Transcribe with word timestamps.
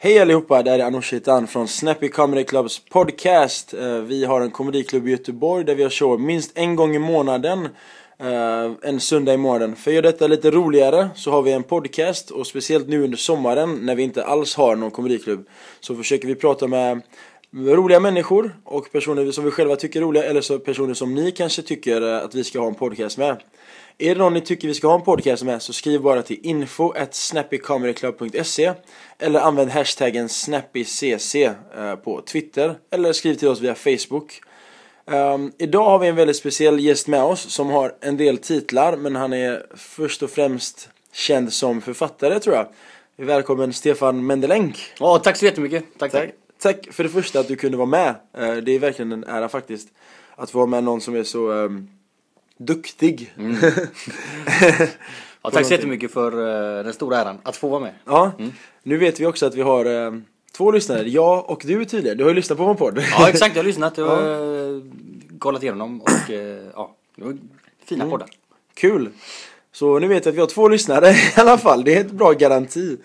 Hej 0.00 0.18
allihopa, 0.18 0.62
det 0.62 0.70
här 0.70 0.78
är 0.78 0.84
Anoush 0.84 1.14
Hitan 1.14 1.46
från 1.46 1.68
Snappy 1.68 2.08
Comedy 2.08 2.44
Clubs 2.44 2.78
podcast. 2.78 3.74
Eh, 3.74 3.98
vi 3.98 4.24
har 4.24 4.40
en 4.40 4.50
komediklubb 4.50 5.08
i 5.08 5.10
Göteborg 5.10 5.64
där 5.64 5.74
vi 5.74 5.82
har 5.82 5.90
show 5.90 6.20
minst 6.20 6.50
en 6.54 6.76
gång 6.76 6.94
i 6.96 6.98
månaden. 6.98 7.68
Eh, 8.18 8.72
en 8.82 9.00
söndag 9.00 9.34
i 9.34 9.36
månaden. 9.36 9.76
För 9.76 9.90
att 9.90 9.94
göra 9.94 10.02
detta 10.02 10.26
lite 10.26 10.50
roligare 10.50 11.08
så 11.14 11.30
har 11.30 11.42
vi 11.42 11.52
en 11.52 11.62
podcast 11.62 12.30
och 12.30 12.46
speciellt 12.46 12.88
nu 12.88 13.04
under 13.04 13.16
sommaren 13.16 13.74
när 13.74 13.94
vi 13.94 14.02
inte 14.02 14.24
alls 14.24 14.54
har 14.54 14.76
någon 14.76 14.90
komediklubb 14.90 15.46
så 15.80 15.94
försöker 15.94 16.28
vi 16.28 16.34
prata 16.34 16.66
med 16.66 17.02
roliga 17.52 18.00
människor 18.00 18.56
och 18.64 18.92
personer 18.92 19.32
som 19.32 19.44
vi 19.44 19.50
själva 19.50 19.76
tycker 19.76 20.00
är 20.00 20.04
roliga 20.04 20.24
eller 20.24 20.40
så 20.40 20.58
personer 20.58 20.94
som 20.94 21.14
ni 21.14 21.30
kanske 21.30 21.62
tycker 21.62 22.02
eh, 22.02 22.24
att 22.24 22.34
vi 22.34 22.44
ska 22.44 22.60
ha 22.60 22.66
en 22.66 22.74
podcast 22.74 23.18
med. 23.18 23.36
Är 24.00 24.14
det 24.14 24.18
någon 24.18 24.34
ni 24.34 24.40
tycker 24.40 24.68
vi 24.68 24.74
ska 24.74 24.88
ha 24.88 24.94
en 24.94 25.02
podcast 25.02 25.44
med 25.44 25.62
så 25.62 25.72
skriv 25.72 26.02
bara 26.02 26.22
till 26.22 26.38
info 26.42 26.92
snappycomedyclub.se 27.10 28.72
eller 29.18 29.40
använd 29.40 29.70
hashtaggen 29.70 30.28
snappycc 30.28 31.34
eh, 31.34 31.96
på 32.04 32.20
Twitter 32.22 32.74
eller 32.90 33.12
skriv 33.12 33.34
till 33.34 33.48
oss 33.48 33.60
via 33.60 33.74
Facebook. 33.74 34.40
Ehm, 35.06 35.52
idag 35.58 35.84
har 35.84 35.98
vi 35.98 36.08
en 36.08 36.16
väldigt 36.16 36.36
speciell 36.36 36.80
gäst 36.80 37.08
med 37.08 37.22
oss 37.22 37.40
som 37.40 37.70
har 37.70 37.94
en 38.00 38.16
del 38.16 38.38
titlar 38.38 38.96
men 38.96 39.16
han 39.16 39.32
är 39.32 39.66
först 39.76 40.22
och 40.22 40.30
främst 40.30 40.88
känd 41.12 41.52
som 41.52 41.80
författare 41.80 42.40
tror 42.40 42.56
jag. 42.56 42.66
Välkommen 43.16 43.72
Stefan 43.72 44.26
Mendelänk. 44.26 44.92
Ja, 44.98 45.18
tack 45.18 45.36
så 45.36 45.44
jättemycket. 45.44 45.84
Tack, 45.98 46.12
tack. 46.12 46.30
Tack. 46.58 46.84
Tack 46.84 46.94
för 46.94 47.02
det 47.02 47.10
första 47.10 47.40
att 47.40 47.48
du 47.48 47.56
kunde 47.56 47.76
vara 47.76 47.86
med. 47.86 48.14
Eh, 48.38 48.52
Det 48.54 48.72
är 48.72 48.78
verkligen 48.78 49.12
en 49.12 49.24
ära 49.24 49.48
faktiskt. 49.48 49.88
Att 50.36 50.50
få 50.50 50.58
vara 50.58 50.66
med 50.66 50.84
någon 50.84 51.00
som 51.00 51.14
är 51.14 51.24
så 51.24 51.52
ehm, 51.52 51.88
duktig. 52.58 53.34
Mm. 53.38 53.56
Ja, 55.42 55.50
tack 55.50 55.66
så 55.66 55.72
jättemycket 55.72 56.12
för 56.12 56.32
eh, 56.78 56.84
den 56.84 56.92
stora 56.92 57.16
äran 57.18 57.38
att 57.42 57.56
få 57.56 57.68
vara 57.68 57.80
med. 57.80 57.94
Ja, 58.04 58.32
nu 58.82 58.96
vet 58.96 59.20
vi 59.20 59.26
också 59.26 59.46
att 59.46 59.54
vi 59.54 59.62
har 59.62 59.84
ehm, 59.84 60.24
två 60.56 60.70
lyssnare. 60.70 61.08
Jag 61.08 61.50
och 61.50 61.62
du 61.64 61.84
tydligen. 61.84 62.18
Du 62.18 62.24
har 62.24 62.30
ju 62.30 62.34
lyssnat 62.36 62.58
på 62.58 62.64
vår 62.64 62.74
podd. 62.74 63.04
Ja, 63.18 63.28
exakt. 63.28 63.56
Jag 63.56 63.62
har 63.62 63.66
lyssnat. 63.66 63.98
Jag 63.98 64.06
har 64.06 64.22
eh, 64.76 64.82
kollat 65.38 65.62
igenom 65.62 65.78
dem 65.78 66.00
och 66.00 66.30
eh, 66.30 66.66
ja, 66.74 66.94
det 67.16 67.24
var 67.24 67.36
fina 67.84 68.04
Mm. 68.04 68.10
poddar. 68.10 68.28
Kul! 68.74 69.10
Så 69.72 69.98
nu 69.98 70.08
vet 70.08 70.24
jag 70.24 70.32
att 70.32 70.36
vi 70.36 70.40
har 70.40 70.46
två 70.46 70.68
lyssnare 70.68 71.10
i 71.36 71.40
alla 71.40 71.58
fall. 71.58 71.84
Det 71.84 71.94
är 71.96 72.00
ett 72.00 72.10
bra 72.12 72.32
garanti. 72.32 72.96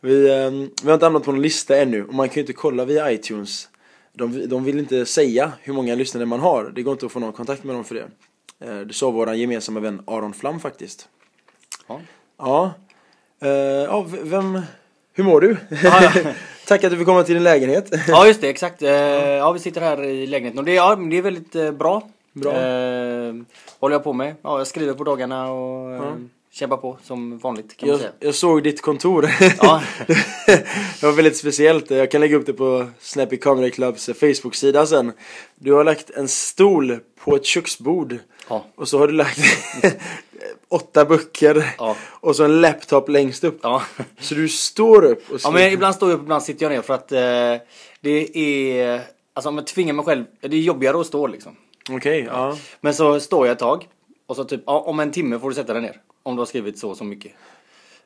Vi, 0.00 0.30
ehm, 0.32 0.70
vi 0.82 0.86
har 0.88 0.94
inte 0.94 1.06
hamnat 1.06 1.24
på 1.24 1.32
någon 1.32 1.42
lista 1.42 1.76
ännu 1.76 2.04
och 2.04 2.14
man 2.14 2.28
kan 2.28 2.34
ju 2.34 2.40
inte 2.40 2.52
kolla 2.52 2.84
via 2.84 3.12
iTunes. 3.12 3.68
De, 4.12 4.48
de 4.48 4.64
vill 4.64 4.78
inte 4.78 5.06
säga 5.06 5.52
hur 5.60 5.72
många 5.72 5.94
lyssnare 5.94 6.26
man 6.26 6.40
har. 6.40 6.72
Det 6.74 6.82
går 6.82 6.92
inte 6.92 7.06
att 7.06 7.12
få 7.12 7.20
någon 7.20 7.32
kontakt 7.32 7.64
med 7.64 7.74
dem 7.76 7.84
för 7.84 7.94
det. 7.94 8.06
Eh, 8.64 8.76
Det 8.80 8.94
sa 8.94 9.10
vår 9.10 9.34
gemensamma 9.34 9.80
vän 9.80 10.02
Aron 10.06 10.32
Flam 10.34 10.60
faktiskt. 10.60 11.08
Ja. 11.88 12.00
Ja. 12.38 12.72
Eh, 13.42 13.50
ja, 13.50 14.06
vem... 14.22 14.60
Hur 15.14 15.24
mår 15.24 15.40
du? 15.40 15.56
Ja, 15.82 16.02
ja. 16.02 16.10
Tack 16.66 16.84
att 16.84 16.90
du 16.90 16.96
fick 16.98 17.06
komma 17.06 17.22
till 17.22 17.34
din 17.34 17.42
lägenhet. 17.44 17.90
ja, 18.08 18.26
just 18.26 18.40
det. 18.40 18.48
Exakt. 18.48 18.82
Eh, 18.82 18.90
Ja, 18.90 19.52
vi 19.52 19.58
sitter 19.58 19.80
här 19.80 20.02
i 20.04 20.26
lägenheten 20.26 20.58
och 20.58 20.64
det, 20.64 20.74
ja, 20.74 20.96
det 20.96 21.18
är 21.18 21.22
väldigt 21.22 21.76
bra. 21.78 22.08
Bra. 22.32 22.52
Eh, 22.52 23.34
håller 23.80 23.94
jag 23.94 24.04
på 24.04 24.12
med. 24.12 24.34
Ja, 24.42 24.58
jag 24.58 24.66
skriver 24.66 24.94
på 24.94 25.04
dagarna 25.04 25.52
och 25.52 25.92
eh, 25.94 26.14
kämpar 26.50 26.76
på 26.76 26.98
som 27.02 27.38
vanligt 27.38 27.76
kan 27.76 27.88
man 27.88 27.92
Jag, 27.94 28.00
säga. 28.00 28.12
jag 28.20 28.34
såg 28.34 28.62
ditt 28.62 28.82
kontor. 28.82 29.30
Ja. 29.60 29.82
det 30.46 31.02
var 31.02 31.12
väldigt 31.12 31.36
speciellt. 31.36 31.90
Jag 31.90 32.10
kan 32.10 32.20
lägga 32.20 32.36
upp 32.36 32.46
det 32.46 32.52
på 32.52 32.86
Snappy 33.00 33.36
Comedy 33.36 33.70
Clubs 33.70 34.06
Facebook-sida 34.06 34.86
sen. 34.86 35.12
Du 35.54 35.72
har 35.72 35.84
lagt 35.84 36.10
en 36.10 36.28
stol 36.28 36.98
på 37.24 37.36
ett 37.36 37.44
köksbord. 37.44 38.18
Ja. 38.52 38.64
Och 38.74 38.88
så 38.88 38.98
har 38.98 39.06
du 39.06 39.12
lagt 39.12 39.38
åtta 40.68 41.04
böcker. 41.04 41.74
Ja. 41.78 41.96
Och 42.10 42.36
så 42.36 42.44
en 42.44 42.60
laptop 42.60 43.08
längst 43.08 43.44
upp. 43.44 43.58
Ja. 43.62 43.82
Så 44.20 44.34
du 44.34 44.48
står 44.48 45.04
upp 45.04 45.30
och 45.30 45.40
Ja 45.42 45.50
men 45.50 45.72
ibland 45.72 45.94
står 45.94 46.10
jag 46.10 46.16
upp, 46.16 46.22
ibland 46.22 46.42
sitter 46.42 46.64
jag 46.64 46.72
ner 46.72 46.82
för 46.82 46.94
att 46.94 47.12
eh, 47.12 47.66
det 48.00 48.38
är, 48.38 49.00
alltså 49.34 49.48
om 49.48 49.58
jag 49.58 49.66
tvingar 49.66 49.94
mig 49.94 50.04
själv, 50.04 50.24
det 50.40 50.56
är 50.56 50.60
jobbigare 50.60 51.00
att 51.00 51.06
stå 51.06 51.26
liksom. 51.26 51.56
Okej, 51.90 52.28
ja. 52.30 52.56
Men 52.80 52.94
så 52.94 53.20
står 53.20 53.46
jag 53.46 53.52
ett 53.52 53.58
tag 53.58 53.88
och 54.26 54.36
så 54.36 54.44
typ, 54.44 54.62
ja, 54.66 54.80
om 54.80 55.00
en 55.00 55.12
timme 55.12 55.38
får 55.38 55.48
du 55.48 55.54
sätta 55.54 55.72
dig 55.72 55.82
ner. 55.82 56.00
Om 56.22 56.36
du 56.36 56.40
har 56.40 56.46
skrivit 56.46 56.78
så 56.78 56.90
och 56.90 56.96
så 56.96 57.04
mycket. 57.04 57.32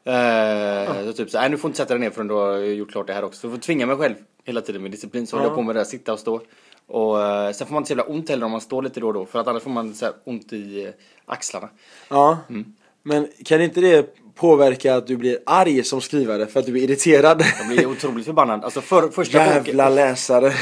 Eh, 0.04 1.04
så 1.06 1.12
typ 1.12 1.30
så, 1.30 1.38
nej 1.40 1.50
du 1.50 1.58
får 1.58 1.68
inte 1.68 1.78
sätta 1.78 1.94
dig 1.94 2.00
ner 2.00 2.10
förrän 2.10 2.28
du 2.28 2.34
har 2.34 2.56
gjort 2.58 2.90
klart 2.90 3.06
det 3.06 3.12
här 3.12 3.24
också. 3.24 3.40
Så 3.40 3.46
jag 3.46 3.52
får 3.52 3.60
tvinga 3.60 3.86
mig 3.86 3.96
själv 3.96 4.14
hela 4.44 4.60
tiden 4.60 4.82
med 4.82 4.90
disciplin. 4.90 5.26
Så 5.26 5.36
håller 5.36 5.48
jag 5.48 5.56
på 5.56 5.62
med 5.62 5.74
det 5.74 5.80
där, 5.80 5.84
sitta 5.84 6.12
och 6.12 6.18
stå. 6.18 6.40
Och 6.88 7.22
eh, 7.22 7.52
sen 7.52 7.66
får 7.66 7.74
man 7.74 7.80
inte 7.80 7.88
så 7.88 7.92
jävla 7.92 8.14
ont 8.14 8.28
heller 8.28 8.46
om 8.46 8.52
man 8.52 8.60
står 8.60 8.82
lite 8.82 9.00
då 9.00 9.06
och 9.06 9.14
då. 9.14 9.26
För 9.26 9.38
att 9.38 9.46
annars 9.46 9.62
får 9.62 9.70
man 9.70 9.94
så 9.94 10.04
här 10.04 10.14
ont 10.24 10.52
i 10.52 10.84
eh, 10.84 10.90
axlarna. 11.26 11.68
ja. 12.08 12.38
Mm. 12.48 12.74
Men 13.02 13.28
kan 13.44 13.62
inte 13.62 13.80
det 13.80 14.14
påverka 14.34 14.96
att 14.96 15.06
du 15.06 15.16
blir 15.16 15.38
arg 15.46 15.84
som 15.84 16.00
skrivare 16.00 16.46
för 16.46 16.60
att 16.60 16.66
du 16.66 16.78
är 16.78 16.82
irriterad? 16.82 17.44
Jag 17.58 17.68
blir 17.68 17.86
otroligt 17.86 18.26
förbannad. 18.26 18.64
Alltså 18.64 18.80
för, 18.80 19.08
första 19.08 19.38
boken. 19.38 19.64
Jävla 19.64 19.88
läsare. 19.88 20.52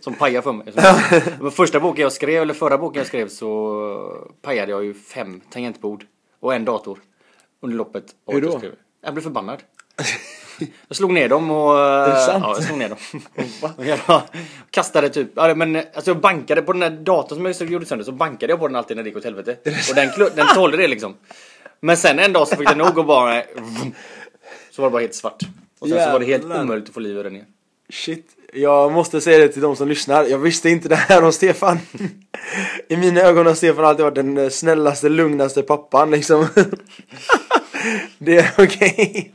Som 0.00 0.14
pajar 0.14 0.42
för 0.42 0.52
mig. 0.52 0.66
Men 1.40 1.50
första 1.50 1.80
boken 1.80 2.02
jag 2.02 2.12
skrev, 2.12 2.42
eller 2.42 2.54
förra 2.54 2.78
boken 2.78 2.98
jag 3.00 3.06
skrev 3.06 3.28
så 3.28 4.26
pajade 4.42 4.72
jag 4.72 4.84
ju 4.84 4.94
fem 4.94 5.40
tangentbord 5.50 6.06
och 6.40 6.54
en 6.54 6.64
dator 6.64 6.98
under 7.60 7.76
loppet. 7.76 8.04
Hur 8.26 8.42
jag 8.42 8.52
då? 8.52 8.58
skrev. 8.58 8.72
Jag 9.04 9.14
blev 9.14 9.22
förbannad. 9.22 9.62
Jag 10.88 10.96
slog 10.96 11.12
ner 11.12 11.28
dem 11.28 11.50
och... 11.50 11.74
det 12.08 12.20
sant? 12.26 12.44
Ja, 12.46 12.54
jag 12.56 12.64
slog 12.64 12.78
ner 12.78 12.88
dem. 12.88 12.98
Jag 14.08 14.22
kastade 14.70 15.08
typ, 15.08 15.28
ja, 15.34 15.54
men 15.54 15.76
alltså 15.76 16.10
jag 16.10 16.20
bankade 16.20 16.62
på 16.62 16.72
den 16.72 16.80
där 16.80 16.90
datorn 16.90 17.38
som 17.38 17.66
jag 17.66 17.72
gjorde 17.72 17.86
sönder 17.86 18.04
så 18.04 18.12
bankade 18.12 18.52
jag 18.52 18.60
på 18.60 18.68
den 18.68 18.76
alltid 18.76 18.96
när 18.96 19.04
det 19.04 19.08
gick 19.08 19.16
åt 19.16 19.24
helvete. 19.24 19.56
Och 19.88 19.94
den, 19.94 20.10
den 20.36 20.46
tålde 20.54 20.76
det 20.76 20.88
liksom. 20.88 21.14
Men 21.80 21.96
sen 21.96 22.18
en 22.18 22.32
dag 22.32 22.48
så 22.48 22.56
fick 22.56 22.68
den 22.68 22.78
nog 22.78 22.98
och 22.98 23.04
bara... 23.04 23.42
Så 24.70 24.82
var 24.82 24.88
det 24.88 24.92
bara 24.92 25.00
helt 25.00 25.14
svart. 25.14 25.42
Och 25.78 25.88
sen 25.88 26.04
så 26.04 26.12
var 26.12 26.18
det 26.18 26.26
helt 26.26 26.42
Jävlar. 26.42 26.62
omöjligt 26.62 26.88
att 26.88 26.94
få 26.94 27.00
liv 27.00 27.16
ur 27.16 27.24
den 27.24 27.34
igen. 27.34 27.46
Shit, 27.90 28.26
jag 28.52 28.92
måste 28.92 29.20
säga 29.20 29.38
det 29.38 29.48
till 29.48 29.62
de 29.62 29.76
som 29.76 29.88
lyssnar. 29.88 30.24
Jag 30.24 30.38
visste 30.38 30.70
inte 30.70 30.88
det 30.88 30.96
här 30.96 31.24
om 31.24 31.32
Stefan. 31.32 31.78
I 32.88 32.96
mina 32.96 33.20
ögon 33.20 33.46
har 33.46 33.54
Stefan 33.54 33.84
alltid 33.84 34.04
varit 34.04 34.14
den 34.14 34.50
snällaste, 34.50 35.08
lugnaste 35.08 35.62
pappan 35.62 36.10
liksom. 36.10 36.46
Det 38.18 38.36
är 38.36 38.52
okej. 38.58 39.32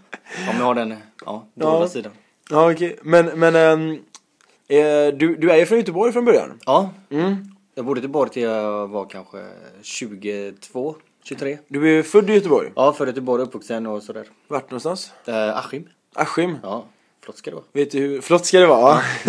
Om 0.49 0.57
jag 0.57 0.65
har 0.65 0.75
den, 0.75 0.95
ja, 1.25 1.47
dolda 1.55 1.79
Ja. 1.79 1.87
sidan. 1.87 2.11
Ja, 2.49 2.71
okej. 2.71 2.99
Men, 3.01 3.25
men 3.25 3.55
ehm, 3.55 3.91
eh, 4.67 5.13
du, 5.17 5.35
du 5.39 5.51
är 5.51 5.57
ju 5.57 5.65
från 5.65 5.77
Göteborg 5.77 6.13
från 6.13 6.25
början. 6.25 6.59
Ja, 6.65 6.89
Mm. 7.09 7.35
jag 7.75 7.85
bodde 7.85 7.99
i 7.99 8.01
Göteborg 8.01 8.29
till 8.31 8.43
jag 8.43 8.87
var 8.87 9.05
kanske 9.05 9.45
22, 9.81 10.95
23. 11.23 11.57
Du 11.67 11.99
är 11.99 12.03
född 12.03 12.29
i 12.29 12.33
Göteborg. 12.33 12.71
Ja, 12.75 12.93
född 12.93 13.07
i 13.07 13.11
Göteborg, 13.11 13.43
uppvuxen 13.43 13.85
och 13.87 14.03
sådär. 14.03 14.25
Vart 14.47 14.71
någonstans? 14.71 15.11
Eh, 15.25 15.57
Askim. 15.57 15.87
Askim. 16.15 16.57
Ja, 16.63 16.85
flott 17.23 17.37
ska 17.37 17.49
det 17.49 17.55
vara. 17.55 17.65
Vet 17.73 17.91
du 17.91 17.99
hur, 17.99 18.21
flott 18.21 18.45
ska 18.45 18.59
det 18.59 18.67
vara. 18.67 19.01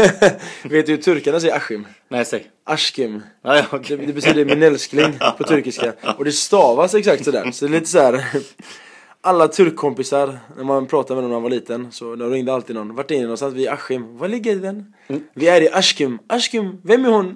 Vet 0.64 0.86
du 0.86 0.92
hur 0.92 0.96
turkarna 1.02 1.40
säger 1.40 1.56
Askim? 1.56 1.86
Nej, 2.08 2.24
säg. 2.24 2.50
Ashkim. 2.64 3.22
Ja, 3.42 3.56
ja, 3.56 3.62
Det, 3.70 3.76
okej. 3.76 3.96
det 4.06 4.12
betyder 4.12 4.44
min 4.44 4.62
älskling 4.62 5.18
på 5.38 5.44
turkiska. 5.44 5.92
Och 6.18 6.24
det 6.24 6.32
stavas 6.32 6.94
exakt 6.94 7.24
sådär. 7.24 7.50
Så 7.50 7.64
det 7.66 7.70
är 7.70 7.80
lite 7.80 7.90
så 7.90 7.98
här. 7.98 8.24
Alla 9.22 9.48
turkkompisar, 9.48 10.38
när 10.56 10.64
man 10.64 10.86
pratade 10.86 11.14
med 11.14 11.24
dem 11.24 11.30
när 11.30 11.36
man 11.36 11.42
var 11.42 11.50
liten, 11.50 11.92
så 11.92 12.16
de 12.16 12.30
ringde 12.30 12.52
alltid 12.52 12.76
någon. 12.76 12.94
Vart 12.94 13.10
är 13.10 13.14
ni 13.14 13.22
någonstans? 13.22 13.54
Vi 13.54 13.66
är 13.66 13.70
i 13.70 13.74
Askim. 13.74 14.18
Var 14.18 14.28
ligger 14.28 14.56
den? 14.56 14.94
Vi 15.34 15.48
är 15.48 15.60
i 15.60 15.68
Ashkim. 15.72 16.18
Ashkim, 16.26 16.80
vem 16.82 17.04
är 17.04 17.08
hon? 17.08 17.34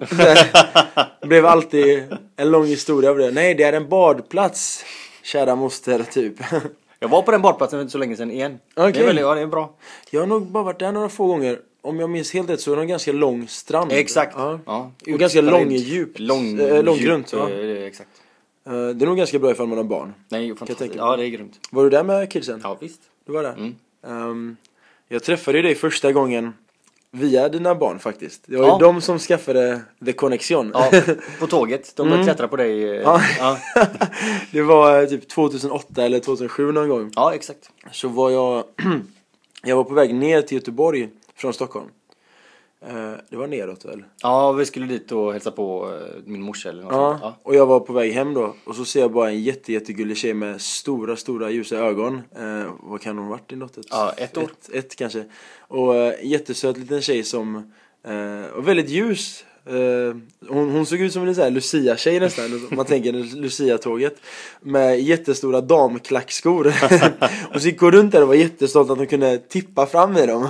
Det 1.21 1.27
blev 1.27 1.47
alltid 1.47 2.03
en 2.37 2.51
lång 2.51 2.67
historia 2.67 3.11
av 3.11 3.19
det. 3.19 3.31
Nej, 3.31 3.55
det 3.55 3.63
är 3.63 3.73
en 3.73 3.89
badplats. 3.89 4.85
Kära 5.23 5.55
moster, 5.57 6.03
typ. 6.13 6.35
Jag 7.01 7.09
var 7.09 7.23
på 7.23 7.31
den 7.31 7.43
badplatsen 7.43 7.77
för 7.79 7.81
inte 7.83 7.93
så 7.93 7.99
länge 7.99 8.17
sedan 8.17 8.31
igen. 8.31 8.59
Okej. 8.77 8.93
Det 8.93 9.01
är 9.01 9.07
väldigt, 9.07 9.23
ja 9.23 9.35
det 9.35 9.41
är 9.41 9.47
bra. 9.47 9.77
Jag 10.11 10.21
har 10.21 10.27
nog 10.27 10.47
bara 10.47 10.65
varit 10.65 10.79
där 10.79 10.93
några 10.93 11.09
få 11.09 11.27
gånger. 11.27 11.59
Om 11.83 12.01
jag 12.01 12.11
minns 12.11 12.35
helt 12.35 12.51
rätt 12.51 12.61
så 12.61 12.73
är 12.73 12.77
det 12.77 12.83
en 12.83 12.89
ganska 12.89 13.13
lång 13.13 13.49
strand. 13.49 13.93
Exakt. 13.93 14.35
Ja. 14.37 14.61
Ja. 14.67 14.91
Och 15.13 15.19
ganska 15.19 15.41
lång 15.41 15.71
djup. 15.71 16.13
Lång, 16.17 16.61
Eh, 16.61 16.83
lång 16.83 16.97
djup, 16.97 17.27
ja. 17.33 17.51
Exakt. 17.51 18.09
Eh, 18.67 18.73
Det 18.73 19.05
är 19.05 19.07
nog 19.07 19.17
ganska 19.17 19.39
bra 19.39 19.51
ifall 19.51 19.67
man 19.67 19.79
har 19.79 19.85
barn. 19.85 20.15
Nej, 20.29 20.57
fantastiskt. 20.57 20.95
Ja, 20.97 21.17
det 21.17 21.25
är 21.27 21.29
grymt. 21.29 21.61
Var 21.71 21.85
du 21.85 21.91
där 21.91 22.03
med 22.05 22.31
kidsen? 22.31 22.61
Ja, 22.63 22.77
visst. 22.81 23.01
Du 23.27 23.33
var 23.33 23.43
där? 23.43 23.53
Mm. 23.53 23.75
Ehm, 24.07 24.57
jag 25.09 25.23
träffade 25.23 25.59
ju 25.59 25.63
dig 25.63 25.75
första 25.75 26.13
gången 26.13 26.53
via 27.11 27.49
dina 27.49 27.75
barn 27.75 27.99
faktiskt. 27.99 28.43
Det 28.47 28.57
var 28.57 28.67
Ja. 28.67 28.79
ju 28.81 28.87
de 28.87 29.01
som 29.01 29.19
skaffade 29.19 29.81
The 30.05 30.13
Connection. 30.13 30.71
Ja, 30.75 30.91
på 31.41 31.47
tåget. 31.47 31.97
De 31.97 32.09
började 32.09 32.25
klättra 32.25 32.49
på 32.49 32.57
dig. 32.57 32.83
eh, 32.85 32.91
Mm. 32.91 33.03
Ja. 33.03 33.59
Ja, 33.75 33.87
det 34.53 34.63
var 34.63 35.03
eh, 35.03 35.09
typ 35.09 35.29
2008 35.29 36.03
eller 36.05 36.21
2007 36.21 36.73
någon 36.73 36.89
gång. 36.89 37.11
ja 37.17 37.35
exakt. 37.35 37.71
Så 37.93 38.09
var 38.09 38.31
jag, 38.31 38.65
jag 39.63 39.77
var 39.77 39.85
på 39.85 39.95
väg 39.95 40.15
ner 40.15 40.43
till 40.43 40.59
Göteborg 40.59 41.09
från 41.37 41.53
Stockholm. 41.53 41.87
Eh, 42.89 43.13
det 43.31 43.37
var 43.37 43.47
neråt 43.47 43.85
väl? 43.85 44.05
Ja, 44.23 44.53
vi 44.53 44.67
skulle 44.67 44.87
dit 44.87 45.13
och 45.13 45.33
hälsa 45.33 45.51
på 45.51 45.91
eh, 45.95 46.23
min 46.25 46.43
morsa 46.43 46.69
eller 46.69 46.83
något. 46.83 46.93
Ja, 46.93 47.19
Ja. 47.23 47.37
och 47.43 47.55
jag 47.55 47.67
var 47.67 47.81
på 47.81 47.93
väg 47.93 48.13
hem 48.13 48.35
då 48.35 48.55
och 48.65 48.75
så 48.77 48.85
ser 48.85 49.01
jag 49.01 49.13
bara 49.13 49.29
en 49.31 49.43
jätte, 49.43 49.73
jättegullig 49.73 50.17
tjej 50.17 50.35
med 50.35 50.61
stora, 50.61 51.17
stora 51.17 51.51
ljusa 51.51 51.77
ögon. 51.77 52.15
Eh, 52.37 52.65
vad 52.81 53.01
kan 53.01 53.19
hon 53.19 53.29
varit 53.29 53.53
i 53.53 53.57
något? 53.57 53.79
Ja, 53.91 54.13
ett 54.17 54.37
år. 54.37 54.43
Ett, 54.43 54.71
ett 54.75 54.97
kanske. 54.97 55.25
Och 55.61 55.95
eh, 55.97 56.15
jättesöt 56.23 56.77
liten 56.77 57.03
tjej 57.03 57.25
som 57.25 57.57
eh, 58.07 58.13
var 58.55 58.63
väldigt 58.63 58.89
ljus. 58.89 59.45
Eh, 59.67 60.17
hon, 60.49 60.71
hon 60.71 60.87
såg 60.87 61.01
ut 61.01 61.13
som 61.13 61.29
en 61.29 61.35
sån 61.35 61.45
här 61.45 61.51
Lucia-tjej 61.51 62.21
nästan, 62.21 62.69
man 62.71 62.87
tänker 62.87 63.13
Lucia-tåget. 63.13 64.17
Med 64.61 65.01
jättestora 65.01 65.61
damklackskor. 65.61 66.67
och 67.55 67.61
så 67.63 67.69
gick 67.69 67.81
hon 67.81 67.93
runt 67.93 68.13
där 68.13 68.23
och 68.23 68.29
var 68.29 68.35
jättestolt 68.35 68.91
att 68.91 68.99
hon 68.99 69.07
kunde 69.07 69.39
tippa 69.39 69.87
fram 69.87 70.17
i 70.17 70.27
dem. 70.27 70.49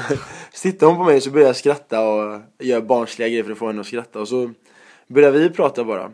Så 0.55 0.63
tittar 0.63 0.87
hon 0.87 0.97
på 0.97 1.05
mig 1.05 1.21
så 1.21 1.31
börjar 1.31 1.47
jag 1.47 1.57
skratta 1.57 2.01
och 2.09 2.41
gör 2.59 2.81
barnsliga 2.81 3.29
grejer 3.29 3.45
för 3.45 3.53
att 3.53 3.59
få 3.59 3.67
henne 3.67 3.81
att 3.81 3.87
skratta 3.87 4.21
och 4.21 4.29
så 4.29 4.51
börjar 5.07 5.31
vi 5.31 5.51
prata 5.51 5.85
bara. 5.85 6.13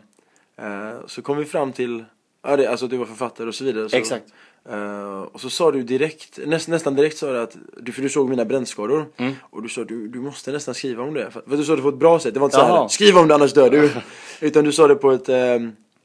Eh, 0.56 1.06
så 1.06 1.22
kom 1.22 1.36
vi 1.36 1.44
fram 1.44 1.72
till, 1.72 2.04
ja, 2.42 2.56
det, 2.56 2.66
alltså 2.66 2.84
att 2.84 2.90
du 2.90 2.96
var 2.96 3.06
författare 3.06 3.48
och 3.48 3.54
så 3.54 3.64
vidare. 3.64 3.88
Så, 3.88 3.96
Exakt. 3.96 4.24
eh, 4.70 5.20
och 5.20 5.40
så 5.40 5.50
sa 5.50 5.72
du 5.72 5.82
direkt, 5.82 6.38
näst, 6.46 6.68
nästan 6.68 6.94
direkt 6.94 7.18
sa 7.18 7.32
du 7.32 7.40
att, 7.40 7.56
du, 7.76 7.92
för 7.92 8.02
du 8.02 8.08
såg 8.08 8.28
mina 8.28 8.44
brännskador. 8.44 9.06
Mm. 9.16 9.32
Och 9.42 9.62
du 9.62 9.68
sa 9.68 9.84
du, 9.84 10.08
du 10.08 10.20
måste 10.20 10.52
nästan 10.52 10.74
skriva 10.74 11.02
om 11.02 11.14
det. 11.14 11.30
För, 11.30 11.42
för 11.48 11.56
du 11.56 11.64
sa 11.64 11.76
det 11.76 11.82
på 11.82 11.88
ett 11.88 11.94
bra 11.94 12.18
sätt, 12.18 12.34
det 12.34 12.40
var 12.40 12.46
inte 12.46 12.56
så 12.56 12.62
här, 12.62 12.68
Jaha. 12.68 12.88
skriv 12.88 13.18
om 13.18 13.28
det 13.28 13.34
annars 13.34 13.52
dör 13.52 13.70
du. 13.70 13.90
Utan 14.40 14.64
du 14.64 14.72
sa 14.72 14.88
det 14.88 14.94
på 14.94 15.10
ett 15.10 15.28
eh, 15.28 15.58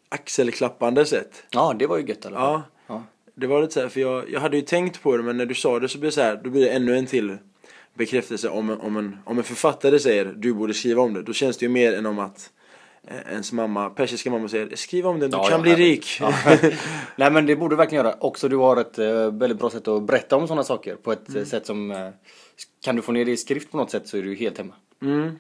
axelklappande 0.10 1.06
sätt. 1.06 1.44
Ja, 1.50 1.76
det 1.80 1.88
var 1.88 1.98
ju 1.98 2.08
gött 2.08 2.26
i 2.26 2.28
alla 2.28 2.38
fall. 2.38 2.46
Ja. 2.46 2.64
Ja. 2.88 3.04
Det 3.36 3.48
var 3.48 3.62
lite 3.62 3.74
så 3.74 3.82
här, 3.82 3.90
för 3.90 4.00
jag, 4.00 4.32
jag 4.32 4.40
hade 4.40 4.58
ju 4.58 4.64
tänkt 4.64 5.04
på 5.04 5.18
det 5.18 5.24
men 5.24 5.38
när 5.38 5.46
du 5.46 5.56
sa 5.56 5.80
det 5.80 5.90
så 5.90 5.98
blev 5.98 6.12
det 6.12 6.16
så 6.16 6.22
här, 6.22 6.42
då 6.44 6.50
blir 6.50 6.62
det 6.62 6.70
ännu 6.70 6.98
en 6.98 7.06
till 7.06 7.38
bekräftelse 7.96 8.50
om, 8.50 8.70
om, 8.70 8.98
en, 8.98 9.18
om 9.26 9.38
en 9.38 9.44
författare 9.44 10.00
säger 10.00 10.26
du 10.26 10.54
borde 10.54 10.74
skriva 10.74 11.02
om 11.02 11.14
det. 11.14 11.22
Då 11.22 11.34
känns 11.34 11.58
det 11.58 11.66
ju 11.66 11.70
mer 11.70 11.94
än 11.94 12.06
om 12.06 12.20
att 12.20 12.52
eh, 13.08 13.32
ens 13.32 13.52
mamma, 13.52 13.90
persiska 13.90 14.32
mamma 14.32 14.48
säger 14.50 14.76
skriv 14.76 15.08
om 15.08 15.20
det, 15.20 15.28
du 15.28 15.38
Ja, 15.38 15.44
kan 15.44 15.52
ja, 15.52 15.60
bli 15.62 15.72
herregud. 15.72 15.88
rik. 15.92 16.18
Ja. 16.22 16.34
Nej 17.16 17.32
men 17.32 17.46
det 17.46 17.56
borde 17.56 17.74
du 17.76 17.78
verkligen 17.78 18.06
göra. 18.06 18.16
Också 18.20 18.50
du 18.50 18.56
har 18.56 18.78
ett 18.78 19.00
eh, 19.00 19.32
väldigt 19.32 19.60
bra 19.60 19.70
sätt 19.70 19.88
att 19.88 20.04
berätta 20.04 20.36
om 20.36 20.48
sådana 20.48 20.64
saker. 20.64 20.96
På 20.96 21.12
ett 21.12 21.36
eh, 21.36 21.44
sätt 21.44 21.66
som, 21.66 22.12
kan 22.84 22.96
du 22.96 23.02
få 23.02 23.12
ner 23.12 23.26
det 23.26 23.32
i 23.32 23.38
skrift 23.38 23.72
på 23.72 23.78
något 23.78 23.92
sätt 23.92 24.08
så 24.08 24.18
är 24.18 24.22
du 24.22 24.36
helt 24.36 24.58
hemma. 24.58 24.74
Mm. 25.02 25.40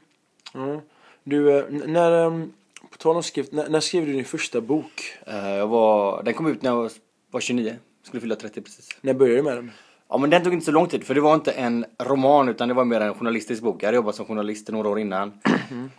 Ja. 0.53 0.81
Du, 1.23 1.65
när, 1.69 2.25
eh, 2.25 2.45
på 2.91 2.97
tal 2.97 3.15
om 3.15 3.23
skrift, 3.23 3.51
när, 3.51 3.69
när 3.69 3.79
skrev 3.79 4.05
du 4.05 4.13
din 4.13 4.25
första 4.25 4.61
bok? 4.61 5.13
Eh, 5.27 5.49
jag 5.49 5.67
var, 5.67 6.23
den 6.23 6.33
kom 6.33 6.47
ut 6.47 6.61
när 6.61 6.69
jag 6.69 6.77
var- 6.77 6.91
var 7.31 7.39
29. 7.39 7.75
Skulle 8.03 8.21
fylla 8.21 8.35
30 8.35 8.61
precis. 8.61 8.89
När 9.01 9.13
började 9.13 9.37
du 9.37 9.43
med 9.43 9.57
den? 9.57 9.71
Ja 10.09 10.17
men 10.17 10.29
den 10.29 10.43
tog 10.43 10.53
inte 10.53 10.65
så 10.65 10.71
lång 10.71 10.87
tid 10.87 11.03
för 11.03 11.15
det 11.15 11.21
var 11.21 11.35
inte 11.35 11.51
en 11.51 11.85
roman 12.03 12.49
utan 12.49 12.67
det 12.67 12.73
var 12.73 12.85
mer 12.85 13.01
en 13.01 13.13
journalistisk 13.13 13.63
bok. 13.63 13.83
Jag 13.83 13.87
hade 13.87 13.95
jobbat 13.95 14.15
som 14.15 14.25
journalist 14.25 14.69
några 14.69 14.89
år 14.89 14.99
innan. 14.99 15.33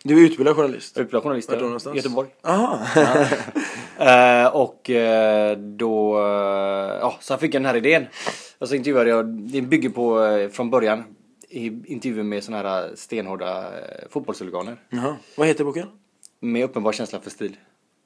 Du 0.02 0.18
är 0.18 0.26
utbildad 0.26 0.56
journalist? 0.56 0.98
Utbildad 0.98 1.22
journalist 1.22 1.50
Vart 1.50 1.58
då 1.58 1.64
någonstans? 1.64 1.96
Göteborg. 1.96 2.28
Aha. 2.42 2.80
Eh, 3.98 4.46
och 4.46 4.90
eh, 4.90 5.58
då, 5.58 6.18
eh, 6.18 6.98
ja, 7.00 7.16
så 7.20 7.36
fick 7.36 7.54
jag 7.54 7.62
den 7.62 7.66
här 7.66 7.76
idén. 7.76 8.06
Och 8.58 8.68
så 8.68 8.74
intervjuade 8.74 9.10
jag, 9.10 9.26
det 9.26 9.62
bygger 9.62 9.88
på 9.88 10.48
från 10.52 10.70
början 10.70 11.04
i 11.48 11.66
intervjuer 11.66 12.22
med 12.22 12.44
såna 12.44 12.56
här 12.56 12.90
stenhårda 12.94 13.64
fotbollshuliganer. 14.10 14.76
Jaha. 14.90 15.16
Vad 15.36 15.48
heter 15.48 15.64
boken? 15.64 15.88
Med 16.40 16.64
uppenbar 16.64 16.92
känsla 16.92 17.20
för 17.20 17.30
stil. 17.30 17.56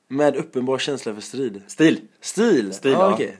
Med 0.09 0.37
uppenbar 0.37 0.79
känsla 0.79 1.15
för 1.15 1.21
strid. 1.21 1.63
Stil! 1.67 2.01
Stil? 2.21 2.73
Stil, 2.73 2.95
ah, 2.95 2.99
ja. 2.99 3.15
okej. 3.15 3.37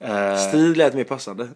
Eh, 0.00 0.36
Stil 0.36 0.72
lät 0.72 0.94
mer 0.94 1.04
passande. 1.04 1.48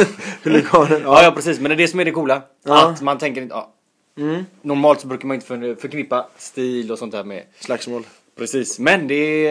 Huliganen, 0.44 1.02
ja, 1.02 1.22
ja 1.22 1.30
precis, 1.30 1.60
men 1.60 1.68
det 1.68 1.74
är 1.74 1.76
det 1.76 1.88
som 1.88 2.00
är 2.00 2.04
det 2.04 2.10
coola. 2.10 2.42
Ja. 2.64 2.88
Att 2.88 3.02
man 3.02 3.18
tänker 3.18 3.42
inte, 3.42 3.54
ja. 3.54 3.74
Mm. 4.18 4.44
Normalt 4.62 5.00
så 5.00 5.06
brukar 5.06 5.28
man 5.28 5.34
inte 5.34 5.46
för, 5.46 5.74
förknippa 5.80 6.26
stil 6.36 6.92
och 6.92 6.98
sånt 6.98 7.12
där 7.12 7.24
med 7.24 7.42
Slagsmål. 7.60 8.06
Precis, 8.38 8.78
men 8.78 9.08
det 9.08 9.48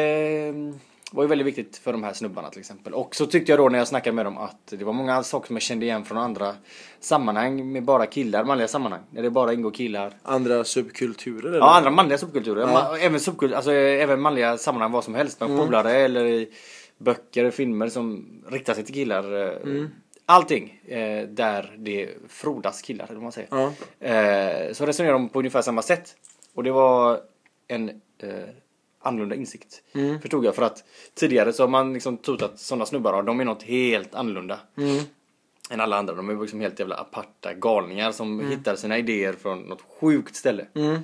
eh, 0.47 0.53
var 1.11 1.23
ju 1.23 1.27
väldigt 1.29 1.47
viktigt 1.47 1.77
för 1.77 1.91
de 1.91 2.03
här 2.03 2.13
snubbarna 2.13 2.49
till 2.49 2.59
exempel. 2.59 2.93
Och 2.93 3.15
så 3.15 3.25
tyckte 3.25 3.51
jag 3.51 3.59
då 3.59 3.69
när 3.69 3.77
jag 3.79 3.87
snackade 3.87 4.15
med 4.15 4.25
dem 4.25 4.37
att 4.37 4.57
det 4.69 4.85
var 4.85 4.93
många 4.93 5.23
saker 5.23 5.47
som 5.47 5.55
jag 5.55 5.63
kände 5.63 5.85
igen 5.85 6.05
från 6.05 6.17
andra 6.17 6.53
sammanhang 6.99 7.71
med 7.71 7.83
bara 7.83 8.05
killar, 8.05 8.43
manliga 8.43 8.67
sammanhang. 8.67 9.01
Där 9.11 9.21
det 9.23 9.29
bara 9.29 9.53
ingår 9.53 9.71
killar. 9.71 10.13
Andra 10.23 10.63
subkulturer 10.63 11.47
eller? 11.49 11.57
Ja, 11.57 11.75
andra 11.77 11.91
manliga 11.91 12.17
subkulturer. 12.17 12.61
Ja. 12.61 12.97
Även, 12.97 13.19
subkul- 13.19 13.53
alltså, 13.55 13.71
även 13.71 14.21
manliga 14.21 14.57
sammanhang 14.57 14.91
vad 14.91 15.03
som 15.03 15.15
helst. 15.15 15.39
Med 15.39 15.49
polare 15.57 15.91
eller 15.93 16.25
i 16.25 16.49
böcker, 16.97 17.51
filmer 17.51 17.89
som 17.89 18.25
riktar 18.47 18.73
sig 18.73 18.83
till 18.85 18.93
killar. 18.93 19.41
eh, 19.41 19.85
Allting 20.29 20.81
eh, 20.87 21.27
där 21.27 21.75
det 21.77 22.09
frodas 22.27 22.81
killar, 22.81 23.05
eller 23.05 23.15
vad 23.15 23.23
man 23.23 23.31
säger. 23.31 23.49
Ja. 23.51 23.73
Eh, 24.07 24.73
så 24.73 24.85
resonerar 24.85 25.13
de 25.13 25.29
på 25.29 25.39
ungefär 25.39 25.61
samma 25.61 25.81
sätt. 25.81 26.15
Och 26.53 26.63
det 26.63 26.71
var 26.71 27.21
en 27.67 27.89
eh, 28.17 28.31
annorlunda 28.99 29.35
insikt. 29.35 29.83
Mm. 29.93 30.21
Förstod 30.21 30.45
jag. 30.45 30.55
För 30.55 30.61
att 30.63 30.83
tidigare 31.13 31.53
så 31.53 31.63
har 31.63 31.67
man 31.67 31.93
liksom 31.93 32.17
trott 32.17 32.41
att 32.41 32.59
sådana 32.59 32.85
snubbar 32.85 33.23
de 33.23 33.39
är 33.39 33.45
något 33.45 33.63
helt 33.63 34.15
annorlunda. 34.15 34.59
Mm. 34.77 35.03
Än 35.69 35.81
alla 35.81 35.97
andra. 35.97 36.13
De 36.13 36.29
är 36.29 36.41
liksom 36.41 36.61
helt 36.61 36.79
jävla 36.79 36.95
aparta 36.95 37.53
galningar 37.53 38.11
som 38.11 38.49
hittar 38.49 38.75
sina 38.75 38.97
idéer 38.97 39.33
från 39.33 39.59
något 39.59 39.81
sjukt 39.99 40.35
ställe. 40.35 40.65
Mm. 40.73 40.99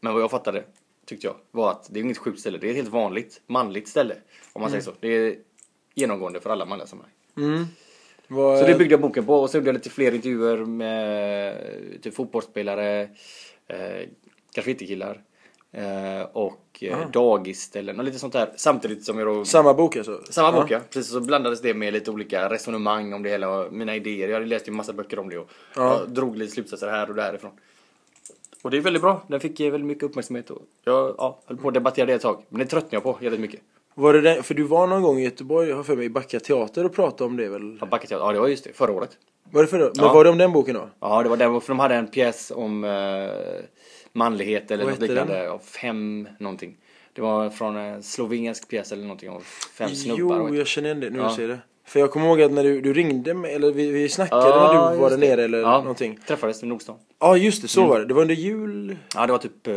Men 0.00 0.12
vad 0.12 0.22
jag 0.22 0.30
fattade, 0.30 0.64
tyckte 1.06 1.26
jag, 1.26 1.36
var 1.50 1.70
att 1.70 1.86
det 1.90 2.00
är 2.00 2.04
inget 2.04 2.18
sjukt 2.18 2.40
ställe. 2.40 2.58
Det 2.58 2.66
är 2.66 2.70
ett 2.70 2.76
helt 2.76 2.88
vanligt, 2.88 3.40
manligt 3.46 3.88
ställe. 3.88 4.14
Om 4.52 4.60
man 4.62 4.70
säger 4.70 4.82
så. 4.82 4.92
Det 5.00 5.08
är 5.08 5.36
genomgående 5.94 6.40
för 6.40 6.50
alla 6.50 6.64
manliga 6.64 6.86
sammanhang. 6.86 7.12
Mm. 7.36 7.64
Vad, 8.28 8.58
Så 8.58 8.66
det 8.66 8.74
byggde 8.74 8.92
jag 8.92 9.00
boken 9.00 9.26
på 9.26 9.34
och 9.34 9.50
så 9.50 9.56
gjorde 9.56 9.68
jag 9.68 9.74
lite 9.74 9.90
fler 9.90 10.14
intervjuer 10.14 10.56
med 10.64 11.56
typ 12.02 12.14
fotbollsspelare, 12.14 13.02
eh, 13.68 14.08
graffitikillar 14.54 15.22
eh, 15.72 16.22
och 16.32 16.78
eh, 16.80 17.10
dagisställen 17.10 17.98
och 17.98 18.04
lite 18.04 18.18
sånt 18.18 18.32
där. 18.32 18.52
Samtidigt 18.56 19.04
som 19.04 19.18
jag 19.18 19.28
då... 19.28 19.44
Samma 19.44 19.74
bok 19.74 19.96
alltså? 19.96 20.22
Samma 20.30 20.52
bok 20.60 20.70
ja. 20.70 20.80
Precis, 20.90 21.12
så 21.12 21.20
blandades 21.20 21.60
det 21.60 21.74
med 21.74 21.92
lite 21.92 22.10
olika 22.10 22.50
resonemang 22.50 23.12
om 23.12 23.22
det 23.22 23.28
hela 23.28 23.48
och 23.48 23.72
mina 23.72 23.96
idéer. 23.96 24.28
Jag 24.28 24.34
hade 24.34 24.46
läst 24.46 24.68
ju 24.68 24.72
massa 24.72 24.92
böcker 24.92 25.18
om 25.18 25.28
det 25.28 25.38
och 25.38 25.50
Ja. 25.76 26.04
drog 26.06 26.36
lite 26.36 26.52
slutsatser 26.52 26.88
här 26.88 27.08
och 27.08 27.14
därifrån. 27.16 27.52
Och 28.62 28.70
det 28.70 28.76
är 28.76 28.80
väldigt 28.80 29.02
bra. 29.02 29.24
Den 29.28 29.40
fick 29.40 29.60
väldigt 29.60 29.84
mycket 29.84 30.02
uppmärksamhet 30.04 30.50
och 30.50 30.62
jag 30.84 31.14
ja, 31.18 31.38
höll 31.46 31.56
på 31.56 31.68
att 31.68 31.74
debattera 31.74 32.06
det 32.06 32.12
ett 32.12 32.22
tag. 32.22 32.42
Men 32.48 32.58
det 32.58 32.66
tröttnade 32.66 32.96
jag 32.96 33.02
på 33.02 33.18
jävligt 33.20 33.40
mycket. 33.40 33.60
Var 33.94 34.12
det 34.12 34.20
den, 34.20 34.42
för 34.42 34.54
du 34.54 34.62
var 34.62 34.86
någon 34.86 35.02
gång 35.02 35.18
i 35.18 35.24
Göteborg, 35.24 35.72
har 35.72 35.82
för 35.82 35.96
mig, 35.96 36.06
i 36.06 36.10
Backa 36.10 36.40
teater 36.40 36.84
och 36.84 36.94
pratade 36.94 37.24
om 37.24 37.36
det 37.36 37.48
väl? 37.48 37.78
Ja, 37.80 37.86
backat 37.86 38.10
jag. 38.10 38.20
Ja, 38.20 38.32
det 38.32 38.40
var 38.40 38.48
just 38.48 38.64
det. 38.64 38.72
Förra 38.72 38.92
året. 38.92 39.10
Var 39.50 39.62
det 39.62 39.68
för 39.68 39.78
Men 39.78 39.90
Ja. 39.94 40.12
var 40.12 40.24
det 40.24 40.30
om 40.30 40.38
den 40.38 40.52
boken 40.52 40.74
då? 40.74 40.88
Ja, 41.00 41.22
det 41.22 41.28
var 41.28 41.36
den. 41.36 41.60
För 41.60 41.68
de 41.68 41.78
hade 41.78 41.94
en 41.94 42.06
pjäs 42.06 42.52
om 42.56 42.84
eh, 42.84 43.30
manlighet 44.12 44.70
eller 44.70 44.84
Vad 44.84 44.92
något 44.92 45.00
liknande. 45.00 45.34
den? 45.38 45.50
Av 45.50 45.58
fem 45.58 46.28
någonting. 46.40 46.76
Det 47.12 47.22
var 47.22 47.50
från 47.50 47.76
en 47.76 48.02
slovensk 48.02 48.68
pjäs 48.68 48.92
eller 48.92 49.02
någonting 49.02 49.30
om 49.30 49.40
fem 49.78 49.88
snubbar. 49.90 50.46
Jo, 50.48 50.54
jag 50.54 50.66
känner 50.66 50.88
igen 50.88 51.00
det 51.00 51.10
nu 51.10 51.18
Ja. 51.18 51.36
säger 51.36 51.48
det. 51.48 51.58
För 51.86 52.00
jag 52.00 52.10
kommer 52.10 52.26
ihåg 52.26 52.42
att 52.42 52.52
när 52.52 52.64
du, 52.64 52.80
du 52.80 52.92
ringde 52.92 53.34
mig, 53.34 53.54
eller 53.54 53.72
vi, 53.72 53.90
vi 53.90 54.08
snackade 54.08 54.48
Ja, 54.48 54.72
när 54.72 54.92
du 54.92 54.96
var 54.98 55.10
där 55.10 55.16
nere 55.18 55.44
eller 55.44 55.58
ja, 55.58 55.78
någonting. 55.78 56.18
Träffades 56.26 56.62
i 56.62 56.66
Nordstan. 56.66 56.96
Ja 57.20 57.36
just 57.36 57.62
det, 57.62 57.68
så 57.68 57.80
Mm. 57.80 57.90
var 57.90 57.98
det. 58.00 58.04
Det 58.06 58.14
var 58.14 58.22
under 58.22 58.34
jul, 58.34 58.96
Ja, 59.14 59.26
det 59.26 59.32
var 59.32 59.38
typ 59.38 59.66
eh, 59.66 59.76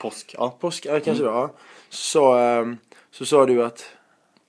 påsk. 0.00 0.34
Ja. 0.38 0.56
påsk, 0.60 0.86
ja, 0.86 1.00
kanske 1.00 1.24
det 1.24 1.30
var. 1.30 1.40
ja. 1.40 1.50
Så, 1.88 2.32
ehm, 2.34 2.76
så 3.10 3.24
sa 3.26 3.46
du 3.46 3.64
att 3.64 3.84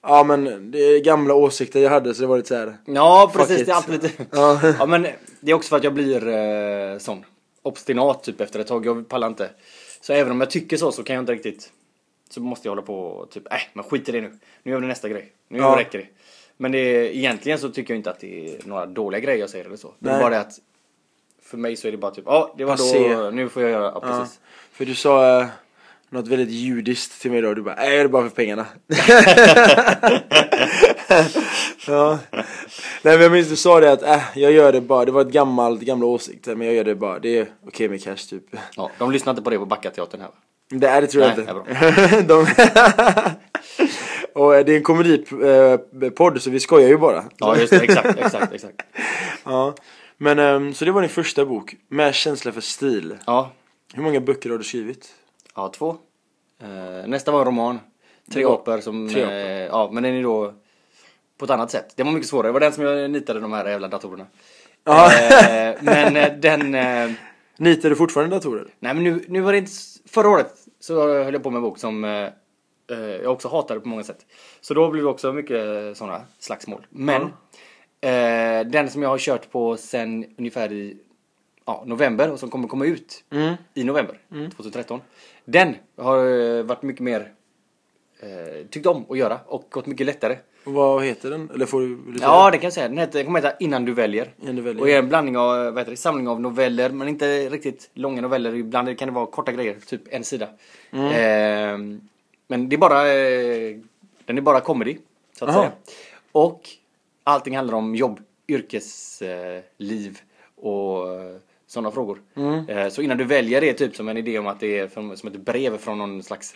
Ja 0.02 0.24
men 0.24 0.72
det 0.72 0.80
är 0.80 1.00
gamla 1.04 1.34
åsikter 1.34 1.80
jag 1.80 1.90
hade 1.90 2.14
så 2.14 2.22
det 2.22 2.28
var 2.28 2.38
lite 2.38 2.48
så 2.50 2.56
här. 2.56 2.78
Ja, 2.86 3.32
precis. 3.34 3.66
Det 3.66 3.72
är 3.72 3.76
alltid 3.76 4.04
lite... 4.04 4.26
Ja. 4.32 4.60
ja, 4.80 4.86
men 4.86 5.08
det 5.40 5.52
är 5.52 5.56
också 5.56 5.70
för 5.70 5.78
att 5.78 5.84
jag 5.84 5.94
blir 5.94 6.28
eh, 6.28 6.98
sån. 6.98 7.25
Obstinat 7.62 8.24
typ 8.24 8.42
efter 8.42 8.60
ett 8.60 8.68
tag. 8.68 8.86
Jag 8.86 9.10
pallar 9.10 9.28
inte. 9.28 9.50
Så 10.01 10.13
även 10.13 10.32
om 10.32 10.39
jag 10.42 10.50
tycker 10.51 10.78
så 10.78 10.92
så 10.92 11.04
kan 11.04 11.13
jag 11.16 11.22
inte 11.22 11.34
riktigt. 11.34 11.70
Så 12.30 12.42
måste 12.42 12.68
jag 12.68 12.72
hålla 12.72 12.82
på 12.82 13.00
och 13.00 13.32
typ, 13.32 13.54
äh, 13.54 13.60
men 13.74 13.84
skit 13.84 14.10
i 14.10 14.12
det 14.12 14.22
nu. 14.22 14.39
Nu 14.63 14.72
gör 14.72 14.80
vi 14.80 14.88
nästa 14.88 15.10
grej. 15.10 15.32
Nu 15.48 15.58
Ja. 15.60 15.75
räcker 15.80 15.98
det. 15.98 16.06
Men 16.62 16.72
det, 16.72 17.18
egentligen 17.18 17.60
så 17.60 17.70
tycker 17.70 17.94
jag 17.94 18.00
inte 18.00 18.10
att 18.10 18.20
det 18.20 18.48
är 18.56 18.58
några 18.66 18.86
dåliga 18.86 19.20
grejer 19.22 19.39
jag 19.39 19.50
säger 19.50 19.66
eller 19.66 19.78
så. 19.78 19.94
Det 20.00 20.10
är 20.10 20.13
Nej. 20.13 20.22
bara 20.22 20.30
det 20.30 20.39
att 20.39 20.54
för 21.44 21.58
mig 21.58 21.75
så 21.75 21.88
är 21.88 21.92
det 21.92 21.98
bara 21.98 22.12
typ, 22.12 22.24
ja 22.28 22.54
det 22.58 22.66
var 22.66 22.74
Passé. 22.74 23.13
då, 23.16 23.30
nu 23.30 23.50
får 23.50 23.62
jag 23.63 23.72
göra, 23.72 23.84
ja, 23.84 24.00
Ja. 24.04 24.20
precis. 24.20 24.39
För 24.72 24.86
du 24.86 24.96
sa 24.96 25.42
eh, 25.42 25.48
något 26.10 26.28
väldigt 26.28 26.50
judiskt 26.50 27.22
till 27.22 27.32
mig 27.32 27.42
då. 27.42 27.54
Du 27.54 27.62
bara, 27.62 27.86
jag 27.86 27.96
gör 27.96 28.04
det 28.04 28.10
bara 28.10 28.24
för 28.24 28.36
pengarna. 28.36 28.66
ja. 31.88 32.20
Nej 33.01 33.13
men 33.18 33.22
jag 33.22 33.32
minns 33.32 33.50
du 33.50 33.56
sa 33.56 33.80
det 33.80 33.92
att, 33.92 34.01
äh, 34.04 34.22
jag 34.36 34.51
gör 34.51 34.72
det 34.72 34.82
bara, 34.82 35.06
det 35.06 35.12
var 35.12 35.22
ett 35.22 35.32
gammalt, 35.32 35.82
gamla 35.82 36.06
åsikter 36.06 36.56
men 36.56 36.68
jag 36.68 36.75
gör 36.75 36.84
det 36.84 36.96
bara, 36.96 37.20
det 37.20 37.38
är 37.38 37.48
okej 37.68 37.89
med 37.89 38.04
cash 38.04 38.16
typ. 38.30 38.44
Ja, 38.75 38.92
de 38.98 39.12
lyssnar 39.12 39.32
inte 39.34 39.44
på 39.44 39.50
det 39.50 39.58
på 39.60 39.66
Backateatern 39.66 40.22
här 40.22 40.28
va? 40.28 40.34
Det 40.70 40.88
är 40.88 41.01
det 41.01 41.08
tror 41.08 41.24
jag 41.24 41.38
Nej, 41.38 41.48
inte. 42.20 42.22
De... 42.28 42.46
Och 44.39 44.55
eh, 44.55 44.65
det 44.65 44.72
är 44.74 44.77
en 44.77 44.84
komedipodd 44.84 46.41
så 46.41 46.50
vi 46.50 46.60
skojar 46.60 46.89
ju 46.89 46.98
bara. 46.98 47.24
Ja 47.38 47.58
just 47.58 47.69
det, 47.74 47.79
exakt, 47.84 48.19
exakt, 48.19 48.53
exakt. 48.53 48.81
Ja. 49.43 49.74
Men 50.17 50.39
ehm, 50.39 50.74
så 50.74 50.86
det 50.86 50.91
var 50.91 51.01
din 51.01 51.10
första 51.10 51.46
bok, 51.46 51.75
med 51.88 52.15
känsla 52.15 52.51
för 52.51 52.62
stil. 52.62 53.17
Ja, 53.25 53.51
Hur 53.93 54.03
många 54.03 54.19
böcker 54.19 54.50
har 54.50 54.58
du 54.58 54.63
skrivit? 54.63 55.08
Ja, 55.55 55.67
två. 55.69 55.96
Eh, 56.62 57.08
nästa 57.08 57.31
var 57.31 57.39
en 57.39 57.46
roman. 57.46 57.79
Tre 58.34 58.41
Ja, 58.41 58.53
apor 58.53 58.79
som... 58.79 59.10
tre 59.10 59.22
eh, 59.22 59.27
apor. 59.65 59.79
ja, 59.79 59.89
men 59.93 60.03
den 60.03 60.13
är 60.15 60.24
då 60.24 60.53
på 61.38 61.46
ett 61.46 61.51
annat 61.51 61.72
sätt. 61.72 61.93
Det 61.96 62.03
var 62.03 62.12
mycket 62.12 62.29
svårare. 62.29 62.48
Det 62.48 62.51
var 62.53 62.60
den 62.60 62.74
som 62.74 62.84
jag 62.84 63.12
nitade 63.12 63.39
de 63.39 63.53
här 63.53 63.65
jävla 63.69 63.88
datorerna. 63.88 64.25
Ja. 64.84 65.13
Eh, 65.13 65.75
men 65.81 66.15
eh, 66.15 66.34
den... 66.34 66.75
Eh, 66.75 67.12
Nitar 67.58 67.89
du 67.89 67.96
fortfarande 67.96 68.36
datorer? 68.36 68.67
nej 68.79 68.93
men 68.93 69.03
nu, 69.03 69.24
nu 69.27 69.41
var 69.41 69.51
det 69.51 69.58
inte... 69.58 69.72
Förra 70.10 70.29
året 70.29 70.53
så 70.79 71.24
höll 71.24 71.34
jag 71.34 71.43
på 71.43 71.50
med 71.50 71.58
en 71.58 71.63
bok 71.63 71.77
som 71.77 72.03
eh, 72.03 72.12
eh, 72.12 72.29
jag 72.98 73.31
också 73.31 73.48
hatade 73.48 73.79
på 73.79 73.88
många 73.88 74.03
sätt. 74.03 74.25
Så 74.62 74.74
då 74.74 74.89
blev 74.89 75.03
det 75.03 75.10
också 75.10 75.34
mycket 75.34 75.98
sådana 75.98 76.22
slagsmål. 76.39 76.88
Men 76.89 77.22
eh, 78.01 78.67
den 78.72 78.89
som 78.89 79.01
jag 79.01 79.10
har 79.10 79.17
kört 79.17 79.51
på 79.51 79.77
sen 79.77 80.25
ungefär 80.38 80.72
i 80.72 80.98
ja, 81.65 81.84
november 81.86 82.31
och 82.31 82.39
som 82.39 82.50
kommer 82.50 82.67
komma 82.67 82.86
ut 82.86 83.24
Mm. 83.31 83.53
i 83.74 83.84
november 83.84 84.19
2013. 84.55 85.01
Den 85.46 85.75
har 85.98 86.25
eh, 86.58 86.63
varit 86.63 86.81
mycket 86.81 87.01
mer 87.01 87.31
eh, 88.19 88.65
tyckt 88.69 88.86
om 88.86 89.05
att 89.10 89.17
göra 89.17 89.39
och 89.46 89.67
gått 89.69 89.86
mycket 89.86 90.05
lättare. 90.05 90.38
Vad 90.63 91.03
heter 91.05 91.29
den? 91.29 91.50
Eller 91.53 91.65
får 91.65 91.81
du, 91.81 91.98
säga 92.17 92.27
Ja, 92.29 92.51
det 92.51 92.58
kan 92.58 92.63
jag 92.63 92.74
säga. 92.74 92.88
Den, 92.88 92.98
heter, 92.98 93.13
den 93.19 93.25
kommer 93.25 93.41
heta 93.41 93.58
Innan 93.60 93.86
du 93.86 93.93
väljer. 93.93 94.34
Innan 94.41 94.55
du 94.55 94.62
väljer. 94.62 94.81
Och 94.81 94.89
är 94.89 95.00
en 95.00 95.10
blandning 95.10 95.38
av, 95.38 95.58
vad 95.58 95.77
heter 95.77 95.91
det, 95.91 95.98
samling 95.98 96.27
av 96.27 96.41
noveller, 96.41 96.89
men 96.89 97.08
inte 97.08 97.50
riktigt 97.50 97.89
långa 97.93 98.22
noveller. 98.22 98.55
Ibland 98.55 99.00
kan 99.00 99.08
det 99.08 99.13
vara 99.13 99.25
korta 99.25 99.51
grejer, 99.51 99.77
typ 99.88 100.01
en 100.10 100.24
sida. 100.24 100.48
Ehm, 100.91 102.01
men 102.50 102.70
det 102.70 102.75
är 102.75 102.77
bara, 102.77 103.13
eh, 103.13 103.77
den 104.25 104.38
är 104.38 104.41
bara 104.41 104.62
comedy, 104.62 104.98
så 105.39 105.46
att 105.46 105.51
Aha. 105.51 105.62
säga. 105.62 105.72
Och 106.32 106.70
allting 107.24 107.56
handlar 107.56 107.74
om 107.74 107.96
jobb, 107.96 108.20
yrkesliv 108.48 110.20
eh, 110.58 110.65
och 110.65 111.08
sådana 111.68 111.91
frågor. 111.91 112.22
Eh, 112.68 112.89
så 112.89 113.01
innan 113.01 113.18
du 113.18 113.24
väljer 113.24 113.62
det 113.62 113.74
typ 113.74 113.96
som 113.96 114.08
en 114.08 114.18
idé 114.18 114.39
om 114.39 114.48
att 114.48 114.60
det 114.60 114.79
är 114.79 114.88
som, 114.88 115.18
som 115.18 115.29
ett 115.29 115.36
brev 115.36 115.77
från 115.77 115.98
någon 115.98 116.24
slags 116.24 116.56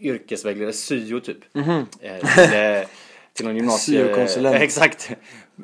yrkesvägledare, 0.00 0.72
syo 0.72 1.20
typ. 1.20 1.38
Eh, 2.00 2.16
till, 2.16 2.54
eh, 2.54 2.88
till 3.32 3.46
någon 3.46 3.56
gymnasie... 3.56 4.04
Exakt. 4.62 5.10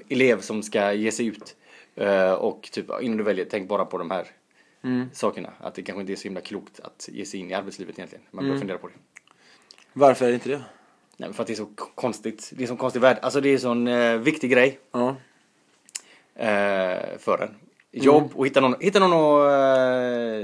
Elev 0.09 0.41
som 0.41 0.63
ska 0.63 0.93
ge 0.93 1.13
sig 1.13 1.27
ut. 1.27 1.57
Eh, 1.95 2.33
och 2.33 2.69
typ 2.73 2.87
innan 3.03 3.17
du 3.17 3.25
väljer, 3.25 3.47
tänk 3.51 3.69
bara 3.69 3.85
på 3.85 3.99
de 3.99 4.11
här 4.11 4.27
sakerna. 5.13 5.53
Att 5.61 5.75
det 5.75 5.83
kanske 5.83 6.01
inte 6.01 6.13
är 6.13 6.17
så 6.17 6.25
himla 6.25 6.41
klokt 6.41 6.81
att 6.81 7.09
ge 7.13 7.25
sig 7.25 7.41
in 7.41 7.51
i 7.51 7.55
arbetslivet 7.55 7.99
egentligen. 7.99 8.25
Man 8.31 8.49
bör 8.49 8.59
fundera 8.59 8.79
på 8.79 8.87
det. 8.89 8.95
Varför 9.93 10.25
är 10.25 10.29
det 10.29 10.35
inte 10.35 10.49
det? 10.49 10.61
Nej, 11.17 11.33
för 11.33 11.43
att 11.43 11.47
det 11.47 11.53
är 11.53 11.57
så 11.57 11.69
konstigt. 11.95 12.51
Det 12.53 12.63
är 12.65 12.67
så 12.69 12.77
konstig 12.77 13.01
värld. 13.01 13.19
Alltså 13.23 13.41
det 13.41 13.49
är 13.49 13.59
så 13.59 13.71
en 13.71 13.87
eh, 13.89 14.13
viktig 14.17 14.51
grej 14.51 14.79
Ja. 14.93 15.09
eh, 16.39 17.19
för 17.19 17.43
en. 17.43 17.55
Jobb 17.93 18.31
och 18.35 18.47
hitta 18.47 18.61
någon, 18.61 18.75
hitta 18.81 18.99
någon 18.99 19.13
att 19.13 19.53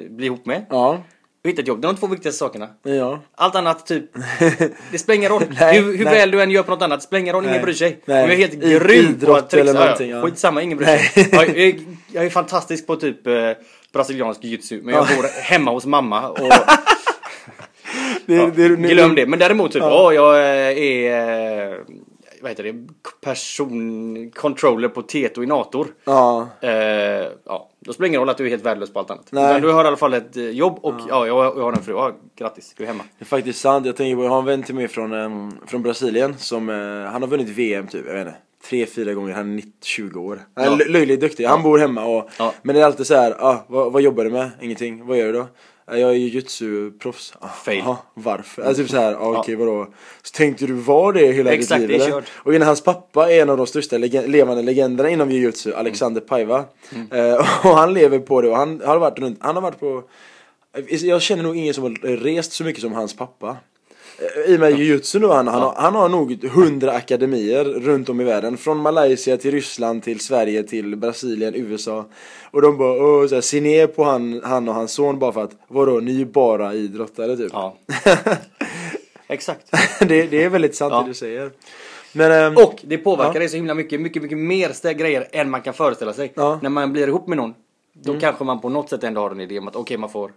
eh, 0.05 0.11
bli 0.11 0.27
ihop 0.27 0.47
med. 0.47 0.67
Ja. 0.71 1.03
Och 1.45 1.51
hitta 1.51 1.63
ett 1.63 1.69
jobb. 1.69 1.81
Det 1.81 1.87
är 1.89 1.93
de 1.93 1.99
två 1.99 2.07
viktigaste 2.07 2.39
sakerna. 2.39 2.69
Ja. 2.83 3.21
Allt 3.35 3.55
annat 3.55 3.87
typ, 3.87 4.05
det 4.91 4.99
spelar 4.99 5.17
ingen 5.17 5.31
roll. 5.31 5.43
Nej, 5.61 5.81
hur 5.81 5.97
hur 5.97 6.05
nej. 6.05 6.15
väl 6.15 6.31
du 6.31 6.43
än 6.43 6.51
gör 6.51 6.63
på 6.63 6.71
något 6.71 6.83
annat, 6.83 7.01
det 7.01 7.05
spelar 7.07 7.21
ingen 7.21 7.35
roll, 7.35 7.45
ingen 7.45 7.55
Nej, 7.57 7.65
bryr 7.65 7.75
sig. 7.75 8.01
nej. 8.05 8.21
Jag 8.23 8.33
är 8.33 8.37
helt 8.37 8.55
I- 8.55 8.57
grym 8.57 8.81
på 8.81 8.93
idrott 8.93 9.39
att 9.39 9.51
trixa, 9.51 9.61
eller 9.71 9.81
ja, 9.81 9.85
någonting, 9.85 10.11
ja. 10.11 10.23
skitsamma, 10.23 10.63
ingen 10.63 10.79
bryr 10.79 10.87
sig. 10.87 11.29
Jag, 11.33 11.49
jag, 11.49 11.57
är- 11.59 11.81
jag 12.13 12.25
är 12.25 12.31
fantastisk 12.31 12.87
på 12.87 12.97
typ 12.97 13.27
eh, 13.27 13.51
brasiliansk 13.93 14.43
jiu-jitsu, 14.43 14.83
men 14.83 14.95
jag 14.95 15.07
bor 15.07 15.43
hemma 15.43 15.71
hos 15.71 15.87
mamma 15.87 16.29
och 16.29 16.39
Det, 18.26 18.35
ja, 18.35 18.50
det, 18.57 18.69
glöm 18.69 19.14
det. 19.14 19.26
Men 19.26 19.38
däremot 19.38 19.73
typ, 19.73 19.83
åh 19.83 20.14
jag 20.14 20.35
eh, 20.37 20.78
är, 20.78 21.73
eh, 21.73 21.78
vad 22.43 22.50
heter 22.50 22.64
det, 22.64 22.75
person, 23.21 24.31
controller 24.31 24.88
på 24.88 25.02
Teto 25.02 25.43
i 25.43 25.47
Nator. 25.47 25.87
Ja. 26.04 26.49
Eh, 26.61 26.71
ja, 27.45 27.71
då 27.81 27.93
spelar 27.93 28.04
det 28.04 28.09
ingen 28.09 28.21
roll 28.21 28.28
att 28.28 28.37
du 28.38 28.47
är 28.47 28.50
helt 28.50 28.64
värdelös 28.66 28.93
på 28.93 28.99
allt 28.99 29.11
annat. 29.11 29.26
Nej. 29.31 29.45
Utan 29.50 29.62
du 29.62 29.73
har 29.73 29.85
i 29.85 29.88
alla 29.88 29.97
fall 29.97 30.14
ett 30.14 30.37
eh, 30.37 30.45
jobb 30.45 30.78
och 30.83 30.95
ja, 31.09 31.26
jag, 31.26 31.37
jag 31.38 31.62
har 31.62 31.73
en 31.73 31.83
fru. 31.83 31.93
Ja, 31.93 32.12
grattis, 32.38 32.75
du 32.76 32.83
är 32.85 32.88
hemma. 32.88 33.04
Det 33.19 33.23
är 33.23 33.26
faktiskt 33.26 33.61
sant. 33.61 33.87
Jag 33.87 33.97
tänker 33.97 34.16
på, 34.16 34.23
jag 34.25 34.31
har 34.31 34.38
en 34.38 34.45
vän 34.45 34.62
till 34.62 34.75
mig 34.75 34.88
från, 34.88 35.12
ehm, 35.12 35.52
från 35.66 35.83
Brasilien 35.83 36.35
som, 36.38 36.69
eh, 36.69 37.11
han 37.12 37.23
har 37.23 37.26
vunnit 37.28 37.49
VM 37.49 37.87
typ, 37.87 38.07
jag 38.07 38.14
vet 38.14 38.26
inte. 38.26 38.38
Tre, 38.69 38.87
fyra 38.87 39.14
gånger, 39.14 39.33
han 39.35 39.50
är 39.50 39.54
90, 39.54 39.71
20 39.83 40.21
år. 40.21 40.40
Han 40.54 40.64
är 40.64 40.71
Ja. 40.71 40.76
lö- 40.76 40.88
löjligt 40.88 41.21
duktig, 41.21 41.45
han 41.45 41.62
bor 41.62 41.78
hemma 41.78 42.04
och 42.04 42.31
Ja. 42.38 42.52
Men 42.62 42.75
det 42.75 42.81
är 42.81 42.87
alltid 42.87 43.07
så 43.07 43.14
här, 43.14 43.35
ah, 43.38 43.64
vad, 43.69 43.93
vad 43.93 44.02
jobbar 44.02 44.25
du 44.25 44.31
med? 44.31 44.50
Ingenting, 44.61 45.07
vad 45.07 45.19
gör 45.19 45.26
du 45.26 45.33
då? 45.33 45.47
"Ah, 45.87 45.97
Jag 45.97 46.11
är 46.11 46.14
jujutsu-proffs. 46.14 47.35
Fail. 47.64 47.81
aha, 47.81 47.97
varför? 48.14 48.62
Alltså 48.62 48.83
typ 48.83 48.91
så 48.91 48.97
här, 48.97 49.12
ah, 49.14 49.38
okej 49.38 49.55
vadå? 49.55 49.87
Så 50.23 50.37
tänkte 50.37 50.67
du 50.67 50.73
vara 50.73 51.12
det 51.12 51.33
hela 51.33 51.53
Exakt, 51.53 51.81
ditt 51.81 51.91
liv 51.91 52.00
eller? 52.00 52.11
kört. 52.12 52.25
Och 52.35 52.55
innan 52.55 52.69
hans 52.69 52.81
pappa 52.81 53.33
är 53.33 53.43
en 53.43 53.50
av 53.50 53.57
de 53.57 53.67
största 53.67 53.99
leg- 53.99 54.26
levande 54.29 54.62
legenderna 54.62 55.11
inom 55.11 55.31
jujutsu, 55.31 55.73
Alexander 55.73 56.21
Paiva. 56.21 56.64
Mm. 56.95 57.12
Eh, 57.33 57.35
och 57.67 57.76
han 57.76 57.95
lever 57.95 58.19
på 58.19 58.41
det 58.41 58.49
och 58.49 58.57
han 58.57 58.81
har 58.85 58.99
varit 58.99 59.19
runt, 59.19 59.38
han 59.43 59.55
har 59.55 59.62
varit 59.62 59.81
på 59.81 60.03
jag 60.88 61.23
känner 61.23 61.43
nog 61.43 61.57
ingen 61.57 61.75
som 61.75 61.85
har 61.85 62.17
rest 62.17 62.53
så 62.53 62.64
mycket 62.64 62.81
som 62.83 62.93
hans 62.93 63.17
pappa. 63.17 63.57
Eh, 64.18 64.52
I 64.52 64.56
och 64.56 64.61
med 64.61 64.78
jujutsu 64.78 65.18
nu, 65.18 65.26
han, 65.26 65.49
han, 65.49 65.62
har, 65.62 65.75
han 65.76 65.94
har 65.94 66.09
nog 66.09 66.44
hundra 66.44 66.92
akademier 66.92 67.64
runt 67.64 68.09
om 68.09 68.21
i 68.21 68.25
världen. 68.25 68.56
Från 68.56 68.76
Malaysia 68.76 69.37
till 69.37 69.50
Ryssland 69.50 70.02
till 70.02 70.21
Sverige 70.21 70.62
till 70.62 70.97
Brasilien, 70.97 71.54
USA. 71.54 72.04
Och 72.50 72.62
de 72.62 72.78
bara 72.78 72.92
åh, 73.04 73.26
så 73.26 73.35
här, 73.35 73.42
ser 73.42 73.61
ner 73.61 73.87
på 73.87 74.04
han, 74.04 74.40
han 74.44 74.68
och 74.68 74.75
hans 74.75 74.92
son 74.92 75.18
bara 75.18 75.33
för 75.33 75.42
att 75.44 75.52
vadå, 75.68 76.00
ni 76.00 76.11
är 76.14 76.18
ju 76.18 76.25
bara 76.25 76.75
idrottare 76.75 77.37
typ. 77.37 77.50
Ja. 77.52 77.76
Exakt. 79.28 79.71
det, 80.00 80.26
det 80.26 80.42
är 80.44 80.49
väldigt 80.49 80.75
sant 80.76 80.92
Ja. 80.92 81.00
det 81.02 81.09
du 81.09 81.14
säger. 81.14 81.50
Men, 82.12 82.33
ehm, 82.33 82.56
Och 82.56 82.80
det 82.83 82.99
påverkar 82.99 83.35
Ja. 83.35 83.38
dig 83.38 83.49
så 83.49 83.56
himla 83.56 83.75
mycket, 83.75 84.00
mycket, 84.00 84.23
mycket 84.23 84.38
mer 84.38 84.92
grejer 84.92 85.28
än 85.33 85.50
man 85.50 85.62
kan 85.62 85.75
föreställa 85.75 86.12
sig. 86.12 86.33
Ja. 86.35 86.49
Mm. 86.49 86.59
När 86.62 86.71
man 86.71 86.92
blir 86.92 87.09
ihop 87.09 87.26
med 87.26 87.37
någon, 87.37 87.54
då 87.92 88.21
kanske 88.21 88.44
man 88.44 88.61
på 88.61 88.68
något 88.68 88.90
sätt 88.90 89.04
ändå 89.04 89.21
har 89.21 89.30
en 89.30 89.40
idé 89.40 89.59
om 89.59 89.68
att 89.68 89.76
okej, 89.76 89.97
man 89.97 90.11
får 90.11 90.30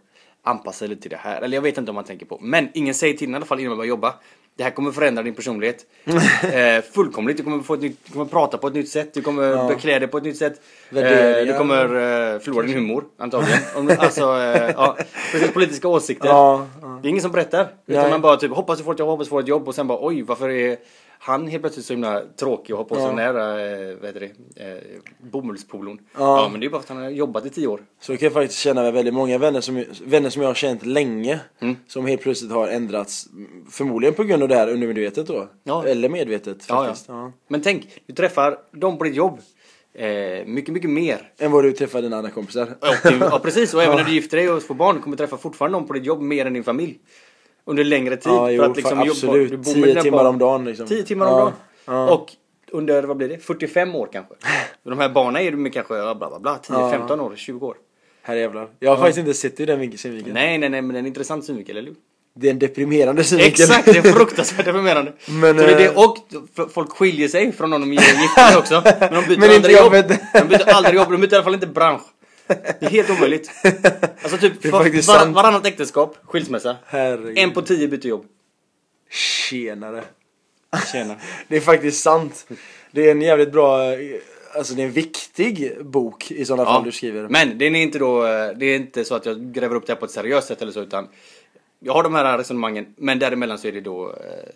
anpassa 0.48 0.86
lite 0.86 1.02
till 1.02 1.12
det 1.12 1.18
här. 1.18 1.42
Eller 1.42 1.58
jag 1.58 1.62
vet 1.62 1.78
inte 1.78 1.92
om 1.92 1.96
man 1.96 2.04
tänker 2.04 2.26
på. 2.26 2.38
Men 2.42 2.70
ingen 2.74 2.94
säger 2.94 3.14
till 3.14 3.32
i 3.32 3.36
alla 3.36 3.46
fall 3.46 3.60
innan 3.60 3.70
man 3.70 3.78
börjar 3.78 3.90
jobba. 3.90 4.14
Det 4.56 4.64
här 4.64 4.72
kommer 4.72 4.92
förändra 4.92 5.24
din 5.24 5.34
personlighet. 5.36 5.86
eh, 6.54 6.82
fullkomligt. 6.94 7.38
Du 7.38 7.44
kommer, 7.44 7.64
få 7.64 7.74
ett 7.74 7.82
nytt, 7.82 8.00
du 8.06 8.14
kommer 8.14 8.26
prata 8.26 8.58
på 8.58 8.68
ett 8.68 8.74
nytt 8.74 8.90
sätt. 8.90 9.14
Du 9.14 9.22
kommer 9.22 9.44
Ja. 9.44 9.68
beklä 9.68 10.00
dig 10.00 10.08
på 10.08 10.18
ett 10.18 10.24
nytt 10.24 10.38
sätt. 10.38 10.62
Eh, 10.92 11.46
du 11.46 11.56
kommer 11.58 11.84
eh, 11.84 12.40
förlora 12.40 12.66
din 12.66 12.76
humor, 12.76 13.04
antagligen. 13.18 13.60
Om, 13.76 13.92
alltså, 14.00 14.22
eh, 14.22 14.72
ja, 14.78 14.98
precis, 15.32 15.54
politiska 15.54 15.88
åsikter. 15.88 16.28
ja, 16.28 16.66
ja. 16.82 17.00
Det 17.02 17.08
är 17.08 17.10
ingen 17.10 17.22
som 17.22 17.32
berättar. 17.32 17.68
Utan 17.86 18.02
Nej. 18.02 18.12
man 18.12 18.22
bara 18.22 18.38
typ 18.38 18.52
hoppas 18.52 18.78
du 18.78 18.84
får 18.84 18.94
ett 18.94 19.00
jobb, 19.00 19.10
hoppas 19.10 19.28
du 19.28 19.30
får 19.30 19.40
ett 19.40 19.48
jobb 19.48 19.68
och 19.68 19.76
sen 19.76 19.88
bara 19.88 19.98
oj 20.02 20.22
varför 20.22 20.50
är 20.50 20.78
han 21.20 21.48
helt 21.48 21.64
plötsligt 21.64 21.86
så 21.86 21.94
himla 21.94 22.22
tråkig 22.40 22.76
och 22.76 22.78
har 22.78 22.86
på 22.86 22.96
sig 22.96 23.04
Ja. 23.04 23.10
den 23.10 23.18
här, 23.18 23.34
eh, 23.90 23.96
vad 23.96 24.06
heter 24.06 24.20
det, 24.56 24.64
eh, 24.72 24.84
bomullspolon. 25.32 26.00
Ja. 26.14 26.20
Ja. 26.44 26.50
men 26.52 26.60
det 26.60 26.66
är 26.66 26.70
bara 26.70 26.82
för 26.82 26.86
att 26.86 26.98
han 26.98 27.04
har 27.04 27.10
jobbat 27.12 27.46
i 27.46 27.50
tio 27.50 27.68
år. 27.68 27.82
Så 28.02 28.18
kan 28.18 28.26
jag 28.26 28.34
faktiskt 28.34 28.60
känna 28.60 28.82
med 28.82 28.94
väldigt 28.94 29.14
många 29.14 29.38
vänner 29.38 29.62
som, 29.62 29.84
vänner 30.06 30.30
som 30.30 30.42
jag 30.42 30.50
har 30.50 30.56
känt 30.56 30.86
länge 30.86 31.40
Mm. 31.60 31.76
Som 31.88 32.06
helt 32.06 32.22
plötsligt 32.22 32.52
har 32.52 32.68
ändrats 32.68 33.28
Förmodligen 33.72 34.14
på 34.16 34.24
grund 34.24 34.44
av 34.44 34.50
det 34.50 34.56
här 34.56 34.68
undermedvetet 34.70 35.28
då 35.28 35.48
Ja. 35.64 35.86
Eller 35.86 36.10
medvetet 36.10 36.66
Ja, 36.70 36.86
faktiskt 36.86 37.06
ja. 37.08 37.32
Men 37.48 37.62
tänk, 37.62 38.02
du 38.06 38.14
träffar 38.14 38.58
dem 38.72 38.98
på 38.98 39.04
ditt 39.04 39.16
jobb 39.16 39.40
eh, 39.94 40.46
mycket, 40.46 40.74
mycket 40.74 40.90
mer. 40.90 41.32
Än 41.40 41.52
vad 41.52 41.64
du 41.64 41.72
träffar 41.72 42.02
dina 42.02 42.18
andra 42.18 42.32
kompisar 42.32 42.68
du- 43.04 43.18
ja 43.22 43.40
precis, 43.44 43.74
och 43.74 43.84
även 43.84 43.96
när 43.98 44.04
du 44.04 44.12
gifter 44.14 44.38
dig 44.38 44.50
och 44.50 44.64
får 44.64 44.76
barn, 44.76 44.96
du 44.96 45.02
kommer 45.02 45.18
träffa 45.18 45.38
fortfarande 45.38 45.78
någon 45.78 45.88
på 45.88 45.94
ditt 45.94 46.06
jobb 46.06 46.22
mer 46.22 46.46
än 46.46 46.54
din 46.54 46.64
familj. 46.64 47.00
Under 47.68 47.84
längre 47.84 48.18
tid. 48.18 48.32
Ja, 48.32 48.52
jo, 48.52 48.64
för 48.64 48.70
att 48.70 48.78
liksom 48.78 49.00
jobba- 49.00 49.12
absolut. 49.12 49.50
du 49.52 49.58
bor 49.58 49.64
med 49.66 49.74
10 49.84 49.86
dina 49.86 50.02
timmar 50.02 50.18
barn. 50.18 50.28
om 50.28 50.38
dagen 50.40 50.66
liksom 50.66 50.88
10 50.88 51.04
timmar 51.04 51.26
om 51.26 51.32
Ja, 51.34 51.40
dagen. 51.40 51.54
ja. 51.86 52.14
Och 52.14 52.32
under, 52.72 53.04
vad 53.04 53.18
blir 53.18 53.30
det, 53.30 53.38
45 53.38 53.96
år 53.96 54.10
kanske. 54.14 54.34
De 54.84 55.00
här 55.00 55.10
barnen 55.10 55.42
är 55.42 55.52
du 55.52 55.58
med 55.58 55.74
kanske, 55.74 55.94
bla 55.94 56.16
bla 56.16 56.40
bla, 56.40 56.58
10, 56.58 56.74
Ja. 56.80 56.92
15 56.92 57.20
år, 57.20 57.34
20 57.36 57.68
år. 57.68 57.76
Herrejävlar 58.22 58.68
Jag 58.80 58.90
har 58.92 58.98
faktiskt 58.98 59.20
inte 59.20 59.34
sett 59.34 59.58
det 59.58 59.64
i 59.64 59.66
den 59.66 59.80
vinkeln, 59.80 59.98
synvinkeln 59.98 60.34
Nej, 60.34 60.58
nej, 60.58 60.70
nej, 60.70 60.82
men 60.82 60.94
det 60.94 60.98
är 60.98 61.00
en 61.00 61.06
intressant 61.08 61.46
synvinkel, 61.46 61.78
eller 61.78 61.88
hur? 61.88 61.96
Det 62.36 62.48
är 62.48 62.52
en 62.52 62.60
deprimerande 62.60 63.24
synvinkel 63.24 63.64
Exakt, 63.64 63.86
det 63.86 63.98
är 63.98 64.02
fruktansvärt 64.14 64.66
deprimerande. 64.66 65.14
Men, 65.30 65.58
så 65.60 65.64
det 65.66 65.72
är 65.74 65.78
det, 65.78 65.86
eh, 65.86 66.04
och 66.04 66.18
folk 66.74 66.90
skiljer 66.92 67.28
sig 67.28 67.52
från 67.52 67.70
någon 67.70 67.82
de 67.82 67.94
gifta 67.94 68.50
med 68.50 68.58
också. 68.58 68.82
Men 69.00 69.14
de 69.14 69.28
byter 69.28 69.38
Men 69.40 69.52
aldrig 69.52 69.76
jobb. 69.78 69.94
De 70.34 70.48
byter 70.48 70.70
aldrig 70.74 70.96
jobb, 70.96 71.12
de 71.12 71.22
byter 71.22 71.34
i 71.34 71.36
alla 71.36 71.44
fall 71.44 71.54
inte 71.54 71.68
bransch. 71.68 72.02
Det 72.48 72.86
är 72.86 72.90
helt 72.90 73.10
omöjligt. 73.10 73.52
Alltså 74.22 74.38
typ 74.38 74.54
Det 74.62 74.70
var, 74.72 74.80
var, 74.80 75.34
varannat 75.34 75.66
äktenskap, 75.66 76.18
skilsmässa. 76.24 76.76
Herregud 76.86 77.38
En 77.38 77.52
på 77.54 77.62
tio 77.62 77.88
byter 77.88 78.06
jobb. 78.08 78.26
Tjenare 79.10 80.04
Tjena. 80.92 81.16
Det 81.48 81.56
är 81.58 81.62
faktiskt 81.62 82.04
sant 82.04 82.48
Det 82.92 83.08
är 83.08 83.12
en 83.12 83.22
jävligt 83.22 83.52
bra 83.52 83.94
eh, 83.94 84.00
Alltså 84.56 84.74
det 84.74 84.82
är 84.82 84.86
en 84.86 84.92
viktig 84.92 85.78
bok 85.86 86.32
i 86.32 86.46
sådana 86.46 86.66
fall 86.66 86.84
du 86.84 86.92
skriver 86.92 87.28
Men 87.30 87.58
den 87.58 87.76
är 87.76 87.82
inte 87.82 88.00
då, 88.00 88.26
eh, 88.26 88.50
det 88.56 88.66
är 88.66 88.76
inte 88.76 89.06
så 89.06 89.16
att 89.16 89.26
jag 89.26 89.54
gräver 89.54 89.76
upp 89.76 89.88
det 89.88 89.94
här 89.94 90.00
på 90.00 90.06
ett 90.06 90.12
seriöst 90.12 90.48
sätt 90.48 90.62
eller 90.62 90.72
så 90.72 90.82
utan 90.82 91.08
jag 91.80 91.94
har 91.94 92.04
de 92.04 92.16
här 92.16 92.38
resonemangen, 92.38 92.86
men 92.98 93.20
däremellan 93.20 93.58
så 93.58 93.68
är 93.68 93.72
det 93.72 93.82
då 93.82 94.10
eh, 94.10 94.16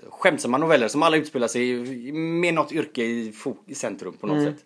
skämtsamma 0.10 0.58
noveller 0.58 0.88
som 0.88 1.04
alla 1.04 1.18
utspelar 1.18 1.48
sig 1.48 1.70
i- 1.70 2.12
med 2.12 2.54
något 2.54 2.72
yrke 2.72 3.02
i, 3.04 3.34
i 3.68 3.76
centrum 3.76 4.14
på 4.14 4.28
något 4.28 4.38
Mm. 4.38 4.54
sätt. 4.54 4.64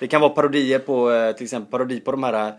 Det 0.00 0.06
kan 0.06 0.20
vara 0.20 0.30
parodier 0.30 0.78
på, 0.78 1.10
eh, 1.12 1.32
till 1.36 1.44
exempel 1.44 1.70
parodi 1.70 2.00
på 2.00 2.10
de 2.10 2.22
här, 2.22 2.52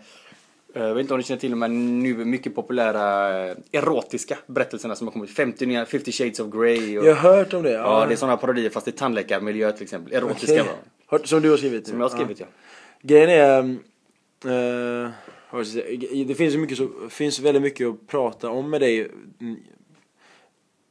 eh, 0.74 0.82
jag 0.82 0.94
vet 0.94 1.00
inte 1.00 1.14
om 1.14 1.18
ni 1.18 1.24
känner 1.24 1.40
till 1.40 1.50
de 1.60 2.00
nu 2.02 2.14
mycket 2.24 2.54
populära 2.54 3.38
eh, 3.48 3.56
erotiska 3.72 4.38
berättelserna 4.46 4.94
som 4.94 5.06
har 5.06 5.12
kommit. 5.12 5.30
50, 5.30 5.66
nya- 5.66 5.84
50 5.84 6.12
shades 6.12 6.40
of 6.40 6.50
Grey. 6.52 6.98
Och, 6.98 7.06
Jag 7.06 7.14
har 7.14 7.36
hört 7.36 7.52
om 7.54 7.62
det 7.62 7.70
ja, 7.72 8.06
det 8.06 8.14
är 8.14 8.16
sådana 8.16 8.36
parodier 8.36 8.70
fast 8.70 8.88
i 8.88 8.92
tandläkarmiljö 8.92 9.72
till 9.72 9.82
exempel. 9.82 10.12
Erotiska. 10.12 10.64
Har- 11.06 11.18
Som 11.18 11.42
du 11.42 11.50
har 11.50 11.56
skrivit? 11.56 11.86
Som 11.86 12.00
jag 12.00 12.08
har 12.08 12.16
skrivit 12.16 12.40
ja. 12.40 12.46
Grejen 13.02 13.30
är... 13.30 13.76
säga, 15.64 16.24
det 16.26 16.34
finns, 16.34 16.56
mycket 16.56 16.78
så, 16.78 16.88
finns 17.10 17.40
väldigt 17.40 17.62
mycket 17.62 17.88
att 17.88 18.06
prata 18.06 18.50
om 18.50 18.70
med 18.70 18.80
dig. 18.80 19.10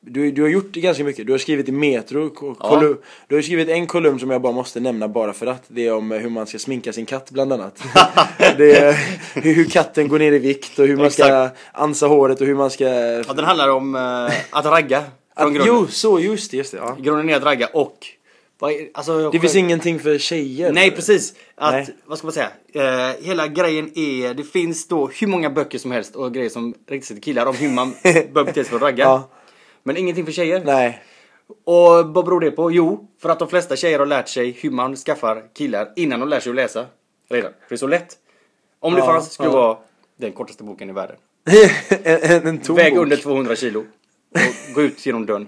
Du, 0.03 0.31
du 0.31 0.41
har 0.41 0.49
gjort 0.49 0.71
ganska 0.71 1.03
mycket. 1.03 1.25
Du 1.27 1.31
har 1.31 1.37
skrivit 1.39 1.69
i 1.69 1.71
Metro. 1.71 2.29
ko- 2.29 2.55
Ja. 2.59 2.69
kolum- 2.69 2.97
Du 3.27 3.35
har 3.35 3.41
skrivit 3.41 3.69
en 3.69 3.87
kolumn 3.87 4.19
som 4.19 4.29
jag 4.29 4.41
bara 4.41 4.53
måste 4.53 4.79
nämna 4.79 5.07
bara 5.07 5.33
för 5.33 5.47
att. 5.47 5.63
Det 5.67 5.87
är 5.87 5.93
om 5.93 6.11
hur 6.11 6.29
man 6.29 6.47
ska 6.47 6.59
sminka 6.59 6.93
sin 6.93 7.05
katt 7.05 7.31
bland 7.31 7.53
annat. 7.53 7.81
det 8.57 8.71
är 8.77 8.93
hur, 9.41 9.65
katten 9.65 10.07
går 10.07 10.19
ner 10.19 10.31
i 10.31 10.39
vikt 10.39 10.79
och 10.79 10.87
hur 10.87 10.97
man 10.97 11.11
ska 11.11 11.49
ansa 11.71 12.07
håret 12.07 12.41
och 12.41 12.47
hur 12.47 12.55
man 12.55 12.69
ska... 12.69 12.83
ja 13.27 13.33
den 13.35 13.45
handlar 13.45 13.69
om 13.69 13.95
eh, 13.95 14.33
att 14.49 14.65
ragga. 14.65 15.03
Från 15.37 15.57
att, 15.61 15.67
jo, 15.67 15.87
så 15.89 16.19
just 16.19 16.51
det. 16.51 16.57
Just 16.57 16.71
det 16.71 16.77
ja. 16.77 16.97
Grunden 16.99 17.29
är 17.29 17.35
att 17.35 17.43
ragga 17.43 17.67
och... 17.73 17.97
Alltså, 18.93 19.31
Det 19.31 19.39
finns 19.39 19.55
ingenting 19.55 19.99
för 19.99 20.17
tjejer. 20.17 20.71
Nej 20.73 20.91
precis. 20.91 21.33
Att, 21.55 21.71
Nej. 21.73 21.87
vad 22.05 22.17
ska 22.17 22.27
man 22.27 22.33
säga? 22.33 22.49
Eh, 22.73 23.15
hela 23.25 23.47
grejen 23.47 23.91
är, 23.95 24.33
det 24.33 24.43
finns 24.43 24.87
då 24.87 25.07
hur 25.07 25.27
många 25.27 25.49
böcker 25.49 25.77
som 25.77 25.91
helst 25.91 26.15
och 26.15 26.33
grejer 26.33 26.49
som 26.49 26.73
till 26.87 27.21
killar 27.21 27.45
om 27.45 27.55
hur 27.55 27.69
man 27.69 27.93
bör 28.33 28.43
bete 28.43 28.53
sig 28.53 28.63
för 28.63 28.75
att 28.75 28.81
ragga. 28.81 29.03
Ja. 29.03 29.29
Men 29.83 29.97
ingenting 29.97 30.25
för 30.25 30.31
tjejer. 30.31 30.61
Nej. 30.65 31.03
Och 31.63 31.89
vad 32.13 32.25
beror 32.25 32.39
det 32.39 32.51
på? 32.51 32.71
Jo, 32.71 33.07
för 33.21 33.29
att 33.29 33.39
de 33.39 33.47
flesta 33.47 33.75
tjejer 33.75 33.99
har 33.99 34.05
lärt 34.05 34.29
sig 34.29 34.51
hur 34.51 34.71
man 34.71 34.95
skaffar 34.95 35.43
killar 35.53 35.93
innan 35.95 36.19
de 36.19 36.29
lär 36.29 36.39
sig 36.39 36.49
att 36.49 36.55
läsa. 36.55 36.85
Redan. 37.29 37.51
För 37.51 37.69
det 37.69 37.75
är 37.75 37.77
så 37.77 37.87
lätt. 37.87 38.17
Om 38.79 38.93
det 38.93 38.99
Ja, 38.99 39.05
fanns 39.05 39.31
skulle 39.31 39.49
ja. 39.49 39.55
vara 39.55 39.77
den 40.17 40.31
kortaste 40.31 40.63
boken 40.63 40.89
i 40.89 40.93
världen. 40.93 41.15
en, 42.03 42.47
en, 42.47 42.57
tom 42.57 42.75
Väg 42.75 42.93
bok. 42.93 43.03
under 43.03 43.17
200 43.17 43.55
kilo. 43.55 43.79
Och 44.69 44.73
gå 44.75 44.81
ut 44.81 45.05
genom 45.05 45.25
dörren. 45.25 45.47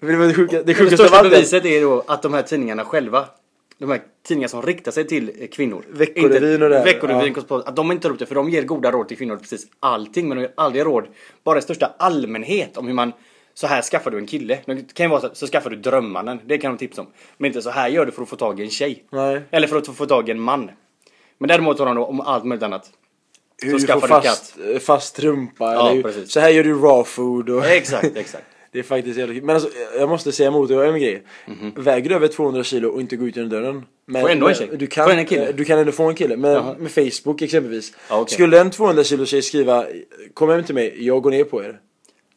Det, 0.00 0.34
sjuka, 0.34 0.62
det 0.62 0.72
Det 0.74 0.96
största 0.96 1.22
beviset 1.22 1.64
är 1.64 1.80
då 1.80 2.04
att 2.06 2.22
de 2.22 2.34
här 2.34 2.42
tidningarna 2.42 2.84
själva 2.84 3.28
de 3.82 3.90
här 3.90 4.02
tidningar 4.22 4.48
som 4.48 4.62
riktar 4.62 4.92
sig 4.92 5.06
till 5.06 5.32
eh, 5.38 5.48
kvinnor. 5.48 5.84
Veckorevyn 5.88 6.62
och 6.62 6.68
det 6.68 6.82
Veckorevyn, 6.82 7.34
ja. 7.48 7.62
Att 7.66 7.76
de 7.76 7.92
inte 7.92 8.02
tar 8.02 8.10
upp 8.10 8.18
det 8.18 8.26
för 8.26 8.34
de 8.34 8.50
ger 8.50 8.62
goda 8.62 8.90
råd 8.90 9.08
till 9.08 9.16
kvinnor 9.16 9.36
precis 9.36 9.66
allting 9.80 10.28
men 10.28 10.36
de 10.36 10.42
ger 10.42 10.52
aldrig 10.54 10.86
råd 10.86 11.06
bara 11.44 11.58
i 11.58 11.62
största 11.62 11.94
allmänhet 11.98 12.76
om 12.76 12.86
hur 12.86 12.94
man 12.94 13.12
så 13.54 13.66
här 13.66 13.82
skaffar 13.82 14.10
du 14.10 14.18
en 14.18 14.26
kille. 14.26 14.58
Det 14.66 14.94
kan 14.94 15.06
ju 15.06 15.10
vara 15.10 15.20
så, 15.20 15.30
så 15.32 15.46
skaffar 15.46 15.70
du 15.70 15.76
drömmannen. 15.76 16.40
Det 16.46 16.58
kan 16.58 16.72
de 16.72 16.78
tipsa 16.78 17.00
om. 17.00 17.06
Men 17.36 17.48
inte 17.48 17.62
så 17.62 17.70
här 17.70 17.88
gör 17.88 18.06
du 18.06 18.12
för 18.12 18.22
att 18.22 18.28
få 18.28 18.36
tag 18.36 18.60
i 18.60 18.62
en 18.62 18.70
tjej. 18.70 19.04
Nej. 19.10 19.42
Eller 19.50 19.68
för 19.68 19.76
att 19.76 19.96
få 19.96 20.06
tag 20.06 20.28
i 20.28 20.32
en 20.32 20.40
man. 20.40 20.70
Men 21.38 21.48
däremot 21.48 21.78
har 21.78 21.86
de 21.86 21.96
då 21.96 22.04
om 22.04 22.20
allt 22.20 22.44
möjligt 22.44 22.62
annat. 22.62 22.90
Hur 23.62 23.70
Så 23.70 23.76
du 23.76 23.86
skaffar 23.86 24.08
får 24.08 24.14
du 24.16 24.22
fast, 24.22 24.58
eh, 24.72 24.78
fast 24.78 25.18
rumpa. 25.18 25.74
Ja, 25.74 25.90
eller 25.90 26.02
precis. 26.02 26.32
så 26.32 26.40
här 26.40 26.48
gör 26.48 26.64
du 26.64 26.74
raw 26.74 27.04
food. 27.04 27.50
Och 27.50 27.66
Exakt, 27.66 28.16
exakt. 28.16 28.44
Det 28.72 28.78
är 28.78 28.82
faktiskt 28.82 29.18
jävla 29.18 29.34
kul. 29.34 29.42
Men 29.44 29.56
alltså, 29.56 29.70
jag 29.98 30.08
måste 30.08 30.32
säga 30.32 30.48
emot 30.48 30.68
dig 30.68 30.88
en 30.88 31.00
grej. 31.00 31.22
Mhm. 31.46 31.72
Väger 31.76 32.08
du 32.08 32.14
över 32.14 32.28
200 32.28 32.64
kilo 32.64 32.88
och 32.88 33.00
inte 33.00 33.16
gå 33.16 33.26
ut 33.26 33.36
genom 33.36 33.50
dörren. 33.50 33.82
Men, 34.06 34.22
Får 34.22 34.30
ändå 34.30 34.48
en 34.48 34.54
tjej? 34.54 34.68
Du 34.76 34.86
kan, 34.86 35.04
Får 35.04 35.12
en 35.12 35.24
kille? 35.26 35.48
eh, 35.48 35.54
du 35.54 35.64
kan 35.64 35.78
ändå 35.78 35.92
få 35.92 36.04
en 36.08 36.14
kille. 36.14 36.36
Men 36.36 36.52
Jaha. 36.52 36.74
med 36.78 36.90
Facebook 36.90 37.42
exempelvis. 37.42 37.92
Ja, 38.08 38.20
okej. 38.20 38.34
Skulle 38.34 38.60
en 38.60 38.70
200 38.70 39.04
kilo 39.04 39.26
tjej 39.26 39.42
skriva 39.42 39.86
Kom 40.34 40.48
hem 40.50 40.64
till 40.64 40.74
mig, 40.74 41.06
jag 41.06 41.22
går 41.22 41.30
ner 41.30 41.44
på 41.44 41.64
er. 41.64 41.78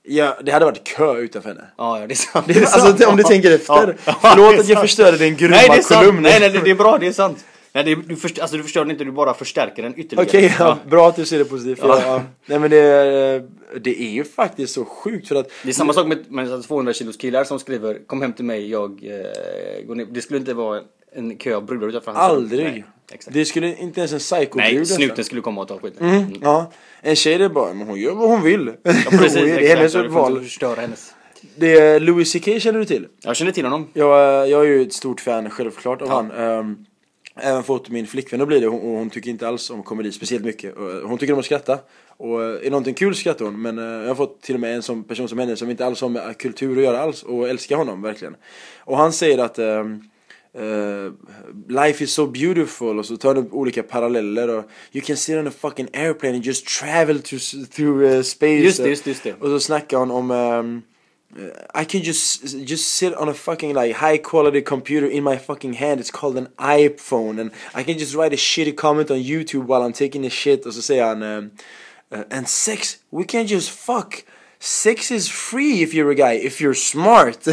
Ja, 0.07 0.37
det 0.43 0.51
hade 0.51 0.65
varit 0.65 0.83
kö 0.83 1.17
utanför 1.17 1.49
henne. 1.49 1.65
Ja, 1.77 1.99
ja, 1.99 2.07
det 2.07 2.13
är 2.13 2.15
sant. 2.15 2.45
Det 2.47 2.57
är, 2.57 2.61
alltså, 2.85 3.07
om 3.09 3.17
du 3.17 3.23
tänker 3.23 3.51
efter. 3.51 3.95
Ja. 4.05 4.15
Förlåt 4.21 4.59
att 4.59 4.67
jag 4.69 4.81
förstörde 4.81 5.17
din 5.17 5.35
grymma 5.35 5.55
Nej 5.55 5.67
det 5.69 5.77
är 5.77 5.81
sant, 5.81 6.05
kolumn. 6.05 6.21
nej, 6.23 6.39
nej 6.39 6.61
det 6.63 6.71
är 6.71 6.75
bra, 6.75 6.97
det 6.97 7.07
är 7.07 7.11
sant. 7.11 7.45
Nej, 7.75 7.83
det 7.83 7.95
du, 7.95 8.15
först, 8.15 8.39
alltså, 8.39 8.57
du 8.57 8.63
förstör 8.63 8.81
den 8.81 8.91
inte, 8.91 9.03
du 9.03 9.11
bara 9.11 9.33
förstärker 9.33 9.83
den 9.83 9.99
ytterligare. 9.99 10.27
Okej, 10.27 10.55
ja. 10.59 10.77
Ja. 10.83 10.89
bra 10.89 11.07
att 11.09 11.15
du 11.15 11.25
ser 11.25 11.39
det 11.39 11.45
positivt. 11.45 11.79
Ja. 11.81 12.01
Ja. 12.05 12.21
Nej 12.45 12.59
men 12.59 12.69
det, 12.69 12.77
är- 12.77 13.43
det 13.81 14.01
är 14.01 14.09
ju 14.09 14.23
faktiskt 14.23 14.73
så 14.73 14.85
sjukt 14.85 15.27
för 15.27 15.35
att 15.35 15.49
Det 15.63 15.69
är 15.69 15.73
samma 15.73 15.93
sak 15.93 16.07
med, 16.07 16.31
med 16.31 16.63
200 16.63 16.93
kilos 16.93 17.17
killar 17.17 17.43
som 17.43 17.59
skriver 17.59 17.99
Kom 18.07 18.21
hem 18.21 18.33
till 18.33 18.45
mig, 18.45 18.69
jag 18.69 18.91
eh, 18.91 19.85
går 19.87 19.95
ner. 19.95 20.05
Det 20.05 20.21
skulle 20.21 20.39
inte 20.39 20.53
vara 20.53 20.81
en 21.15 21.37
kö 21.37 21.55
av 21.55 21.65
brudar 21.65 21.87
utanför 21.87 22.11
hans 22.11 22.31
aldrig. 22.31 22.63
Nej, 22.65 22.83
det 23.27 23.45
skulle 23.45 23.75
inte 23.75 23.99
ens 23.99 24.13
en 24.13 24.19
psycho 24.19 24.57
Nej, 24.57 24.85
snuten 24.85 25.23
skulle 25.25 25.41
komma 25.41 25.61
och 25.61 25.67
ta 25.67 25.79
skiten. 25.79 26.09
Mm, 26.09 26.33
ja. 26.41 26.71
En 27.01 27.15
tjej 27.15 27.37
det 27.37 27.49
bara, 27.49 27.73
men 27.73 27.87
hon 27.87 27.99
gör 27.99 28.13
vad 28.15 28.29
hon 28.29 28.41
vill. 28.43 28.71
Ja, 28.83 28.91
precis, 29.09 29.33
det 29.33 29.49
är 29.51 29.57
exakt. 29.77 29.95
hennes 29.95 30.13
val. 30.13 30.31
inte 30.31 30.43
förstöra 30.43 30.81
hennes. 30.81 31.13
Det 31.55 31.77
är 31.79 31.99
Louis 31.99 32.33
CK 32.33 32.61
känner 32.61 32.79
du 32.79 32.85
till? 32.85 33.07
Jag 33.23 33.35
känner 33.35 33.51
till 33.51 33.63
honom. 33.65 33.87
Jag, 33.93 34.49
jag 34.49 34.61
är 34.61 34.69
ju 34.69 34.81
ett 34.81 34.93
stort 34.93 35.21
fan 35.21 35.49
självklart 35.49 36.01
av 36.01 36.07
Ja. 36.07 36.13
han. 36.15 36.31
Ehm, 36.31 36.77
även 37.35 37.63
fått 37.63 37.89
min 37.89 38.07
flickvän 38.07 38.41
att 38.41 38.47
bli 38.47 38.59
det 38.59 38.67
och 38.67 38.73
hon, 38.73 38.95
hon 38.95 39.09
tycker 39.09 39.29
inte 39.29 39.47
alls 39.47 39.69
om 39.69 39.83
komedi 39.83 40.11
speciellt 40.11 40.45
mycket. 40.45 40.77
Eh, 40.77 40.83
Hon 41.03 41.17
tycker 41.17 41.33
om 41.33 41.39
att 41.39 41.45
skratta. 41.45 41.79
Och 42.17 42.43
eh, 42.43 42.65
är 42.65 42.69
någonting 42.69 42.93
kul 42.93 43.15
skrattar 43.15 43.45
hon. 43.45 43.61
Men 43.61 43.77
eh, 43.77 43.83
jag 43.83 44.07
har 44.07 44.15
fått 44.15 44.41
till 44.41 44.55
och 44.55 44.61
med 44.61 44.75
en 44.75 44.81
sån 44.81 45.03
person 45.03 45.29
som 45.29 45.39
henne 45.39 45.55
som 45.55 45.69
inte 45.69 45.85
alls 45.85 46.01
har 46.01 46.09
med 46.09 46.37
kultur 46.37 46.77
att 46.77 46.83
göra 46.83 46.99
alls. 46.99 47.23
Och 47.23 47.49
älskar 47.49 47.75
honom 47.75 48.01
verkligen. 48.01 48.35
Och 48.79 48.97
han 48.97 49.13
säger 49.13 49.37
att 49.37 49.59
eh, 49.59 49.85
life 51.69 52.03
is 52.03 52.13
so 52.13 52.27
beautiful 52.27 52.99
och 52.99 53.05
så 53.05 53.17
tar 53.17 53.35
han 53.35 53.45
upp 53.45 53.53
olika 53.53 53.83
paralleller 53.83 54.47
och 54.57 54.63
you 54.91 55.05
can 55.05 55.17
sit 55.17 55.37
on 55.37 55.47
a 55.47 55.51
fucking 55.59 55.87
airplane 55.93 56.35
and 56.35 56.45
just 56.45 56.67
travel 56.79 57.21
to, 57.21 57.35
through 57.71 58.03
uh, 58.03 58.21
space. 58.21 58.53
Just 58.53 58.83
det, 58.83 58.89
just 58.89 59.07
just 59.07 59.23
det. 59.23 59.33
Och 59.39 59.47
så 59.47 59.59
snackar 59.59 59.97
han 59.97 60.11
om 60.11 60.31
Uh, 60.31 60.94
I 61.73 61.83
can 61.83 62.01
just 62.01 62.65
just 62.65 62.95
sit 62.95 63.13
on 63.13 63.27
a 63.27 63.33
fucking 63.33 63.73
like 63.73 63.95
high 63.95 64.17
quality 64.17 64.61
computer 64.61 65.07
in 65.07 65.23
my 65.23 65.37
fucking 65.37 65.73
hand. 65.73 65.99
It's 65.99 66.11
called 66.11 66.37
an 66.37 66.47
iPhone, 66.57 67.39
and 67.39 67.51
I 67.73 67.83
can 67.83 67.97
just 67.97 68.15
write 68.15 68.33
a 68.33 68.37
shitty 68.37 68.75
comment 68.75 69.11
on 69.11 69.17
YouTube 69.17 69.65
while 69.65 69.83
I'm 69.83 69.93
taking 69.93 70.25
a 70.25 70.29
shit. 70.29 70.65
Och 70.65 70.73
så 70.73 70.81
säger 70.81 71.05
han, 71.05 71.23
um, 71.23 71.51
uh, 72.11 72.23
and 72.31 72.47
sex, 72.47 72.97
we 73.11 73.23
can 73.23 73.47
just 73.47 73.69
fuck. 73.69 74.23
Sex 74.59 75.11
is 75.11 75.29
free 75.29 75.83
if 75.83 75.93
you're 75.93 76.11
a 76.11 76.15
guy, 76.15 76.33
if 76.45 76.61
you're 76.61 76.73
smart. 76.73 77.37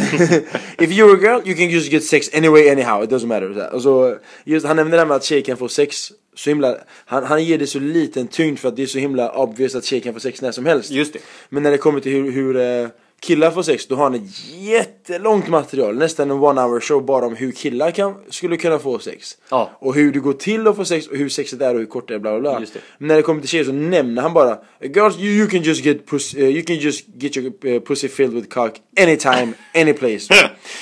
if 0.79 0.93
you're 0.93 1.15
a 1.15 1.19
girl, 1.19 1.43
you 1.45 1.55
can 1.55 1.69
just 1.71 1.91
get 1.91 2.05
sex 2.05 2.31
anyway, 2.33 2.69
anyhow. 2.69 3.03
It 3.03 3.11
doesn't 3.11 3.27
matter. 3.27 3.75
Och 3.75 3.83
så, 3.83 4.19
just, 4.45 4.67
han 4.67 4.77
nämnde 4.77 4.97
det 4.97 5.01
här 5.01 5.07
med 5.07 5.17
att 5.17 5.25
tjejer 5.25 5.43
kan 5.43 5.57
få 5.57 5.69
sex 5.69 6.13
så 6.35 6.51
himla, 6.51 6.77
han, 7.05 7.25
han 7.25 7.45
ger 7.45 7.59
det 7.59 7.67
så 7.67 7.79
liten 7.79 8.29
tyngd 8.29 8.59
för 8.59 8.69
att 8.69 8.77
det 8.77 8.83
är 8.83 8.87
så 8.87 8.99
himla 8.99 9.31
obvious 9.31 9.75
att 9.75 9.85
tjejer 9.85 10.03
kan 10.03 10.15
få 10.15 10.21
sex 10.21 10.43
när 10.43 10.53
som 10.53 10.67
helst. 10.67 10.91
Just 10.91 11.13
det. 11.13 11.19
Men 11.49 11.63
när 11.63 11.71
det 11.71 11.79
kommer 11.79 12.01
till 12.01 12.13
hur, 12.13 12.33
hur 12.33 12.57
eh, 12.57 12.89
killar 13.23 13.51
får 13.51 13.63
sex, 13.63 13.87
då 13.87 13.95
har 13.95 14.03
han 14.03 14.15
ett 14.15 14.45
jättelångt 14.59 15.49
material, 15.49 15.99
nästan 15.99 16.31
en 16.31 16.37
one 16.37 16.61
hour 16.61 16.81
show 16.81 17.05
bara 17.05 17.27
om 17.27 17.37
hur 17.37 17.53
killar 17.53 17.91
kan, 17.91 18.15
skulle 18.31 18.57
kunna 18.57 18.79
få 18.79 18.99
sex. 18.99 19.37
Ja. 19.51 19.71
Och 19.79 19.95
hur 19.95 20.13
det 20.13 20.19
går 20.19 20.33
till 20.33 20.69
att 20.69 20.77
få 20.77 20.85
sex 20.85 21.07
och 21.07 21.17
hur 21.17 21.29
sexet 21.29 21.61
är 21.61 21.75
och 21.75 21.81
hur 21.81 21.87
kort 21.87 22.09
det 22.09 22.15
är 22.15 22.19
bla 22.19 22.31
bla 22.31 22.41
bla. 22.41 22.61
Just 22.61 22.75
det. 22.75 22.81
Men 22.99 23.09
när 23.09 23.17
det 23.17 23.23
kommer 23.23 23.41
till 23.41 23.51
tjejer 23.51 23.65
så 23.65 23.73
nämner 23.73 24.23
han 24.23 24.33
bara 24.33 24.59
Girls 24.81 25.19
you, 25.19 25.33
you 25.33 25.49
can 25.49 25.63
just 25.63 25.85
get 25.85 26.07
pussy, 26.07 26.43
uh, 26.43 26.49
you 26.49 26.63
can 26.63 26.77
just 26.77 27.05
get 27.19 27.37
your 27.37 27.53
uh, 27.65 27.81
pussy 27.81 28.09
filled 28.09 28.35
with 28.35 28.49
cock 28.49 28.81
anytime, 28.97 29.55
any 29.75 29.93
place. 29.93 30.29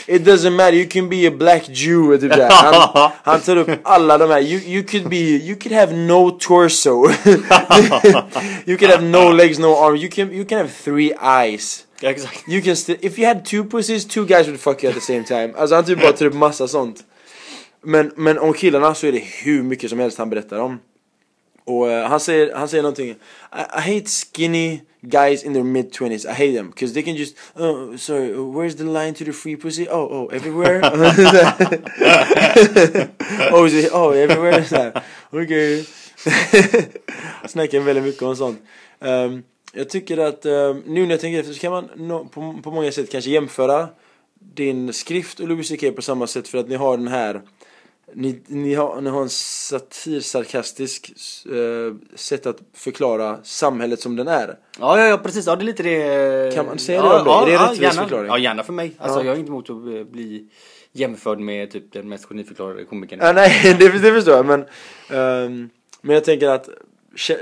It 0.06 0.24
doesn't 0.24 0.56
matter, 0.56 0.76
you 0.76 0.88
can 0.88 1.08
be 1.08 1.26
a 1.26 1.30
black 1.30 1.68
Jew 1.68 2.18
typ 2.18 2.32
där. 2.32 2.50
Han, 2.50 3.10
han 3.22 3.40
tar 3.40 3.56
upp 3.56 3.70
alla 3.82 4.18
de 4.18 4.30
här, 4.30 4.40
you, 4.40 4.60
you 4.60 4.82
could 4.82 5.08
be, 5.08 5.16
you 5.16 5.56
could 5.56 5.72
have 5.72 5.92
no 5.92 6.30
torso. 6.30 6.90
you 8.66 8.76
could 8.78 8.90
have 8.90 9.04
no 9.04 9.32
legs, 9.32 9.58
no 9.58 9.76
arms, 9.76 10.02
you 10.02 10.10
can, 10.10 10.32
you 10.32 10.44
can 10.44 10.58
have 10.58 10.70
three 10.84 11.12
eyes. 11.20 11.86
Ja, 12.00 12.10
exakt. 12.10 12.48
You 12.48 12.62
can 12.62 12.76
still, 12.76 12.98
if 13.02 13.18
you 13.18 13.26
had 13.26 13.44
two 13.44 13.64
pussies, 13.64 14.06
two 14.06 14.26
guys 14.26 14.46
would 14.46 14.60
fuck 14.60 14.82
you 14.82 14.90
at 14.90 14.94
the 14.94 15.00
same 15.00 15.24
time. 15.24 15.52
Alltså 15.56 15.74
han 15.74 15.84
typ 15.84 16.00
bara 16.00 16.12
tar 16.12 16.26
upp 16.26 16.34
massa 16.34 16.68
sånt. 16.68 17.04
Men, 17.82 18.12
men 18.16 18.38
om 18.38 18.52
killarna 18.52 18.94
så 18.94 19.06
är 19.06 19.12
det 19.12 19.22
hur 19.44 19.62
mycket 19.62 19.90
som 19.90 19.98
helst 19.98 20.18
han 20.18 20.30
berättar 20.30 20.58
om. 20.58 20.78
Och 21.64 21.90
eh, 21.90 22.08
han 22.08 22.20
säger, 22.20 22.54
han 22.54 22.68
säger 22.68 22.82
någonting 22.82 23.10
I, 23.10 23.16
I 23.52 23.80
hate 23.80 24.10
skinny 24.34 24.80
guys 25.02 25.44
in 25.44 25.54
their 25.54 25.64
mid 25.64 25.92
20s, 25.92 26.26
I 26.26 26.32
hate 26.32 26.56
them 26.56 26.72
Cause 26.72 26.94
they 26.94 27.02
can 27.02 27.14
just, 27.14 27.36
oh 27.54 27.96
sorry, 27.96 28.32
where's 28.32 28.76
the 28.76 28.84
line 28.84 29.14
to 29.14 29.24
the 29.24 29.32
free 29.32 29.56
pussy? 29.56 29.88
Oh, 29.88 30.08
oh, 30.10 30.28
everywhere? 30.32 30.80
oh, 33.52 33.66
is 33.66 33.74
it, 33.74 33.90
oh, 33.92 34.10
everywhere? 34.10 34.60
Okej 35.30 35.86
Snackar 37.46 37.80
väldigt 37.80 38.04
mycket 38.04 38.22
om 38.22 38.36
sånt 38.36 38.62
Ehm, 39.00 39.42
Jag 39.72 39.90
tycker 39.90 40.18
att, 40.18 40.46
ehm, 40.46 40.82
nu 40.86 41.02
när 41.02 41.10
jag 41.10 41.20
tänker 41.20 41.40
efter 41.40 41.52
så 41.52 41.60
kan 41.60 41.72
man 41.72 41.88
på, 42.28 42.60
på 42.62 42.70
många 42.70 42.92
sätt 42.92 43.10
kanske 43.10 43.30
jämföra 43.30 43.88
din 44.54 44.92
skrift 44.92 45.40
och 45.40 45.48
Louis 45.48 45.68
CK 45.68 45.96
på 45.96 46.02
samma 46.02 46.26
sätt 46.26 46.48
för 46.48 46.58
att 46.58 46.68
ni 46.68 46.74
har 46.74 46.96
den 46.96 47.08
här 47.08 47.42
ni, 48.14 48.40
ni, 48.46 48.74
har, 48.74 49.00
ni 49.00 49.10
har 49.10 49.22
en 49.22 49.28
satir, 49.30 50.20
sarkastisk 50.20 51.12
eh, 51.46 51.94
sätt 52.14 52.46
att 52.46 52.58
förklara 52.74 53.38
samhället 53.42 54.00
som 54.00 54.16
den 54.16 54.28
är. 54.28 54.58
Ja, 54.78 54.98
ja, 54.98 55.06
ja, 55.06 55.18
precis. 55.18 55.46
Ja, 55.46 55.56
det 55.56 55.62
är 55.62 55.66
lite 55.66 55.82
det. 55.82 56.54
Kan 56.54 56.66
man 56.66 56.78
säga 56.78 56.98
ja, 56.98 57.24
det 57.24 57.30
om 57.30 57.44
dig? 57.46 57.54
Ja, 57.54 57.66
Är 57.66 57.68
det 57.68 57.74
ja, 57.76 57.82
gärna. 57.82 58.02
förklaring? 58.02 58.26
Ja, 58.28 58.38
gärna 58.38 58.62
för 58.62 58.72
mig. 58.72 58.92
Alltså, 58.98 59.18
Ja. 59.18 59.24
jag 59.24 59.34
är 59.34 59.38
inte 59.38 59.50
emot 59.50 59.70
att 59.70 59.76
eh, 59.76 60.04
bli 60.12 60.48
jämförd 60.92 61.38
med 61.38 61.70
typ 61.70 61.92
den 61.92 62.08
mest 62.08 62.24
geniförklarade 62.24 62.84
komikern. 62.84 63.18
Ja, 63.22 63.32
nej, 63.32 63.74
det, 63.78 63.88
det 63.88 64.12
förstår 64.12 64.34
jag 64.34 64.46
men, 64.46 64.64
ehm, 65.10 65.70
men 66.00 66.14
jag 66.14 66.24
tänker 66.24 66.48
att 66.48 66.68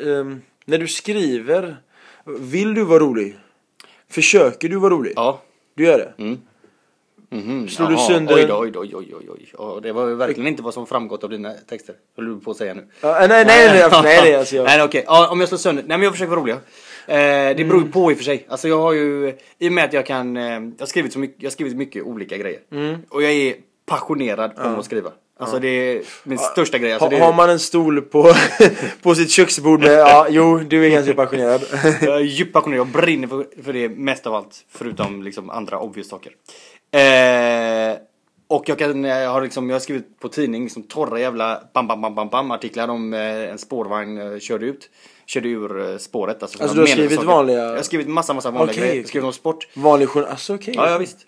ehm, 0.07 0.41
när 0.65 0.79
du 0.79 0.89
skriver, 0.89 1.77
vill 2.39 2.75
du 2.75 2.85
vara 2.85 2.99
rolig? 2.99 3.37
Försöker 4.11 4.69
du 4.69 4.77
vara 4.77 4.95
rolig? 4.95 5.13
Ja. 5.17 5.43
Du 5.75 5.85
gör 5.85 5.99
det? 5.99 6.23
Mm. 6.23 6.39
Mhm. 7.31 7.69
Slår 7.69 7.87
du 7.87 7.93
Jaha, 7.95 8.07
sönder- 8.09 8.35
Oj 8.35 8.45
då, 8.49 8.59
oj 8.59 8.71
då, 8.71 8.81
oj 8.81 8.95
oj 8.97 9.15
oj 9.21 9.29
oj. 9.31 9.53
Ja, 9.59 9.79
det 9.83 9.93
var 9.93 10.07
verkligen 10.07 10.47
inte 10.49 10.63
vad 10.63 10.75
som 10.75 10.87
framgått 10.87 11.25
av 11.25 11.31
dina 11.31 11.53
texter. 11.53 11.95
Höll 12.17 12.27
du 12.35 12.41
på 12.41 12.51
att 12.51 12.57
säga 12.57 12.75
nu. 12.75 12.87
Ja, 13.01 13.17
nej, 13.19 13.29
nej, 13.29 13.45
nej, 13.47 13.69
nej, 13.73 13.89
nej, 14.03 14.21
nej 14.23 14.35
alltså 14.35 14.57
jag, 14.57 14.65
Nej, 14.65 14.83
okej. 14.83 15.05
Ja, 15.07 15.29
om 15.31 15.41
jag 15.41 15.49
slår 15.49 15.59
sönder. 15.59 15.83
Nej, 15.87 15.99
men 15.99 16.05
jag 16.05 16.13
försöker 16.13 16.31
vara 16.31 16.41
rolig. 16.41 16.53
Eh, 16.55 16.59
det 17.07 17.55
beror 17.65 17.75
Mm. 17.75 17.85
ju 17.87 17.93
på 17.93 18.11
i 18.11 18.15
och 18.15 18.19
för 18.19 18.25
sig. 18.25 18.47
Alltså 18.49 18.69
jag 18.69 18.79
har 18.81 18.93
ju, 18.93 19.35
i 19.59 19.69
och 19.69 19.73
med 19.73 19.85
att 19.85 19.93
jag 19.93 20.07
kan, 20.07 20.37
eh, 20.37 20.43
jag 20.45 20.73
har 20.79 20.87
skrivit 20.87 21.13
så 21.13 21.19
mycket, 21.19 21.43
jag 21.43 21.47
har 21.47 21.53
skrivit 21.53 21.77
mycket 21.77 22.03
olika 22.05 22.37
grejer. 22.37 22.61
Mm. 22.73 22.97
Och 23.09 23.23
jag 23.23 23.33
är 23.33 23.55
passionerad 23.87 24.53
om 24.57 24.75
att 24.79 24.85
skriva. 24.85 25.11
Alltså 25.41 25.59
det 25.59 25.69
är 25.69 26.03
min 26.23 26.39
största 26.39 26.79
grej. 26.79 26.93
Alltså, 26.93 27.05
ha, 27.05 27.11
det 27.11 27.19
har 27.25 27.33
man 27.33 27.51
en 27.51 27.59
stol 27.59 28.03
på, 28.03 28.33
på 29.03 29.15
sitt 29.15 29.31
köksbord 29.31 29.81
med, 29.81 29.93
ja, 29.99 30.27
jo, 30.31 30.59
du 30.59 30.87
är 30.87 30.91
ganska 30.91 31.15
passionerad. 31.15 31.63
Jag 32.03 32.15
är 32.17 32.21
djupt 32.21 32.53
passionerad, 32.53 32.79
jag 32.81 32.87
brinner 33.03 33.29
för, 33.29 33.47
för 33.63 33.73
det 33.73 33.89
mest 33.89 34.27
av 34.27 34.35
allt. 34.35 34.65
Förutom 34.71 35.23
liksom 35.23 35.51
andra 35.51 35.79
obvious 35.79 36.09
saker. 36.09 36.33
Eh, 36.93 37.97
och 38.51 38.69
jag, 38.69 38.79
kan, 38.79 39.05
jag, 39.05 39.31
har 39.31 39.43
liksom, 39.43 39.69
jag 39.69 39.75
har 39.75 39.81
skrivit 39.81 40.21
på 40.21 40.29
tidning 40.29 40.63
liksom 40.63 40.83
torra 40.83 41.21
jävla 41.21 41.63
bam 41.75 41.87
bam 41.89 42.01
bam 42.01 42.15
bam 42.15 42.29
bam 42.29 42.51
artiklar 42.51 42.89
om 42.89 43.15
eh, 43.15 43.21
en 43.51 43.59
spårvagn 43.59 44.19
eh, 44.33 44.39
körde 44.39 44.67
ut. 44.67 44.91
Körde 45.27 45.49
ur 45.49 45.91
eh, 45.93 45.99
spåret. 45.99 46.43
Alltså, 46.43 46.63
Alltså, 46.63 46.75
du 46.75 46.81
har 46.81 46.87
skrivit 46.87 47.13
saker. 47.15 47.27
vanliga- 47.29 47.57
Jag 47.65 47.77
har 47.77 47.83
skrivit 47.83 48.09
massa 48.09 48.35
massa 48.35 48.51
vanliga 48.51 48.73
Okej, 48.73 48.81
grejer. 48.81 48.95
Jag 48.95 48.99
okej. 48.99 49.03
har 49.03 49.09
skrivit 49.09 49.27
om 49.27 49.33
sport. 49.33 49.69
Vanlig 49.75 50.09
journal, 50.09 50.31
alltså 50.31 50.55
okej. 50.55 50.75
Ja, 50.77 50.91
ja 50.91 50.99
visst. 50.99 51.19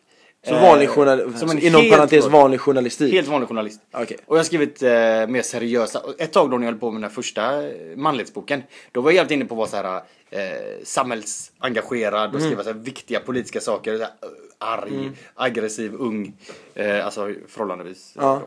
Så 0.46 0.55
Eh, 0.55 0.62
vanlig 0.62 0.88
journalistik, 0.88 1.38
som 1.38 1.50
en 1.50 1.59
inom 1.59 1.81
helt 1.81 1.94
parentes 1.94 2.26
vanlig- 2.26 2.59
journalistik? 2.61 3.12
Helt 3.12 3.29
vanlig 3.29 3.48
journalist. 3.48 3.81
Okej. 3.92 4.16
Och 4.26 4.37
jag 4.37 4.38
har 4.40 4.44
skrivit 4.44 4.83
eh, 4.83 4.90
mer 5.29 5.42
seriösa, 5.42 6.03
ett 6.18 6.33
tag 6.33 6.50
då 6.50 6.59
när 6.59 6.66
jag 6.66 6.72
höll 6.72 6.81
på 6.81 6.90
med 6.90 7.03
den 7.03 7.11
här 7.11 7.14
första 7.14 7.66
eh, 7.68 7.96
manlighetsboken, 7.96 8.62
då 8.92 9.00
var 9.00 9.11
jag 9.11 9.18
helt 9.18 9.31
inne 9.31 9.44
på 9.44 9.55
att 9.55 9.59
vara 9.59 9.68
så 9.68 9.76
här 9.76 10.03
eh, 10.31 10.85
samhällsengagerad 10.85 12.35
och 12.35 12.40
skriva 12.42 12.62
så 12.62 12.72
här 12.72 12.79
viktiga 12.79 13.20
politiska 13.20 13.61
saker. 13.61 13.96
Så 13.96 14.03
här, 14.03 14.11
eh, 14.11 14.29
arg, 14.59 15.11
aggressiv, 15.35 15.94
ung. 15.94 16.33
Eh, 16.74 17.05
alltså 17.05 17.35
förhållandevis. 17.48 18.14
Ja. 18.16 18.42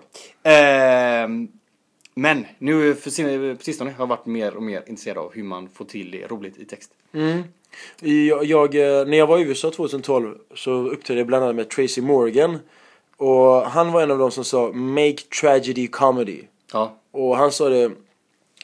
Eh, 0.51 1.27
men 2.15 2.45
nu 2.59 2.95
för 2.95 3.09
sin- 3.09 3.57
på 3.57 3.63
sistone 3.63 3.89
har 3.91 3.99
jag 4.03 4.07
varit 4.07 4.25
mer 4.25 4.55
och 4.55 4.63
mer 4.63 4.83
intresserad 4.87 5.17
av 5.17 5.31
hur 5.33 5.43
man 5.43 5.69
får 5.69 5.85
till 5.85 6.11
det 6.11 6.27
roligt 6.27 6.57
i 6.57 6.65
text. 6.65 6.91
Jag, 7.99 8.45
jag, 8.45 8.75
eh, 8.75 9.05
när 9.05 9.17
jag 9.17 9.27
var 9.27 9.39
i 9.39 9.41
USA 9.41 9.71
2012 9.71 10.35
så 10.55 10.71
uppträdde 10.71 11.19
jag 11.19 11.27
bland 11.27 11.43
annat 11.43 11.55
med 11.55 11.69
Tracy 11.69 12.01
Morgan. 12.01 12.59
Och 13.17 13.61
han 13.61 13.91
var 13.91 14.01
en 14.01 14.11
av 14.11 14.17
de 14.17 14.31
som 14.31 14.43
sa 14.43 14.71
'Make 14.71 15.17
tragedy 15.41 15.87
comedy' 15.87 16.43
Ja. 16.73 16.97
Och 17.11 17.37
han 17.37 17.51
sa 17.51 17.69
det 17.69 17.91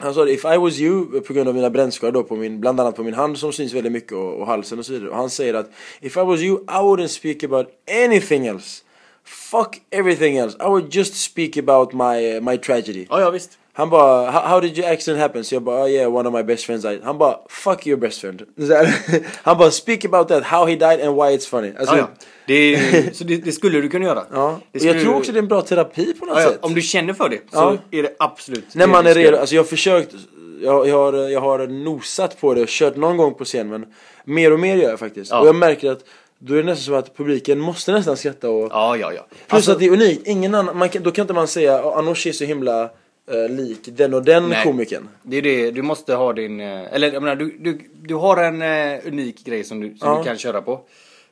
han 0.02 0.13
sa 0.13 0.26
det, 0.26 0.34
if 0.34 0.45
I 0.45 0.58
was 0.58 0.80
you, 0.80 1.22
på 1.22 1.34
grund 1.34 1.50
av 1.50 1.56
mina 1.56 1.69
brännskador 1.69 2.12
då 2.12 2.24
på 2.24 2.36
min, 2.36 2.60
bland 2.60 2.80
annat 2.80 2.95
på 2.95 3.04
min 3.04 3.13
hand 3.13 3.38
som 3.38 3.54
syns 3.54 3.74
väldigt 3.74 3.91
mycket 3.91 4.12
och, 4.12 4.34
och 4.39 4.48
halsen 4.48 4.80
och 4.80 4.86
så 4.86 4.93
vidare. 4.93 5.10
Och 5.10 5.15
han 5.15 5.30
säger 5.30 5.54
att 5.54 5.72
if 6.02 6.17
I 6.17 6.19
was 6.19 6.41
you, 6.41 6.60
I 6.62 6.82
wouldn't 6.82 7.08
speak 7.08 7.43
about 7.43 7.67
anything 8.06 8.48
else. 8.48 8.84
Fuck 9.24 9.82
everything 9.91 10.38
else. 10.38 10.58
I 10.60 10.67
would 10.67 10.95
just 10.95 11.15
speak 11.15 11.58
about 11.58 11.93
my, 11.93 12.38
uh, 12.38 12.41
my 12.41 12.58
tragedy. 12.58 13.06
Ja, 13.10 13.22
ja 13.22 13.30
visst. 13.30 13.60
Han 13.80 13.89
bara, 13.89 14.32
how, 14.32 14.60
did 14.62 14.78
your 14.78 14.89
accident 14.92 15.22
happen? 15.22 15.44
Så 15.44 15.56
jag 15.56 15.62
bara, 15.63 15.84
oh 15.84 15.89
yeah, 15.89 16.15
one 16.15 16.30
of 16.30 16.34
my 16.36 16.44
best 16.44 16.65
friends 16.65 16.84
died. 16.84 17.00
Han 17.04 17.18
bara, 17.18 17.38
fuck 17.50 17.88
your 17.88 18.00
best 18.00 18.22
friend. 18.22 18.42
Han 19.44 19.58
bara, 19.58 19.72
speak 19.72 20.06
about 20.06 20.28
that, 20.28 20.44
how 20.44 20.65
he 20.65 20.76
died 20.76 21.02
and 21.02 21.15
why 21.15 21.38
it's 21.38 21.48
funny. 21.50 21.72
Alltså, 21.80 21.96
Ja, 21.96 22.02
ja. 22.02 22.08
Det, 22.48 23.15
så 23.15 23.24
det, 23.24 23.38
det 23.38 23.52
skulle 23.52 23.82
du 23.82 23.89
kunna 23.89 24.06
göra. 24.06 24.24
ja. 24.34 24.60
Och 24.74 24.80
jag 24.82 25.02
tror 25.02 25.15
också 25.15 25.32
det 25.32 25.38
är 25.38 25.42
en 25.42 25.48
bra 25.48 25.62
terapi 25.62 26.13
på 26.13 26.26
något 26.26 26.36
Ja, 26.38 26.44
ja, 26.44 26.50
sätt. 26.50 26.60
om 26.62 26.74
du 26.74 26.82
känner 26.82 27.13
för 27.13 27.30
det 27.30 27.39
så 27.52 27.78
är 27.92 28.04
det 28.04 28.15
absolut 28.20 28.76
När 28.76 28.88
man 28.88 29.08
är 29.08 29.13
redo, 29.13 29.38
alltså 29.38 29.56
jag 29.56 29.62
har 29.63 29.68
försökt 29.68 30.15
jag, 30.62 30.88
jag, 30.88 30.98
har, 30.98 31.13
jag 31.30 31.42
har 31.42 31.68
nosat 31.68 32.42
på 32.42 32.54
det 32.54 32.62
och 32.62 32.68
kört 32.68 32.96
någon 32.96 33.18
gång 33.18 33.34
på 33.34 33.46
scen 33.46 33.70
men 33.70 33.86
mer 34.24 34.54
och 34.54 34.60
mer 34.60 34.76
gör 34.76 34.89
jag 34.89 35.00
faktiskt. 35.00 35.34
Och 35.34 35.48
jag 35.48 35.56
märker 35.56 35.92
att 35.92 36.00
då 36.39 36.54
är 36.54 36.58
det 36.58 36.63
nästan 36.63 36.84
som 36.84 36.94
att 36.96 37.18
publiken 37.18 37.60
måste 37.60 37.92
nästan 37.92 38.18
skratta 38.18 38.50
och 38.50 38.68
Ja, 38.72 38.98
ja, 38.98 39.13
ja. 39.13 39.26
Plus 39.30 39.38
Alltså, 39.50 39.72
att 39.72 39.80
det 39.80 39.86
är 39.86 39.92
unikt, 39.92 40.28
ingen 40.28 40.56
annan, 40.56 40.78
man 40.78 40.89
kan, 40.89 41.04
då 41.04 41.12
kan 41.12 41.24
inte 41.24 41.34
man 41.34 41.48
säga 41.48 41.84
"Ah, 41.84 41.98
Anoush 42.00 42.28
är 42.28 42.32
så 42.32 42.44
himla 42.46 42.89
eh, 43.30 43.50
lik 43.50 43.80
den 43.92 44.13
och 44.13 44.24
den 44.24 44.50
Nej. 44.50 44.63
komikern. 44.63 45.10
det 45.24 45.38
är 45.38 45.42
det, 45.42 45.72
du 45.72 45.82
måste 45.82 46.13
ha 46.15 46.34
din, 46.34 46.60
eh, 46.60 46.94
eller 46.94 47.12
jag 47.13 47.24
menar, 47.24 47.36
du, 47.36 47.58
du, 47.60 47.80
du 48.02 48.15
har 48.15 48.44
en 48.44 48.62
eh, 48.62 49.08
unik 49.08 49.46
grej 49.46 49.63
som, 49.63 49.80
du, 49.82 49.88
som 49.98 50.08
Ja. 50.10 50.18
du 50.18 50.24
kan 50.24 50.38
köra 50.38 50.62
på. 50.62 50.72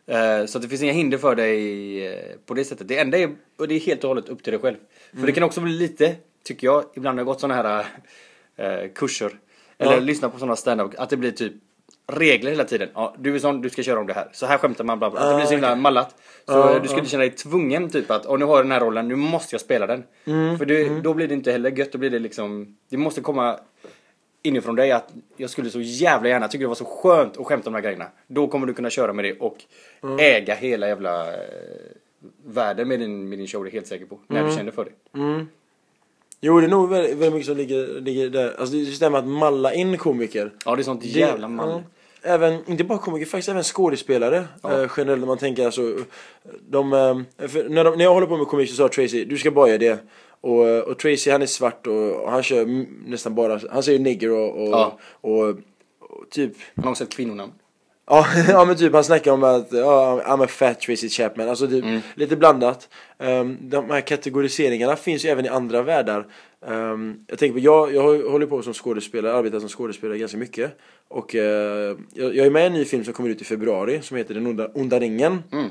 Eh, 0.07 0.45
så 0.45 0.57
att 0.57 0.61
det 0.61 0.67
finns 0.69 0.83
inga 0.83 0.93
hinder 0.93 1.17
för 1.17 1.35
dig 1.35 2.07
eh, 2.07 2.19
på 2.45 2.53
det 2.53 2.65
sättet. 2.65 2.87
Det 2.87 2.97
enda 2.97 3.17
är, 3.17 3.29
och 3.57 3.67
det 3.67 3.75
är 3.75 3.79
helt 3.79 4.03
och 4.03 4.07
hållet 4.07 4.29
upp 4.29 4.43
till 4.43 4.51
dig 4.53 4.61
själv. 4.61 4.75
För 5.09 5.15
Mm. 5.17 5.25
det 5.25 5.31
kan 5.31 5.43
också 5.43 5.61
bli 5.61 5.71
lite, 5.73 6.15
tycker 6.43 6.67
jag, 6.67 6.83
ibland 6.95 7.17
har 7.17 7.19
jag 7.19 7.27
gått 7.27 7.39
sådana 7.41 7.63
här 7.63 7.85
eh, 8.57 8.89
kurser. 8.95 9.31
Eller 9.77 9.93
Ja. 9.93 9.99
lyssnat 9.99 10.33
på 10.33 10.39
sådana 10.39 10.55
stand-up, 10.55 10.91
att 10.97 11.09
det 11.09 11.17
blir 11.17 11.31
typ 11.31 11.53
regler 12.07 12.51
hela 12.51 12.63
tiden. 12.63 12.89
Ja, 12.93 13.15
du 13.19 13.35
är 13.35 13.39
sån, 13.39 13.61
du 13.61 13.69
ska 13.69 13.83
köra 13.83 13.99
om 13.99 14.07
det 14.07 14.13
här. 14.13 14.29
Så 14.33 14.45
här 14.45 14.57
skämtar 14.57 14.83
man, 14.83 14.99
bla 14.99 15.09
bla. 15.09 15.19
Att 15.19 15.29
det 15.29 15.35
blir 15.35 15.45
så 15.45 15.51
himla 15.51 15.75
mallat. 15.75 16.09
Så 16.45 16.53
Ja, 16.53 16.79
du 16.81 16.87
ska 16.87 16.97
inte 16.97 17.09
känna 17.11 17.21
dig 17.23 17.31
tvungen 17.31 17.89
typ 17.89 18.11
att, 18.11 18.25
och 18.25 18.39
nu 18.39 18.45
har 18.45 18.55
jag 18.55 18.65
den 18.65 18.71
här 18.71 18.79
rollen, 18.79 19.07
nu 19.07 19.15
måste 19.15 19.53
jag 19.53 19.61
spela 19.61 19.87
den. 19.87 20.03
Mm, 20.25 20.57
För 20.57 20.65
det, 20.65 21.01
då 21.01 21.13
blir 21.13 21.27
det 21.27 21.33
inte 21.33 21.51
heller 21.51 21.71
gött, 21.71 21.91
då 21.91 21.97
blir 21.97 22.09
det 22.09 22.19
liksom, 22.19 22.77
det 22.89 22.97
måste 22.97 23.21
komma 23.21 23.59
inifrån 24.43 24.75
dig 24.75 24.91
att 24.91 25.13
jag 25.37 25.49
skulle 25.49 25.69
så 25.69 25.81
jävla 25.81 26.29
gärna, 26.29 26.47
tycker 26.47 26.63
det 26.63 26.67
var 26.67 26.75
så 26.75 26.85
skönt 26.85 27.37
att 27.37 27.45
skämta 27.45 27.69
om 27.69 27.73
de 27.73 27.77
här 27.77 27.83
grejerna. 27.83 28.05
Då 28.27 28.47
kommer 28.47 28.67
du 28.67 28.73
kunna 28.73 28.89
köra 28.89 29.13
med 29.13 29.25
det 29.25 29.33
och 29.39 29.57
Mm. 30.03 30.17
äga 30.19 30.55
hela 30.55 30.87
jävla 30.87 31.27
eh, 31.33 31.39
världen 32.45 32.87
med 32.87 32.99
din, 32.99 33.29
med 33.29 33.37
din 33.39 33.47
show, 33.47 33.63
det 33.63 33.69
är 33.69 33.71
helt 33.71 33.87
säker 33.87 34.05
på. 34.05 34.19
När 34.27 34.39
Mm. 34.39 34.51
du 34.51 34.57
känner 34.57 34.71
för 34.71 34.85
det. 34.85 34.91
Jo 36.41 36.59
det 36.59 36.65
är 36.65 36.69
nog 36.69 36.89
väldigt, 36.89 37.11
väldigt 37.11 37.33
mycket 37.33 37.47
som 37.47 37.57
ligger, 37.57 38.01
ligger 38.01 38.29
där, 38.29 38.55
alltså 38.59 38.75
det 38.75 38.85
stämmer 38.85 39.17
att 39.19 39.27
malla 39.27 39.73
in 39.73 39.97
komiker. 39.97 40.51
Ja, 40.65 40.75
det 40.75 40.81
är 40.81 40.83
sånt 40.83 41.03
jävla 41.05 41.47
man. 41.47 41.83
Även, 42.21 42.59
inte 42.71 42.83
bara 42.83 42.97
komiker, 42.97 43.25
faktiskt 43.25 43.49
även 43.49 43.63
skådespelare 43.63 44.47
Ja. 44.63 44.81
eh, 44.83 44.91
generellt 44.97 45.19
när 45.19 45.27
man 45.27 45.37
tänker 45.37 45.65
alltså 45.65 45.81
de, 46.69 46.93
eh, 46.93 47.17
när, 47.69 47.83
de, 47.83 47.97
när 47.97 48.03
jag 48.03 48.13
håller 48.13 48.27
på 48.27 48.37
med 48.37 48.47
komik 48.47 48.69
så 48.69 48.75
sa 48.75 48.87
Tracy, 48.89 49.25
du 49.25 49.37
ska 49.37 49.51
bara 49.51 49.67
göra 49.67 49.77
det 49.77 49.99
och, 50.41 50.67
eh, 50.67 50.79
och 50.79 50.99
Tracy 50.99 51.31
han 51.31 51.41
är 51.41 51.45
svart 51.45 51.87
och, 51.87 52.11
och 52.23 52.31
han 52.31 52.43
kör 52.43 52.85
nästan 53.09 53.35
bara, 53.35 53.59
han 53.71 53.83
säger 53.83 53.99
nigger 53.99 54.31
och, 54.31 54.61
och, 54.63 54.67
Ja. 54.69 54.99
och, 55.21 55.49
och, 55.49 55.55
typ 56.29 56.53
Man 56.75 56.83
har 56.83 56.91
också 56.91 57.03
ett 57.03 57.11
kvinnonamn. 57.15 57.51
Ja, 58.07 58.25
ja 58.47 58.65
men 58.65 58.75
typ 58.75 58.93
han 58.93 59.03
snackar 59.03 59.31
om 59.31 59.43
att 59.43 59.67
ja, 59.71 60.21
I'm 60.25 60.43
a 60.43 60.47
fat 60.47 60.79
Tracy 60.79 61.09
Chapman, 61.09 61.49
alltså 61.49 61.67
typ 61.67 61.85
lite 62.15 62.35
blandat. 62.35 62.89
Um, 63.17 63.57
de 63.61 63.89
här 63.89 64.01
kategoriseringarna 64.01 64.95
finns 64.95 65.25
ju 65.25 65.29
även 65.29 65.45
i 65.45 65.49
andra 65.49 65.81
världar. 65.81 66.27
Um, 66.61 67.25
jag 67.27 67.39
tänker 67.39 67.53
på, 67.53 67.59
jag, 67.59 67.95
jag 67.95 68.29
håller 68.31 68.45
på 68.45 68.61
som 68.61 68.73
skådespelare, 68.73 69.33
arbetar 69.33 69.59
som 69.59 69.69
skådespelare 69.69 70.17
ganska 70.17 70.37
mycket. 70.37 70.77
Och 71.07 71.35
eh, 71.35 71.97
jag, 72.13 72.35
jag 72.35 72.45
är 72.45 72.49
med 72.49 72.63
i 72.63 72.65
en 72.65 72.73
ny 72.73 72.85
film 72.85 73.03
som 73.03 73.13
kommer 73.13 73.29
ut 73.29 73.41
i 73.41 73.45
februari 73.45 74.01
som 74.01 74.17
heter 74.17 74.33
Den 74.33 74.47
onda, 74.47 74.67
onda 74.73 74.99
ringen. 74.99 75.43
Mm. 75.51 75.69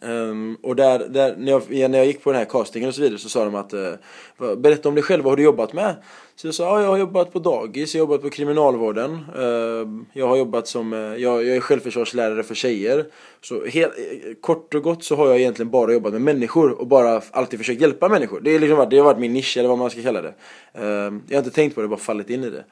Um, 0.00 0.56
och 0.62 0.76
där, 0.76 0.98
där 1.08 1.36
när, 1.36 1.52
jag, 1.52 1.90
när 1.90 1.98
jag 1.98 2.06
gick 2.06 2.24
på 2.24 2.32
den 2.32 2.38
här 2.38 2.46
castingen 2.46 2.88
och 2.88 2.94
så 2.94 3.02
vidare 3.02 3.18
så 3.18 3.28
sa 3.28 3.44
de 3.44 3.54
att 3.54 3.74
uh, 3.74 4.56
Berätta 4.56 4.88
om 4.88 4.94
dig 4.94 5.04
själv, 5.04 5.24
vad 5.24 5.30
har 5.32 5.36
du 5.36 5.42
jobbat 5.42 5.72
med? 5.72 5.94
Så 6.36 6.46
jag 6.46 6.54
sa, 6.54 6.64
ja, 6.64 6.82
jag 6.82 6.88
har 6.88 6.98
jobbat 6.98 7.32
på 7.32 7.38
dagis, 7.38 7.94
jag 7.94 8.00
har 8.00 8.08
jobbat 8.08 8.22
på 8.22 8.30
kriminalvården. 8.30 9.10
Uh, 9.38 10.02
Jag 10.12 10.28
har 10.28 10.36
jobbat 10.36 10.68
som, 10.68 10.92
uh, 10.92 11.16
jag, 11.16 11.44
jag 11.44 11.56
är 11.56 11.60
självförsvarslärare 11.60 12.42
för 12.42 12.54
tjejer. 12.54 13.06
Så 13.40 13.66
helt, 13.66 13.92
eh, 13.98 14.34
kort 14.40 14.74
och 14.74 14.82
gott 14.82 15.04
så 15.04 15.16
har 15.16 15.26
jag 15.26 15.40
egentligen 15.40 15.70
bara 15.70 15.92
jobbat 15.92 16.12
med 16.12 16.22
människor 16.22 16.70
och 16.70 16.86
bara 16.86 17.22
alltid 17.30 17.58
försökt 17.58 17.80
hjälpa 17.80 18.08
människor. 18.08 18.40
Det, 18.40 18.50
är 18.50 18.58
liksom, 18.58 18.86
det 18.90 18.96
har 18.96 19.04
varit 19.04 19.18
min 19.18 19.32
nisch 19.32 19.56
eller 19.56 19.68
vad 19.68 19.78
man 19.78 19.90
ska 19.90 20.02
kalla 20.02 20.22
det. 20.22 20.34
Ehm, 20.74 21.22
jag 21.28 21.36
har 21.36 21.44
inte 21.44 21.54
tänkt 21.54 21.74
på 21.74 21.82
det, 21.82 21.88
bara 21.88 22.00
fallit 22.00 22.30
in 22.30 22.44
i 22.44 22.50
det 22.50 22.64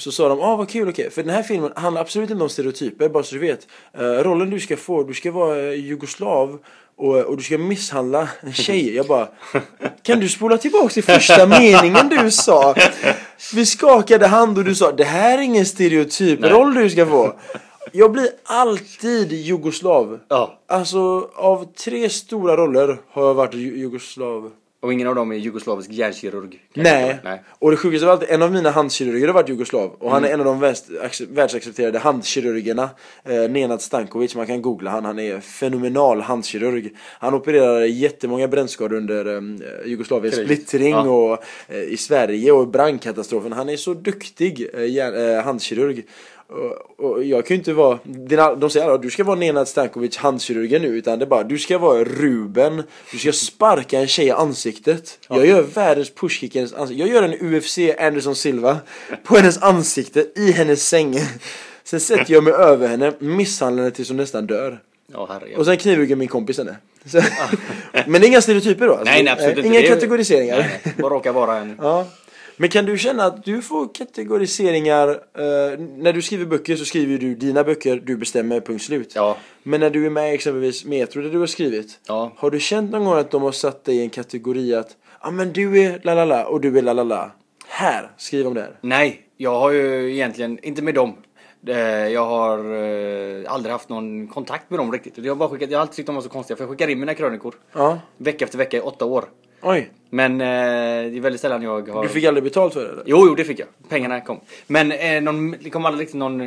så 0.00 0.12
sa 0.12 0.28
de, 0.28 0.40
ah 0.40 0.56
vad 0.56 0.68
kul, 0.68 0.88
okej. 0.88 1.10
För 1.10 1.22
den 1.22 1.34
här 1.34 1.42
filmen 1.42 1.72
handlar 1.76 2.00
absolut 2.00 2.30
inte 2.30 2.42
om 2.42 2.48
stereotyper, 2.50 3.08
bara 3.08 3.22
så 3.22 3.34
du 3.34 3.40
vet. 3.40 3.66
Eh, 3.98 4.02
rollen 4.02 4.50
du 4.50 4.60
ska 4.60 4.76
få, 4.76 5.02
du 5.02 5.14
ska 5.14 5.30
vara 5.32 5.58
eh, 5.58 5.74
jugoslav 5.74 6.58
och, 6.96 7.16
och 7.16 7.36
du 7.36 7.42
ska 7.42 7.58
misshandla 7.58 8.28
en 8.40 8.52
tjej. 8.52 8.94
Jag 8.96 9.06
bara, 9.06 9.28
kan 10.02 10.20
du 10.20 10.28
spola 10.28 10.58
tillbaka 10.58 10.88
till 10.88 11.04
första 11.04 11.46
meningen 11.60 12.08
du 12.08 12.30
sa? 12.30 12.74
Vi 13.54 13.66
skakade 13.66 14.26
hand 14.26 14.58
och 14.58 14.64
du 14.64 14.74
sa, 14.74 14.92
det 14.92 15.04
här 15.04 15.38
är 15.38 15.42
ingen 15.42 15.66
stereotyp 15.66 16.44
roll 16.44 16.74
du 16.74 16.90
ska 16.90 17.06
få. 17.06 17.34
Jag 17.92 18.12
blir 18.12 18.28
alltid 18.44 19.32
jugoslav. 19.32 20.18
Ja. 20.28 20.58
Alltså 20.68 21.28
av 21.34 21.72
tre 21.84 22.08
stora 22.10 22.56
roller 22.56 22.98
har 23.10 23.26
jag 23.26 23.34
varit 23.34 23.54
ju- 23.54 23.78
jugoslav. 23.78 24.50
Och 24.82 24.92
ingen 24.92 25.08
av 25.08 25.14
dem 25.14 25.32
är 25.32 25.36
jugoslavisk 25.36 25.90
hjärnkirurg. 25.90 26.58
Nej. 26.74 27.18
Nej. 27.24 27.42
och 27.48 27.70
det 27.70 27.76
sjukaste 27.76 28.06
av 28.06 28.12
allt, 28.12 28.22
en 28.22 28.42
av 28.42 28.52
mina 28.52 28.70
handkirurger 28.70 29.26
har 29.26 29.34
varit 29.34 29.48
jugoslav 29.48 29.90
och 29.98 30.10
han 30.10 30.24
är 30.24 30.28
en 30.28 30.40
av 30.40 30.46
de 30.46 30.60
värst, 30.60 30.84
ac- 31.02 31.26
världsaccepterade 31.34 31.98
handkirurgerna 31.98 32.90
eh, 33.24 33.50
Nenad 33.50 33.82
Stankovic, 33.82 34.34
man 34.36 34.46
kan 34.46 34.62
googla 34.62 34.90
han, 34.90 35.04
han 35.04 35.18
är 35.18 35.40
fenomenal 35.40 36.20
handkirurg 36.20 36.90
Han 37.18 37.34
opererade 37.34 37.86
jättemånga 37.86 38.48
brännskador 38.48 38.96
under 38.96 39.36
eh, 39.36 39.40
Jugoslaviens 39.86 40.36
splittring 40.36 40.90
Ja. 40.90 41.00
och 41.10 41.42
eh, 41.68 41.82
i 41.82 41.96
Sverige 41.96 42.52
och 42.52 42.68
brandkatastrofen 42.68 43.52
Han 43.52 43.68
är 43.68 43.76
så 43.76 43.94
duktig 43.94 44.66
eh, 44.74 45.06
eh, 45.06 45.44
handkirurg 45.44 46.04
och, 46.50 47.04
och 47.10 47.24
jag 47.24 47.46
kan 47.46 47.54
ju 47.54 47.58
inte 47.58 47.72
vara, 47.72 47.98
dina, 48.04 48.54
de 48.54 48.70
säger 48.70 48.90
att 48.90 49.02
du 49.02 49.10
ska 49.10 49.24
vara 49.24 49.36
Nenad 49.36 49.68
Stankovic 49.68 50.16
handkirurgen 50.16 50.82
nu 50.82 50.88
utan 50.88 51.18
det 51.18 51.24
är 51.24 51.26
bara 51.26 51.42
du 51.42 51.58
ska 51.58 51.78
vara 51.78 52.04
Ruben 52.04 52.82
Du 53.12 53.18
ska 53.18 53.32
sparka 53.32 53.98
en 54.00 54.06
tjej 54.06 54.26
i 54.26 54.30
ansiktet 54.30 55.18
Jag 55.28 55.46
gör 55.46 55.62
världens 55.62 56.10
pushkick 56.14 56.56
i 56.56 56.58
hennes 56.58 56.74
ansikte 56.74 57.00
Jag 57.00 57.08
gör 57.10 57.22
en 57.22 57.54
UFC 57.54 57.78
Anderson 57.98 58.36
Silva 58.36 58.78
på 59.24 59.36
hennes 59.36 59.62
ansikte 59.62 60.26
i 60.36 60.52
hennes 60.52 60.88
säng 60.88 61.18
Sen 61.84 62.00
sätter 62.00 62.32
jag 62.34 62.44
mig 62.44 62.52
över 62.52 62.88
henne, 62.88 63.12
misshandlar 63.18 63.82
henne 63.82 63.94
tills 63.96 64.08
hon 64.08 64.16
nästan 64.16 64.46
dör 64.46 64.80
Ja. 65.12 65.40
Och 65.56 65.64
sen 65.66 65.76
knivhugger 65.76 66.16
min 66.16 66.28
kompis 66.28 66.58
henne 66.58 66.76
så, 67.06 67.20
Men 68.06 68.20
det 68.20 68.26
är 68.26 68.28
inga 68.28 68.40
stereotyper 68.40 68.86
då? 68.86 68.92
Alltså, 68.92 69.04
nej, 69.04 69.22
nej, 69.22 69.32
absolut 69.32 69.52
eh, 69.52 69.58
inte. 69.58 69.68
Inga 69.68 69.80
Det 69.80 69.86
är- 69.86 69.94
kategoriseringar 69.94 70.58
Nej, 70.58 70.80
nej. 70.84 70.94
Bara 70.98 71.14
råkar 71.14 71.32
vara 71.32 71.56
en... 71.56 71.76
Ja. 71.82 72.06
Men 72.60 72.68
kan 72.68 72.84
du 72.84 72.98
känna 72.98 73.24
att 73.24 73.44
du 73.44 73.62
får 73.62 73.94
kategoriseringar 73.94 75.08
eh, 75.08 75.78
När 75.78 76.12
du 76.12 76.22
skriver 76.22 76.44
böcker 76.46 76.76
så 76.76 76.84
skriver 76.84 77.18
du 77.18 77.34
dina 77.34 77.64
böcker, 77.64 78.02
du 78.04 78.16
bestämmer, 78.16 78.60
punkt 78.60 78.82
slut 78.82 79.12
Ja. 79.14 79.36
Men 79.62 79.80
när 79.80 79.90
du 79.90 80.06
är 80.06 80.10
med 80.10 80.34
exempelvis 80.34 80.84
Metro 80.84 81.22
där 81.22 81.30
du 81.30 81.38
har 81.38 81.46
skrivit 81.46 82.00
Ja. 82.08 82.32
Har 82.36 82.50
du 82.50 82.60
känt 82.60 82.90
någon 82.90 83.04
gång 83.04 83.18
att 83.18 83.30
de 83.30 83.42
har 83.42 83.52
satt 83.52 83.84
dig 83.84 83.96
i 83.96 84.02
en 84.02 84.10
kategori 84.10 84.74
att 84.74 84.96
Ja 85.20 85.28
ah, 85.28 85.30
men 85.30 85.52
du 85.52 85.82
är 85.82 86.00
la 86.02 86.14
la 86.14 86.24
la 86.24 86.44
och 86.44 86.60
du 86.60 86.78
är 86.78 86.82
la 86.82 86.92
la 86.92 87.02
la 87.02 87.30
Här, 87.66 88.10
skriv 88.16 88.46
om 88.46 88.54
det 88.54 88.60
här 88.60 88.78
Nej, 88.80 89.20
jag 89.36 89.60
har 89.60 89.70
ju 89.70 90.12
egentligen, 90.12 90.58
inte 90.62 90.82
med 90.82 90.94
dem. 90.94 91.16
Eh, 91.66 91.78
Jag 92.08 92.26
har 92.26 92.58
eh, 92.58 93.52
aldrig 93.52 93.72
haft 93.72 93.88
någon 93.88 94.26
kontakt 94.26 94.70
med 94.70 94.78
dem 94.78 94.92
riktigt. 94.92 95.18
Jag 95.18 95.30
har, 95.30 95.36
bara 95.36 95.48
skickat, 95.48 95.70
jag 95.70 95.78
har 95.78 95.82
alltid 95.82 95.96
tyckt 95.96 96.06
de 96.06 96.14
var 96.14 96.22
så 96.22 96.28
konstiga 96.28 96.56
för 96.56 96.64
jag 96.64 96.70
skickar 96.70 96.88
in 96.88 97.00
mina 97.00 97.14
krönikor. 97.14 97.54
Ja, 97.72 98.00
Vecka 98.16 98.44
efter 98.44 98.58
vecka 98.58 98.76
i 98.76 98.80
åtta 98.80 99.04
år. 99.04 99.24
Oj 99.62 99.90
Men 100.10 100.40
eh, 100.40 100.46
det 101.10 101.16
är 101.16 101.20
väldigt 101.20 101.40
sällan 101.40 101.62
jag 101.62 101.88
har... 101.88 102.02
Du 102.02 102.08
fick 102.08 102.24
aldrig 102.24 102.44
betalt 102.44 102.74
för 102.74 102.82
det 102.84 102.88
eller? 102.88 103.02
Jo, 103.06 103.24
jo, 103.26 103.34
det 103.34 103.44
fick 103.44 103.58
jag. 103.58 103.68
Pengarna 103.88 104.20
kom. 104.20 104.40
Men 104.66 104.92
eh, 104.92 105.20
någon, 105.22 105.50
det 105.60 105.70
kom 105.70 105.86
aldrig 105.86 106.02
riktigt 106.02 106.18
någon... 106.18 106.38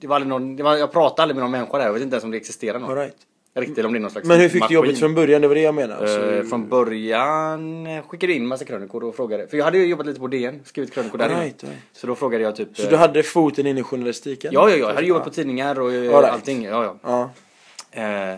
Det 0.00 0.06
var 0.06 0.16
aldrig 0.16 0.28
någon... 0.28 0.56
Det 0.56 0.62
var, 0.62 0.76
jag 0.76 0.92
pratade 0.92 1.22
aldrig 1.22 1.34
med 1.36 1.42
någon 1.42 1.50
människa 1.50 1.78
där. 1.78 1.84
Jag 1.86 1.92
vet 1.92 2.02
inte 2.02 2.14
ens 2.14 2.24
om 2.24 2.30
det 2.30 2.36
existerar 2.36 2.78
någon. 2.78 2.90
All 2.90 2.96
right. 2.96 3.16
Riktigt, 3.54 3.84
om 3.84 3.92
det 3.92 3.98
är 3.98 4.00
någon 4.00 4.10
slags 4.10 4.26
Men 4.28 4.40
hur 4.40 4.48
fick 4.48 4.60
maskin. 4.60 4.74
du 4.74 4.86
jobbet 4.86 4.98
från 4.98 5.14
början? 5.14 5.40
Det 5.42 5.48
var 5.48 5.54
det 5.54 5.60
jag 5.60 5.74
menade. 5.74 6.00
Alltså, 6.00 6.32
Eh, 6.34 6.42
från 6.44 6.68
början 6.68 7.86
eh, 7.86 8.02
skickade 8.06 8.32
jag 8.32 8.36
in 8.36 8.46
massa 8.46 8.64
krönikor 8.64 9.04
och 9.04 9.16
frågade. 9.16 9.46
För 9.48 9.56
jag 9.56 9.64
hade 9.64 9.78
ju 9.78 9.86
jobbat 9.86 10.06
lite 10.06 10.20
på 10.20 10.26
DN, 10.26 10.60
skrivit 10.64 10.92
krönikor 10.94 11.18
där. 11.18 11.28
Right, 11.28 11.64
right. 11.64 11.76
Så 11.92 12.06
då 12.06 12.14
frågade 12.14 12.44
jag 12.44 12.56
typ... 12.56 12.76
Så 12.76 12.82
eh, 12.82 12.88
du 12.90 12.96
hade 12.96 13.22
foten 13.22 13.66
in 13.66 13.78
i 13.78 13.82
journalistiken? 13.82 14.50
Ja, 14.54 14.70
ja, 14.70 14.76
ja. 14.76 14.88
Jag 14.88 14.94
hade 14.94 15.06
jobbat 15.06 15.24
på 15.24 15.30
tidningar 15.30 15.80
och 15.80 15.92
eh, 15.92 16.14
All 16.14 16.22
right. 16.22 16.34
allting. 16.34 16.64
Ja, 16.64 16.84
Ja. 17.02 17.30
ja. 17.92 18.00
Eh, 18.32 18.36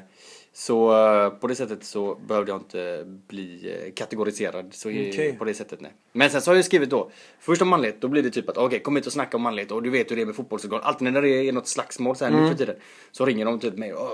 så 0.59 0.93
eh, 1.25 1.31
på 1.31 1.47
det 1.47 1.55
sättet 1.55 1.85
så 1.85 2.15
behövde 2.15 2.51
jag 2.53 2.61
inte 2.61 3.03
bli 3.29 3.75
eh, 3.87 3.93
kategoriserad 3.95 4.75
så 4.75 4.89
Okej. 4.89 5.37
på 5.39 5.45
det 5.45 5.55
sättet 5.55 5.81
nej. 5.81 5.93
Men 6.13 6.31
sen 6.31 6.41
så 6.41 6.51
har 6.51 6.57
jag 6.57 6.65
skrivit 6.65 6.91
då, 6.91 7.11
först 7.41 7.63
om 7.63 7.69
manlighet, 7.69 8.01
då 8.01 8.09
blir 8.09 8.23
det 8.23 8.31
typ 8.31 8.49
att 8.49 8.57
okej 8.57 8.81
kom 8.81 8.97
hit 8.97 9.07
och 9.07 9.13
snacka 9.13 9.37
om 9.37 9.43
manlighet 9.43 9.73
och 9.73 9.83
du 9.83 9.91
vet 9.91 10.11
hur 10.11 10.17
det 10.17 10.23
är 10.23 10.27
med 10.27 10.35
fotbollsorgan. 10.37 10.81
Alltid 10.83 11.13
när 11.13 11.23
det 11.23 11.29
är 11.31 11.53
något 11.53 11.69
slagsmål 11.69 12.17
så 12.17 12.25
här 12.25 12.33
nu 12.33 12.49
för 12.49 12.55
tiden 12.55 12.77
så 13.13 13.25
ringer 13.27 13.45
de 13.45 13.61
typ 13.61 13.77
mig 13.77 13.95
"Åh, 13.95 14.13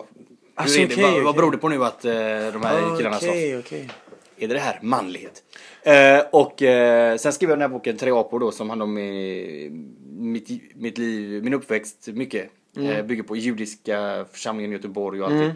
Mm. 0.56 0.64
Alltså, 0.64 0.80
är 0.80 0.86
det? 0.86 0.92
okej, 0.94 1.02
vad, 1.04 1.12
vad 1.12 1.22
okej. 1.22 1.36
beror 1.36 1.50
det 1.50 1.58
på 1.58 1.68
nu 1.68 1.84
att 1.84 2.04
eh, 2.04 2.12
de 2.12 2.62
här 2.62 2.96
killarna 2.96 3.18
slåss? 3.18 3.34
Okej. 3.58 3.88
Är 4.36 4.48
det 4.48 4.54
det 4.54 4.60
här 4.60 4.78
manlighet? 4.82 5.42
Eh, 5.82 6.20
och 6.32 6.62
eh, 6.62 7.16
sen 7.16 7.32
skrev 7.32 7.50
jag 7.50 7.58
den 7.58 7.62
här 7.62 7.68
boken 7.78 7.96
Tre 7.96 8.10
apor 8.10 8.40
då 8.40 8.50
som 8.52 8.68
handlar 8.70 8.84
om 8.84 8.94
mitt, 10.18 10.48
mitt 10.74 10.98
liv, 10.98 11.44
min 11.44 11.54
uppväxt 11.54 12.08
mycket. 12.12 12.50
Eh, 12.76 13.02
bygger 13.04 13.22
på 13.22 13.36
judiska 13.36 14.24
församlingen 14.32 14.72
i 14.72 14.74
Göteborg 14.74 15.20
och 15.22 15.26
allting. 15.30 15.52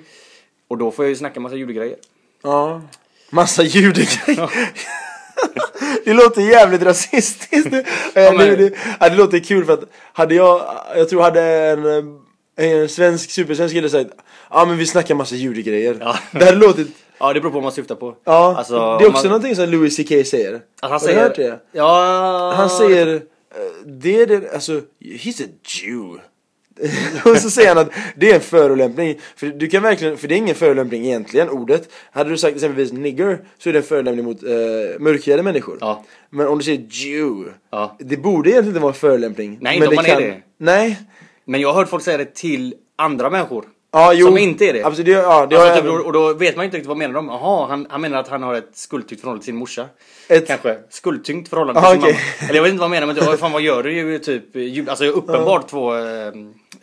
Och 0.68 0.78
då 0.78 0.90
får 0.90 1.04
jag 1.04 1.10
ju 1.10 1.16
snacka 1.16 1.40
massa 1.40 1.56
judegrejer. 1.56 1.96
Ja. 2.42 2.82
Massa 3.30 3.62
ljudgrejer. 3.62 4.50
det 6.04 6.12
låter 6.12 6.42
jävligt 6.42 6.82
rasistiskt. 6.82 7.72
Ja, 8.14 8.32
men- 8.32 8.38
det, 8.38 8.74
det, 9.00 9.14
låter 9.14 9.38
kul 9.38 9.64
för 9.64 9.72
att 9.72 9.84
hade 10.12 10.34
jag, 10.34 10.62
jag 10.96 11.08
tror 11.08 11.22
hade 11.22 11.42
en, 11.42 11.86
eh, 12.56 12.70
en 12.70 12.88
svensk 12.88 13.30
supersvensk 13.30 13.74
kille 13.74 13.90
sagt 13.90 14.10
Ja 14.50 14.64
men 14.64 14.76
vi 14.76 14.86
snackar 14.86 15.14
massa 15.14 15.34
ljudgrejer. 15.34 15.96
Ja. 16.00 16.16
Det 16.32 16.44
hade 16.44 16.56
låtit 16.56 16.88
Ja 17.18 17.32
det 17.32 17.40
beror 17.40 17.50
på 17.50 17.54
vad 17.54 17.62
man 17.62 17.72
syftar 17.72 17.94
på. 17.94 18.16
Ja, 18.24 18.54
Alltså, 18.58 18.74
det 18.98 19.04
är 19.04 19.08
också 19.08 19.22
man, 19.24 19.26
någonting 19.26 19.56
som 19.56 19.68
Louis 19.68 19.96
CK 19.96 20.08
säger. 20.26 20.54
att 20.54 20.62
han 20.80 20.90
Har 20.90 20.98
du 20.98 21.04
säger, 21.06 21.22
hört 21.22 21.36
det? 21.36 21.60
Ja. 21.72 22.52
Han 22.56 22.70
säger, 22.70 23.14
eh, 23.14 23.20
det 23.86 24.20
är 24.22 24.26
det, 24.26 24.54
alltså, 24.54 24.80
he's 25.00 25.44
a 25.44 25.48
Jew. 25.64 26.20
och 27.24 27.36
så 27.36 27.50
säger 27.50 27.68
han 27.68 27.78
att 27.78 27.90
det 28.16 28.30
är 28.30 28.34
en 28.34 28.40
förolämpning. 28.40 29.18
För 29.36 29.46
du 29.46 29.68
kan 29.68 29.82
verkligen, 29.82 30.16
för 30.16 30.28
det 30.28 30.34
är 30.34 30.36
ingen 30.36 30.54
förolämpning 30.54 31.04
egentligen, 31.06 31.48
ordet. 31.50 31.88
Hade 32.12 32.30
du 32.30 32.36
sagt 32.38 32.54
exempelvis 32.54 32.92
nigger 32.92 33.40
så 33.58 33.68
är 33.68 33.72
det 33.72 33.78
en 33.78 33.82
förolämpning 33.84 34.24
mot 34.24 34.42
uh, 34.42 34.50
mörkhyade 34.98 35.42
människor. 35.42 35.78
Ja. 35.80 36.04
Men 36.30 36.46
om 36.46 36.58
du 36.58 36.64
säger 36.64 36.86
Jew, 36.90 37.50
Ja. 37.70 37.96
det 37.98 38.16
borde 38.16 38.50
egentligen 38.50 38.68
inte 38.70 38.80
vara 38.80 38.92
en 38.92 38.98
förolämpning. 38.98 39.58
Nej, 39.60 39.80
men 39.80 39.88
om 39.88 39.94
man 39.94 40.06
är 40.06 40.20
det. 40.20 40.42
Nej. 40.58 40.98
Men 41.44 41.60
jag 41.60 41.68
har 41.68 41.74
hört 41.74 41.88
folk 41.88 42.02
säga 42.04 42.18
det 42.18 42.34
till 42.34 42.74
andra 42.96 43.30
människor. 43.30 43.64
Ja, 43.92 44.12
jo. 44.12 44.26
Som 44.26 44.38
inte 44.38 44.64
är 44.64 44.72
det. 44.72 44.82
Absolut, 44.84 45.06
det, 45.06 45.12
ja, 45.12 45.46
det 45.46 45.56
Alltså, 45.56 45.82
typ, 45.82 46.06
och- 46.06 46.12
då 46.12 46.34
vet 46.34 46.56
man 46.56 46.64
inte 46.64 46.76
riktigt 46.76 46.88
vad 46.88 46.96
menar 46.96 47.14
de. 47.14 47.26
Jaha, 47.28 47.66
han, 47.68 47.86
han 47.90 48.00
menar 48.00 48.18
att 48.18 48.28
han 48.28 48.42
har 48.42 48.54
ett 48.54 48.70
skuldtyngt 48.72 49.20
förhållande 49.20 49.42
till 49.44 49.46
sin 49.52 49.56
morsa. 49.56 49.86
Ett- 50.28 50.46
Kanske. 50.46 50.78
Skuldtyngt 50.90 51.48
förhållande 51.48 51.80
till 51.80 51.84
Aha, 51.86 51.94
sin 51.94 52.02
okej. 52.02 52.12
mamma. 52.12 52.48
Eller 52.48 52.54
jag 52.56 52.62
vet 52.62 52.70
inte 52.72 52.80
vad 52.80 52.90
han 52.90 53.00
menar 53.00 53.06
men 53.14 53.16
typ, 53.32 53.40
fan 53.40 53.52
vad 53.52 53.62
gör 53.62 53.82
du? 53.82 53.90
Det 53.90 53.96
ju 53.96 54.18
typ 54.18 54.88
Alltså 54.88 55.04
uppenbart 55.04 55.68
två 55.68 55.94
eh, 55.96 56.32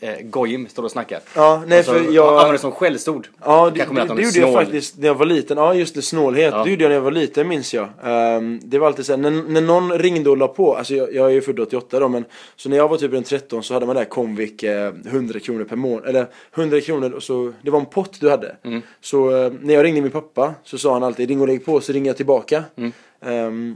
eh, 0.06 0.22
gojim 0.24 0.68
står 0.68 0.84
och 0.84 0.92
snackar. 0.92 1.20
Ja, 1.36 1.64
nej, 1.68 1.78
alltså, 1.78 1.94
för 1.94 2.12
jag- 2.12 2.28
Använder 2.28 2.52
det 2.54 2.60
som 2.60 2.72
skällsord. 2.72 3.28
Ja, 3.46 3.70
det, 3.76 3.86
det, 3.86 4.16
det 4.16 4.22
gjorde 4.22 4.40
jag 4.40 4.54
faktiskt 4.54 4.98
när 4.98 5.08
jag 5.08 5.16
var 5.16 5.26
liten. 5.26 5.58
Ja, 5.58 5.74
just 5.74 5.96
det, 5.96 6.02
snålhet. 6.02 6.54
Ja. 6.54 6.64
Det 6.64 6.70
gjorde 6.70 6.84
jag 6.84 6.90
när 6.90 6.96
jag 6.96 7.02
var 7.02 7.12
liten 7.12 7.48
minns 7.48 7.74
jag. 7.74 7.88
Ehm, 8.04 8.60
det 8.64 8.80
var 8.80 8.88
alltid 8.88 9.06
så 9.06 9.12
här, 9.12 9.18
när, 9.18 9.32
när 9.32 9.62
någon 9.62 9.92
ringde 10.00 10.30
och 10.30 10.38
la 10.38 10.48
på, 10.48 10.76
alltså 10.76 10.96
jag, 10.96 11.14
jag 11.14 11.26
är 11.26 11.34
ju 11.34 11.42
född 11.42 11.60
88 11.60 12.00
då, 12.00 12.08
men 12.08 12.26
så 12.56 12.70
när 12.70 12.78
jag 12.78 12.88
var 12.88 12.98
typ 12.98 13.12
runt 13.12 13.28
13 13.28 13.64
så 13.64 13.74
hade 13.74 13.86
man 13.86 13.96
där 13.96 14.06
Comvik 14.06 14.64
eh, 14.64 14.94
100 15.06 15.40
kronor 15.40 15.64
per 15.64 15.76
månad, 15.76 16.06
eller 16.10 16.28
100 16.56 16.82
kronor 16.82 17.12
och 17.12 17.24
så, 17.24 17.54
det 17.62 17.72
var 17.72 17.80
en 17.80 17.86
pott 17.86 18.20
du 18.20 18.30
hade. 18.30 18.56
Mm. 18.64 18.82
Så 19.02 19.36
eh, 19.46 19.52
när 19.62 19.74
jag 19.74 19.84
ringde 19.84 20.02
min 20.02 20.12
pappa 20.12 20.54
så 20.64 20.78
sa 20.78 20.94
han 20.94 21.04
alltid 21.04 21.30
ring 21.30 21.42
och 21.42 21.48
lägg 21.48 21.66
på 21.66 21.82
så 21.82 21.94
ringer 21.94 22.08
jag 22.10 22.18
tillbaka. 22.18 22.64
Mm. 22.78 22.92
Ehm, 23.26 23.76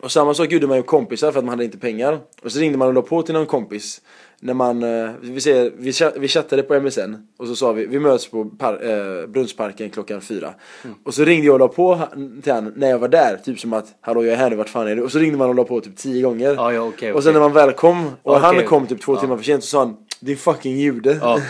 och 0.00 0.12
samma 0.12 0.34
sak 0.34 0.52
gjorde 0.52 0.66
man 0.66 0.76
ju 0.76 0.82
kompisar 0.82 1.32
för 1.32 1.38
att 1.38 1.44
man 1.44 1.52
hade 1.52 1.64
inte 1.64 1.78
pengar. 1.78 2.18
Och 2.42 2.52
så 2.52 2.58
ringde 2.58 2.78
man 2.78 2.88
och 2.88 2.94
la 2.94 3.02
på 3.02 3.22
till 3.22 3.34
någon 3.34 3.46
kompis. 3.46 4.00
När 4.44 4.54
man, 4.54 4.82
eh, 4.82 5.10
vi, 5.20 5.40
säger, 5.40 5.72
vi, 5.76 5.92
vi 6.20 6.28
chattade 6.28 6.62
på 6.62 6.80
MSN 6.80 7.14
och 7.36 7.46
så 7.46 7.56
sa 7.56 7.72
vi, 7.72 7.86
vi 7.86 7.98
möts 7.98 8.30
på 8.30 8.44
par, 8.44 8.72
eh, 8.90 9.26
Brunnsparken 9.26 9.90
klockan 9.90 10.20
fyra. 10.20 10.54
Mm. 10.84 10.96
Och 11.04 11.14
så 11.14 11.24
ringde 11.24 11.46
jag 11.46 11.52
och 11.52 11.58
la 11.58 11.68
på 11.68 11.94
han- 11.94 12.42
till 12.42 12.52
han 12.52 12.72
när 12.76 12.90
jag 12.90 12.98
var 12.98 13.08
där, 13.08 13.36
typ 13.36 13.60
som 13.60 13.72
att 13.72 13.94
hallå 14.00 14.24
jag 14.24 14.32
är 14.32 14.36
här 14.36 14.50
nu, 14.50 14.56
vart 14.56 14.68
fan 14.68 14.88
är 14.88 14.96
du? 14.96 15.02
Och 15.02 15.12
så 15.12 15.18
ringde 15.18 15.38
man 15.38 15.48
och 15.48 15.54
la 15.54 15.64
på 15.64 15.80
typ 15.80 15.96
tio 15.96 16.22
gånger. 16.22 16.54
Ja, 16.54 16.72
ja, 16.72 16.80
okej, 16.80 17.12
Och 17.12 17.22
sen 17.22 17.32
när 17.32 17.40
man 17.40 17.52
väl 17.52 17.72
kom, 17.72 18.06
och 18.06 18.36
Okej. 18.36 18.40
han 18.42 18.66
kom 18.66 18.86
typ 18.86 19.00
två 19.00 19.16
timmar 19.16 19.36
för 19.36 19.44
sent 19.44 19.64
så 19.64 19.68
sa 19.68 19.78
han 19.78 19.96
din 20.20 20.36
fucking 20.36 20.76
jude. 20.76 21.18
Ja. 21.20 21.40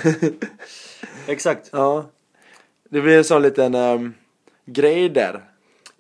Exakt. 1.26 1.70
Ja. 1.72 2.07
Det 2.90 3.00
blir 3.00 3.18
en 3.18 3.24
sån 3.24 3.42
liten 3.42 3.74
ehm, 3.74 4.14
grej 4.66 5.09
där. 5.09 5.40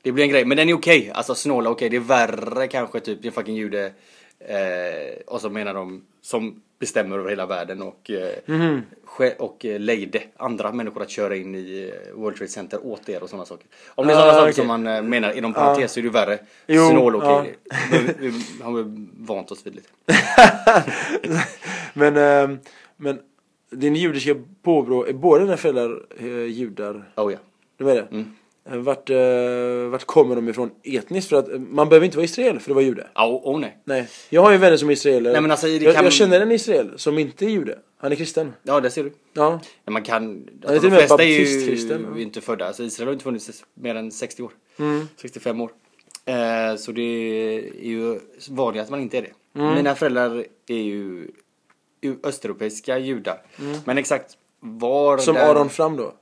Det 0.02 0.12
blir 0.12 0.24
en 0.24 0.30
grej, 0.30 0.44
men 0.44 0.56
den 0.56 0.68
är 0.68 0.74
okej. 0.74 1.10
Alltså 1.14 1.34
snåla 1.34 1.70
okej, 1.70 1.88
det 1.88 1.96
är 1.96 2.00
värre 2.00 2.66
kanske 2.66 3.00
typ 3.00 3.22
din 3.22 3.32
fucking 3.32 3.56
jude. 3.56 3.92
Eh, 4.38 5.20
och 5.26 5.40
så 5.40 5.50
menar 5.50 5.74
de 5.74 6.04
som 6.22 6.60
bestämmer 6.78 7.18
över 7.18 7.30
hela 7.30 7.46
världen 7.46 7.82
och, 7.82 8.10
ske- 9.04 9.34
och 9.38 9.64
eh, 9.64 9.80
lejde 9.80 10.22
andra 10.36 10.72
människor 10.72 11.02
att 11.02 11.10
köra 11.10 11.36
in 11.36 11.54
i 11.54 11.92
eh, 12.08 12.14
World 12.14 12.36
Trade 12.36 12.50
Center 12.50 12.86
åt 12.86 13.08
er 13.08 13.22
och 13.22 13.28
sådana 13.30 13.44
saker. 13.46 13.66
Om 13.88 14.06
det 14.06 14.12
är 14.12 14.16
Ah, 14.16 14.20
sådana 14.20 14.32
saker 14.32 14.44
okej. 14.44 14.54
som 14.54 14.66
man 14.66 15.08
menar 15.08 15.32
inom 15.32 15.52
parentes 15.52 15.92
så 15.92 16.00
är 16.00 16.02
det 16.02 16.06
ju 16.06 16.12
värre. 16.12 16.38
Jo, 16.66 16.88
Snål 16.90 17.16
okej. 17.16 17.56
ja. 17.64 17.74
Vi, 18.20 18.28
vi 18.28 18.62
har 18.62 18.84
vant 19.26 19.50
oss 19.50 19.66
vid 19.66 19.74
lite. 19.74 19.88
men, 21.94 22.16
ehm, 22.16 22.58
men 22.96 23.18
din 23.70 23.96
judiska 23.96 24.34
påbrå, 24.62 25.06
är 25.06 25.12
båda 25.12 25.44
dina 25.44 25.56
föräldrar 25.56 26.02
eh, 26.18 26.26
judar? 26.44 27.12
Oh 27.16 27.32
ja. 27.32 27.38
Du 27.76 27.90
är 27.90 27.94
det? 27.94 28.06
Mm. 28.10 28.36
Eh, 28.70 28.76
Vart, 28.76 29.10
eh, 29.10 29.16
vart 29.90 30.04
kommer 30.04 30.36
de 30.36 30.48
ifrån 30.48 30.70
etniskt? 30.82 31.28
För 31.28 31.36
att 31.36 31.48
eh, 31.48 31.58
man 31.58 31.88
behöver 31.88 32.04
inte 32.04 32.16
vara 32.16 32.24
israel 32.24 32.60
för 32.60 32.70
att 32.70 32.74
vara 32.74 32.84
jude. 32.84 33.06
Ja, 33.14 33.26
oh, 33.26 33.54
oh, 33.54 33.60
nej. 33.60 33.78
Nej. 33.84 34.08
Jag 34.30 34.42
har 34.42 34.52
ju 34.52 34.58
vänner 34.58 34.76
som 34.76 34.88
är 34.88 34.92
israeler. 34.92 35.32
Nej, 35.32 35.42
men 35.42 35.50
alltså, 35.50 35.66
det 35.66 35.78
jag, 35.78 35.94
kan- 35.94 36.04
jag 36.04 36.12
känner 36.12 36.40
en 36.40 36.52
israel 36.52 36.92
som 36.96 37.18
inte 37.18 37.44
är 37.44 37.48
jude. 37.48 37.78
Han 37.98 38.12
är 38.12 38.16
kristen. 38.16 38.52
Ja, 38.62 38.80
det 38.80 38.90
ser 38.90 39.04
du. 39.04 39.12
Ja. 39.32 39.60
Men 39.84 39.92
man 39.92 40.02
kan... 40.02 40.48
Alltså, 40.66 40.88
de 40.88 40.96
flesta 40.96 41.22
är 41.22 41.26
ju 41.26 41.38
baptistkristen, 41.38 42.06
ja. 42.14 42.20
inte 42.20 42.40
födda. 42.40 42.66
Alltså, 42.66 42.82
Israel 42.82 43.08
har 43.08 43.12
inte 43.12 43.24
funnits 43.24 43.64
mer 43.74 43.94
än 43.94 44.10
60 44.10 44.42
år. 44.42 44.52
Mm. 44.78 45.08
65 45.16 45.60
år. 45.60 45.70
Eh, 46.24 46.76
så 46.76 46.92
det 46.92 47.02
är 47.02 47.84
ju 47.86 48.20
vanligt 48.50 48.82
att 48.82 48.90
man 48.90 49.00
inte 49.00 49.18
är 49.18 49.22
det. 49.22 49.60
Mm. 49.60 49.74
Mina 49.74 49.94
föräldrar 49.94 50.44
är 50.66 50.82
ju 50.82 51.30
ju 52.04 52.16
östeuropeiska 52.22 52.98
judar. 52.98 53.42
Mm. 53.58 53.78
Men 53.84 53.98
exakt 53.98 54.36
var 54.60 55.18
Som 55.18 55.34
där, 55.34 55.50
Aron 55.50 55.70
Flam 55.70 55.96
då. 55.96 56.14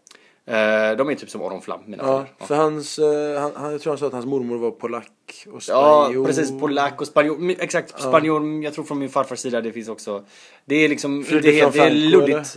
Eh, 0.47 0.97
de 0.97 1.11
är 1.11 1.15
typ 1.15 1.31
som 1.31 1.43
Aron 1.43 1.63
Flam, 1.63 1.81
mina 1.87 2.03
Ja, 2.03 2.07
föräldrar. 2.39 2.47
för 2.47 2.55
hans, 2.55 2.99
eh, 2.99 3.41
han, 3.41 3.53
han, 3.55 3.73
jag 3.73 3.81
tror 3.81 3.91
han 3.91 3.99
sa 3.99 4.07
att 4.07 4.13
hans 4.13 4.27
mormor 4.27 4.59
var 4.59 4.71
polack 4.71 5.47
och 5.47 5.63
Ja, 5.69 6.05
spanjor. 6.05 6.27
precis. 6.27 6.61
Polack 6.61 7.01
och 7.01 7.07
spanjor. 7.07 7.51
Exakt, 7.59 8.01
spanjor. 8.01 8.65
Jag 8.65 8.75
tror 8.75 8.85
från 8.85 8.99
min 8.99 9.09
farfars 9.09 9.39
sida 9.39 9.61
det 9.61 9.73
finns 9.73 9.89
också. 9.89 10.25
Det 10.65 10.75
är 10.75 10.89
liksom 10.89 11.25
Fredrik 11.25 11.55
helt, 11.63 11.73
det 11.75 11.81
är 11.81 11.91
luddigt. 11.91 12.57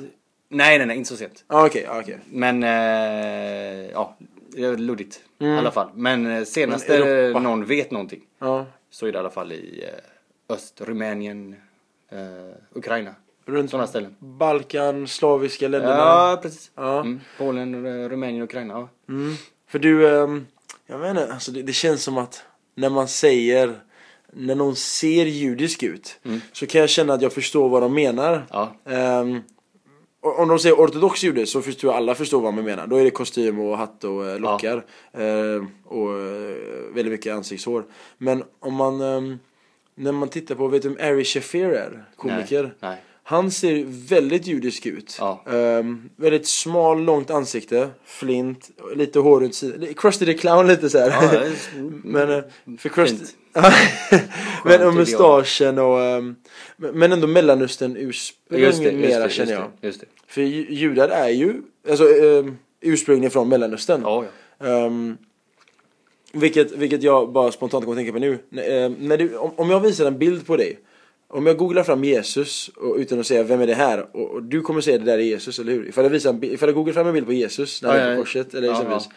Nej, 0.50 0.78
nej, 0.78 0.88
nej, 0.88 0.98
inte 0.98 1.10
så 1.10 1.18
sent. 1.18 1.44
Ja, 1.48 1.66
okej, 1.66 1.84
ja, 1.88 2.00
okej. 2.02 2.20
Men, 2.32 2.64
eh, 2.64 3.90
ja, 3.94 4.16
det 4.50 4.78
luddigt 4.78 5.20
i 5.40 5.46
alla 5.48 5.72
fall. 5.72 5.88
Men 5.96 6.28
eh, 6.38 6.44
senast 6.44 6.88
Men 6.90 7.44
någon 7.44 7.66
vet 7.66 7.92
någonting 7.92 8.22
Ja. 8.40 8.66
så 8.90 9.06
är 9.08 9.12
det 9.12 9.16
i 9.16 9.20
alla 9.20 9.30
fall 9.30 9.52
i 9.52 9.84
eh, 10.50 10.56
öst, 10.56 10.82
Rumänien, 10.82 11.56
eh, 12.12 12.18
Ukraina. 12.74 13.16
Runt 13.46 13.72
Sådana 13.72 13.88
ställen. 13.88 14.16
Balkan, 14.20 15.08
slaviska 15.08 15.68
länderna. 15.68 15.96
Ja, 15.96 16.40
precis. 16.42 16.72
Ja. 16.76 17.00
Mm. 17.00 17.22
Polen, 17.38 17.86
eh, 17.86 18.10
Rumänien, 18.10 18.44
Ukraina. 18.44 18.74
Ja. 18.74 18.90
Mm. 19.10 19.36
För 19.68 19.80
du, 19.80 20.18
ehm, 20.18 20.46
jag 20.86 21.10
inte, 21.10 21.34
alltså 21.34 21.52
det, 21.52 21.62
det 21.62 21.74
känns 21.74 22.04
som 22.04 22.18
att 22.18 22.44
när 22.76 22.90
man 22.90 23.08
säger, 23.08 23.80
när 24.34 24.56
någon 24.56 24.76
ser 24.76 25.26
judisk 25.26 25.84
ut, 25.84 26.20
så 26.52 26.66
kan 26.68 26.82
jag 26.82 26.90
känna 26.90 27.14
att 27.14 27.22
jag 27.22 27.34
förstår 27.34 27.70
vad 27.70 27.82
de 27.82 27.94
menar. 27.94 28.34
Mm. 28.34 28.46
Ja. 28.52 29.42
Och 30.22 30.40
om 30.40 30.48
de 30.48 30.60
säger 30.60 30.76
ortodox 30.76 31.24
jude 31.24 31.46
så 31.46 31.62
förstår 31.62 31.94
alla 31.94 32.16
förstår 32.16 32.42
vad 32.42 32.54
man 32.54 32.66
menar. 32.66 32.88
Då 32.88 32.96
är 32.96 33.04
det 33.04 33.10
kostym 33.10 33.60
och 33.60 33.78
hatt 33.78 34.04
och 34.04 34.26
eh, 34.26 34.40
lockar. 34.40 34.86
Ehm, 35.14 35.68
och 35.84 36.10
eh, 36.10 36.56
väldigt 36.94 37.12
mycket 37.12 37.36
ansiktshår. 37.36 37.86
Men 38.18 38.44
om 38.60 38.74
man, 38.74 38.98
när 39.96 40.12
man 40.12 40.30
tittar 40.30 40.56
på, 40.56 40.68
vet 40.68 40.82
du 40.82 40.90
vem 40.90 41.12
Ari 41.12 41.24
Shafir 41.24 41.70
är? 41.70 42.06
Komiker. 42.16 42.64
Nej. 42.64 42.72
Nej. 42.80 43.02
Han 43.28 43.52
ser 43.52 43.84
väldigt 43.88 44.48
judisk 44.48 44.86
ut. 44.86 45.18
Ja. 45.20 45.44
Ehm, 45.48 46.10
väldigt 46.16 46.48
smal, 46.48 47.04
långt 47.04 47.30
ansikte, 47.32 47.90
flint, 48.06 48.70
lite 48.96 49.20
hår 49.20 49.40
runt 49.42 49.56
sidan. 49.56 49.94
Krusty 49.94 50.26
the 50.26 50.34
Clown 50.34 50.68
lite 50.68 50.90
så 50.90 51.00
här. 51.00 51.10
Ja, 51.10 51.42
men 52.04 52.32
eh, 52.32 52.44
för 52.80 52.90
Krusty... 52.90 53.26
Men 54.66 54.88
och 54.88 54.94
mustaschen 54.94 55.78
och... 55.80 56.02
ehm, 56.02 56.36
men 56.78 57.12
ändå 57.12 57.28
mellanöstern 57.28 57.96
ursprung 57.98 58.60
Just 58.60 58.78
det, 58.78 58.84
just 58.92 59.10
mera 59.10 59.24
det, 59.24 59.30
känner 59.30 59.52
just 59.52 59.60
jag. 59.62 59.72
det, 59.82 59.88
just 59.88 60.00
det. 60.00 60.06
För 60.28 60.42
ju- 60.42 60.68
judar 60.70 61.10
är 61.10 61.30
ju 61.30 61.54
alltså, 61.90 62.04
um, 62.04 62.58
ursprungligen 62.82 63.32
från 63.32 63.50
mellanöstern. 63.50 64.02
Ja, 64.04 64.26
ja. 64.60 64.90
Vilket, 66.34 66.72
vilket 66.72 67.04
jag 67.04 67.32
bara 67.32 67.52
spontant 67.52 67.84
kommer 67.86 67.96
att 67.96 68.00
tänka 68.00 68.14
på 68.14 68.20
nu. 68.20 68.40
N- 68.52 68.96
när 69.00 69.18
du, 69.18 69.38
om, 69.38 69.52
om 69.56 69.70
jag 69.70 69.80
visar 69.80 70.06
en 70.06 70.18
bild 70.18 70.48
på 70.48 70.58
dig 70.58 70.80
Om 71.36 71.46
jag 71.46 71.58
googlar 71.58 71.84
fram 71.84 72.04
Jesus 72.04 72.68
och, 72.76 72.96
utan 72.96 73.20
att 73.20 73.28
säga 73.28 73.44
vem 73.44 73.62
är 73.62 73.68
det 73.68 73.76
här 73.76 74.08
och, 74.12 74.32
och 74.32 74.44
du 74.44 74.62
kommer 74.62 74.82
säga 74.82 74.98
det 74.98 75.06
där 75.06 75.18
är 75.18 75.24
Jesus, 75.24 75.60
eller 75.60 75.72
hur? 75.72 75.88
Ifall 75.88 76.04
jag, 76.04 76.12
visar, 76.12 76.44
ifall 76.44 76.70
jag 76.70 76.76
googlar 76.76 76.94
fram 76.94 77.08
en 77.08 77.14
bild 77.14 77.26
på 77.26 77.34
Jesus 77.34 77.82
när 77.82 77.90
han 77.90 78.00
är 78.00 78.16
på 78.16 78.22
korset 78.22 78.54
eller 78.54 78.72
exempelvis 78.72 79.10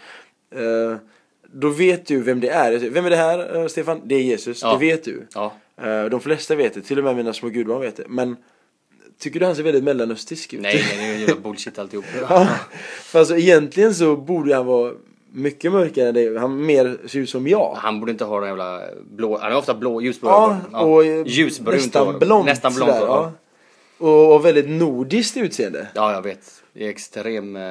eh, 0.54 0.96
Då 1.52 1.68
vet 1.68 2.06
du 2.06 2.22
vem 2.22 2.40
det 2.40 2.48
är. 2.48 2.78
Vem 2.78 3.06
är 3.06 3.10
det 3.10 3.16
här 3.16 3.56
eh, 3.56 3.66
Stefan? 3.66 4.00
Det 4.04 4.14
är 4.14 4.22
Jesus, 4.22 4.60
det 4.60 4.76
vet 4.80 5.04
du. 5.04 5.26
Ja. 5.34 5.54
Eh, 5.82 6.04
de 6.04 6.20
flesta 6.20 6.54
vet 6.54 6.74
det, 6.74 6.80
till 6.80 6.98
och 6.98 7.04
med 7.04 7.16
mina 7.16 7.32
små 7.32 7.48
gudbarn 7.48 7.80
vet 7.80 7.96
det. 7.96 8.04
Men 8.08 8.36
tycker 9.18 9.40
du 9.40 9.46
han 9.46 9.56
ser 9.56 9.62
väldigt 9.62 9.84
mellanöstisk 9.84 10.54
ut? 10.54 10.60
Nej, 10.60 10.84
nej, 10.96 11.18
det 11.18 11.24
är 11.24 11.28
ju 11.28 11.40
bullshit 11.42 11.78
alltihop. 11.78 12.04
Ja, 12.28 12.48
för 13.02 13.18
alltså 13.18 13.36
egentligen 13.36 13.94
så 13.94 14.16
borde 14.16 14.54
han 14.54 14.66
vara 14.66 14.92
mycket 15.32 15.72
mörkare 15.72 16.08
än 16.08 16.14
det. 16.14 16.40
Han 16.40 16.66
mer 16.66 16.98
ser 17.06 17.18
ut 17.18 17.30
som 17.30 17.46
jag. 17.46 17.74
Han 17.76 18.00
borde 18.00 18.12
inte 18.12 18.24
ha 18.24 18.40
den 18.40 18.48
jävla 18.48 18.80
blå, 19.10 19.38
han 19.38 19.52
har 19.52 19.58
ofta 19.58 19.74
blå, 19.74 20.00
ljusblå 20.00 20.28
Ja, 20.72 20.80
och 20.80 21.04
eh, 21.04 21.26
Ljusbrunt 21.26 21.76
nästan 21.78 22.18
blont. 22.18 22.46
Nästan 22.46 22.74
blont 22.74 22.90
sådär, 22.92 23.06
ja. 23.06 23.32
Och, 23.98 24.34
och 24.34 24.44
väldigt 24.44 24.68
nordiskt 24.70 25.36
utseende. 25.36 25.88
ja, 25.94 26.12
jag 26.12 26.22
vet. 26.22 26.62
Det 26.72 26.84
är 26.84 26.88
extrem, 26.90 27.56
eh, 27.56 27.62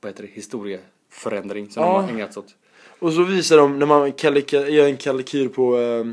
vad 0.00 0.12
heter 0.12 0.22
det, 0.22 0.28
historieförändring 0.32 1.70
som 1.70 1.82
Ja. 1.82 1.88
de 1.92 2.04
har 2.04 2.08
ägnat 2.10 2.32
sig 2.34 2.40
åt. 2.40 2.54
Och 2.98 3.12
så 3.12 3.22
visar 3.22 3.56
de, 3.56 3.78
när 3.78 3.86
man 3.86 4.12
kalika, 4.12 4.68
gör 4.68 4.86
en 4.86 4.96
kalkyr 4.96 5.48
på, 5.48 5.78
eh, 5.78 6.06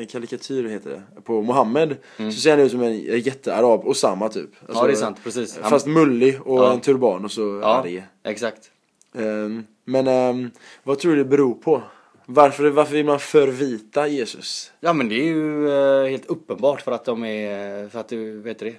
en 0.00 0.06
karikatyr 0.06 0.68
heter 0.68 0.90
det, 0.90 1.20
på 1.22 1.42
Mohammed. 1.42 1.96
Så 2.16 2.30
ser 2.32 2.50
han 2.50 2.60
ut 2.60 2.70
som 2.70 2.82
en 2.82 2.98
jättearab, 3.20 3.86
Osama 3.86 4.28
typ. 4.28 4.50
Alltså, 4.60 4.64
Mm. 4.72 4.76
ja, 4.82 4.86
det 4.86 4.92
är 4.92 4.96
sant, 4.96 5.16
precis. 5.24 5.56
Fast 5.62 5.86
mullig 5.86 6.40
och 6.44 6.58
Ja. 6.58 6.72
en 6.72 6.80
turban 6.80 7.24
och 7.24 7.30
så 7.30 7.58
ja, 7.62 7.66
arg. 7.68 8.04
exakt. 8.24 8.70
Ehm, 9.16 9.66
men 9.84 10.06
ehm, 10.06 10.50
vad 10.82 10.98
tror 10.98 11.12
du 11.12 11.18
det 11.18 11.24
beror 11.30 11.54
på? 11.54 11.82
Varför, 12.26 12.70
varför 12.70 12.92
vill 12.92 13.06
man 13.06 13.20
förvita 13.20 14.08
Jesus? 14.08 14.72
Ja 14.80 14.92
men 14.92 15.08
det 15.08 15.14
är 15.14 15.24
ju 15.24 15.70
eh, 15.70 16.10
helt 16.10 16.26
uppenbart 16.26 16.80
för 16.82 16.92
att 16.92 17.04
de 17.04 17.24
är, 17.24 17.88
för 17.88 18.00
att 18.00 18.08
du 18.08 18.40
vet 18.40 18.58
det, 18.58 18.74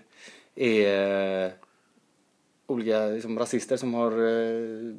är 0.56 1.46
eh, 1.46 1.52
olika 2.68 3.06
liksom, 3.06 3.40
rasister 3.40 3.78
som 3.78 3.94
har 3.94 4.12
eh, 4.12 4.96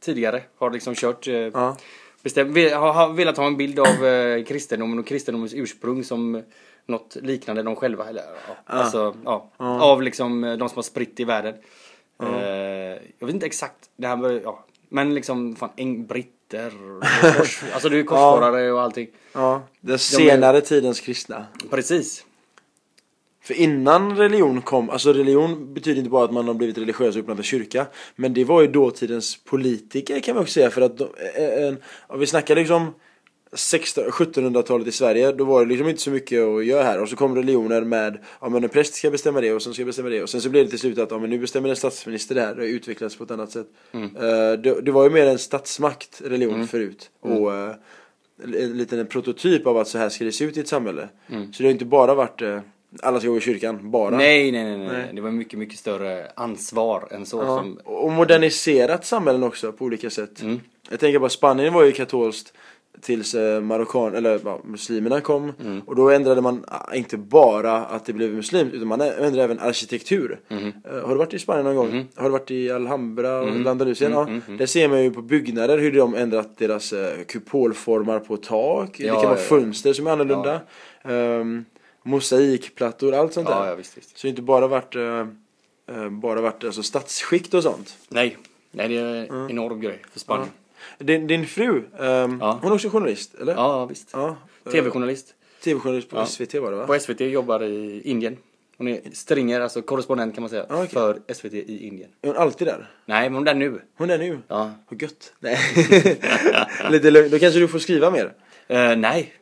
tidigare 0.00 0.42
har 0.56 0.70
liksom 0.70 0.94
kört 0.94 1.26
Ja. 1.26 1.76
bestämt, 2.22 2.52
vill, 2.52 2.74
har, 2.74 3.12
velat 3.12 3.36
ha 3.36 3.46
en 3.46 3.56
bild 3.56 3.78
av 3.78 3.96
kristendomen 4.44 4.98
och 4.98 5.06
kristendomens 5.06 5.54
ursprung 5.54 6.04
som 6.04 6.42
något 6.86 7.16
liknande 7.16 7.62
de 7.62 7.76
själva 7.76 8.08
eller 8.08 8.22
ja, 8.22 8.56
alltså 8.66 9.16
ja, 9.24 9.50
av 9.58 10.02
liksom 10.02 10.40
de 10.40 10.68
som 10.68 10.76
har 10.76 10.82
spritt 10.82 11.20
i 11.20 11.24
världen. 11.24 11.54
Eh, 12.22 12.28
jag 13.18 13.26
vet 13.26 13.34
inte 13.34 13.46
exakt, 13.46 13.90
det 13.96 14.06
här 14.06 14.16
med, 14.16 14.40
ja, 14.44 14.64
men 14.88 15.14
liksom 15.14 15.56
fan, 15.56 15.70
eng, 15.76 16.06
britter, 16.06 16.72
kors, 17.38 17.62
alltså 17.72 17.88
du 17.88 18.00
är 18.00 18.04
korsfarare 18.04 18.72
och 18.72 18.82
allting. 18.82 19.08
Ja, 19.32 19.62
den 19.80 19.98
senare 19.98 20.60
tidens 20.60 21.00
kristna. 21.00 21.46
Precis. 21.70 22.24
För 23.42 23.54
innan 23.54 24.16
religion 24.16 24.62
kom, 24.62 24.90
alltså 24.90 25.12
religion 25.12 25.74
betyder 25.74 25.98
inte 25.98 26.10
bara 26.10 26.24
att 26.24 26.32
man 26.32 26.46
har 26.46 26.54
blivit 26.54 26.78
religiös 26.78 27.16
och 27.16 27.20
öppnat 27.20 27.38
en 27.38 27.44
kyrka 27.44 27.86
Men 28.16 28.34
det 28.34 28.44
var 28.44 28.60
ju 28.60 28.66
dåtidens 28.66 29.44
politiker 29.44 30.20
kan 30.20 30.34
man 30.34 30.42
också 30.42 30.52
säga 30.52 30.70
för 30.70 30.80
att 30.80 30.98
de, 30.98 31.08
eh, 31.36 31.66
en, 31.66 31.78
om 32.06 32.20
vi 32.20 32.26
snackar 32.26 32.56
liksom 32.56 32.94
16 32.94 32.94
1700-talet 33.52 34.86
i 34.86 34.92
Sverige, 34.92 35.32
då 35.32 35.44
var 35.44 35.64
det 35.64 35.68
liksom 35.68 35.88
inte 35.88 36.02
så 36.02 36.10
mycket 36.10 36.42
att 36.42 36.64
göra 36.64 36.82
här. 36.82 37.02
Och 37.02 37.08
så 37.08 37.16
kom 37.16 37.34
religioner 37.34 37.80
med, 37.80 38.18
ja 38.40 38.48
men 38.48 38.64
en 38.64 38.70
präst 38.70 38.94
ska 38.94 39.10
bestämma 39.10 39.40
det 39.40 39.52
och 39.52 39.62
sen 39.62 39.74
ska 39.74 39.84
bestämma 39.84 40.08
det. 40.08 40.22
Och 40.22 40.30
sen 40.30 40.40
så 40.40 40.50
blev 40.50 40.64
det 40.64 40.70
till 40.70 40.78
slut 40.78 40.98
att, 40.98 41.10
ja 41.10 41.18
men 41.18 41.30
nu 41.30 41.38
bestämmer 41.38 41.68
en 41.68 41.76
statsminister 41.76 42.34
det 42.34 42.40
här, 42.40 42.54
det 42.54 42.66
utvecklats 42.66 43.16
på 43.16 43.24
ett 43.24 43.30
annat 43.30 43.50
sätt. 43.50 43.66
Eh, 43.92 44.00
det, 44.62 44.80
det 44.82 44.90
var 44.90 45.04
ju 45.04 45.10
mer 45.10 45.26
en 45.26 45.38
statsmakt, 45.38 46.22
religion 46.24 46.66
förut. 46.66 47.10
Och 47.20 47.54
eh, 47.54 47.74
en 48.42 48.78
liten 48.78 49.06
prototyp 49.06 49.66
av 49.66 49.78
att 49.78 49.88
så 49.88 49.98
här 49.98 50.08
ska 50.08 50.24
det 50.24 50.32
se 50.32 50.44
ut 50.44 50.56
i 50.56 50.60
ett 50.60 50.68
samhälle. 50.68 51.08
Så 51.28 51.62
det 51.62 51.64
har 51.64 51.70
inte 51.70 51.84
bara 51.84 52.14
varit 52.14 52.42
eh, 52.42 52.60
alla 53.02 53.20
ska 53.20 53.28
gå 53.28 53.36
i 53.36 53.40
kyrkan, 53.40 53.90
bara. 53.90 54.16
Nej, 54.16 54.52
nej, 54.52 54.64
nej, 54.64 54.78
nej, 54.78 54.88
Nej. 54.88 55.10
Det 55.12 55.20
var 55.20 55.30
mycket, 55.30 55.58
mycket 55.58 55.78
större 55.78 56.26
ansvar 56.36 57.08
än 57.10 57.26
så. 57.26 57.36
Ja, 57.36 57.58
Som, 57.58 57.78
och 57.84 58.12
moderniserat 58.12 59.06
samhällen 59.06 59.42
också 59.42 59.72
på 59.72 59.84
olika 59.84 60.10
sätt. 60.10 60.42
Mm. 60.42 60.60
Jag 60.90 61.00
tänker 61.00 61.18
bara 61.18 61.30
Spanien 61.30 61.74
var 61.74 61.84
ju 61.84 61.92
katolskt 61.92 62.52
tills 63.00 63.34
eh, 63.34 63.60
marockan, 63.60 64.14
eller 64.14 64.40
ja, 64.44 64.60
muslimerna 64.64 65.20
kom. 65.20 65.52
Mm. 65.60 65.80
Och 65.80 65.96
då 65.96 66.10
ändrade 66.10 66.40
man 66.40 66.64
ah, 66.68 66.94
inte 66.94 67.16
bara 67.16 67.76
att 67.76 68.04
det 68.06 68.12
blev 68.12 68.34
muslimt 68.34 68.74
utan 68.74 68.88
man 68.88 69.00
ändrade 69.00 69.42
även 69.44 69.58
arkitektur. 69.60 70.40
Mm. 70.48 70.72
Eh, 70.84 71.00
har 71.00 71.08
du 71.08 71.14
varit 71.14 71.34
i 71.34 71.38
Spanien 71.38 71.64
någon 71.64 71.76
gång? 71.76 72.08
Har 72.14 72.24
du 72.24 72.30
varit 72.30 72.50
i 72.50 72.70
Alhambra 72.70 73.40
och 73.40 73.48
Mm. 73.48 73.66
Andalusien? 73.66 74.12
Ja, 74.12 74.28
Där 74.58 74.66
ser 74.66 74.88
man 74.88 75.02
ju 75.04 75.10
på 75.10 75.22
byggnader 75.22 75.78
hur 75.78 75.92
de 75.92 76.14
ändrat 76.14 76.58
deras 76.58 76.92
eh, 76.92 77.24
kupolformar 77.24 78.18
på 78.18 78.36
tak. 78.36 78.98
det 78.98 79.04
Ja, 79.06 79.14
kan 79.14 79.24
vara 79.30 79.38
ja, 79.38 79.44
fönster 79.44 79.92
som 79.92 80.06
är 80.06 80.10
annorlunda. 80.10 80.60
Ehm, 81.04 81.64
mosaikplattor, 82.02 83.14
allt 83.14 83.32
sånt 83.32 83.48
där. 83.48 83.76
visst, 83.76 83.98
visst. 83.98 84.18
Så 84.18 84.26
det 84.26 84.28
inte 84.30 84.42
bara 84.42 84.66
varit, 84.66 84.94
eh, 84.96 85.26
bara 86.10 86.40
varit 86.40 86.64
alltså, 86.64 86.82
statsskikt 86.82 87.54
och 87.54 87.62
sånt. 87.62 87.96
Nej, 88.08 88.36
nej, 88.70 88.88
det 88.88 88.96
är 88.96 89.32
en 89.32 89.50
enorm 89.50 89.80
grej 89.80 90.02
för 90.12 90.20
Spanien. 90.20 90.48
Din, 90.98 91.26
din 91.26 91.46
fru, 91.46 91.82
ehm, 92.00 92.38
Ja. 92.40 92.58
hon 92.62 92.70
är 92.70 92.74
också 92.74 92.88
journalist, 92.88 93.34
eller? 93.40 93.52
Ja, 93.54 93.86
visst. 93.86 94.08
Ja. 94.12 94.36
TV-journalist. 94.72 95.34
TV-journalist 95.64 96.10
på 96.10 96.16
Ja. 96.16 96.26
SVT 96.26 96.54
var 96.60 96.70
det 96.70 96.76
va? 96.76 96.86
På 96.86 96.98
SVT 97.00 97.20
jobbar 97.20 97.62
i 97.62 98.00
Indien. 98.04 98.36
Hon 98.78 98.88
är 98.88 99.00
stringer, 99.12 99.60
alltså 99.60 99.82
korrespondent 99.82 100.34
kan 100.34 100.42
man 100.42 100.50
säga, 100.50 100.66
Ja, 100.68 100.74
okej. 100.76 100.88
för 100.88 101.18
SVT 101.34 101.52
i 101.54 101.86
Indien. 101.86 102.08
Är 102.22 102.28
hon 102.28 102.36
alltid 102.36 102.66
där? 102.68 102.90
Nej, 103.06 103.30
men 103.30 103.34
hon 103.34 103.48
är 103.48 103.52
där 103.54 103.60
nu. 103.60 103.80
Hon 103.98 104.10
är 104.10 104.18
nu? 104.18 104.38
Ja. 104.48 104.70
Vad 104.88 105.02
gött. 105.02 105.32
Nej. 105.40 105.58
Lite 106.90 107.10
lugnt. 107.10 107.30
Då 107.32 107.38
kanske 107.38 107.60
du 107.60 107.68
får 107.68 107.78
skriva 107.78 108.10
mer? 108.10 108.32
Eh, 108.68 108.96
nej, 108.96 109.32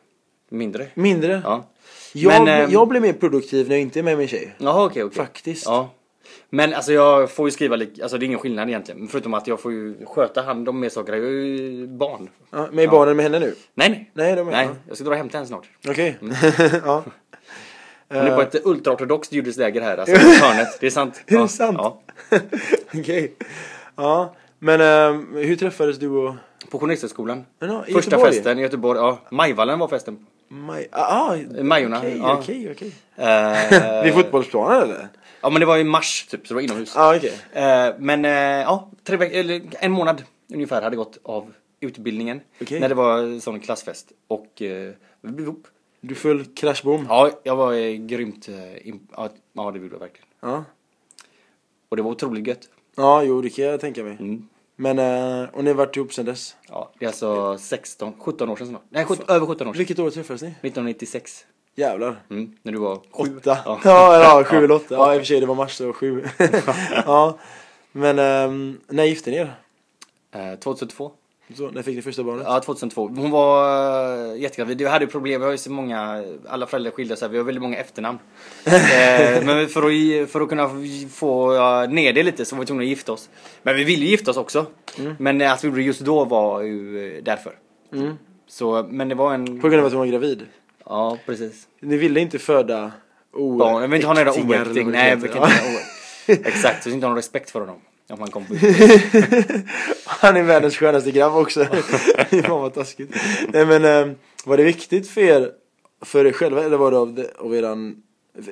mindre. 0.49 0.87
Mindre? 0.93 1.41
Ja. 1.43 1.65
Jag, 2.13 2.45
Men, 2.45 2.63
ehm, 2.63 2.71
jag 2.71 2.87
blir 2.87 2.99
mer 3.01 3.13
produktiv 3.13 3.67
när 3.69 3.75
jag 3.75 3.81
inte 3.81 3.99
är 3.99 4.03
med 4.03 4.17
min 4.17 4.27
tjej. 4.27 4.55
Jaha, 4.57 4.85
okej, 4.85 5.03
okej. 5.03 5.15
Faktiskt. 5.17 5.65
Ja. 5.65 5.93
Men 6.49 6.73
alltså 6.73 6.93
jag 6.93 7.31
får 7.31 7.47
ju 7.47 7.51
skriva, 7.51 7.75
lik- 7.75 7.99
alltså 8.01 8.17
det 8.17 8.23
är 8.23 8.27
ingen 8.27 8.39
skillnad 8.39 8.69
egentligen. 8.69 9.07
Förutom 9.07 9.33
att 9.33 9.47
jag 9.47 9.59
får 9.59 9.71
ju 9.71 10.05
sköta 10.05 10.41
hand 10.41 10.69
om 10.69 10.79
mer 10.79 10.89
saker. 10.89 11.13
Jag 11.13 11.23
är 11.25 11.29
ju 11.29 11.87
barn. 11.87 12.29
Ja, 12.51 12.67
men 12.71 12.79
är 12.79 12.87
barnen 12.87 13.15
med 13.15 13.23
henne 13.23 13.39
nu? 13.39 13.55
Nej, 13.73 13.89
nej. 13.89 14.11
Nej, 14.13 14.35
de 14.35 14.47
är 14.47 14.51
Nej, 14.51 14.65
ja. 14.65 14.75
jag 14.87 14.97
ska 14.97 15.05
dra 15.05 15.15
hem 15.15 15.29
till 15.29 15.37
henne 15.37 15.47
snart. 15.47 15.69
Okej. 15.87 16.17
ja. 16.85 17.03
Hon 18.09 18.17
är 18.21 18.35
på 18.35 18.41
ett 18.41 18.65
ultraortodoxt 18.65 19.31
judiskt 19.33 19.59
här, 19.61 19.97
alltså 19.97 20.15
hörnet. 20.45 20.77
Det 20.79 20.85
är 20.85 20.89
sant. 20.91 21.23
Är 21.27 21.31
det 21.33 21.39
Ja, 21.41 21.47
sant? 21.47 21.77
Ja. 21.79 22.01
Okej. 22.93 23.33
Ja. 23.95 24.35
Men 24.59 24.81
ehm, 24.81 25.27
hur 25.35 25.55
träffades 25.55 25.97
du 25.99 26.09
och... 26.09 26.33
På 26.71 26.79
Journalisthögskolan. 26.79 27.45
Ja, 27.59 27.83
Första 27.83 27.91
Göteborg? 28.11 28.31
festen 28.31 28.59
i 28.59 28.61
Göteborg. 28.61 28.99
Ja, 28.99 29.19
Majvallen 29.31 29.79
var 29.79 29.87
festen. 29.87 30.25
Maj... 30.47 30.87
Ah, 30.91 31.01
ah, 31.01 31.37
Majorna, 31.63 31.97
Okej, 31.97 32.17
ja. 32.17 32.37
okej, 32.39 32.71
okej. 32.71 32.91
Eh, 33.15 34.03
Vid 34.03 34.13
fotbollsplanen 34.13 34.81
eller? 34.83 35.07
Ja 35.45 35.49
men 35.49 35.59
det 35.59 35.65
var 35.65 35.77
i 35.77 35.83
mars 35.83 36.27
typ, 36.29 36.47
så 36.47 36.53
det 36.53 36.55
var 36.55 36.61
inomhus. 36.61 36.95
Ah, 36.95 37.15
okej. 37.15 37.33
Eh, 37.53 37.93
men 37.99 38.25
eh, 38.25 38.31
ja, 38.65 38.89
tre 39.03 39.17
veck- 39.17 39.33
eller 39.33 39.61
en 39.79 39.91
månad 39.91 40.23
ungefär 40.53 40.81
hade 40.81 40.95
gått 40.95 41.17
av 41.23 41.53
utbildningen. 41.79 42.41
Okej. 42.61 42.79
När 42.79 42.89
det 42.89 42.95
var 42.95 43.39
sån 43.39 43.59
klassfest. 43.59 44.11
Och 44.27 44.61
eh, 44.61 44.93
vi 45.21 45.31
blev 45.31 45.47
ihop. 45.47 45.67
Du 46.01 46.15
föll 46.15 46.45
crash 46.45 46.83
boom. 46.83 47.05
Ja, 47.09 47.29
jag 47.43 47.55
var 47.55 47.73
eh, 47.73 47.93
grymt... 47.93 48.47
Eh, 48.49 48.53
imp- 48.55 49.07
ja, 49.17 49.29
ja, 49.53 49.71
det 49.71 49.79
gjorde 49.79 49.95
jag 49.95 49.99
verkligen. 49.99 50.27
Ja. 50.41 50.63
Och 51.89 51.97
det 51.97 52.03
var 52.03 52.11
otroligt 52.11 52.47
gött. 52.47 52.69
Ja, 52.95 53.23
jo 53.23 53.41
det 53.41 53.49
kan 53.49 53.65
jag 53.65 53.79
tänka 53.81 54.03
mig. 54.03 54.17
Mm. 54.19 54.47
Men, 54.75 54.99
eh, 54.99 55.49
och 55.53 55.63
ni 55.63 55.69
har 55.69 55.75
varit 55.77 55.95
ihop 55.97 56.13
sedan 56.13 56.25
dess? 56.25 56.55
Ja, 56.69 56.91
det 56.99 57.05
är 57.05 57.09
alltså 57.09 57.57
16, 57.57 58.13
17 58.19 58.49
år 58.49 58.55
sedan 58.55 58.67
snart. 58.67 58.83
Nej, 58.89 59.05
sjut- 59.05 59.29
över 59.31 59.45
17 59.47 59.67
år 59.67 59.73
sedan. 59.73 59.77
Vilket 59.77 59.99
år 59.99 60.09
träffades 60.09 60.41
ni? 60.41 60.47
1996. 60.47 61.45
Jävlar. 61.75 62.15
Mm, 62.29 62.51
när 62.63 62.71
du 62.71 62.77
var 62.77 62.95
sju. 62.95 63.37
Åtta. 63.37 63.57
Ja. 63.65 63.79
Ja, 63.83 64.23
ja, 64.23 64.43
sju 64.43 64.57
eller 64.57 64.71
åtta. 64.71 64.95
Ja, 64.95 65.13
i 65.13 65.17
och 65.17 65.21
för 65.21 65.25
sig 65.25 65.39
det 65.39 65.45
var 65.45 65.55
mars 65.55 65.73
så 65.73 65.93
sju. 65.93 66.25
ja. 67.05 67.37
Men, 67.91 68.19
ehm, 68.19 68.79
när 68.87 69.03
gifte 69.03 69.31
ni 69.31 69.37
er? 69.37 69.55
Eh, 70.31 70.59
2002. 70.59 71.11
Så, 71.53 71.71
när 71.71 71.81
fick 71.81 71.95
ni 71.95 72.01
första 72.01 72.23
barnet? 72.23 72.43
Ja, 72.47 72.59
2002. 72.59 73.07
Hon 73.07 73.31
var 73.31 74.33
uh, 74.33 74.41
jättegravid. 74.41 74.81
Jag 74.81 74.89
hade 74.89 75.05
ju 75.05 75.11
problem, 75.11 75.41
vi 75.41 75.45
har 75.45 75.51
ju 75.51 75.57
så 75.57 75.71
många, 75.71 76.23
alla 76.47 76.67
föräldrar 76.67 76.91
skilda 76.91 77.15
sig, 77.15 77.29
vi 77.29 77.37
har 77.37 77.45
väldigt 77.45 77.61
många 77.61 77.77
efternamn. 77.77 78.19
eh, 78.65 79.45
men 79.45 79.67
för 79.67 79.83
att, 79.83 80.29
för 80.31 80.41
att 80.41 80.49
kunna 80.49 80.69
få 81.11 81.53
uh, 81.53 81.89
ner 81.89 82.13
det 82.13 82.23
lite 82.23 82.45
så 82.45 82.55
var 82.55 82.59
vi 82.59 82.65
tvungna 82.65 82.83
att 82.83 82.89
gifta 82.89 83.11
oss. 83.11 83.29
Men 83.63 83.75
vi 83.75 83.83
ville 83.83 84.05
ju 84.05 84.11
gifta 84.11 84.31
oss 84.31 84.37
också. 84.37 84.65
Men 85.17 85.41
eh, 85.41 85.51
att 85.51 85.63
vi 85.63 85.67
gjorde 85.67 85.79
det 85.79 85.85
just 85.85 86.01
då 86.01 86.25
var 86.25 86.61
ju 86.61 87.15
eh, 87.17 87.23
därför. 87.23 87.53
Mm. 87.93 88.17
Så, 88.47 88.87
men 88.89 89.09
det 89.09 89.15
var 89.15 89.33
en... 89.33 89.61
På 89.61 89.69
grund 89.69 89.79
av 89.79 89.85
att 89.85 89.93
hon 89.93 89.99
var 89.99 90.07
gravid? 90.07 90.45
Ja, 90.85 91.17
precis. 91.25 91.67
Ni 91.79 91.97
ville 91.97 92.19
inte 92.19 92.39
föda 92.39 92.91
o- 93.33 93.57
Barn. 93.57 93.81
Jag 93.81 93.87
vill 93.87 93.95
inte 93.95 94.07
ha 94.07 94.13
några 94.13 94.29
äktingar, 94.29 94.55
eller 94.55 94.65
oäkting. 94.65 94.85
vad 94.85 94.93
det 94.93 94.99
Nej, 94.99 95.15
vi 95.15 95.27
kan 95.27 95.43
inte 95.43 95.55
ha. 96.33 96.49
Exakt, 96.49 96.83
så 96.83 96.89
vi 96.89 96.95
inte 96.95 97.05
ha 97.05 97.09
någon 97.09 97.17
respekt 97.17 97.51
för 97.51 97.59
honom. 97.59 97.81
Om 98.09 98.19
han 98.19 98.31
kom 98.31 98.45
på 98.45 98.53
Han 100.05 100.37
är 100.37 100.43
världens 100.43 100.75
skönaste 100.77 101.11
grabb 101.11 101.35
också. 101.35 101.65
Fan 102.45 102.61
vad 102.61 102.73
taskigt. 102.73 103.15
Nej 103.53 103.65
men, 103.65 103.85
ehm, 103.85 104.15
var 104.45 104.57
det 104.57 104.63
viktigt 104.63 105.09
för 105.09 105.21
er, 105.21 105.51
för 106.01 106.25
er 106.25 106.31
själva 106.31 106.63
eller 106.63 106.77
var 106.77 106.91
det 106.91 106.97
av, 106.97 107.13
det, 107.13 107.31
av 107.37 107.55
eran... 107.55 107.95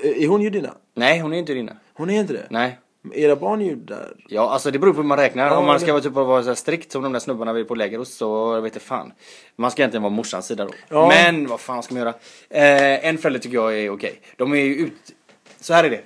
Är 0.03 0.27
hon 0.27 0.41
judinna? 0.41 0.73
Nej, 0.95 1.19
hon 1.19 1.33
är 1.33 1.37
inte 1.37 1.53
dina. 1.53 1.77
Hon 1.93 2.09
är 2.09 2.19
inte 2.19 2.33
det? 2.33 2.47
Nej. 2.49 2.79
Era 3.13 3.35
barn 3.35 3.61
är 3.61 3.65
ju 3.65 3.75
där. 3.75 4.13
Ja, 4.27 4.49
alltså 4.49 4.71
det 4.71 4.79
beror 4.79 4.93
på 4.93 5.01
hur 5.01 5.07
man 5.07 5.17
räknar. 5.17 5.47
Ja, 5.47 5.57
Om 5.57 5.65
man 5.65 5.73
det- 5.75 5.79
ska 5.79 5.91
vara, 5.91 6.01
typ, 6.03 6.11
vara 6.13 6.41
så 6.43 6.47
här 6.49 6.55
strikt 6.55 6.91
som 6.91 7.03
de 7.03 7.13
där 7.13 7.19
snubbarna 7.19 7.53
vi 7.53 7.63
på 7.63 7.75
Lägerost 7.75 8.13
så 8.17 8.53
jag 8.55 8.61
vet 8.61 8.73
inte 8.75 8.85
fan. 8.85 9.13
Man 9.55 9.71
ska 9.71 9.81
egentligen 9.81 10.01
vara 10.03 10.13
morsans 10.13 10.45
sida 10.47 10.65
då. 10.65 10.71
Ja. 10.89 11.07
Men 11.07 11.47
vad 11.47 11.59
fan 11.59 11.83
ska 11.83 11.93
man 11.93 12.03
göra? 12.03 12.13
Eh, 12.49 13.05
en 13.07 13.17
förälder 13.17 13.39
tycker 13.39 13.55
jag 13.55 13.77
är 13.79 13.89
okej. 13.89 14.21
De 14.37 14.51
är 14.53 14.57
ju 14.57 14.75
ut... 14.75 14.93
Så 15.59 15.73
här 15.73 15.83
är 15.83 15.89
det. 15.89 16.01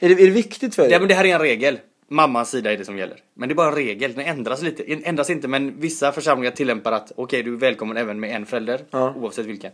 Är 0.00 0.08
det, 0.08 0.14
är 0.22 0.26
det 0.26 0.30
viktigt 0.30 0.74
för 0.74 0.82
Ja, 0.82 0.88
dig? 0.88 0.98
men 0.98 1.08
det 1.08 1.14
här 1.14 1.24
är 1.24 1.34
en 1.34 1.40
regel. 1.40 1.78
Mammans 2.08 2.50
sida 2.50 2.72
är 2.72 2.76
det 2.76 2.84
som 2.84 2.98
gäller. 2.98 3.16
Men 3.34 3.48
det 3.48 3.52
är 3.52 3.56
bara 3.56 3.68
en 3.68 3.74
regel. 3.74 4.14
Den 4.14 4.26
ändras 4.26 4.62
lite. 4.62 4.82
Den 4.84 5.04
ändras 5.04 5.30
inte 5.30 5.48
men 5.48 5.80
vissa 5.80 6.12
församlingar 6.12 6.50
tillämpar 6.52 6.92
att 6.92 7.12
okej 7.16 7.42
du 7.42 7.52
är 7.54 7.58
välkommen 7.58 7.96
även 7.96 8.20
med 8.20 8.36
en 8.36 8.46
förälder. 8.46 8.80
Ja. 8.90 9.14
Oavsett 9.16 9.46
vilken. 9.46 9.72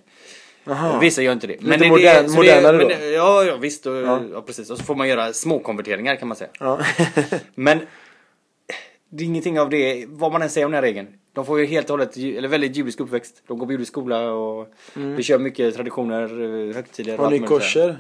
Aha. 0.67 0.99
Vissa 0.99 1.23
gör 1.23 1.33
inte 1.33 1.47
det. 1.47 1.63
Lite 1.63 1.77
det- 1.77 1.89
modern- 1.91 2.23
det, 2.23 2.29
så 2.29 2.31
det- 2.31 2.37
modernare 2.37 2.77
men 2.77 2.89
då? 2.89 2.95
Ja, 3.15 3.45
ja 3.45 3.57
visst. 3.57 3.87
Och, 3.87 3.97
Ja. 3.97 4.21
ja. 4.33 4.43
precis. 4.43 4.71
Och 4.71 4.79
så 4.79 4.85
får 4.85 4.95
man 4.95 5.09
göra 5.09 5.33
små 5.33 5.59
konverteringar 5.59 6.17
kan 6.17 6.29
man 6.29 6.37
säga. 6.37 6.51
Ja. 6.61 6.81
Men 7.55 7.81
det 9.11 9.25
är 9.25 9.27
ingenting 9.27 9.61
av 9.61 9.71
det, 9.71 10.05
vad 10.09 10.33
man 10.33 10.43
än 10.43 10.51
säger 10.51 10.65
om 10.65 10.71
den 10.73 10.77
här 10.77 10.83
regeln. 10.83 11.09
De 11.33 11.47
får 11.47 11.61
ju 11.61 11.67
helt 11.67 11.91
och 11.91 11.99
hållet, 11.99 12.17
eller 12.17 12.49
väldigt 12.49 12.77
judisk 12.77 13.01
uppväxt. 13.01 13.43
De 13.47 13.59
går 13.59 13.67
på 13.67 13.73
judisk 13.73 13.93
skola 13.93 14.33
och 14.33 14.69
vi 14.95 15.23
kör 15.23 15.39
mycket 15.39 15.75
traditioner, 15.75 16.23
eh, 16.69 16.75
högtider 16.75 17.13
Mm. 17.15 17.25
Har 17.25 17.31
ni 17.31 17.39
korser? 17.39 17.99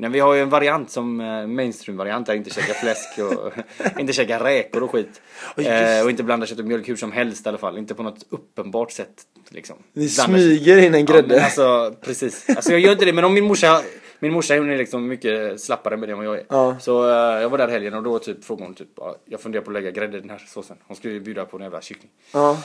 Nej, 0.00 0.10
vi 0.10 0.20
har 0.20 0.34
ju 0.34 0.40
en 0.42 0.48
variant 0.48 0.90
som 0.90 1.20
eh, 1.20 1.46
mainstream-variant 1.46 2.26
där 2.26 2.34
inte 2.34 2.50
käka 2.50 2.74
fläsk 2.74 3.18
och 3.18 3.52
inte 4.00 4.12
käka 4.12 4.44
räkor 4.44 4.82
och 4.82 4.90
skit. 4.90 5.20
Ja, 5.56 5.62
just 5.62 5.70
Eh, 5.98 6.04
och 6.04 6.10
inte 6.10 6.22
blanda 6.22 6.46
kött 6.46 6.58
och 6.58 6.64
mjölk 6.64 6.88
hur 6.88 6.96
som 6.96 7.12
helst 7.12 7.46
i 7.46 7.48
alla 7.48 7.58
fall. 7.58 7.78
Inte 7.78 7.94
på 7.94 8.02
något 8.02 8.26
uppenbart 8.30 8.92
sätt. 8.92 9.22
Liksom. 9.48 9.76
Ni 9.92 10.06
Blanda- 10.06 10.24
smyger 10.24 10.76
in 10.78 10.94
en 10.94 11.00
Ja, 11.06 11.12
grädde? 11.12 11.28
men 11.34 11.44
alltså 11.44 11.94
precis. 12.00 12.48
Alltså 12.50 12.70
jag 12.70 12.80
gör 12.80 12.92
inte 12.92 13.04
det 13.04 13.12
men 13.12 13.24
om 13.24 13.34
min 13.34 13.44
morsa 13.44 13.82
min 14.20 14.32
morsa 14.32 14.54
hon 14.58 14.70
är 14.70 14.76
liksom 14.76 15.08
mycket 15.08 15.60
slappare 15.60 15.96
med 15.96 16.08
det 16.08 16.12
än 16.12 16.18
vad 16.18 16.26
jag 16.26 16.36
är. 16.38 16.44
Ja. 16.48 16.76
Så 16.80 17.04
eh, 17.10 17.42
jag 17.42 17.48
var 17.48 17.58
där 17.58 17.68
helgen 17.68 17.94
och 17.94 18.02
då 18.02 18.18
typ 18.18 18.44
frågade 18.44 18.66
hon 18.66 18.74
typ 18.74 18.88
ja, 18.96 19.16
jag 19.24 19.40
funderar 19.40 19.64
på 19.64 19.70
att 19.70 19.74
lägga 19.74 19.90
grädde 19.90 20.16
i 20.16 20.20
den 20.20 20.30
här 20.30 20.38
såsen. 20.48 20.76
Hon 20.86 20.96
skulle 20.96 21.14
ju 21.14 21.20
bjuda 21.20 21.44
på 21.44 21.56
en 21.56 21.62
jävla 21.62 21.80
kyckling. 21.80 22.10
Ja. 22.32 22.58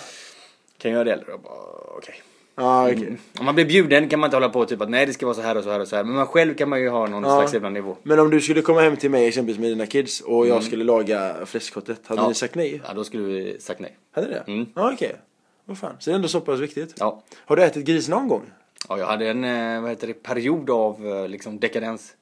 Kan 0.78 0.92
jag 0.92 0.98
göra 0.98 1.04
det 1.04 1.12
eller? 1.14 1.26
Jag 1.30 1.42
bara 1.42 1.54
okej. 1.98 2.16
Ja, 2.56 2.84
okej. 2.92 2.98
Mm. 3.08 3.18
Om 3.40 3.46
man 3.46 3.56
blir 3.56 3.66
bjuden 3.66 4.10
kan 4.10 4.20
man 4.20 4.28
inte 4.28 4.36
hålla 4.38 4.50
på 4.50 4.66
typ 4.66 4.82
att 4.82 4.90
nej 4.90 5.06
det 5.06 5.14
ska 5.14 5.26
vara 5.26 5.36
så 5.36 5.42
här 5.42 5.58
och 5.58 5.64
så 5.64 5.72
här 5.72 5.80
och 5.80 5.88
så 5.88 5.96
här. 5.96 6.04
Men 6.04 6.16
man 6.16 6.28
själv 6.28 6.54
kan 6.56 6.70
man 6.70 6.82
ju 6.82 6.90
ha 6.90 7.08
någon 7.08 7.24
Ja. 7.24 7.30
slags 7.38 7.54
jävla 7.54 7.70
nivå. 7.70 7.98
Men 8.04 8.20
om 8.20 8.30
du 8.30 8.42
skulle 8.42 8.62
komma 8.62 8.82
hem 8.82 8.98
till 8.98 9.12
mig 9.12 9.28
exempelvis 9.28 9.60
med 9.62 9.70
dina 9.72 9.86
kids 9.86 10.22
och 10.22 10.48
jag 10.48 10.64
skulle 10.64 10.84
laga 10.84 11.36
fläskkotlett, 11.46 12.08
hade 12.08 12.20
Mm. 12.20 12.24
Ja. 12.26 12.30
ni 12.30 12.36
sagt 12.36 12.56
nej? 12.56 12.82
Ja 12.88 12.94
då 12.94 13.04
skulle 13.04 13.24
vi 13.24 13.58
sagt 13.60 13.80
nej. 13.80 13.98
Hade 14.16 14.28
det? 14.28 14.44
Mm. 14.48 14.66
Ja, 14.76 14.92
okej. 14.94 15.16
Vad 15.66 15.78
fan, 15.78 15.96
så 16.00 16.10
det 16.10 16.14
är 16.14 16.16
ändå 16.16 16.28
så 16.28 16.42
pass 16.42 16.60
viktigt. 16.60 16.96
Ja. 17.00 17.24
Har 17.46 17.56
du 17.56 17.64
ätit 17.64 17.86
gris 17.86 18.10
någon 18.10 18.28
gång? 18.28 18.42
Ja 18.90 18.98
jag 19.00 19.06
hade 19.06 19.28
en 19.30 19.44
eh, 19.44 19.82
vad 19.82 19.90
heter 19.90 20.08
det, 20.08 20.14
period 20.14 20.70
av 20.70 21.08
eh, 21.08 21.28
liksom 21.28 21.60
dekadens. 21.60 22.14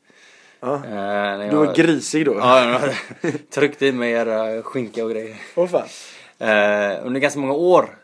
Eh, 0.63 0.67
när 0.81 1.49
Du 1.49 1.55
var 1.55 1.73
grisig 1.75 2.25
då? 2.25 2.33
Ja, 2.33 2.79
jag 3.21 3.31
tryckte 3.49 3.85
i 3.85 3.91
mig 3.91 4.11
era 4.11 4.63
skinka 4.63 5.03
och 5.05 5.11
grejer. 5.11 5.35
Vad 5.55 5.69
fan? 5.69 5.87
Eh, 6.39 7.05
under 7.05 7.19
ganska 7.19 7.39
många 7.39 7.53
år. 7.53 7.97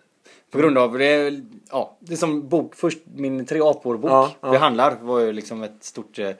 På 0.51 0.57
grund 0.57 0.78
av 0.78 0.97
det, 0.97 1.41
ja, 1.72 1.97
det 1.99 2.13
är 2.13 2.18
som 2.18 2.47
bok, 2.49 2.76
först 2.76 2.97
min 3.15 3.45
Tre 3.45 3.59
apor-bok 3.61 4.11
Ja, 4.11 4.32
ja. 4.41 4.51
behandlar 4.51 4.97
var 5.01 5.20
ju 5.20 5.32
liksom 5.34 5.63
ett 5.63 5.84
stort 5.84 6.20
eh, 6.20 6.32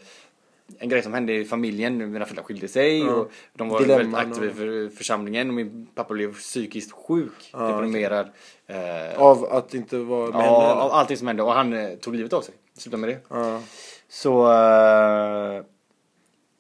en 0.80 0.90
grej 0.90 1.04
som 1.04 1.14
hände 1.14 1.34
i 1.34 1.46
familjen, 1.46 1.98
mina 2.12 2.26
föräldrar 2.26 2.44
skilde 2.44 2.68
sig 2.68 3.00
Ja. 3.00 3.12
och 3.14 3.32
de 3.54 3.70
var 3.70 3.80
Dilemman 3.80 4.12
väldigt 4.12 4.32
aktiva 4.38 4.46
i 4.46 4.90
för, 4.90 4.96
församlingen 4.98 5.48
och 5.48 5.54
min 5.54 5.88
pappa 5.96 6.14
blev 6.14 6.34
psykiskt 6.34 6.92
sjuk, 6.92 7.50
Ja, 7.54 7.60
deprimerad. 7.68 8.28
Eh, 8.68 9.22
Av 9.22 9.46
att 9.46 9.74
inte 9.74 9.98
vara 9.98 10.32
med 10.32 10.46
ja, 10.48 10.72
eller? 10.72 10.82
av 10.82 10.92
allting 10.92 11.18
som 11.18 11.28
hände 11.28 11.44
och 11.44 11.54
han 11.54 11.74
eh, 11.74 11.90
tog 11.96 12.16
livet 12.16 12.34
av 12.34 12.42
sig. 12.42 12.54
Slutade 12.78 13.02
med 13.02 13.10
det. 13.10 13.20
Ja. 13.30 13.62
Så 14.10 14.52
eh, 14.52 15.64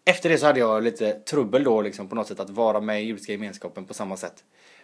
efter 0.05 0.29
det 0.29 0.37
så 0.37 0.45
hade 0.45 0.59
jag 0.59 0.83
lite 0.83 1.13
trubbel 1.13 1.63
då 1.63 1.81
liksom 1.81 2.07
på 2.07 2.15
något 2.15 2.27
sätt 2.27 2.39
att 2.39 2.49
vara 2.49 2.79
med 2.81 3.03
i 3.03 3.05
judiska 3.05 3.31
gemenskapen 3.31 3.85
på 3.85 3.93
samma 3.93 4.17
sätt. 4.17 4.43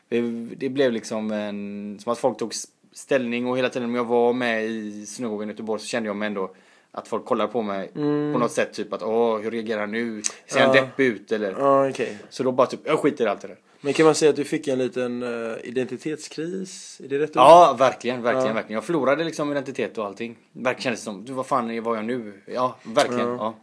Det- 0.10 0.22
Det 0.56 0.70
blev 0.70 0.92
liksom 0.92 1.32
en, 1.32 1.98
som 2.02 2.12
att 2.12 2.20
folk 2.20 2.38
tog 2.38 2.54
ställning 2.94 3.48
och 3.48 3.58
hela 3.58 3.70
tiden 3.70 3.89
om 3.89 3.96
jag 3.96 4.06
var 4.06 4.34
med 4.34 4.66
i 4.66 5.06
synagogan 5.06 5.50
i 5.50 5.52
Göteborg 5.52 5.80
så 5.82 5.88
kände 5.88 6.10
jag 6.10 6.16
mig 6.16 6.28
ändå 6.28 6.56
att 6.91 7.08
folk 7.08 7.26
kollar 7.26 7.48
på 7.48 7.62
mig 7.62 7.88
på 7.94 8.00
något 8.39 8.52
sätt 8.52 8.74
typ 8.74 8.94
att 8.94 9.04
åh 9.04 9.39
hur 9.39 9.52
reagerar 9.52 9.80
han 9.80 9.91
nu? 9.91 10.22
Ser 10.48 10.60
han 10.60 10.70
Mm. 10.70 10.84
Deppig 10.86 11.06
ut 11.06 11.32
eller? 11.32 11.52
Ja, 11.60 11.89
okej. 11.89 12.18
Så 12.30 12.44
då 12.44 12.52
bara 12.52 12.68
typ, 12.68 12.80
jag 12.84 13.00
skiter 13.00 13.26
i 13.26 13.28
allt 13.28 13.41
det 13.41 13.48
där. 13.48 13.58
Men 13.82 13.94
kan 13.94 14.06
man 14.06 14.16
säga 14.16 14.30
att 14.30 14.36
du 14.36 14.44
fick 14.44 14.68
en 14.68 14.78
liten 14.80 15.24
eh, 15.24 15.56
identitetskris? 15.64 17.02
Är 17.04 17.08
det 17.08 17.20
rätt 17.20 17.30
ord? 17.30 17.36
Ja, 17.36 17.76
verkligen, 17.80 18.22
verkligen, 18.22 18.48
Ja. 18.48 18.54
verkligen. 18.54 18.74
Jag 18.76 18.84
förlorade 18.84 19.24
liksom 19.24 19.52
identitet 19.52 19.98
och 19.98 20.06
allting. 20.06 20.38
Verkligen 20.52 20.82
kändes 20.84 21.04
som, 21.04 21.26
du 21.26 21.34
vad 21.34 21.46
fan 21.46 21.84
var 21.84 21.96
jag 21.96 22.06
nu? 22.06 22.41
Ja, 22.46 22.76
verkligen. 22.84 23.28
Ja. 23.30 23.56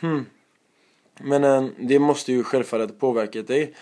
Ja. 0.00 0.20
Men 1.20 1.44
eh, 1.44 1.64
det 1.78 1.98
måste 1.98 2.32
ju 2.32 2.44
självfallet 2.44 3.00
påverkat 3.00 3.46
dig. 3.46 3.74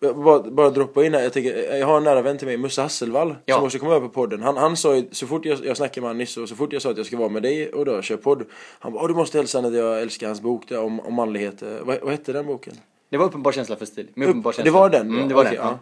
Eh, 0.00 0.12
bara, 0.24 0.42
bara 0.50 0.70
droppa 0.70 1.04
in 1.04 1.14
här, 1.14 1.22
jag, 1.22 1.32
tänker, 1.32 1.70
eh, 1.72 1.78
jag 1.78 1.86
har 1.86 1.96
en 1.96 2.04
nära 2.04 2.22
vän 2.22 2.38
till 2.38 2.46
mig, 2.46 2.56
Musse 2.56 2.82
Hasselvall, 2.82 3.34
Ja. 3.44 3.54
som 3.56 3.64
också 3.64 3.78
kommer 3.78 3.94
över 3.94 4.06
på 4.08 4.12
podden. 4.14 4.42
Han, 4.42 4.56
han 4.56 4.76
sa 4.76 4.96
ju, 4.96 5.04
så 5.12 5.26
fort 5.26 5.44
jag, 5.44 5.64
jag 5.64 5.76
snackade 5.76 6.00
med 6.00 6.08
honom 6.08 6.18
nyss 6.18 6.36
och 6.36 6.48
så 6.48 6.56
fort 6.56 6.72
jag 6.72 6.82
sa 6.82 6.90
att 6.90 6.96
jag 6.96 7.06
ska 7.06 7.16
vara 7.16 7.28
med 7.28 7.42
dig 7.42 7.72
och 7.72 7.84
då 7.84 8.02
kör 8.02 8.16
podd. 8.16 8.44
Han 8.78 8.92
bara, 8.92 9.02
"Åh, 9.02 9.08
du 9.08 9.14
måste 9.14 9.38
hälsa 9.38 9.58
att 9.58 9.74
jag 9.74 10.02
älskar 10.02 10.26
hans 10.26 10.40
bok 10.40 10.68
där, 10.68 10.80
om, 10.80 11.00
om 11.00 11.14
manlighet. 11.14 11.62
Eh, 11.62 11.68
Vad, 11.82 12.00
vad 12.02 12.10
hette 12.10 12.32
den 12.32 12.46
boken? 12.46 12.74
Det 13.10 13.16
var 13.16 13.24
uppenbar 13.26 13.52
känsla 13.52 13.76
för 13.76 13.86
stil. 13.86 14.08
Med 14.14 14.28
uppenbar 14.28 14.50
Upp, 14.50 14.54
känsla. 14.56 14.72
det 14.72 14.78
var 14.78 14.88
den? 14.90 15.08
Mm, 15.10 15.28
det 15.28 15.34
var 15.34 15.42
Okej, 15.42 15.56
den. 15.56 15.66
Ja. 15.66 15.78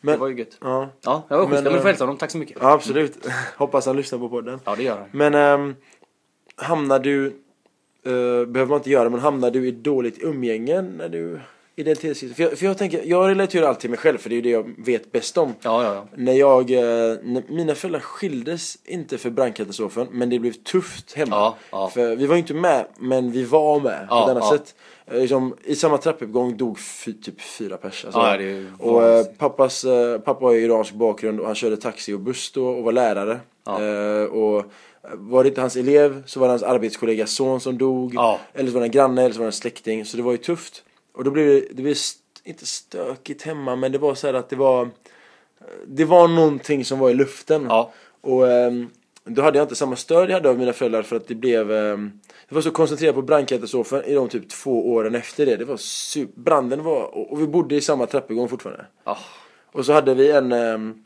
Men, 0.00 0.12
det 0.14 0.20
var 0.20 0.28
ju 0.28 0.38
gött. 0.38 0.58
ja. 0.60 0.88
Ja, 1.04 1.22
det 1.28 1.36
var 1.36 1.46
schysst. 1.46 1.50
Men, 1.50 1.64
Men, 1.64 1.64
men 1.64 1.72
du 1.72 1.78
får 1.78 1.78
eh, 1.78 1.90
hälsa 1.90 2.04
honom. 2.04 2.16
Tack 2.16 2.30
så 2.30 2.38
mycket. 2.38 2.56
ja, 2.60 2.72
absolut. 2.72 3.26
Hoppas 3.56 3.86
han 3.86 3.96
lyssnar 3.96 4.18
på 4.18 4.28
podden. 4.28 4.60
Ja, 4.64 4.74
det 4.76 4.82
gör 4.82 4.96
han. 4.98 5.08
Men 5.12 5.34
ehm, 5.34 5.74
hamnar 6.56 6.98
du, 6.98 7.26
eh, 7.26 8.12
behöver 8.46 8.66
man 8.66 8.76
inte 8.78 8.90
göra, 8.90 9.10
men 9.10 9.20
hamnar 9.20 9.50
du 9.50 9.68
i 9.68 9.70
dåligt 9.70 10.22
umgänge 10.22 10.82
när 10.82 11.08
du 11.08 11.40
identitetskris? 11.80 12.34
För 12.36 12.42
jag, 12.42 12.58
för 12.58 12.66
jag 12.66 12.78
tänker, 12.78 13.02
jag 13.04 13.28
relaterar 13.28 13.66
alltid 13.66 13.80
till 13.80 13.90
mig 13.90 13.98
själv 13.98 14.18
för 14.18 14.28
det 14.28 14.34
är 14.34 14.36
ju 14.36 14.42
det 14.42 14.50
jag 14.50 14.70
vet 14.78 15.12
bäst 15.12 15.38
om. 15.38 15.54
Ja, 15.62 15.84
ja, 15.84 15.94
ja. 15.94 16.06
När 16.16 16.32
jag, 16.32 16.70
eh, 16.70 16.78
när 17.22 17.52
mina 17.52 17.74
föräldrar 17.74 18.00
skildes 18.00 18.78
inte 18.84 19.18
för 19.18 19.30
brandkatastrofen, 19.30 20.06
men 20.10 20.30
det 20.30 20.38
blev 20.38 20.52
tufft 20.52 21.12
hemma. 21.12 21.36
Ja, 21.36 21.56
ja. 21.70 21.88
För 21.88 22.16
vi 22.16 22.26
var 22.26 22.34
ju 22.34 22.40
inte 22.40 22.54
med, 22.54 22.86
men 22.98 23.32
vi 23.32 23.44
var 23.44 23.80
med 23.80 24.06
Ja, 24.10 24.24
på 24.24 24.30
ett 24.30 24.36
annat 24.36 24.58
sätt. 24.58 24.74
Eh, 25.06 25.20
Liksom, 25.20 25.54
I 25.64 25.74
samma 25.74 25.98
trappuppgång 25.98 26.56
dog 26.56 26.78
fy, 26.78 27.12
typ 27.12 27.40
fyra 27.40 27.76
pers. 27.76 28.04
Alltså. 28.04 28.20
Ja, 28.20 28.36
och 28.78 28.92
vansinnigt. 29.02 29.38
pappas, 29.38 29.84
eh, 29.84 30.18
pappa 30.18 30.44
har 30.44 30.52
ju 30.52 30.60
iransk 30.64 30.92
bakgrund 30.94 31.40
och 31.40 31.46
han 31.46 31.54
körde 31.54 31.76
taxi 31.76 32.12
och 32.12 32.20
buss 32.20 32.52
då 32.52 32.66
och 32.66 32.84
var 32.84 32.92
lärare. 32.92 33.40
Ja. 33.66 33.82
Eh, 33.84 34.24
och 34.24 34.64
var 35.14 35.42
det 35.44 35.48
inte 35.48 35.60
hans 35.60 35.76
elev 35.76 36.22
så 36.26 36.40
var 36.40 36.46
det 36.46 36.52
hans 36.52 36.62
arbetskollegas 36.62 37.30
son 37.30 37.60
som 37.60 37.78
dog. 37.78 38.14
Ja. 38.14 38.38
Eller 38.54 38.68
så 38.68 38.74
var 38.74 38.80
det 38.80 38.86
en 38.86 38.90
granne 38.90 39.22
eller 39.22 39.32
så 39.32 39.38
var 39.38 39.44
det 39.44 39.48
en 39.48 39.52
släkting. 39.52 40.04
Så 40.04 40.16
det 40.16 40.22
var 40.22 40.32
ju 40.32 40.38
tufft. 40.38 40.82
Och 41.12 41.24
då 41.24 41.30
blev 41.30 41.46
det, 41.46 41.60
det 41.70 41.82
blev 41.82 41.92
st- 41.92 42.20
inte 42.44 42.66
stökigt 42.66 43.42
hemma 43.42 43.76
men 43.76 43.92
det 43.92 43.98
var 43.98 44.14
så 44.14 44.26
här 44.26 44.34
att 44.34 44.48
det 44.48 44.56
var 44.56 44.88
Det 45.86 46.04
var 46.04 46.28
någonting 46.28 46.84
som 46.84 46.98
var 46.98 47.10
i 47.10 47.14
luften. 47.14 47.66
Ja. 47.68 47.92
Och 48.20 48.48
ehm, 48.52 48.90
då 49.24 49.42
hade 49.42 49.58
jag 49.58 49.64
inte 49.64 49.74
samma 49.74 49.96
stöd 49.96 50.30
jag 50.30 50.34
hade 50.34 50.48
av 50.50 50.58
mina 50.58 50.72
föräldrar 50.72 51.02
för 51.02 51.16
att 51.16 51.28
det 51.28 51.34
blev 51.34 51.72
ehm, 51.72 52.12
Det 52.48 52.54
var 52.54 52.62
så 52.62 52.70
koncentrerat 52.70 53.14
på 53.14 53.22
brandkatastrofen 53.22 54.04
i 54.04 54.14
de 54.14 54.28
typ 54.28 54.48
två 54.48 54.92
åren 54.92 55.14
efter 55.14 55.46
det. 55.46 55.56
Det 55.56 55.64
var 55.64 55.76
super, 55.76 56.40
branden 56.40 56.82
var, 56.84 57.02
och 57.14 57.32
och 57.32 57.40
vi 57.42 57.46
bodde 57.46 57.74
i 57.74 57.80
samma 57.80 58.06
trappuppgång 58.06 58.48
fortfarande. 58.48 58.86
Ja. 59.04 59.18
Och 59.72 59.86
så 59.86 59.92
hade 59.92 60.14
vi 60.14 60.30
en 60.30 60.52
ehm, 60.52 61.04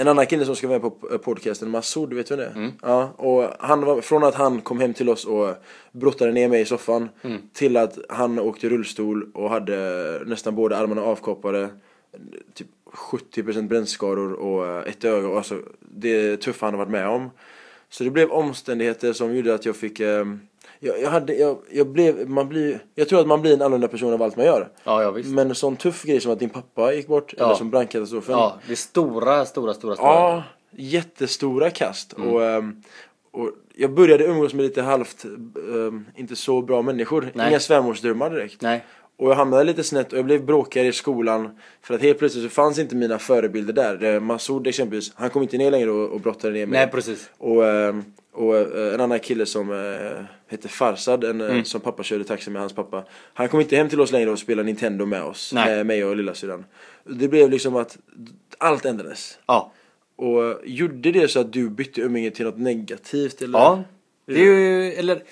en 0.00 0.08
annan 0.08 0.26
kille 0.26 0.44
som 0.44 0.56
ska 0.56 0.68
vara 0.68 0.78
med 0.78 1.00
på 1.00 1.12
eh, 1.12 1.18
podcasten, 1.18 1.70
Masoud, 1.70 2.12
vet 2.12 2.26
du 2.26 2.36
vem 2.36 2.44
det 2.44 2.50
är? 2.50 2.56
Mm. 2.56 2.72
Ja, 2.82 3.12
och 3.16 3.44
han 3.58 3.80
var, 3.84 4.00
från 4.00 4.24
att 4.24 4.34
han 4.34 4.60
kom 4.60 4.80
hem 4.80 4.94
till 4.94 5.08
oss 5.08 5.24
och 5.24 5.54
brottade 5.92 6.32
ner 6.32 6.48
mig 6.48 6.60
i 6.60 6.64
soffan 6.64 7.08
Mm. 7.22 7.38
till 7.52 7.76
att 7.76 7.98
han 8.08 8.38
åkte 8.38 8.68
rullstol 8.68 9.30
och 9.34 9.50
hade 9.50 9.76
nästan 10.26 10.54
båda 10.54 10.76
armarna 10.76 11.02
avkapade 11.02 11.68
typ 12.54 12.66
70% 12.92 13.68
brännskador 13.68 14.32
och 14.32 14.66
eh, 14.66 14.82
ett 14.88 15.04
öga, 15.04 15.36
alltså 15.36 15.58
det 15.80 16.36
tuffa 16.36 16.66
han 16.66 16.74
har 16.74 16.78
varit 16.78 16.92
med 16.92 17.08
om. 17.08 17.30
Så 17.90 18.04
det 18.04 18.10
blev 18.10 18.30
omständigheter 18.30 19.12
som 19.12 19.36
gjorde 19.36 19.54
att 19.54 19.66
jag 19.66 19.76
fick 19.76 20.00
ehm, 20.00 20.40
jag, 20.80 21.00
jag 21.02 21.10
hade, 21.10 21.34
jag, 21.34 21.58
jag 21.70 21.86
blev, 21.88 22.28
man 22.30 22.48
blir, 22.48 22.78
jag 22.94 23.08
tror 23.08 23.20
att 23.20 23.26
man 23.26 23.40
blir 23.42 23.52
en 23.54 23.62
annorlunda 23.62 23.88
person 23.88 24.12
av 24.12 24.22
allt 24.22 24.36
man 24.36 24.46
gör. 24.46 24.68
Ja, 24.84 25.02
ja 25.02 25.10
visst. 25.10 25.28
Men 25.30 25.48
en 25.48 25.54
sån 25.54 25.76
tuff 25.76 26.02
grej 26.04 26.20
som 26.20 26.32
att 26.32 26.38
din 26.38 26.50
pappa 26.50 26.92
gick 26.92 27.06
bort, 27.06 27.34
Ja. 27.36 27.44
eller 27.44 27.54
som 27.54 27.70
brandkatastrofen. 27.70 28.34
Ja, 28.34 28.58
det 28.66 28.72
är 28.72 28.76
stora, 28.76 29.44
stora, 29.44 29.74
stora, 29.74 29.94
stora. 29.94 30.08
Ja, 30.08 30.42
jättestora 30.70 31.70
kast. 31.70 32.16
Mm. 32.16 32.28
Och, 32.28 32.44
ehm, 32.44 32.82
och 33.30 33.50
jag 33.74 33.92
började 33.94 34.24
umgås 34.24 34.54
med 34.54 34.62
lite 34.62 34.82
halvt, 34.82 35.24
ehm, 35.24 36.04
inte 36.16 36.36
så 36.36 36.62
bra 36.62 36.82
människor. 36.82 37.30
Nej. 37.34 37.48
Inga 37.48 37.60
svärmorsdrömmar 37.60 38.30
direkt. 38.30 38.62
Nej. 38.62 38.84
Och 39.18 39.30
jag 39.30 39.34
hamnade 39.36 39.64
lite 39.64 39.84
snett 39.84 40.12
och 40.12 40.18
jag 40.18 40.24
blev 40.24 40.44
bråkigare 40.44 40.88
i 40.88 40.92
skolan. 40.92 41.58
För 41.82 41.94
att 41.94 42.02
helt 42.02 42.18
plötsligt 42.18 42.44
så 42.44 42.50
fanns 42.50 42.78
inte 42.78 42.96
mina 42.96 43.18
förebilder 43.18 43.72
där. 43.72 44.04
Eh, 44.14 44.20
Masoud 44.20 44.66
exempelvis, 44.66 45.12
han 45.14 45.30
kom 45.30 45.42
inte 45.42 45.58
ner 45.58 45.70
längre 45.70 45.90
och, 45.90 46.10
och 46.10 46.20
brottade 46.20 46.54
ner 46.54 46.66
mig. 46.66 46.80
Nej, 46.80 46.90
precis. 46.90 47.30
Och, 47.38 47.66
ehm, 47.68 48.04
och 48.32 48.56
eh, 48.56 48.94
en 48.94 49.00
annan 49.00 49.18
kille 49.20 49.46
som 49.46 49.70
eh, 49.72 50.24
hette 50.50 50.68
Farsad, 50.68 51.24
en, 51.24 51.40
Mm. 51.40 51.64
som 51.64 51.80
pappa 51.80 52.02
körde 52.02 52.24
taxi 52.24 52.50
med, 52.50 52.60
hans 52.62 52.72
pappa. 52.72 53.04
Han 53.34 53.48
kom 53.48 53.60
inte 53.60 53.76
hem 53.76 53.88
till 53.88 54.00
oss 54.00 54.12
längre 54.12 54.30
och 54.30 54.38
spelade 54.38 54.66
Nintendo 54.66 55.06
med 55.06 55.22
oss. 55.22 55.52
Nej. 55.54 55.76
Med 55.76 55.86
mig 55.86 56.04
och 56.04 56.16
lillasyrran. 56.16 56.64
Det 57.04 57.28
blev 57.28 57.50
liksom 57.50 57.76
att 57.76 57.98
allt 58.58 58.84
ändrades. 58.84 59.38
Ja. 59.46 59.72
Och 60.16 60.54
gjorde 60.64 61.12
det 61.12 61.28
så 61.28 61.40
att 61.40 61.52
du 61.52 61.68
bytte 61.70 62.00
umgänge 62.00 62.30
till 62.30 62.44
något 62.46 62.58
negativt 62.58 63.42
eller? 63.42 63.58
Ja. 63.58 63.82
Det 64.26 64.34
är 64.40 64.44
ju, 64.44 64.92
eller 64.92 65.22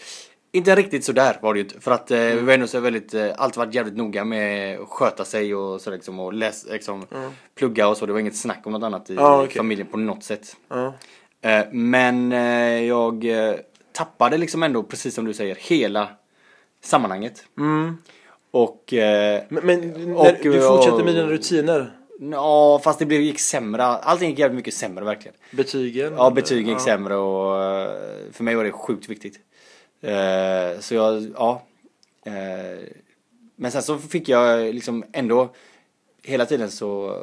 Inte 0.53 0.74
riktigt 0.74 1.05
sådär 1.05 1.38
var 1.42 1.55
det 1.55 1.61
ju. 1.61 1.68
För 1.80 1.90
att 1.90 2.11
eh, 2.11 2.18
vi 2.18 2.40
var 2.40 2.53
ändå 2.53 2.66
så 2.66 2.80
väldigt, 2.80 3.14
eh, 3.14 3.28
alltid 3.36 3.59
varit 3.59 3.74
jävligt 3.74 3.97
noga 3.97 4.24
med 4.24 4.78
att 4.80 4.88
sköta 4.88 5.24
sig 5.24 5.55
och 5.55 5.80
så 5.80 5.90
liksom 5.90 6.20
och 6.20 6.32
läs, 6.32 6.66
liksom, 6.70 7.07
plugga 7.55 7.88
och 7.88 7.97
så. 7.97 8.07
Det 8.07 8.12
var 8.12 8.20
inget 8.20 8.36
snack 8.36 8.61
om 8.64 8.72
något 8.72 8.82
annat 8.82 9.11
i 9.11 9.14
Ja, 9.14 9.42
okej. 9.42 9.57
familjen 9.57 9.86
på 9.86 9.97
något 9.99 10.22
sätt. 10.24 10.57
Ja. 10.68 10.94
Eh, 11.40 11.64
men 11.72 12.32
eh, 12.32 12.82
jag 12.84 13.24
eh, 13.24 13.55
tappade 13.92 14.38
liksom 14.38 14.62
ändå, 14.62 14.82
precis 14.82 15.14
som 15.14 15.24
du 15.24 15.34
säger, 15.34 15.55
hela 15.61 16.09
sammanhanget. 16.82 17.44
Mm. 17.59 17.99
Och 18.51 18.92
eh, 18.92 19.42
Men, 19.49 19.66
men 19.66 20.12
Och, 20.16 20.26
du 20.42 20.61
fortsätter 20.61 20.99
och- 20.99 21.05
med 21.05 21.14
dina 21.14 21.26
rutiner? 21.28 21.90
ja, 22.32 22.80
fast 22.84 22.99
det 22.99 23.07
blev, 23.07 23.20
gick 23.20 23.40
sämre. 23.40 23.84
Allting 23.84 24.30
gick 24.30 24.38
jävligt 24.38 24.57
mycket 24.57 24.74
sämre 24.74 25.05
verkligen. 25.05 25.36
Betygen? 25.51 26.12
Ja, 26.16 26.30
betygen 26.30 26.66
gick 26.68 26.74
Ja. 26.78 26.84
sämre 26.84 27.16
och 27.16 27.64
eh, 27.64 27.90
för 28.32 28.44
mig 28.44 28.55
var 28.55 28.64
det 28.64 28.72
sjukt 28.72 29.09
viktigt. 29.09 29.40
Eh, 30.11 30.80
Så 30.80 30.94
jag, 30.94 31.22
ja. 31.34 31.62
Eh, 32.24 32.88
Men 33.57 33.70
sen 33.72 33.82
så 33.82 33.98
fick 33.98 34.28
jag 34.28 34.74
liksom 34.74 35.04
ändå, 35.12 35.48
hela 36.22 36.46
tiden 36.46 36.70
så 36.70 37.16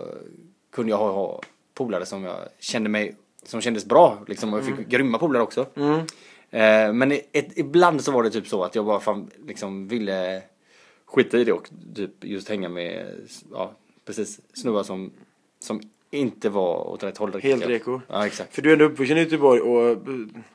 kunde 0.72 0.90
jag 0.90 0.98
ha, 0.98 1.12
ha 1.12 1.42
polare 1.74 2.06
som 2.06 2.24
jag 2.24 2.38
kände 2.60 2.90
mig, 2.90 3.16
som 3.44 3.62
kändes 3.62 3.86
bra 3.86 4.24
liksom 4.28 4.54
och 4.54 4.60
jag 4.60 4.66
fick 4.78 4.88
grymma 4.88 5.18
polare 5.18 5.44
också. 5.44 5.66
Mm. 5.76 6.00
Eh, 6.50 6.94
Men 6.94 7.12
ett, 7.12 7.58
ibland 7.58 8.04
så 8.04 8.12
var 8.12 8.24
det 8.24 8.30
typ 8.30 8.48
så 8.48 8.64
att 8.64 8.76
jag 8.76 8.86
bara 8.86 9.00
fan 9.00 9.30
liksom 9.48 9.88
ville 9.88 10.42
skita 11.06 11.38
i 11.38 11.44
det 11.44 11.52
och 11.54 11.70
typ 11.96 12.24
just 12.24 12.50
hänga 12.50 12.70
med, 12.70 13.16
ja 13.52 13.72
precis, 14.06 14.40
snubbar 14.54 14.84
som, 14.84 15.12
som 15.60 15.82
inte 16.14 16.50
var 16.50 16.90
åt 16.90 17.04
rätt 17.04 17.18
håll. 17.18 17.42
Helt 17.42 17.66
reko. 17.66 18.02
Ja, 18.08 18.26
exakt. 18.26 18.56
För 18.56 18.62
du 18.62 18.70
är 18.70 18.74
ändå 18.74 18.86
uppvuxen 18.86 19.18
i 19.18 19.22
Göteborg 19.22 19.62
och 19.62 19.90
eh, 19.90 19.98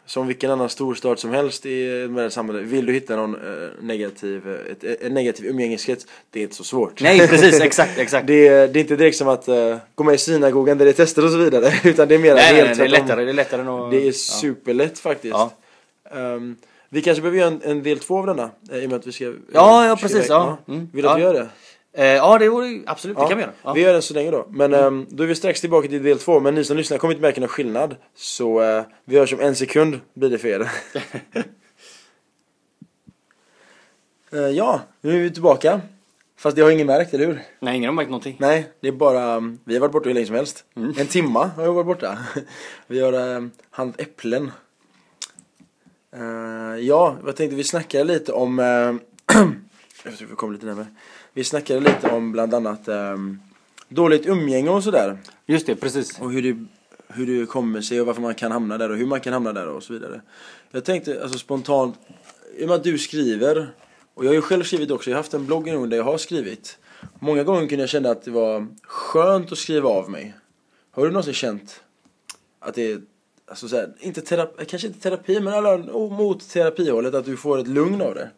som 0.07 0.27
vilken 0.27 0.51
annan 0.51 0.69
storstad 0.69 1.19
som 1.19 1.31
helst 1.31 1.67
i 1.67 2.09
här 2.17 2.29
samhället, 2.29 2.65
vill 2.65 2.87
du 2.87 2.93
hitta 2.93 3.17
någon 3.17 3.35
eh, 3.35 3.69
negativ, 3.81 4.49
eh, 4.49 4.73
ett, 4.73 5.03
en 5.03 5.15
negativ 5.15 5.47
umgängeskrets, 5.47 6.07
det 6.31 6.39
är 6.41 6.43
inte 6.43 6.55
så 6.55 6.65
svårt. 6.65 7.01
Nej 7.01 7.29
precis, 7.29 7.61
exakt, 7.61 7.99
exakt. 7.99 8.27
Det 8.27 8.49
är, 8.49 8.69
det 8.69 8.79
är 8.79 8.81
inte 8.81 8.97
direkt 8.97 9.17
som 9.17 9.29
att 9.29 9.49
uh, 9.49 9.77
gå 9.95 10.05
med 10.05 10.15
i 10.15 10.19
synagogan 10.19 10.79
där 10.79 10.85
det 10.85 10.91
är 10.91 10.93
tester 10.93 11.25
och 11.25 11.31
så 11.31 11.39
vidare, 11.39 11.73
utan 11.85 12.09
det 12.09 12.15
är 12.15 12.19
mer 12.19 12.35
nej, 12.35 12.55
helt 12.55 12.69
nej, 12.69 12.77
det 12.79 12.85
är 12.85 13.01
lättare, 13.01 13.25
det 13.25 13.31
är 13.31 13.35
lättare 13.35 13.61
än 13.61 13.69
att... 13.69 13.91
Det 13.91 14.03
är 14.03 14.07
ja. 14.07 14.13
superlätt 14.13 14.99
faktiskt. 14.99 15.35
Ja. 15.35 15.51
Ehm, 16.11 16.57
vi 16.89 17.03
kanske 17.03 17.23
behöver 17.23 17.39
göra 17.39 17.49
en, 17.49 17.61
en 17.63 17.83
del 17.83 17.99
två 17.99 18.19
av 18.19 18.27
denna, 18.27 18.51
eh, 18.71 18.79
i 18.79 18.87
och 18.87 18.91
med 18.91 18.99
att 18.99 19.07
vi 19.07 19.13
ska... 19.13 19.25
eh, 19.25 19.33
Ja, 19.53 19.87
ja, 19.87 19.97
precis, 19.97 20.29
ja. 20.29 20.59
Mm, 20.69 20.89
Vill 20.93 21.03
du 21.03 21.09
att 21.09 21.19
vi 21.19 21.23
gör 21.23 21.35
det? 21.35 21.49
Eh, 21.99 22.07
ja, 22.07 22.39
det 22.39 22.49
vore 22.49 22.83
absolut, 22.87 23.17
det 23.17 23.27
kan 23.29 23.37
vi 23.37 23.43
göra. 23.43 23.53
Ja. 23.63 23.73
Vi 23.73 23.81
gör 23.81 23.93
den 23.93 24.03
så 24.03 24.15
länge 24.15 24.31
då. 24.31 24.47
Men 24.51 24.75
ehm, 24.75 25.07
då 25.11 25.23
är 25.23 25.27
vi 25.27 25.35
strax 25.35 25.61
tillbaka 25.61 25.89
till 25.89 26.03
del 26.03 26.19
två. 26.19 26.41
Men 26.41 26.55
ni 26.55 26.65
som 26.65 26.77
lyssnar 26.77 26.99
kommer 26.99 27.15
inte 27.15 27.23
märka 27.23 27.41
någon 27.41 27.49
skillnad. 27.49 27.97
Så 28.15 28.63
eh, 28.63 28.85
vi 29.05 29.19
hörs 29.19 29.33
om 29.33 29.41
en 29.41 29.57
sekund 29.57 30.01
blir 30.15 30.31
det 30.31 30.39
för 30.39 30.49
er. 30.49 30.71
Eh, 34.33 34.41
ja, 34.41 34.81
nu 35.01 35.17
är 35.17 35.23
vi 35.23 35.31
tillbaka. 35.31 35.81
Fast 36.37 36.57
det 36.57 36.63
har 36.63 36.71
ingen 36.71 36.87
märkt, 36.87 37.15
eller 37.15 37.27
hur? 37.27 37.43
Nej, 37.61 37.77
ingen 37.77 37.89
har 37.89 37.95
märkt 37.95 38.11
någonting. 38.11 38.37
Nej, 38.41 38.73
det 38.81 38.89
är 38.89 38.93
bara, 38.93 39.37
um, 39.37 39.59
vi 39.65 39.75
har 39.75 39.81
varit 39.81 39.93
borta 39.93 40.09
hur 40.09 40.15
länge 40.15 40.27
som 40.27 40.37
helst. 40.37 40.65
En 40.75 41.07
timma 41.07 41.47
har 41.47 41.63
vi 41.63 41.69
varit 41.69 41.87
borta. 41.87 42.19
vi 42.87 43.01
har 43.01 43.13
um, 43.13 43.51
handlat 43.71 44.01
äpplen. 44.01 44.51
Eh, 46.17 46.81
ja, 46.81 47.17
jag 47.27 47.37
tänkte 47.37 47.57
vi 47.57 47.65
snackade 47.65 48.05
lite 48.05 48.33
om, 48.33 48.59
uh, 48.59 48.65
jag 50.05 50.17
tror 50.19 50.29
vi 50.29 50.35
kommer 50.35 50.53
lite 50.53 50.67
närmare. 50.67 50.87
Vi 51.39 51.45
snackade 51.45 51.81
lite 51.81 52.11
om 52.11 52.33
bland 52.33 52.55
annat 52.55 52.89
um, 52.89 53.41
dåligt 53.89 54.27
umgänge 54.27 54.71
och 54.71 54.85
sådär. 54.85 55.19
Just 55.47 55.67
det, 55.67 55.77
precis. 55.77 56.21
Och 56.21 56.33
hur 56.33 56.43
det, 56.43 56.67
hur 57.09 57.41
det 57.41 57.47
kommer 57.47 57.81
sig 57.81 58.01
och 58.01 58.07
varför 58.07 58.23
man 58.23 58.35
kan 58.35 58.53
hamna 58.53 58.79
där 58.79 58.91
och 58.91 58.97
hur 58.97 59.07
man 59.07 59.21
kan 59.21 59.33
hamna 59.33 59.53
där 59.53 59.69
och 59.69 59.83
så 59.83 59.93
vidare. 59.93 60.21
Jag 60.71 60.85
tänkte 60.85 61.23
alltså 61.23 61.39
spontant, 61.39 61.97
i 62.57 62.65
och 62.65 62.69
med 62.69 62.77
att 62.77 62.85
du 62.85 62.99
skriver, 62.99 63.69
och 64.15 64.25
jag 64.25 64.31
har 64.31 64.35
ju 64.35 64.41
själv 64.41 64.63
skrivit 64.63 64.91
också, 64.91 65.11
jag 65.11 65.17
har 65.17 65.23
haft 65.23 65.35
en 65.35 65.47
blogg 65.47 65.65
gång 65.65 65.89
där 65.89 65.97
jag 65.97 66.05
har 66.05 66.19
skrivit. 66.19 66.79
Många 67.19 67.45
gånger 67.45 67.69
kunde 67.69 67.83
jag 67.83 67.91
känna 67.91 68.11
att 68.11 68.23
det 68.23 68.31
var 68.31 68.67
skönt 68.83 69.53
att 69.53 69.59
skriva 69.59 69.89
av 69.89 70.11
mig. 70.11 70.35
Har 70.91 71.05
du 71.05 71.11
någonsin 71.11 71.35
känt 71.35 71.81
att 72.59 72.75
det 72.75 72.93
är, 72.93 73.01
alltså 73.47 73.69
så 73.69 73.77
här, 73.77 73.93
inte 74.01 74.21
terapi, 74.21 74.65
kanske 74.65 74.89
inte 74.89 75.01
terapi, 75.01 75.41
men 75.41 75.55
alla, 75.55 75.77
mot 76.09 76.49
terapihållet, 76.49 77.15
att 77.15 77.25
du 77.25 77.37
får 77.37 77.59
ett 77.59 77.69
lugn 77.69 78.03
av 78.03 78.15
det? 78.15 78.31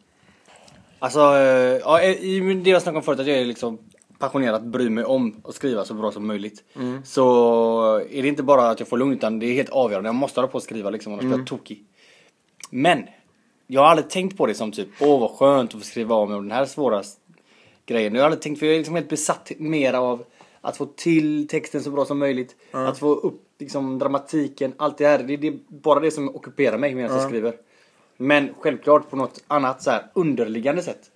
Alltså, 1.02 1.20
eh, 1.20 1.78
ja, 1.84 2.02
i 2.02 2.54
det 2.64 2.70
jag 2.70 2.82
snackade 2.82 2.96
om 2.98 3.02
förut 3.02 3.20
att 3.20 3.26
jag 3.26 3.38
är 3.38 3.44
liksom 3.44 3.78
passionerat 4.18 4.62
bryr 4.62 4.90
mig 4.90 5.04
om 5.04 5.40
att 5.44 5.54
skriva 5.54 5.84
så 5.84 5.94
bra 5.94 6.12
som 6.12 6.26
möjligt. 6.26 6.64
Så 7.04 7.24
är 8.10 8.22
det 8.22 8.28
inte 8.28 8.42
bara 8.42 8.70
att 8.70 8.80
jag 8.80 8.88
får 8.88 8.98
lugn 8.98 9.12
utan 9.12 9.38
det 9.38 9.46
är 9.46 9.52
helt 9.52 9.70
avgörande. 9.70 10.08
Jag 10.08 10.14
måste 10.14 10.40
hålla 10.40 10.48
på 10.52 10.58
att 10.58 10.64
skriva 10.64 10.90
liksom 10.90 11.12
annars 11.12 11.24
blir 11.24 11.38
jag 11.38 11.46
tokig. 11.46 11.84
Men, 12.70 13.04
jag 13.66 13.80
har 13.80 13.88
aldrig 13.88 14.10
tänkt 14.10 14.36
på 14.36 14.46
det 14.46 14.54
som 14.54 14.72
typ, 14.72 14.88
åh 15.00 15.20
vad 15.20 15.30
skönt 15.30 15.74
att 15.74 15.80
få 15.80 15.86
skriva 15.86 16.14
av 16.14 16.28
mig 16.28 16.36
om 16.38 16.48
den 16.48 16.56
här 16.56 16.66
svåra 16.66 17.02
grejen. 17.86 18.14
Jag 18.14 18.20
har 18.20 18.26
aldrig 18.26 18.42
tänkt, 18.42 18.58
för 18.58 18.66
jag 18.66 18.74
är 18.74 18.78
liksom 18.78 18.94
helt 18.94 19.08
besatt 19.08 19.52
mer 19.58 19.92
av 19.92 20.24
att 20.60 20.76
få 20.76 20.86
till 20.86 21.48
texten 21.48 21.82
så 21.82 21.90
bra 21.90 22.04
som 22.04 22.18
möjligt. 22.18 22.56
Att 22.88 22.98
få 22.98 23.14
upp 23.14 23.42
liksom 23.58 23.98
dramatiken, 23.98 24.72
allt 24.76 24.98
det 24.98 25.06
här. 25.06 25.18
Det, 25.18 25.36
det 25.36 25.46
är 25.46 25.58
bara 25.68 26.00
det 26.00 26.10
som 26.10 26.36
ockuperar 26.36 26.78
mig 26.78 26.94
medan 26.94 27.10
jag 27.16 27.28
skriver. 27.28 27.54
Men 28.22 28.54
självklart 28.58 29.10
på 29.10 29.16
något 29.16 29.44
annat 29.46 29.82
så 29.82 29.90
här 29.90 30.06
underliggande 30.12 30.82
sätt. 30.82 31.10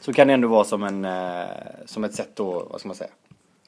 Så 0.00 0.12
kan 0.12 0.26
det 0.26 0.34
ändå 0.34 0.48
vara 0.48 0.64
som, 0.64 0.82
en, 0.82 1.04
eh, 1.04 1.46
som 1.84 2.04
ett 2.04 2.14
sätt 2.14 2.30
då, 2.34 2.66
vad 2.70 2.80
ska 2.80 2.88
man 2.88 2.96
säga, 2.96 3.10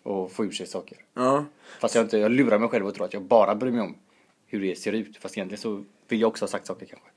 att 0.04 0.32
få 0.32 0.44
ur 0.44 0.50
sig 0.50 0.66
saker. 0.66 0.98
Ja. 1.14 1.44
Fast 1.80 1.94
jag, 1.94 2.04
inte, 2.04 2.18
jag 2.18 2.30
lurar 2.30 2.58
mig 2.58 2.68
själv 2.68 2.86
och 2.86 2.94
tror 2.94 3.04
att 3.04 3.12
jag 3.12 3.22
bara 3.22 3.54
bryr 3.54 3.70
mig 3.70 3.80
om 3.80 3.94
hur 4.46 4.60
det 4.60 4.78
ser 4.78 4.92
ut. 4.92 5.16
Fast 5.16 5.36
egentligen 5.36 5.60
så 5.60 5.84
vill 6.08 6.20
jag 6.20 6.28
också 6.28 6.42
ha 6.42 6.48
sagt 6.48 6.66
saker 6.66 6.86
kanske. 6.86 7.08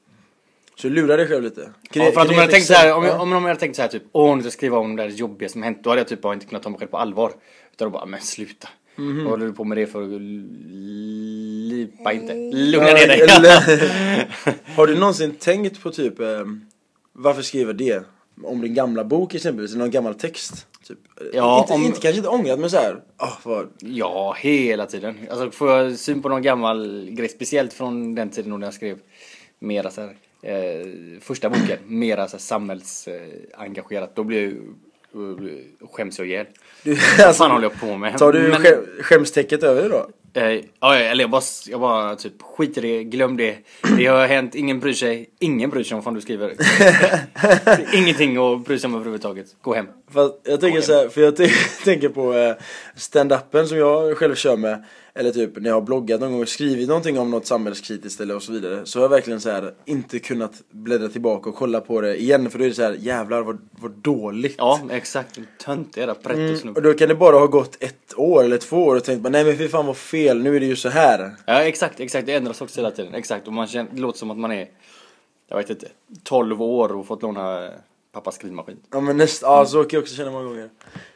Så 0.76 0.90
lura 0.90 1.18
dig 1.18 1.28
själv 1.28 1.44
lite. 1.44 1.72
Kan 1.90 2.06
Ja, 2.06 2.12
för 2.12 2.22
att 2.22 2.30
om 2.30 2.36
jag 2.36 2.44
ett 2.44 2.52
tänkt 2.52 2.68
så 2.68 2.74
här, 2.74 2.94
om, 2.94 3.04
jag, 3.04 3.22
om, 3.22 3.22
om 3.22 3.32
jag 3.32 3.42
hade 3.42 3.60
tänkt 3.60 3.76
så 3.76 3.82
här 3.82 3.90
typ, 3.90 4.04
åh 4.12 4.36
nu 4.36 4.42
ska 4.42 4.46
jag 4.46 4.54
skriva 4.54 4.78
om 4.78 4.96
det 4.96 5.04
där 5.04 5.10
jobbiga 5.10 5.50
som 5.50 5.64
hänt. 5.64 5.84
Då 5.84 5.90
hade 5.90 6.00
jag 6.00 6.08
typ 6.08 6.22
bara 6.22 6.34
inte 6.34 6.46
kunnat 6.46 6.64
ta 6.64 6.70
mig 6.70 6.80
själv 6.80 6.90
på 6.90 6.98
allvar. 6.98 7.32
Utan 7.72 7.86
då 7.86 7.90
bara, 7.90 8.06
men 8.06 8.22
sluta. 8.22 8.70
Mhm. 9.02 9.24
Vad 9.24 9.32
håller 9.32 9.46
du 9.46 9.54
på 9.54 9.64
med 9.64 9.78
det 9.78 9.88
för? 9.88 10.20
Lipa 11.70 12.14
inte. 12.14 12.34
Lugna 12.54 12.88
ner 12.88 13.08
dig. 13.08 13.28
Har 14.76 14.88
du 14.88 14.96
någonsin 15.00 15.32
tänkt 15.40 15.82
på 15.84 15.92
typ 15.92 16.20
eh, 16.20 16.28
varför 17.14 17.42
skriver 17.42 17.74
det? 17.74 18.04
Om 18.44 18.62
din 18.62 18.74
gamla 18.74 19.04
bok 19.04 19.36
exempelvis, 19.36 19.72
eller 19.72 19.80
någon 19.84 19.92
gammal 19.92 20.16
text? 20.16 20.68
Typ. 20.88 20.98
Ja, 21.34 21.60
inte, 21.62 21.74
om- 21.74 21.84
inte, 21.86 22.00
kanske 22.00 22.18
inte 22.18 22.30
ångrat 22.30 22.60
men 22.60 22.70
såhär, 22.70 22.96
ah 23.18 23.38
vad, 23.44 23.68
Ja, 23.80 24.36
hela 24.40 24.86
tiden. 24.86 25.16
Alltså 25.30 25.52
får 25.52 25.70
jag 25.70 25.98
syn 25.98 26.22
på 26.22 26.30
någon 26.30 26.42
gammal 26.42 27.08
grej, 27.12 27.30
speciellt 27.30 27.74
från 27.74 28.16
den 28.16 28.30
tiden 28.30 28.60
när 28.60 28.68
jag 28.68 28.74
skrev 28.74 28.98
mera 29.60 29.92
så 29.92 30.02
här, 30.02 30.16
eh, 30.42 30.86
första 31.22 31.50
boken, 31.50 31.78
mera 31.88 32.28
så 32.28 32.38
här 32.38 32.42
samhällsengagerat, 32.42 34.16
då 34.16 34.24
blir 34.24 34.38
jag 34.42 34.52
ju 34.52 34.58
eh, 34.58 34.64
skäms 35.92 36.20
jag 36.20 36.28
ihjäl. 36.28 36.46
du, 36.84 36.98
Vad 37.26 37.36
fan 37.36 37.52
håller 37.52 37.64
jag 37.70 37.80
på 37.80 37.98
med? 37.98 38.18
Tar 38.18 38.32
du 38.34 38.40
Men- 38.40 38.62
skäm, 38.62 38.86
skämstäcket 39.02 39.64
över 39.64 39.90
då? 39.90 40.10
Eh, 40.34 40.62
ja, 40.80 40.96
eller 40.96 41.24
jag 41.24 41.30
bara, 41.30 41.42
jag 41.68 41.80
bara 41.80 42.16
typ 42.16 42.42
skiter 42.42 42.86
i 42.86 42.98
det, 42.98 43.04
glöm 43.04 43.38
det. 43.38 43.56
Det 43.98 44.06
har 44.06 44.28
hänt, 44.28 44.56
ingen 44.56 44.80
bryr 44.80 44.94
sig. 44.94 45.30
Ingen 45.40 45.70
bryr 45.70 45.84
sig 45.84 45.96
om 45.96 45.98
vad 45.98 46.04
fan 46.04 46.14
du 46.14 46.22
skriver. 46.22 46.54
Ingenting 47.96 48.38
att 48.38 48.66
bry 48.66 48.80
sig 48.80 48.88
om 48.88 48.94
överhuvudtaget. 48.96 49.46
Gå 49.62 49.74
hem. 49.74 49.88
Fast 50.14 50.34
jag 50.44 50.62
tänker 50.62 50.82
så 50.82 50.94
här, 50.94 51.10
för 51.10 51.22
jag 51.22 51.36
tänker 51.84 52.10
på 52.10 52.34
eh, 52.34 52.56
stand-upen 52.96 53.66
som 53.68 53.78
jag 53.78 54.18
själv 54.18 54.36
kör 54.36 54.58
med 54.58 54.84
Eller 55.14 55.32
typ 55.32 55.56
när 55.56 55.70
jag 55.70 55.76
har 55.76 55.82
bloggat 55.82 56.22
någon 56.22 56.32
gång 56.32 56.42
och 56.42 56.50
skrivit 56.50 56.88
någonting 56.88 57.20
om 57.20 57.32
något 57.32 57.46
samhällskritiskt 57.46 58.22
eller 58.22 58.36
och 58.36 58.44
så 58.44 58.52
vidare 58.52 58.86
Så 58.86 59.00
har 59.00 59.04
jag 59.04 59.10
verkligen 59.10 59.42
så 59.42 59.50
här 59.50 59.74
inte 59.86 60.20
kunnat 60.20 60.62
bläddra 60.72 61.08
tillbaka 61.08 61.50
och 61.50 61.56
kolla 61.56 61.82
på 61.82 62.02
det 62.02 62.22
igen 62.22 62.50
För 62.50 62.60
då 62.60 62.66
är 62.66 62.70
det 62.70 62.76
så 62.76 62.84
här, 62.84 62.94
jävlar 63.00 63.42
vad, 63.42 63.58
vad 63.72 63.92
dåligt 63.92 64.56
Ja, 64.58 64.80
exakt. 64.92 65.40
Tönt 65.66 65.98
era 65.98 66.12
Mm, 66.12 66.24
pretto 66.24 66.70
och 66.76 66.82
då 66.82 66.94
kan 66.94 67.08
det 67.08 67.16
bara 67.16 67.38
ha 67.38 67.46
gått 67.46 67.78
ett 67.84 68.14
år 68.18 68.44
eller 68.44 68.58
två 68.58 68.84
år 68.84 68.96
och 68.96 69.04
tänkt 69.04 69.22
bara, 69.22 69.30
nej 69.30 69.46
men 69.46 69.58
fy 69.58 69.68
fan 69.68 69.86
vad 69.86 69.98
fel, 69.98 70.42
nu 70.42 70.56
är 70.56 70.60
det 70.60 70.66
ju 70.66 70.76
så 70.76 70.90
här 70.90 71.32
Ja, 71.46 71.64
exakt, 71.64 72.00
exakt. 72.00 72.26
Det 72.26 72.34
ändras 72.34 72.62
också 72.62 72.80
hela 72.80 72.92
tiden. 72.92 73.14
Exakt. 73.14 73.48
Och 73.48 73.54
man 73.54 73.68
känner, 73.68 73.90
det 73.94 74.02
låter 74.02 74.20
som 74.20 74.32
att 74.32 74.38
man 74.38 74.52
är, 74.52 74.68
jag 75.48 75.58
vet 75.58 75.70
inte, 75.70 75.88
12 76.24 76.62
år 76.62 76.96
och 76.96 77.08
fått 77.08 77.22
låna 77.22 77.70
pappas 78.12 78.36
skrivmaskin. 78.36 78.78
Ja 78.92 79.00
men 79.00 79.18
näst, 79.18 79.42
ja 79.42 79.66
så 79.66 79.84
kan 79.84 79.98
jag 79.98 80.02
också 80.02 80.16
känna 80.16 80.32
många 80.32 80.44
gånger 80.44 80.70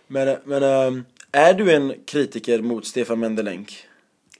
Men, 0.08 0.38
men 0.44 0.64
ehm, 0.64 1.06
är 1.36 1.54
du 1.54 1.72
en 1.72 1.94
kritiker 2.06 2.62
mot 2.62 2.86
Stefan 2.86 3.20
Mendelänk? 3.20 3.78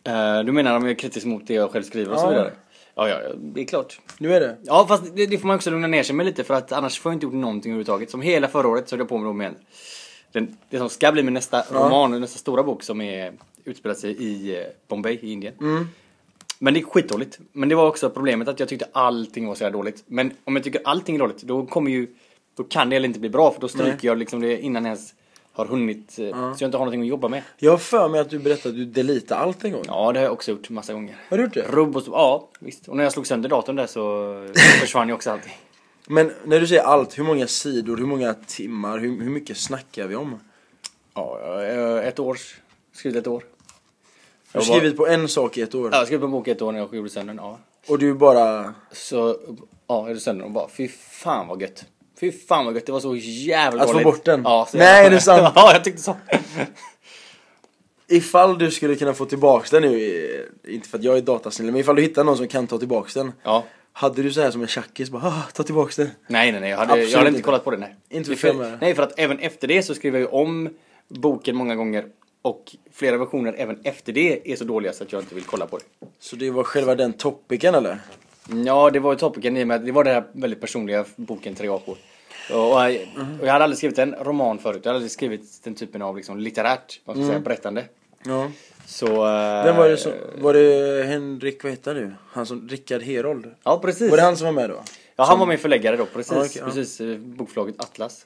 Eh, 0.04 0.40
du 0.44 0.52
menar 0.52 0.76
om 0.78 0.82
jag 0.84 0.92
är 0.92 0.96
kritisk 0.96 1.26
mot 1.26 1.48
det 1.48 1.54
jag 1.54 1.72
själv 1.72 1.84
skriver 1.84 2.14
och 2.14 2.20
så 2.20 2.26
Ja. 2.26 2.30
vidare? 2.30 2.52
Ja, 2.96 3.10
ja, 3.10 3.22
ja, 3.24 3.30
det 3.36 3.62
är 3.62 3.66
klart. 3.66 4.00
Nu 4.18 4.34
är 4.34 4.40
det? 4.40 4.58
Ja, 4.64 4.86
fast 4.88 5.04
det, 5.16 5.26
det 5.26 5.38
får 5.38 5.48
man 5.48 5.56
också 5.56 5.70
lugna 5.72 5.88
ner 5.88 6.04
sig 6.04 6.16
med 6.16 6.26
lite 6.26 6.44
för 6.44 6.54
att 6.54 6.72
annars 6.72 7.00
får 7.00 7.12
jag 7.12 7.16
inte 7.16 7.26
gjort 7.26 7.34
någonting 7.34 7.72
överhuvudtaget. 7.72 8.12
Som 8.12 8.22
hela 8.22 8.48
förra 8.48 8.68
året 8.68 8.90
så 8.90 8.96
höll 8.96 9.00
jag 9.00 9.10
på 9.10 9.18
med, 9.18 9.28
då 9.28 9.34
med 9.34 9.56
den, 10.32 10.58
det 10.70 10.78
som 10.78 10.90
ska 10.90 11.12
bli 11.12 11.24
min 11.24 11.34
nästa 11.34 11.64
roman, 11.72 12.22
nästa 12.22 12.40
stora 12.40 12.64
bok 12.64 12.84
som 12.84 13.02
är 13.02 13.34
utspelar 13.64 13.96
sig 13.96 14.24
i 14.24 14.58
eh, 14.58 14.64
Bombay 14.88 15.14
i 15.22 15.32
Indien. 15.32 15.54
Mm. 15.62 15.88
Men 16.60 16.74
det 16.74 16.80
är 16.80 16.84
skitdåligt. 16.86 17.40
Men 17.52 17.70
det 17.70 17.76
var 17.76 17.88
också 17.88 18.10
problemet 18.10 18.48
att 18.48 18.60
jag 18.60 18.70
tyckte 18.70 18.88
allting 18.92 19.48
var 19.48 19.56
så 19.56 19.64
här 19.64 19.72
dåligt. 19.72 20.04
Men 20.08 20.32
om 20.44 20.56
jag 20.56 20.64
tycker 20.64 20.82
allting 20.84 21.16
är 21.16 21.20
dåligt, 21.20 21.42
då 21.44 21.66
kommer 21.66 21.92
ju, 21.92 22.08
då 22.58 22.64
kan 22.64 22.90
det 22.90 22.96
heller 22.96 23.08
inte 23.08 23.20
bli 23.20 23.30
bra 23.30 23.52
för 23.52 23.62
då 23.62 23.68
stryker 23.68 24.08
jag 24.08 24.18
liksom 24.18 24.40
det 24.42 24.60
innan 24.62 24.86
ens 24.86 25.14
har 25.56 25.66
hunnit, 25.66 26.20
eh, 26.20 26.30
så 26.30 26.64
jag 26.64 26.68
inte 26.68 26.78
har 26.78 26.86
någonting 26.86 27.02
att 27.02 27.08
jobba 27.08 27.28
med. 27.28 27.44
Jag 27.58 27.72
har 27.72 27.78
för 27.78 28.10
mig 28.10 28.20
att 28.20 28.30
du 28.30 28.40
berättade 28.40 28.70
att 28.70 28.76
du 28.76 28.86
deletade 28.86 29.42
allt 29.42 29.64
en 29.64 29.72
gång 29.72 29.84
Ja, 29.88 30.12
det 30.12 30.20
har 30.20 30.24
jag 30.24 30.34
också 30.34 30.52
gjort 30.52 30.70
massa 30.70 30.94
gånger. 30.94 31.18
Har 31.30 31.38
du 31.38 31.44
gjort 31.44 31.54
det? 31.54 31.72
Så, 32.02 32.12
ja 32.12 32.50
visst. 32.60 32.88
Och 32.88 32.98
när 32.98 33.04
jag 33.04 33.14
slog 33.14 33.28
sönder 33.28 33.50
datorn 33.50 33.76
där 33.76 33.88
så 33.88 34.48
försvann 34.82 35.08
ju 35.08 35.14
också 35.14 35.32
allting. 35.32 35.54
Men 36.08 36.32
när 36.44 36.60
du 36.60 36.68
säger 36.68 36.82
allt, 36.82 37.18
hur 37.18 37.24
många 37.24 37.48
sidor, 37.48 37.98
hur 37.98 38.06
många 38.06 38.34
timmar, 38.34 38.98
hur, 38.98 39.22
hur 39.22 39.30
mycket 39.30 39.58
snackar 39.58 40.08
vi 40.08 40.16
om? 40.16 40.40
Ja, 41.14 41.64
eh, 41.64 42.08
ett 42.08 42.20
år. 42.20 42.38
Skrivit 42.94 43.18
ett 43.18 43.28
år. 43.28 43.44
Du 44.52 44.60
har 44.60 44.66
skrivit 44.66 44.98
på 44.98 45.08
en 45.08 45.28
sak 45.28 45.58
i 45.58 45.62
ett 45.62 45.76
år. 45.76 45.90
Ja, 45.92 45.98
jag 45.98 46.08
skrev 46.08 46.20
på 46.20 46.26
en 46.26 46.32
bok 46.32 46.48
ett 46.48 46.62
år 46.62 46.72
när 46.72 46.80
jag 46.80 46.96
gjorde 46.96 47.10
sönder 47.10 47.34
den. 47.34 47.44
Ja. 47.44 47.60
Och 47.88 48.00
du 48.00 48.14
bara... 48.14 48.74
Så, 48.92 49.38
ja, 49.88 50.00
jag 50.00 50.08
gjorde 50.08 50.20
sönder 50.20 50.40
den 50.40 50.48
och 50.48 50.54
bara 50.54 50.70
fy 50.70 50.88
fan 50.88 51.48
vad 51.48 51.62
gött. 51.62 51.86
Fy 52.20 52.32
fan 52.32 52.66
vad 52.66 52.76
gött, 52.76 52.86
det 52.86 52.92
var 52.92 53.00
så 53.00 53.16
jävla 53.16 53.82
Att 53.84 53.88
få 53.88 53.94
dåligt. 53.94 54.06
bort 54.06 54.26
den? 54.26 54.42
Ja, 54.44 54.68
så 54.72 54.78
Nej, 54.78 54.88
jävla- 54.88 55.08
är 55.08 55.12
det 55.12 55.22
sant? 55.22 55.54
ja, 55.56 55.74
jag 55.74 55.84
tyckte 55.84 56.02
så. 56.02 56.16
Ifall 58.08 58.58
du 58.58 58.72
skulle 58.72 58.96
kunna 58.96 59.14
få 59.14 59.26
tillbaks 59.26 59.70
den 59.72 59.82
nu, 59.82 60.46
eh, 60.66 60.74
inte 60.76 60.90
för 60.90 60.98
att 60.98 61.04
jag 61.04 61.18
är 61.18 61.22
datasnille, 61.22 61.72
men 61.72 61.82
ifall 61.82 61.96
du 61.96 62.02
hittar 62.02 62.24
någon 62.24 62.38
som 62.38 62.48
kan 62.48 62.68
ta 62.68 62.78
tillbaks 62.78 63.14
den. 63.14 63.32
Ja. 63.44 63.64
Hade 63.94 64.24
du 64.24 64.32
så 64.34 64.42
här 64.42 64.52
som 64.52 64.62
en 64.62 64.68
tjackis 64.68 65.10
bara 65.10 65.28
ah, 65.28 65.44
ta 65.54 65.64
tillbaks 65.64 65.96
det? 65.96 66.10
Nej, 66.28 66.52
nej, 66.52 66.62
nej. 66.62 66.70
Jag 66.70 66.78
hade, 66.78 66.92
Absolut 66.92 67.12
jag 67.12 67.18
hade 67.18 67.28
inte 67.30 67.38
inte. 67.38 67.46
kollat 67.46 67.64
på 67.64 67.72
det, 67.72 67.78
nej. 67.78 67.96
Inte 68.10 68.30
för 68.30 68.36
för, 68.36 68.48
fem 68.48 68.62
öre. 68.62 68.78
Nej, 68.82 68.96
för 68.96 69.04
att 69.04 69.20
även 69.20 69.40
efter 69.40 69.68
det 69.68 69.84
så 69.84 69.96
skrev 69.96 70.14
jag 70.14 70.22
ju 70.22 70.28
om 70.28 70.70
boken 71.08 71.56
många 71.56 71.76
gånger. 71.76 72.06
Och 72.42 72.76
flera 72.94 73.18
versioner 73.18 73.56
även 73.58 73.80
efter 73.84 74.14
det 74.14 74.52
är 74.52 74.56
så 74.56 74.64
dåliga 74.64 74.94
så 74.94 75.04
att 75.04 75.12
jag 75.12 75.22
inte 75.22 75.36
vill 75.36 75.44
kolla 75.44 75.66
på 75.68 75.78
det. 75.78 75.84
Så 76.20 76.36
det 76.36 76.50
var 76.52 76.64
själva 76.64 76.96
den 76.96 77.14
topicen 77.14 77.76
eller? 77.76 77.98
Ja, 78.66 78.90
det 78.90 79.00
var 79.00 79.14
ju 79.14 79.20
topicen 79.20 79.58
i 79.58 79.64
och 79.64 79.68
med 79.68 79.76
att 79.76 79.86
det 79.86 79.92
var 79.92 80.04
den 80.04 80.14
här 80.14 80.24
väldigt 80.32 80.62
personliga 80.62 81.06
boken 81.16 81.56
Tre 81.56 81.68
apor. 81.68 81.98
Och, 82.52 82.74
och, 82.74 82.80
jag, 82.80 82.92
och 83.42 83.48
jag 83.48 83.52
hade 83.52 83.64
aldrig 83.64 83.78
skrivit 83.78 84.00
en 84.00 84.16
roman 84.16 84.60
förut. 84.60 84.82
Jag 84.84 84.90
hade 84.90 84.96
aldrig 84.96 85.12
skrivit 85.12 85.64
den 85.64 85.76
typen 85.76 86.02
av 86.02 86.18
liksom, 86.18 86.40
litterärt, 86.40 87.02
vad 87.06 87.16
ska 87.16 87.22
jag 87.22 87.28
säga, 87.28 87.40
berättande. 87.40 87.86
Ja. 88.26 88.52
Så... 88.86 89.06
eh, 89.06 89.66
Vem 89.66 89.76
var 89.76 89.90
det 89.90 89.98
som, 89.98 90.12
var 90.42 90.54
det 90.54 91.04
Henrik, 91.08 91.64
vad 91.64 91.72
heter 91.72 91.94
nu? 91.94 92.14
Han 92.32 92.46
som, 92.46 92.70
Rickard 92.70 93.02
Herold? 93.02 93.56
Ja, 93.64 93.80
precis. 93.80 94.10
Var 94.10 94.18
det 94.18 94.24
han 94.24 94.38
som 94.38 94.46
var 94.46 94.52
med 94.54 94.70
då? 94.70 94.84
Ja, 95.16 95.24
han 95.24 95.40
var 95.40 95.46
min 95.46 95.58
förläggare 95.58 95.96
då, 95.96 96.06
precis. 96.06 96.34
Okej, 96.34 96.52
ja. 96.56 96.66
precis 96.66 97.02
eh, 97.02 97.18
bokförlaget 97.18 97.80
Atlas. 97.82 98.26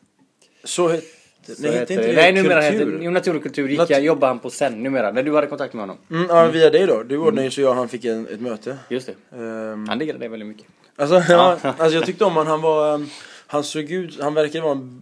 Så 0.64 1.00
Så 1.48 1.54
nej 1.62 1.72
heter 1.72 1.94
inte 1.94 2.08
det, 2.08 2.14
Nej, 2.16 2.34
numera 2.34 2.62
kultur? 2.62 2.86
heter 2.92 3.04
Jo, 3.04 3.12
Natur 3.12 3.36
och 3.36 3.44
kultur 3.44 3.68
gick 3.70 3.80
Nat- 3.80 3.86
jag, 3.92 4.02
jobbade 4.04 4.28
han 4.28 4.40
på 4.40 4.50
sen 4.50 4.84
numera, 4.84 5.12
när 5.12 5.24
du 5.24 5.36
hade 5.36 5.48
kontakt 5.48 5.74
med 5.74 5.82
honom. 5.84 5.98
Mm, 6.12 6.26
ja, 6.30 6.48
via 6.48 6.70
dig 6.70 6.88
då. 6.88 7.04
Du 7.04 7.18
ordnade 7.18 7.44
ju 7.46 7.52
så 7.52 7.62
jag 7.62 7.70
och 7.70 7.76
han 7.76 7.90
fick 7.90 8.06
en, 8.06 8.28
ett 8.28 8.42
möte. 8.42 8.78
Just 8.90 9.10
det. 9.32 9.38
Ehm, 9.38 9.88
Han 9.90 9.98
diggade 10.00 10.20
det 10.20 10.28
väldigt 10.28 10.48
mycket. 10.48 10.66
alltså, 10.96 11.16
ja, 11.34 11.58
alltså 11.64 11.96
jag 11.98 12.06
tyckte 12.06 12.26
om 12.26 12.36
han, 12.38 12.48
han 12.48 12.62
var, 12.62 12.94
um, 12.94 13.10
han 13.48 13.64
såg 13.64 13.92
ut, 13.92 14.22
han 14.22 14.34
verkade 14.34 14.62
vara 14.64 14.72
en, 14.72 15.02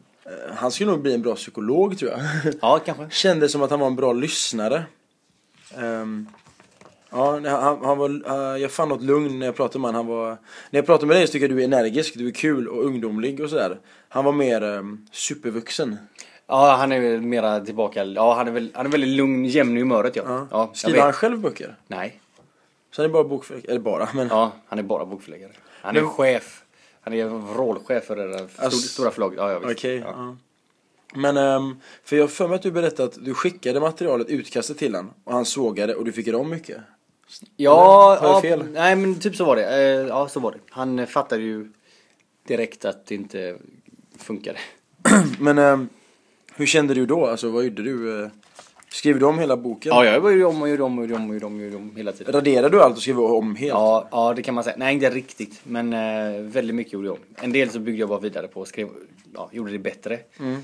han 0.56 0.72
skulle 0.72 0.92
nog 0.92 1.02
bli 1.02 1.14
en 1.14 1.22
bra 1.22 1.36
psykolog 1.36 1.98
tror 1.98 2.12
jag. 2.12 2.20
Ja, 2.62 2.80
kanske. 2.86 3.08
Kändes 3.10 3.52
som 3.52 3.62
att 3.62 3.70
han 3.70 3.80
var 3.80 3.88
en 3.88 3.96
bra 3.96 4.14
lyssnare. 4.14 4.84
Ehm, 5.78 6.28
ja, 7.10 7.32
han, 7.50 7.86
han 7.86 7.98
var, 7.98 8.10
eh, 8.56 8.62
jag 8.62 8.72
fann 8.72 8.90
något 8.90 9.02
lugn 9.04 9.40
när 9.40 9.46
jag 9.46 9.56
pratade 9.56 9.80
med 9.82 9.90
honom. 9.94 10.08
Han 10.08 10.18
var, 10.18 10.30
när 10.70 10.78
jag 10.78 10.86
pratade 10.86 11.08
med 11.08 11.18
dig 11.18 11.28
så 11.28 11.32
tycker 11.34 11.48
jag 11.48 11.58
du 11.58 11.62
är 11.62 11.66
energisk, 11.66 12.14
du 12.18 12.28
är 12.28 12.32
kul 12.32 12.68
och 12.68 12.86
ungdomlig 12.86 13.40
och 13.42 13.50
sådär. 13.50 13.78
Han 14.10 14.26
var 14.26 14.32
mer 14.32 14.64
um, 14.64 15.08
supervuxen. 15.12 15.98
Ja, 16.48 16.76
han 16.76 16.92
är 16.92 17.18
mera 17.20 17.60
tillbaka. 17.60 18.04
Ja, 18.06 18.34
han 18.36 18.48
är 18.48 18.52
väl, 18.52 18.72
han 18.74 18.86
är 18.86 18.90
väldigt 18.90 19.10
lugn, 19.10 19.46
jämn 19.46 19.78
i 19.78 19.80
humöret 19.80 20.16
ja. 20.16 20.24
Ja. 20.28 20.48
ja 20.52 20.72
Skriver 20.74 21.02
han 21.02 21.14
själv 21.14 21.40
böcker? 21.40 21.76
Nej. 21.88 22.22
Så 22.92 23.02
han 23.02 23.10
är 23.10 23.14
bara 23.14 23.24
bokförläggare, 23.24 23.72
eller 23.72 23.82
bara, 23.82 24.10
men 24.14 24.28
Ja, 24.28 24.52
han 24.68 24.80
är 24.80 24.84
bara 24.84 25.06
bokförläggare. 25.06 25.52
Han 25.82 25.98
är 25.98 26.02
Men- 26.02 26.10
chef. 26.10 26.64
Han 27.02 27.14
är 27.14 27.26
vrålchef 27.26 28.04
för 28.06 28.16
det 28.16 28.28
där 28.28 28.40
Alltså- 28.58 28.70
stor, 28.80 28.88
stora 28.90 29.12
förlaget. 29.12 29.38
Ja, 29.38 29.52
ja, 29.52 29.60
visst. 29.60 29.72
okej. 29.72 29.98
ja. 29.98 30.14
ja. 30.16 30.36
Men, 31.16 31.38
ehm, 31.38 31.80
för 32.04 32.16
jag 32.16 32.24
har 32.24 32.28
för 32.28 32.48
mig 32.48 32.56
att 32.56 32.62
du 32.62 32.72
berättade 32.72 33.04
att 33.10 33.26
du 33.26 33.34
skickade 33.34 33.80
materialet, 33.80 34.28
utkastet 34.28 34.78
till 34.78 34.96
honom 34.96 35.14
och 35.24 35.34
han 35.34 35.46
sågade 35.46 35.96
och 35.96 36.06
du 36.06 36.12
fick 36.12 36.34
om 36.36 36.50
mycket. 36.50 36.78
Ja, 37.56 38.18
jag 38.22 38.30
ja, 38.30 38.42
fel? 38.42 38.64
nej 38.72 38.96
men 38.96 39.20
typ 39.20 39.36
så 39.36 39.46
var 39.46 39.56
det. 39.56 39.64
Eh, 39.84 40.08
Ja, 40.08 40.28
så 40.28 40.40
var 40.40 40.52
det. 40.52 40.58
Han 40.70 41.08
fattade 41.08 41.42
ju 41.42 41.72
direkt 42.48 42.86
att 42.86 43.06
det 43.06 43.16
inte 43.16 43.58
funkade. 44.18 44.58
Men 45.40 45.58
ehm, 45.58 45.90
hur 46.58 46.66
kände 46.66 46.94
du 46.94 47.06
då? 47.06 47.26
Alltså 47.28 47.50
vad 47.50 47.64
gjorde 47.64 47.84
du? 47.84 48.24
eh, 48.24 48.30
Skrev 48.90 49.20
du 49.20 49.26
om 49.26 49.40
hela 49.40 49.58
boken? 49.58 49.90
Ja, 49.96 50.06
jag 50.06 50.16
gjorde 50.16 50.46
om 50.46 50.62
och 50.62 50.70
gjorde 50.70 50.84
om 50.84 51.00
och 51.00 51.04
gjorde 51.06 51.16
om 51.16 51.30
och 51.30 51.34
gjorde 51.34 51.46
om, 51.46 51.56
och 51.56 51.62
gjorde 51.64 51.76
om 51.76 51.96
hela 51.96 52.12
tiden. 52.12 52.34
Raderade 52.34 52.70
du 52.70 52.82
allt 52.82 52.96
och 52.96 53.02
skrev 53.02 53.20
om 53.20 53.56
helt? 53.56 53.70
Ja, 53.70 54.08
ja, 54.12 54.34
det 54.34 54.42
kan 54.44 54.56
man 54.56 54.64
säga. 54.64 54.76
Nej, 54.80 54.94
inte 54.94 55.10
riktigt. 55.10 55.60
Men 55.64 55.94
eh, 55.94 56.42
väldigt 56.42 56.76
mycket 56.76 56.94
gjorde 56.94 57.08
jag 57.08 57.14
om. 57.14 57.20
En 57.36 57.52
del 57.52 57.70
så 57.70 57.80
byggde 57.80 58.00
jag 58.00 58.10
bara 58.10 58.20
vidare 58.20 58.48
på 58.48 58.60
och 58.62 58.68
skrev, 58.68 58.88
ja, 59.34 59.50
gjorde 59.54 59.72
det 59.72 59.80
bättre. 59.80 60.20
Mm. 60.40 60.62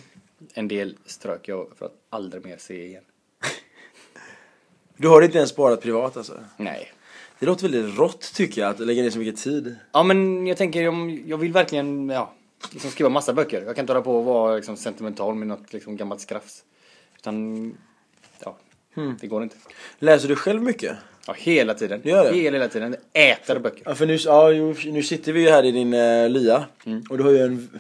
En 0.53 0.67
del 0.67 0.97
strök 1.05 1.47
jag 1.47 1.67
för 1.77 1.85
att 1.85 1.93
aldrig 2.09 2.45
mer 2.45 2.57
se 2.57 2.85
igen. 2.85 3.03
Du 4.97 5.07
har 5.07 5.21
inte 5.21 5.37
ens 5.37 5.49
sparat 5.49 5.81
privat 5.81 6.17
alltså? 6.17 6.33
Nej. 6.57 6.91
Det 7.39 7.45
låter 7.45 7.69
väldigt 7.69 7.97
rått 7.99 8.33
tycker 8.35 8.61
jag, 8.61 8.69
att 8.69 8.79
lägga 8.79 9.03
ner 9.03 9.09
så 9.09 9.19
mycket 9.19 9.41
tid. 9.43 9.75
Ja, 9.91 10.03
men 10.03 10.47
jag 10.47 10.57
tänker 10.57 10.87
om, 10.87 11.21
jag 11.25 11.37
vill 11.37 11.51
verkligen, 11.53 12.09
ja, 12.09 12.33
liksom 12.71 12.91
skriva 12.91 13.09
massa 13.09 13.33
böcker. 13.33 13.61
Jag 13.65 13.75
kan 13.75 13.83
inte 13.83 13.93
hålla 13.93 14.03
på 14.03 14.15
och 14.17 14.25
vara 14.25 14.55
liksom, 14.55 14.77
sentimental 14.77 15.35
med 15.35 15.47
något 15.47 15.73
liksom, 15.73 15.97
gammalt 15.97 16.21
skrafs. 16.21 16.63
Utan, 17.17 17.77
ja, 18.43 18.57
Hmm. 18.95 19.17
det 19.21 19.27
går 19.27 19.43
inte. 19.43 19.55
Läser 19.99 20.27
du 20.27 20.35
själv 20.35 20.61
mycket? 20.61 20.97
Ja, 21.27 21.35
hela 21.37 21.73
tiden. 21.73 22.01
Gör 22.03 22.31
det? 22.31 22.37
Hela, 22.37 22.57
hela 22.57 22.69
tiden. 22.69 22.95
Äter 23.13 23.59
böcker. 23.59 23.81
Ja, 23.85 23.95
för 23.95 24.05
nu, 24.05 24.15
ja, 24.15 24.49
nu 24.91 25.03
sitter 25.03 25.33
vi 25.33 25.41
ju 25.41 25.49
här 25.49 25.63
i 25.65 25.71
din 25.71 25.93
uh, 25.93 26.29
lya 26.29 26.65
och 27.09 27.17
du 27.17 27.23
har 27.23 27.31
ju 27.31 27.39
en, 27.43 27.79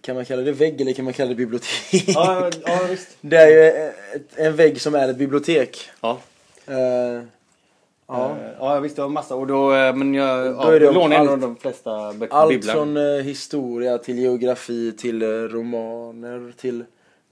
kan 0.00 0.16
man 0.16 0.24
kalla 0.24 0.42
det 0.42 0.52
vägg 0.52 0.80
eller 0.80 0.92
kan 0.92 1.04
man 1.04 1.14
kalla 1.14 1.28
det 1.28 1.34
bibliotek? 1.34 2.04
ja, 2.06 2.50
visst. 2.90 3.08
Det 3.20 3.36
är 3.36 3.48
ju 3.48 3.88
ett, 4.14 4.38
en 4.38 4.56
vägg 4.56 4.80
som 4.80 4.94
är 4.94 5.08
ett 5.08 5.16
bibliotek. 5.16 5.90
Ja. 6.00 6.20
Eh, 6.66 7.22
Ja. 8.10 8.36
ja, 8.58 8.80
visst 8.80 8.96
det 8.96 9.02
var 9.02 9.08
massa. 9.08 9.34
Och 9.34 9.46
då, 9.46 9.74
eh, 9.74 9.94
men 9.94 10.14
jag 10.14 10.46
Då 10.46 10.52
ja, 10.60 10.74
är 10.74 10.80
det 10.80 10.88
om 10.88 10.94
lånar 10.94 11.16
ändå 11.16 11.32
allt- 11.32 11.40
de 11.40 11.56
flesta 11.56 12.12
böcker 12.12 12.34
allt 12.34 12.48
bibblan. 12.50 12.74
från 12.76 12.96
eh, 12.96 13.22
historia 13.22 13.98
till 13.98 14.18
geografi 14.18 14.92
till 14.92 15.22
eh, 15.22 15.26
romaner 15.28 16.52
till, 16.56 16.84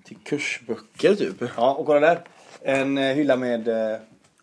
till 0.04 0.16
kursböcker 0.24 1.14
typ. 1.14 1.42
Ja, 1.56 1.74
och 1.74 1.86
kolla 1.86 2.00
där. 2.00 2.20
En 2.62 2.98
eh, 2.98 3.04
hylla 3.04 3.36
med 3.36 3.68
eh, 3.68 3.98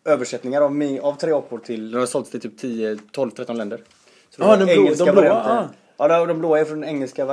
översättningar 0.06 0.62
av, 0.62 1.00
av 1.02 1.14
tre 1.18 1.32
apor 1.32 1.58
till, 1.60 1.92
de 1.92 1.98
har 2.00 2.06
sålts 2.06 2.30
till 2.32 2.42
typ 2.42 2.58
10, 2.58 2.98
12, 3.12 3.32
13 3.32 3.58
länder. 3.58 3.82
Så 4.30 4.44
var 4.44 4.58
den 4.58 4.68
blå- 4.68 4.74
engelska 4.76 5.06
de 5.06 5.12
blåa, 5.12 5.24
varianter. 5.24 5.68
Ja, 5.98 6.08
de, 6.08 6.28
de 6.28 6.40
blåa 6.40 6.60
är 6.60 6.66
från 6.66 6.84
engelska 6.84 7.26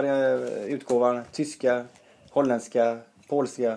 utgåvan, 0.66 1.20
tyska, 1.32 1.84
holländska, 2.30 2.98
polska, 3.28 3.76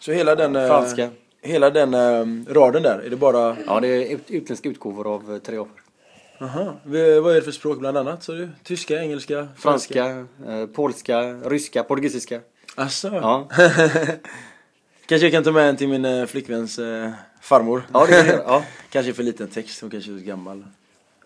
Så 0.00 0.12
hela 0.12 0.34
den, 0.34 0.56
eh, 0.56 0.66
franska. 0.66 1.08
Hela 1.42 1.70
den 1.70 1.94
eh, 1.94 2.52
raden 2.54 2.82
där, 2.82 2.98
är 2.98 3.10
det 3.10 3.16
bara, 3.16 3.56
Ja, 3.66 3.80
det 3.80 3.88
är 3.88 4.14
ut, 4.14 4.30
utländska 4.30 4.68
utgåvor 4.68 5.14
av 5.14 5.32
eh, 5.34 5.38
tre 5.38 5.56
apor. 5.58 5.82
aha, 6.40 6.74
V- 6.84 7.20
vad 7.20 7.32
är 7.32 7.36
det 7.36 7.42
för 7.42 7.52
språk 7.52 7.78
bland 7.78 7.96
annat? 7.98 8.22
Så 8.22 8.32
du? 8.32 8.48
Tyska, 8.62 9.02
engelska, 9.02 9.48
Franska, 9.56 10.26
eh, 10.48 10.66
polska, 10.74 11.20
ryska, 11.32 11.82
portugisiska. 11.84 12.40
Asså? 12.74 13.08
Ja, 13.08 13.48
Kanske 15.06 15.26
jag 15.26 15.32
kan 15.32 15.44
ta 15.44 15.52
med 15.52 15.68
en 15.68 15.76
till 15.76 15.88
min 15.88 16.04
eh, 16.04 16.26
flickväns 16.26 16.78
eh, 16.78 17.10
farmor. 17.40 17.82
ja 17.92 18.06
det 18.06 18.12
kan 18.12 18.24
du 18.24 18.30
göra. 18.30 18.42
Ja. 18.46 18.64
kanske 18.90 19.12
för 19.12 19.22
liten 19.22 19.48
text, 19.48 19.80
hon 19.80 19.90
kanske 19.90 20.12
är 20.12 20.18
så 20.18 20.24
gammal. 20.24 20.64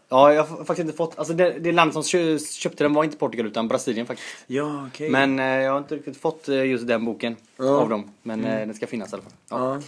Ja, 0.09 0.33
jag 0.33 0.43
har 0.45 0.57
faktiskt 0.57 0.79
inte 0.81 0.97
fått, 0.97 1.19
alltså 1.19 1.35
det, 1.35 1.51
det 1.59 1.73
land 1.73 1.93
som 1.93 2.03
kö, 2.03 2.39
köpte 2.39 2.85
den 2.85 2.95
var 2.95 3.05
inte 3.05 3.17
Portugal 3.17 3.47
utan 3.47 3.69
Brasilien 3.69 4.07
faktiskt. 4.07 4.29
Ja, 4.47 4.87
okej. 4.93 5.11
Men 5.11 5.39
eh, 5.39 5.45
jag 5.47 5.71
har 5.73 5.79
inte 5.79 5.95
riktigt 5.97 6.17
fått 6.17 6.49
eh, 6.49 6.65
just 6.65 6.87
den 6.87 7.05
boken 7.05 7.37
Ja. 7.57 7.65
av 7.65 7.89
dem. 7.89 8.11
Men 8.23 8.45
eh, 8.45 8.59
den 8.67 8.75
ska 8.75 8.87
finnas 8.87 9.13
i 9.13 9.15
alla 9.15 9.23
fall. 9.23 9.33
Ja. 9.51 9.75
Ja. 9.75 9.81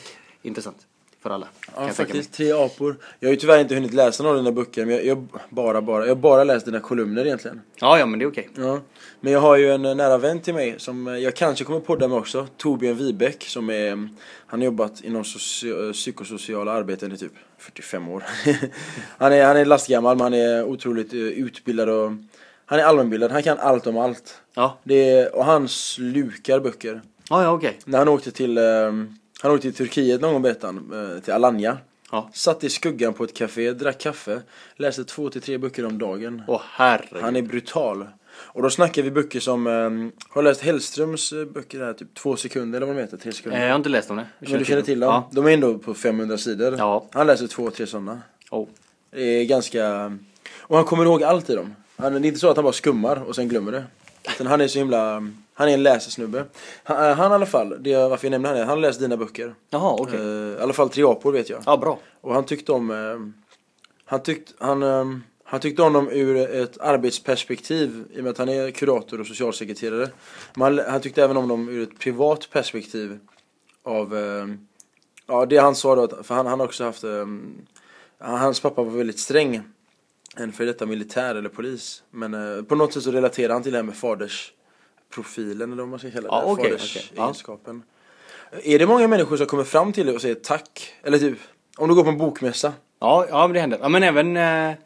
Intressant. 0.43 0.87
För 1.23 1.31
alla. 1.31 1.49
Ja, 1.77 1.89
faktiskt. 1.89 2.33
Tre 2.33 2.53
apor. 2.53 2.97
Jag 3.21 3.29
har 3.29 3.33
ju 3.33 3.37
tyvärr 3.41 3.61
inte 3.61 3.75
hunnit 3.75 3.95
läsa 3.95 4.23
någon 4.23 4.31
av 4.33 4.39
dina 4.39 4.53
böcker, 4.53 4.85
men 4.87 4.95
jag, 4.95 5.05
jag, 5.05 5.27
bara, 5.51 5.83
bara, 5.83 6.03
jag 6.03 6.15
har 6.15 6.21
bara 6.21 6.45
läst 6.45 6.67
dina 6.67 6.81
kolumner 6.81 7.25
egentligen. 7.27 7.61
Ja, 7.81 7.99
ja 7.99 8.07
men 8.07 8.19
det 8.19 8.25
är 8.25 8.31
okej. 8.31 8.49
Ja. 8.55 8.81
Men 9.21 9.33
jag 9.33 9.41
har 9.41 9.57
ju 9.57 9.71
en 9.73 9.85
eh, 9.85 9.95
nära 9.95 10.19
vän 10.19 10.41
till 10.41 10.55
mig 10.55 10.75
som 10.79 11.09
eh, 11.09 11.15
jag 11.15 11.35
kanske 11.37 11.65
kommer 11.65 11.81
podda 11.81 12.09
med 12.09 12.19
också, 12.19 12.47
Torbjörn 12.57 12.97
Wibeck, 12.97 13.45
som 13.45 13.71
är, 13.71 13.87
mm, 13.93 14.09
han 14.47 14.61
har 14.61 14.65
jobbat 14.65 15.01
inom 15.01 15.23
soci- 15.23 15.87
eh, 15.87 15.93
psykosociala 15.93 16.73
arbeten 16.73 17.13
i 17.13 17.17
typ 17.17 17.33
45 17.59 18.09
år. 18.09 18.25
han, 19.19 19.33
är, 19.33 19.45
han 19.45 19.57
är 19.57 19.65
lastgammal, 19.65 20.17
men 20.17 20.23
han 20.25 20.35
är 20.35 20.65
otroligt 20.65 21.15
utbildad 21.15 21.89
och 21.89 22.13
han 22.67 22.79
är 22.79 22.85
allmänbildad, 22.85 23.33
han 23.33 23.43
kan 23.43 23.59
allt 23.59 23.87
om 23.87 23.99
allt. 23.99 24.41
Ja. 24.55 24.79
Det 24.85 25.11
är, 25.11 25.37
och 25.37 25.45
han 25.45 25.69
slukar 25.69 26.61
böcker. 26.61 27.03
Ja, 27.31 27.43
ja 27.43 27.51
okej. 27.53 27.79
När 27.85 27.99
han 27.99 28.09
åkte 28.09 28.31
till, 28.31 28.59
eh, 28.59 28.65
han 29.43 29.53
åkte 29.53 29.63
till 29.63 29.75
Turkiet 29.87 30.21
någon 30.21 30.33
gång 30.33 30.43
berättade 30.43 30.81
han, 30.91 31.15
eh, 31.15 31.23
till 31.23 31.33
Alanya. 31.33 31.79
Ja. 32.11 32.31
Satt 32.33 32.65
i 32.65 32.71
skuggan 32.71 33.15
på 33.15 33.25
ett 33.25 33.35
café, 33.35 33.73
drack 33.73 34.01
kaffe, 34.01 34.43
läste 34.77 35.05
två 35.05 35.31
till 35.31 35.43
tre 35.43 35.59
böcker 35.59 35.87
om 35.87 35.99
dagen. 35.99 36.43
Åh 36.47 36.63
herregud. 36.65 37.23
Han 37.23 37.37
är 37.37 37.43
brutal. 37.43 38.07
Och 38.41 38.63
då 38.63 38.71
snackar 38.71 39.03
vi 39.03 39.11
böcker 39.11 39.41
som, 39.41 39.67
um, 39.67 40.13
har 40.29 40.43
du 40.43 40.49
läst 40.49 40.61
Hellströms 40.61 41.33
eh, 41.33 41.45
böcker 41.45 41.81
här, 41.81 41.93
typ 41.93 42.15
två 42.15 42.37
sekunder 42.37 42.77
eller 42.77 42.87
vad 42.87 42.97
de 42.97 43.03
heter, 43.03 43.17
tre 43.17 43.33
sekunder? 43.33 43.63
jag 43.63 43.69
har 43.69 43.77
inte 43.77 43.89
läst 43.89 44.11
om 44.11 44.17
det. 44.17 44.27
Men 44.39 44.59
du 44.59 44.65
känner 44.65 44.83
till 44.83 45.01
dem? 45.01 45.09
Ja. 45.09 45.29
De 45.33 45.47
är 45.47 45.51
ändå 45.51 45.79
på 45.79 45.95
500 45.95 46.39
sidor. 46.39 46.75
Ja. 46.79 47.07
Han 47.13 47.27
läser 47.27 47.47
två, 47.47 47.71
tre 47.71 47.87
sådana. 47.87 48.23
Oh. 48.51 48.69
Det 49.11 49.23
är 49.23 49.45
ganska, 49.45 50.13
och 50.59 50.77
han 50.77 50.85
kommer 50.85 51.05
ihåg 51.05 51.23
allt 51.23 51.51
i 51.51 51.55
dem. 51.55 51.75
Han, 51.97 52.13
det 52.13 52.19
är 52.19 52.29
inte 52.29 52.41
så 52.41 52.51
att 52.51 52.57
han 52.57 52.65
bara 52.65 52.73
skummar 52.73 53.23
och 53.23 53.35
sen 53.35 53.49
glömmer 53.49 53.73
det. 53.73 53.85
Utan 54.35 54.47
han 54.47 54.61
är 54.61 54.69
så 54.69 54.79
himla, 54.79 55.15
han 55.55 55.69
är 55.69 55.75
en 55.75 55.83
läsesnubbe. 55.83 56.45
Han, 56.85 57.11
eh, 57.11 57.17
han 57.17 57.31
i 57.31 57.35
alla 57.35 57.47
fall, 57.47 57.77
det 57.81 57.93
är 57.93 58.09
varför 58.09 58.27
jag 58.27 58.31
nämner 58.31 58.49
han 58.49 58.59
är, 58.59 58.65
han 58.65 58.69
har 58.69 58.83
läst 58.83 59.01
dina 59.01 59.17
böcker. 59.17 59.55
Jaha, 59.71 59.97
okej. 59.99 60.21
Eh, 60.21 60.59
I 60.59 60.61
alla 60.61 60.73
fall 60.73 60.89
Tre 60.91 61.05
apor 61.05 61.33
vet 61.33 61.51
jag. 61.51 61.63
Ja, 61.67 61.77
bra. 61.77 61.99
Och 62.21 62.35
han 62.35 62.45
tyckte 62.45 62.73
om, 62.73 62.91
eh, 62.91 63.47
han 64.05 64.23
tyckte, 64.23 64.53
han, 64.59 64.83
eh, 64.83 65.05
Han 65.51 65.61
tyckte 65.61 65.83
om 65.83 65.93
dem 65.93 66.09
ur 66.11 66.37
ett 66.37 66.79
arbetsperspektiv 66.81 68.05
i 68.15 68.19
och 68.21 68.23
med 68.25 68.31
att 68.31 68.39
han 68.39 68.49
är 68.49 68.71
kurator 68.71 69.21
och 69.21 69.27
socialsekreterare. 69.27 70.09
Men 70.55 70.79
han, 70.79 70.87
han 70.91 71.01
tyckte 71.01 71.25
även 71.25 71.37
om 71.37 71.49
dem 71.49 71.69
ur 71.69 71.83
ett 71.83 71.99
privat 71.99 72.49
perspektiv. 72.53 73.19
Av, 73.83 74.17
eh, 74.17 74.47
ja 75.27 75.47
det 75.47 75.57
han 75.57 75.75
sa 75.75 75.95
då, 75.95 76.23
för 76.23 76.35
han 76.35 76.47
han 76.47 76.61
har 76.61 76.67
också 76.67 76.85
haft, 76.85 77.05
eh, 77.05 77.27
hans 78.19 78.61
pappa 78.61 78.83
var 78.83 78.91
väldigt 78.91 79.21
sträng. 79.21 79.63
En 80.37 80.53
för 80.53 80.67
detta 80.67 80.87
militär 80.87 81.35
eller 81.35 81.49
polis. 81.49 82.03
Men 82.11 82.35
eh, 82.35 82.63
på 82.63 82.75
något 82.75 82.93
sätt 82.93 83.03
så 83.03 83.11
relaterar 83.11 83.53
han 83.53 83.63
till 83.63 83.73
det 83.73 83.79
här 83.79 83.83
med 83.83 83.97
fadersprofilen 83.97 85.73
eller 85.73 85.83
vad 85.83 85.89
man 85.89 85.99
ska 85.99 86.11
kalla 86.11 86.29
det. 86.29 86.35
Ja, 86.35 86.43
okej. 86.47 86.65
Fadersegenskapen. 86.65 87.83
Är 88.63 88.79
det 88.79 88.87
många 88.87 89.09
människor 89.09 89.37
som 89.37 89.47
kommer 89.47 89.65
fram 89.65 89.93
till 89.93 90.07
dig 90.07 90.15
och 90.15 90.21
säger 90.21 90.35
tack? 90.35 90.95
Eller 91.03 91.19
typ, 91.19 91.39
om 91.77 91.89
du 91.89 91.95
går 91.95 92.05
på 92.05 92.11
en 92.11 92.19
bokmässa. 92.19 92.73
Ja, 93.01 93.27
ja 93.29 93.47
men 93.47 93.55
det 93.55 93.61
händer. 93.61 93.79
Ja, 93.83 93.89
men 93.89 94.03
även 94.03 94.37
eh, 94.37 94.77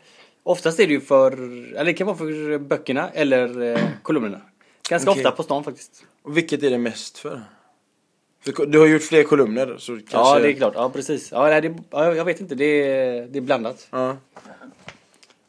oftast 0.43 0.81
är 0.81 0.87
det 0.87 0.93
ju 0.93 1.01
för, 1.01 1.33
eller 1.33 1.85
det 1.85 1.95
kan 1.95 2.07
vara 2.07 2.17
för 2.17 2.59
böckerna 2.59 3.11
eller 3.11 3.63
eh, 3.63 3.81
kolumnerna. 4.03 4.41
Ganska 4.89 5.11
Okej. 5.11 5.21
ofta 5.21 5.37
på 5.37 5.43
stan 5.43 5.65
faktiskt. 5.65 6.05
Och 6.23 6.37
vilket 6.37 6.63
är 6.63 6.71
det 6.71 6.79
mest 6.79 7.19
för? 7.19 7.43
för 8.45 8.67
du 8.67 8.79
har 8.79 8.87
gjort 8.87 9.03
fler 9.03 9.23
kolumner 9.23 9.77
så 9.79 9.93
kanske... 9.93 10.17
Ja, 10.17 10.39
det 10.39 10.49
är 10.49 10.53
klart. 10.53 10.73
Ja, 10.77 10.91
precis. 10.91 11.33
Ja, 11.33 11.47
nej, 11.47 11.61
det, 11.61 11.75
ja, 11.91 12.15
jag 12.15 12.25
vet 12.25 12.41
inte. 12.41 12.55
Det 12.55 12.65
är, 12.65 13.27
det 13.27 13.39
är 13.39 13.41
blandat. 13.41 13.89
Ja. 13.91 14.17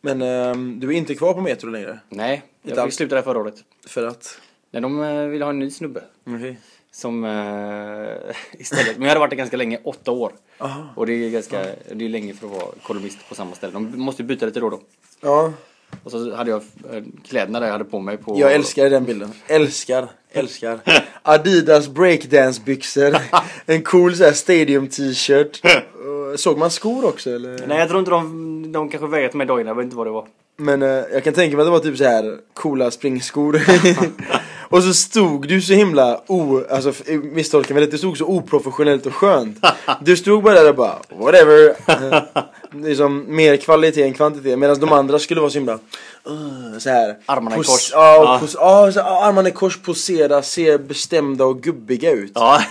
Men 0.06 0.22
ehm, 0.22 0.80
du 0.80 0.88
är 0.88 0.92
inte 0.92 1.16
kvar 1.16 1.34
på 1.34 1.42
Metro 1.42 1.70
längre? 1.70 2.00
Nej, 2.10 2.44
jag 2.62 2.80
alls. 2.80 2.88
fick 2.88 2.98
sluta 2.98 3.16
där 3.16 3.22
förra 3.22 3.40
året. 3.40 3.56
För 3.86 4.08
att? 4.08 4.40
Nej, 4.72 4.82
de 4.82 5.04
eh, 5.04 5.26
ville 5.26 5.46
ha 5.46 5.50
en 5.50 5.60
ny 5.60 5.72
snubbe. 5.72 6.04
Okej. 6.28 6.58
Som 6.92 7.24
eh, 7.24 8.36
istället, 8.60 8.98
men 8.98 9.02
jag 9.02 9.10
hade 9.10 9.20
varit 9.20 9.30
där 9.30 9.38
ganska 9.38 9.58
länge, 9.58 9.80
åtta 9.84 10.12
år. 10.12 10.34
Aha. 10.58 10.88
Och 10.96 11.06
det 11.06 11.14
är 11.14 11.30
ganska, 11.30 11.66
det 11.94 12.06
är 12.06 12.10
länge 12.10 12.34
för 12.34 12.48
att 12.48 12.54
vara 12.54 12.72
kolumnist 12.84 13.30
på 13.30 13.36
samma 13.36 13.56
ställe. 13.56 13.74
De 13.74 14.00
måste 14.00 14.24
byta 14.24 14.46
lite 14.46 14.60
då 14.60 14.66
och 14.66 14.72
då. 14.72 14.82
Ja, 15.22 15.54
Och 16.04 16.12
så 16.12 16.36
hade 16.36 16.50
jag 16.50 16.62
eh, 16.92 17.04
kläderna 17.28 17.60
där 17.60 17.68
jag 17.68 17.74
hade 17.74 17.86
på 17.86 18.00
mig 18.00 18.18
på... 18.18 18.40
jag 18.40 18.54
älskar 18.54 18.90
den 18.90 19.06
bilden. 19.06 19.32
Älskar, 19.48 20.08
älskar. 20.32 20.80
Adidas 21.22 21.90
breakdance-byxor. 21.90 23.18
En 23.66 23.82
cool 23.82 24.16
så 24.16 24.24
här 24.24 24.34
stadium 24.34 24.88
t-shirt. 24.88 25.62
Och 25.64 26.40
Såg 26.40 26.58
man 26.58 26.72
skor 26.72 27.06
också 27.06 27.30
eller? 27.30 27.68
Nej 27.68 27.80
jag 27.80 27.88
tror 27.88 28.00
inte 28.00 28.12
de, 28.12 28.72
de 28.72 28.90
kanske 28.90 29.08
vägrat 29.08 29.34
mig 29.34 29.48
dagarna, 29.48 29.70
jag 29.70 29.76
vet 29.76 29.84
inte 29.84 29.96
vad 29.96 30.08
det 30.08 30.12
var. 30.12 30.28
Men 30.58 30.82
eh, 30.82 30.90
jag 30.90 31.24
kan 31.24 31.34
tänka 31.34 31.58
mig 31.58 31.64
att 31.64 31.68
det 31.68 31.72
var 31.72 31.80
typ 31.80 31.98
så 31.98 32.04
här 32.04 32.38
coola 32.54 32.92
springskor. 32.92 33.62
och 34.70 34.84
så 34.84 34.94
stod 34.94 35.48
du 35.48 35.62
så 35.62 35.74
himla 35.74 36.22
o... 36.28 36.62
Alltså 36.70 36.94
misstolka 37.24 37.74
mig 37.74 37.82
lite, 37.82 37.92
du 37.92 37.98
stod 37.98 38.18
så 38.18 38.26
oprofessionellt 38.26 39.06
och 39.06 39.14
skönt. 39.14 39.58
Du 40.02 40.18
stod 40.18 40.44
bara 40.44 40.54
där 40.54 40.70
och 40.70 40.76
bara 40.76 40.98
whatever. 41.18 41.76
Liksom 42.74 43.36
mer 43.36 43.58
kvalitet 43.58 44.04
än 44.04 44.14
kvantitet. 44.14 44.60
Medan 44.60 44.80
de 44.80 44.92
andra 44.92 45.20
skulle 45.20 45.42
vara 45.42 45.52
så 45.52 45.58
himla 45.58 45.74
uh, 45.74 46.78
så 46.80 46.90
här. 46.90 47.18
Armarna 47.26 47.56
i 47.56 47.64
kors. 47.64 47.90
Ja, 47.92 48.40
och 48.44 48.50
Ja. 48.54 48.92
så, 48.92 49.00
armarna 49.02 49.50
i 49.50 49.52
kors, 49.52 49.82
posera, 49.82 50.42
ser 50.42 50.78
bestämda 50.78 51.46
och 51.46 51.62
gubbiga 51.62 52.12
ut. 52.12 52.32
Ja. 52.36 52.64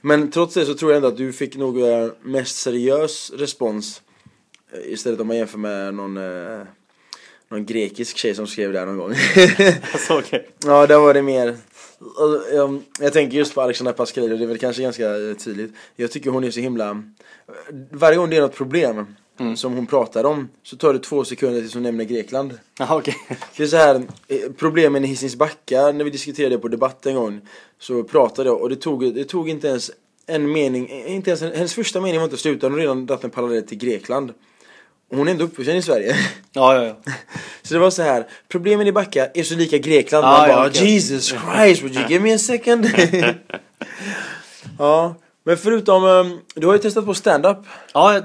Men 0.00 0.30
trots 0.30 0.54
det 0.54 0.66
så 0.66 0.74
tror 0.74 0.90
jag 0.90 0.96
ändå 0.96 1.08
att 1.08 1.16
du 1.16 1.32
fick 1.32 1.56
nog 1.56 1.80
eh, 1.80 2.08
mest 2.22 2.56
seriös 2.56 3.30
respons 3.36 4.02
eh, 4.72 4.92
Istället 4.92 5.20
om 5.20 5.26
man 5.26 5.36
jämför 5.36 5.58
med 5.58 5.94
någon 5.94 6.16
eh, 6.16 6.60
Någon 7.48 7.66
grekisk 7.66 8.16
tjej 8.16 8.34
som 8.34 8.46
skrev 8.46 8.72
det 8.72 8.78
här 8.78 8.86
någon 8.86 8.96
gång 8.98 9.10
alltså 9.92 10.18
okej. 10.18 10.48
Ja 10.64 10.86
där 10.86 10.98
var 10.98 11.14
det 11.14 11.22
mer 11.22 11.48
eh, 11.48 12.58
eh, 12.58 12.70
Jag 13.00 13.12
tänker 13.12 13.36
just 13.38 13.54
på 13.54 13.60
Alexandra 13.60 13.92
Pascalidou, 13.92 14.36
det 14.38 14.44
är 14.44 14.48
väl 14.48 14.58
kanske 14.58 14.82
ganska 14.82 15.04
tydligt 15.44 15.72
Jag 15.96 16.10
tycker 16.10 16.30
hon 16.30 16.44
är 16.44 16.50
så 16.50 16.60
himla 16.60 17.02
Varje 17.90 18.16
gång 18.16 18.30
det 18.30 18.36
är 18.36 18.40
något 18.40 18.56
problem 18.56 19.16
Som 19.56 19.74
hon 19.74 19.86
pratar 19.86 20.24
om 20.24 20.48
Så 20.62 20.76
tar 20.76 20.92
det 20.92 20.98
två 20.98 21.24
sekunder 21.24 21.60
tills 21.60 21.74
hon 21.74 21.82
nämner 21.82 22.04
Grekland 22.04 22.58
Ja 22.78 22.96
okej. 22.98 23.14
det 23.56 23.62
är 23.62 23.66
så 23.66 23.76
här, 23.76 23.94
eh, 24.28 24.38
problemen 24.58 25.04
i 25.04 25.08
Hisings 25.08 25.36
Backa, 25.36 25.92
när 25.92 26.04
vi 26.04 26.10
diskuterade 26.10 26.54
det 26.54 26.58
på 26.58 26.68
debatt 26.68 27.06
en 27.06 27.14
gång 27.14 27.40
Så 27.78 28.02
pratade 28.02 28.48
jag 28.48 28.60
och 28.60 28.68
det 28.68 28.76
tog, 28.76 29.14
det 29.14 29.24
tog 29.24 29.48
inte 29.48 29.68
ens 29.68 29.90
en 30.26 30.52
mening, 30.52 30.88
eh, 30.90 31.14
inte 31.14 31.30
ens, 31.30 31.42
hennes 31.42 31.74
första 31.74 32.00
mening 32.00 32.16
var 32.20 32.24
inte 32.24 32.36
slut, 32.36 32.62
hon 32.62 32.76
redan 32.76 33.06
dragit 33.06 33.24
en 33.24 33.30
parallell 33.30 33.62
till 33.62 33.78
Grekland 33.78 34.30
Och 35.10 35.16
hon 35.16 35.28
är 35.28 35.32
ändå 35.32 35.44
uppvuxen 35.44 35.76
i 35.76 35.82
Sverige 35.82 36.16
Ja 36.52 36.74
ja 36.74 36.84
ja. 36.84 36.96
Så 37.62 37.74
det 37.74 37.80
var 37.80 37.90
så 37.90 38.02
här, 38.02 38.26
problemen 38.48 38.86
i 38.86 38.92
Backa 38.92 39.26
är 39.34 39.42
så 39.42 39.54
lika 39.54 39.78
Grekland, 39.78 40.24
Ah, 40.24 40.38
man 40.38 40.48
ja, 40.48 40.56
bara 40.56 40.66
okej. 40.68 40.92
Jesus 40.94 41.26
Christ, 41.28 41.82
would 41.82 41.94
you 41.96 42.08
give 42.08 42.20
me 42.24 42.34
a 42.34 42.38
second? 42.38 42.86
ja, 44.78 45.14
men 45.44 45.56
förutom, 45.56 46.04
eh, 46.04 46.36
du 46.54 46.66
har 46.66 46.74
ju 46.74 46.78
testat 46.78 47.04
på 47.06 47.14
stand-up 47.14 47.58
Ja 47.94 48.20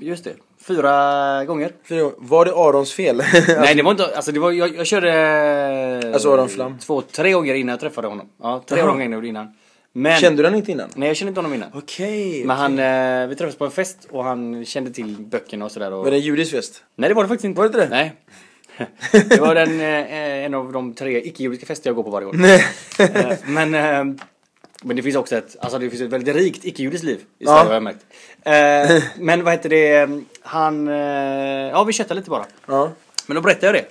just 0.00 0.24
det. 0.24 0.34
Fyra 0.62 1.44
gånger. 1.44 1.72
Fyra 1.84 2.00
gånger. 2.00 2.16
Var 2.18 2.44
det 2.44 2.52
Arons 2.52 2.92
fel? 2.92 3.16
Nej 3.48 3.74
det 3.74 3.82
var 3.82 3.90
inte, 3.90 4.16
alltså 4.16 4.32
det 4.32 4.40
var, 4.40 4.52
jag, 4.52 4.76
jag 4.76 4.86
körde... 4.86 6.10
Alltså 6.12 6.32
Aron 6.32 6.48
Flam. 6.48 6.78
Två, 6.78 7.00
tre 7.02 7.32
gånger 7.32 7.54
innan 7.54 7.72
jag 7.72 7.80
träffade 7.80 8.08
honom. 8.08 8.28
Ja, 8.42 8.62
tre 8.66 8.78
Jaha. 8.78 8.86
gånger 8.86 9.24
innan. 9.24 9.54
Men... 9.92 10.20
Kände 10.20 10.42
du 10.42 10.42
den 10.42 10.54
inte 10.54 10.72
innan? 10.72 10.88
Nej 10.94 11.08
jag 11.08 11.16
kände 11.16 11.28
inte 11.28 11.38
honom 11.38 11.54
innan. 11.54 11.70
Okej, 11.74 12.44
Men 12.44 12.56
han, 12.56 12.78
eh, 12.78 13.28
vi 13.28 13.34
träffades 13.34 13.56
på 13.56 13.64
en 13.64 13.70
fest 13.70 13.98
och 14.10 14.24
han 14.24 14.64
kände 14.64 14.90
till 14.90 15.16
böckerna 15.18 15.64
och 15.64 15.72
sådär. 15.72 15.92
Och... 15.92 16.04
Var 16.04 16.10
det 16.10 16.16
en 16.16 16.22
judisk 16.22 16.50
fest? 16.50 16.82
Nej 16.96 17.08
det 17.08 17.14
var 17.14 17.22
det 17.22 17.28
faktiskt 17.28 17.44
inte. 17.44 17.60
Var 17.60 17.68
det 17.68 17.78
det? 17.78 17.88
Nej. 17.88 18.12
det 19.28 19.40
var 19.40 19.54
den, 19.54 19.80
eh, 19.80 20.44
en 20.44 20.54
av 20.54 20.72
de 20.72 20.94
tre 20.94 21.20
icke-judiska 21.26 21.66
fester 21.66 21.90
jag 21.90 21.96
går 21.96 22.02
på 22.02 22.10
varje 22.10 22.26
år. 22.26 22.32
Nej 22.32 22.64
Eh, 22.98 23.36
men, 23.46 23.74
eh, 23.74 24.14
men 24.82 24.96
det 24.96 25.02
finns 25.02 25.16
också 25.16 25.36
ett, 25.36 25.56
alltså 25.60 25.78
det 25.78 25.90
finns 25.90 26.02
ett 26.02 26.10
väldigt 26.10 26.36
rikt 26.36 26.64
icke-judiskt 26.64 27.04
liv 27.04 27.18
i 27.38 27.44
Ja. 27.44 27.50
Sverige 27.50 27.66
har 27.66 27.74
jag 27.74 27.82
märkt. 27.82 28.06
Eh, 28.42 29.02
men 29.24 29.44
vad 29.44 29.52
heter 29.52 29.68
det, 29.68 30.08
han, 30.42 30.88
eh, 30.88 30.94
ja 31.70 31.84
vi 31.84 31.92
chattade 31.92 32.20
lite 32.20 32.30
bara. 32.30 32.46
Ja, 32.66 32.90
Men 33.26 33.34
då 33.34 33.40
berättade 33.40 33.66
jag 33.66 33.74
det. 33.74 33.86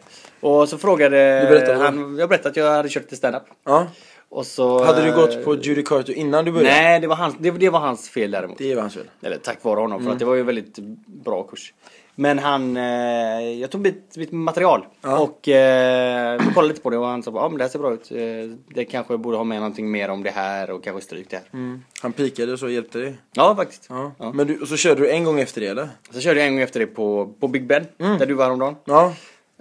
Och 0.48 0.70
så 0.70 0.78
frågade 0.78 1.48
berättade 1.50 1.78
han, 1.84 2.18
jag 2.20 2.30
berättade 2.30 2.50
att 2.50 2.56
jag 2.58 2.72
hade 2.72 2.90
kört 2.90 3.04
lite 3.04 3.16
stand-up. 3.16 3.44
ja 3.66 3.88
Och 4.30 4.46
så... 4.46 4.84
Hade 4.84 5.02
du 5.02 5.08
eh, 5.10 5.16
gått 5.16 5.44
på 5.46 5.56
Judy 5.56 5.84
Carter 5.84 6.14
innan 6.14 6.46
du 6.46 6.52
började? 6.52 6.76
Nej, 6.76 7.00
det 7.00 7.08
var, 7.08 7.16
hans, 7.16 7.36
det, 7.40 7.52
det 7.52 7.70
var 7.70 7.80
hans 7.80 8.10
fel 8.10 8.32
däremot. 8.32 8.58
Det 8.58 8.76
var 8.76 8.82
hans 8.82 8.94
fel. 8.94 9.10
Eller 9.22 9.38
tack 9.38 9.64
vare 9.64 9.80
honom, 9.80 9.92
Mm. 10.02 10.06
för 10.06 10.14
att 10.14 10.20
det 10.20 10.26
var 10.26 10.36
ju 10.36 10.44
väldigt 10.44 10.78
bra 11.06 11.44
kurs. 11.44 11.74
Men 12.22 12.40
han, 12.40 12.78
eh, 12.78 13.60
jag 13.62 13.70
tog 13.72 13.82
mitt, 13.82 14.18
mitt 14.18 14.32
material 14.32 14.86
Ja. 15.02 15.20
och 15.20 15.48
eh, 15.48 16.42
kollade 16.54 16.68
lite 16.68 16.82
på 16.82 16.90
det 16.90 16.98
och 16.98 17.06
han 17.06 17.24
sa 17.24 17.32
ja 17.36 17.50
men 17.50 17.58
det 17.58 17.64
här 17.64 17.70
ser 17.70 17.80
bra 17.80 17.94
ut. 17.94 18.12
Eh, 18.12 18.58
det 18.76 18.86
kanske 18.86 19.18
borde 19.18 19.38
ha 19.38 19.44
med 19.44 19.58
någonting 19.58 19.92
mer 19.92 20.10
om 20.10 20.24
det 20.24 20.30
här 20.30 20.72
och 20.72 20.84
kanske 20.84 21.02
stryk 21.02 21.30
det 21.30 21.36
här. 21.36 21.46
Mm. 21.54 21.84
Han 22.02 22.14
pikade 22.14 22.54
och 22.54 22.60
så 22.60 22.70
hjälpte 22.70 23.00
dig? 23.00 23.14
Ja 23.34 23.56
faktiskt. 23.56 23.86
Ja. 23.90 24.12
Ja. 24.18 24.32
Men 24.34 24.48
du, 24.48 24.60
och 24.60 24.68
så 24.68 24.78
körde 24.78 25.02
du 25.02 25.10
en 25.12 25.24
gång 25.24 25.40
efter 25.40 25.62
det 25.62 25.68
eller? 25.68 25.90
Så 26.12 26.20
körde 26.20 26.40
jag 26.40 26.48
en 26.48 26.54
gång 26.54 26.62
efter 26.64 26.80
det 26.80 26.86
på, 26.88 27.34
på 27.40 27.48
Big 27.48 27.68
Ben, 27.68 27.86
Mm. 28.00 28.18
där 28.18 28.26
du 28.26 28.34
var 28.34 28.44
häromdagen. 28.46 28.76
Ja. 28.86 29.14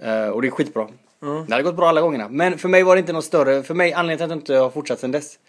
Eh, 0.03 0.27
och 0.29 0.41
det 0.41 0.47
är 0.47 0.51
skitbra. 0.51 0.87
Ja. 1.19 1.45
Det 1.47 1.53
hade 1.53 1.63
gått 1.63 1.75
bra 1.75 1.87
alla 1.89 2.01
gångerna. 2.01 2.27
Men 2.29 2.57
för 2.57 2.69
mig 2.69 2.83
var 2.83 2.95
det 2.95 2.99
inte 2.99 3.13
någon 3.13 3.23
större, 3.23 3.63
för 3.63 3.73
mig 3.73 3.93
anledningen 3.93 4.17
till 4.17 4.23
att 4.25 4.29
jag 4.31 4.37
inte 4.37 4.55
har 4.63 4.69
fortsatt 4.69 4.99
sen 4.99 5.11
dess. 5.11 5.39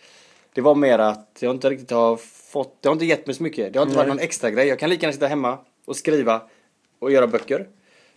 Det 0.55 0.61
var 0.61 0.75
mer 0.75 0.99
att 0.99 1.39
jag 1.41 1.51
inte 1.55 1.71
riktigt 1.71 1.91
har 1.91 2.17
fått, 2.53 2.77
det 2.83 2.89
har 2.89 2.93
inte 2.93 3.07
gett 3.07 3.27
mig 3.27 3.37
så 3.37 3.43
mycket. 3.43 3.73
Det 3.73 3.79
har 3.79 3.87
inte 3.87 3.97
varit 3.97 4.09
Nej. 4.09 4.17
någon 4.17 4.25
extra 4.25 4.51
grej. 4.51 4.67
Jag 4.69 4.79
kan 4.79 4.91
lika 4.91 5.07
gärna 5.07 5.13
sitta 5.13 5.27
hemma 5.27 5.59
och 5.87 5.97
skriva 5.97 6.41
och 7.03 7.13
göra 7.13 7.27
böcker. 7.27 7.67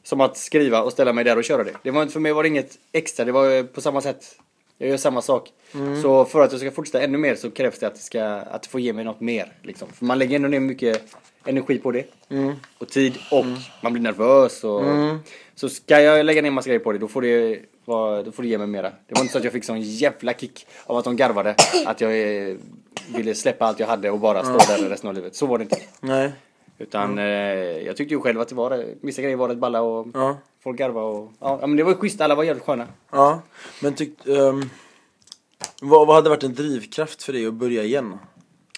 Som 0.03 0.21
att 0.21 0.37
skriva 0.37 0.81
och 0.81 0.91
ställa 0.91 1.13
mig 1.13 1.23
där 1.23 1.37
och 1.37 1.43
köra 1.43 1.63
det. 1.63 1.73
det 1.83 1.91
var, 1.91 2.05
för 2.05 2.19
mig 2.19 2.33
var 2.33 2.43
det 2.43 2.49
inget 2.49 2.77
extra, 2.91 3.25
det 3.25 3.31
var 3.31 3.57
eh, 3.57 3.63
på 3.63 3.81
samma 3.81 4.01
sätt. 4.01 4.39
Jag 4.77 4.89
gör 4.89 4.97
samma 4.97 5.21
sak. 5.21 5.49
Mm. 5.73 6.01
Så 6.01 6.25
för 6.25 6.41
att 6.41 6.51
jag 6.51 6.61
ska 6.61 6.71
fortsätta 6.71 7.01
ännu 7.01 7.17
mer 7.17 7.35
så 7.35 7.51
krävs 7.51 7.79
det 7.79 7.87
att 7.87 7.95
det, 7.95 8.01
ska, 8.01 8.23
att 8.23 8.63
det 8.63 8.69
får 8.69 8.81
ge 8.81 8.93
mig 8.93 9.05
något 9.05 9.21
mer. 9.21 9.53
Liksom. 9.61 9.87
För 9.93 10.05
man 10.05 10.19
lägger 10.19 10.35
ändå 10.35 10.47
ner 10.47 10.59
mycket 10.59 11.01
energi 11.45 11.77
på 11.77 11.91
det. 11.91 12.05
Mm. 12.29 12.53
Och 12.77 12.89
tid 12.89 13.17
och 13.31 13.45
man 13.81 13.93
blir 13.93 14.03
nervös. 14.03 14.63
Och, 14.63 14.81
Mm. 14.81 15.19
Så 15.55 15.69
ska 15.69 16.01
jag 16.01 16.25
lägga 16.25 16.41
ner 16.41 16.51
massa 16.51 16.69
grejer 16.69 16.79
på 16.79 16.91
det 16.91 16.97
då 16.97 17.07
får 17.07 17.21
det, 17.21 17.59
vara, 17.85 18.23
då 18.23 18.31
får 18.31 18.43
det 18.43 18.49
ge 18.49 18.57
mig 18.57 18.67
mera. 18.67 18.89
Det 18.89 19.15
var 19.15 19.21
inte 19.21 19.31
så 19.31 19.37
att 19.37 19.43
jag 19.43 19.53
fick 19.53 19.63
sån 19.63 19.81
jävla 19.81 20.33
kick 20.33 20.67
av 20.85 20.97
att 20.97 21.03
de 21.03 21.15
garvade. 21.15 21.55
Att 21.85 22.01
jag 22.01 22.11
eh, 22.21 22.55
ville 23.15 23.35
släppa 23.35 23.65
allt 23.65 23.79
jag 23.79 23.87
hade 23.87 24.09
och 24.11 24.19
bara 24.19 24.43
stå 24.43 24.57
där 24.57 24.89
resten 24.89 25.09
av 25.09 25.15
livet. 25.15 25.35
Så 25.35 25.45
var 25.45 25.57
det 25.57 25.63
inte. 25.63 25.77
Nej. 26.01 26.31
Utan 26.77 27.17
eh, 27.17 27.25
jag 27.85 27.97
tyckte 27.97 28.13
ju 28.13 28.21
själv 28.21 28.41
att 28.41 28.47
det 28.49 28.55
var, 28.55 28.85
vissa 29.01 29.21
grejer 29.21 29.37
var 29.37 29.49
rätt 29.49 29.57
balla 29.57 29.81
och 29.81 30.07
Ja. 30.13 30.37
folk 30.63 30.77
garvade 30.77 31.05
och 31.05 31.31
ja, 31.39 31.59
men 31.61 31.75
det 31.75 31.83
var 31.83 31.91
ju 31.91 31.97
schysst. 31.97 32.21
Alla 32.21 32.35
var 32.35 32.43
jävligt 32.43 32.63
sköna. 32.65 32.87
Ja. 33.11 33.41
Men 33.81 33.93
tyckte... 33.93 34.31
Um, 34.31 34.69
vad, 35.81 36.07
vad 36.07 36.15
hade 36.15 36.29
varit 36.29 36.43
en 36.43 36.53
drivkraft 36.53 37.23
för 37.23 37.33
dig 37.33 37.47
att 37.47 37.53
börja 37.53 37.83
igen? 37.83 38.17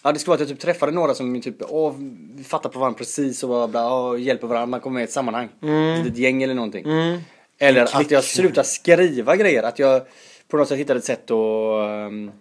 Ja 0.03 0.11
det 0.11 0.19
skulle 0.19 0.29
vara 0.29 0.35
att 0.35 0.49
jag 0.49 0.49
typ 0.49 0.59
träffade 0.59 0.91
några 0.91 1.13
som 1.13 1.41
typ, 1.41 1.55
åh, 1.69 1.93
vi 2.35 2.43
fattar 2.43 2.69
på 2.69 2.79
varandra 2.79 2.97
precis 2.97 3.43
och 3.43 3.69
bla, 3.69 3.93
åh, 3.93 4.21
hjälper 4.21 4.47
varandra, 4.47 4.65
man 4.65 4.79
kommer 4.79 4.93
med 4.93 5.01
i 5.01 5.03
ett 5.03 5.11
sammanhang. 5.11 5.49
Ett 5.61 6.05
litet 6.05 6.17
gäng 6.17 6.43
eller 6.43 6.53
någonting. 6.53 6.85
Mm. 6.85 7.19
Eller 7.59 7.97
att 8.01 8.11
jag 8.11 8.23
slutar 8.23 8.63
skriva 8.63 9.35
grejer, 9.35 9.63
att 9.63 9.79
jag 9.79 10.01
på 10.47 10.57
något 10.57 10.67
sätt 10.67 10.77
hittade 10.79 10.97
ett 10.99 11.05
sätt 11.05 11.31
att 11.31 12.07
um, 12.07 12.31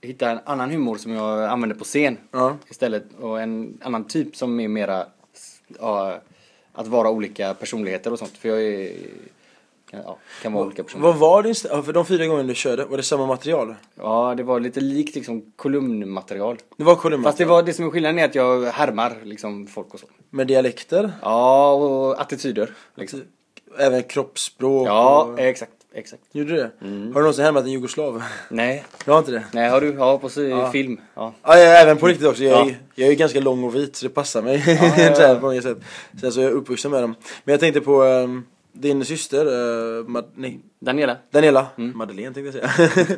hitta 0.00 0.30
en 0.30 0.38
annan 0.44 0.70
humor 0.70 0.96
som 0.96 1.12
jag 1.12 1.44
använder 1.44 1.76
på 1.76 1.84
scen 1.84 2.18
Ja. 2.30 2.56
istället. 2.68 3.04
Och 3.20 3.40
en 3.40 3.78
annan 3.82 4.04
typ 4.04 4.36
som 4.36 4.60
är 4.60 4.68
mera 4.68 5.06
ja, 5.80 6.20
att 6.72 6.86
vara 6.86 7.10
olika 7.10 7.54
personligheter 7.54 8.12
och 8.12 8.18
sånt. 8.18 8.36
För 8.38 8.48
jag 8.48 8.62
är, 8.62 8.92
kan, 9.90 10.00
ja, 10.04 10.16
kan 10.42 10.52
vara 10.52 10.64
olika 10.66 10.82
personer. 10.84 11.02
Vad 11.04 11.16
var 11.16 11.42
din... 11.42 11.54
ja, 11.70 11.82
För 11.82 11.92
de 11.92 12.06
fyra 12.06 12.26
gångerna 12.26 12.48
du 12.48 12.54
körde, 12.54 12.84
var 12.84 12.96
det 12.96 13.02
samma 13.02 13.26
material? 13.26 13.74
Ja, 13.94 14.34
det 14.36 14.42
var 14.42 14.60
lite 14.60 14.80
likt 14.80 15.14
liksom 15.14 15.52
kolumnmaterial. 15.56 16.56
Det 16.76 16.84
var 16.84 16.94
kolumn 16.96 17.24
Fast 17.24 17.38
det 17.38 17.44
var 17.44 17.62
det 17.62 17.72
som 17.72 17.86
är 17.86 17.90
skillnaden 17.90 18.18
är 18.18 18.24
att 18.24 18.34
jag 18.34 18.64
härmar 18.64 19.16
liksom 19.22 19.66
folk 19.66 19.94
och 19.94 20.00
så. 20.00 20.06
Med 20.30 20.46
dialekter? 20.46 21.12
Ja, 21.22 21.72
och 21.72 22.20
attityder. 22.20 22.70
Liksom. 22.94 23.22
även 23.78 24.02
kroppsspråk 24.02 24.88
Ja, 24.88 25.22
och... 25.24 25.40
exakt, 25.40 25.72
exakt. 25.96 26.22
Gjorde 26.32 26.50
du 26.50 26.56
det? 26.56 26.70
Har 26.80 26.88
du 27.14 27.20
någonsin 27.20 27.44
härmat 27.44 27.64
en 27.64 27.70
jugoslav? 27.72 28.22
Nej, 28.50 28.84
Du 29.04 29.10
har 29.10 29.18
inte 29.18 29.30
det? 29.30 29.44
nej 29.52 29.70
har 29.70 29.80
du? 29.80 29.94
Ja, 29.94 30.18
på 30.18 30.30
Ja. 30.42 30.70
film. 30.72 31.00
Ja. 31.14 31.34
Ja, 31.42 31.58
jag 31.58 31.82
även 31.82 31.96
på 31.96 32.06
riktigt 32.06 32.26
också. 32.26 32.42
Jag 32.44 32.60
är, 32.60 32.70
Ja. 32.70 32.74
jag 32.94 33.06
är 33.06 33.10
ju 33.10 33.16
ganska 33.16 33.40
lång 33.40 33.64
och 33.64 33.74
vit 33.74 33.96
så 33.96 34.06
det 34.06 34.10
passar 34.14 34.42
mig 34.42 34.64
ja, 35.18 35.34
på 35.40 35.46
många 35.46 35.62
sätt. 35.62 35.78
Sen 36.20 36.32
så 36.32 36.40
är 36.40 36.44
jag 36.44 36.52
uppvuxen 36.52 36.90
med 36.90 37.02
dem. 37.02 37.14
Men 37.44 37.52
jag 37.52 37.60
tänkte 37.60 37.80
på 37.80 38.02
ehm, 38.02 38.44
din 38.72 39.04
syster, 39.04 39.46
uh, 39.46 40.04
Mad- 40.08 40.30
nej, 40.34 40.60
Daniela? 40.80 41.16
Daniela, 41.30 41.66
Mm. 41.78 41.98
Madeleine 41.98 42.34
tänkte 42.34 42.58
jag 42.58 42.72
säga. 42.74 43.16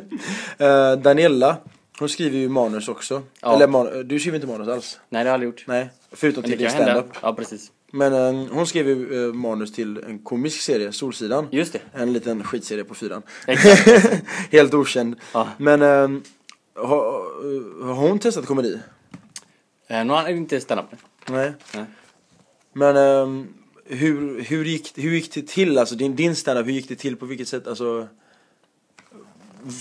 Eh, 0.91 0.97
Daniela, 0.99 1.57
hon 1.99 2.09
skriver 2.09 2.37
ju 2.37 2.49
manus 2.49 2.87
också. 2.87 3.21
Ja. 3.41 3.55
Eller 3.55 3.67
man, 3.67 4.07
du 4.07 4.19
skriver 4.19 4.35
inte 4.35 4.47
manus 4.47 4.67
alls? 4.67 4.99
Nej, 5.09 5.23
det 5.23 5.29
har 5.29 5.31
jag 5.31 5.33
aldrig 5.33 5.47
gjort. 5.47 5.63
Nej, 5.67 5.89
förutom 6.11 6.43
till 6.43 6.57
din 6.57 6.67
kan 6.67 6.75
hända. 6.77 6.91
standup. 6.91 7.13
Ja, 7.21 7.33
precis. 7.33 7.71
Men 7.91 8.13
eh, 8.13 8.47
hon 8.53 8.67
skrev 8.67 8.87
ju 8.87 9.27
eh, 9.27 9.33
manus 9.33 9.73
till 9.73 9.97
en 9.97 10.19
komisk 10.19 10.61
serie, 10.61 10.91
Solsidan. 10.91 11.47
Just 11.51 11.73
det. 11.73 11.81
En 11.93 12.13
liten 12.13 12.43
skitserie 12.43 12.83
på 12.83 12.93
fyran. 12.95 13.21
Exakt. 13.47 14.23
Helt 14.51 14.73
okänd. 14.73 15.15
Ja. 15.33 15.47
Men 15.57 15.81
ehm, 15.81 16.21
har, 16.75 16.97
eh, 16.99 17.85
har 17.85 17.93
hon 17.93 18.19
testat 18.19 18.45
komedi? 18.45 18.79
Eh, 19.87 20.05
Nu 20.05 20.13
har 20.13 20.29
inte 20.29 20.61
stand-up. 20.61 20.85
Nej. 21.29 21.53
Nej. 21.73 21.85
Men 22.73 22.97
ehm, 22.97 23.47
hur, 23.85 24.41
hur, 24.41 24.65
gick, 24.65 24.97
hur 24.97 25.11
gick 25.11 25.33
det 25.33 25.47
till? 25.47 25.77
Alltså 25.77 25.95
din, 25.95 26.15
din 26.15 26.35
standup, 26.35 26.67
hur 26.67 26.71
gick 26.73 26.87
det 26.89 26.95
till? 26.95 27.15
På 27.15 27.25
vilket 27.25 27.47
sätt? 27.47 27.67
Alltså, 27.67 28.07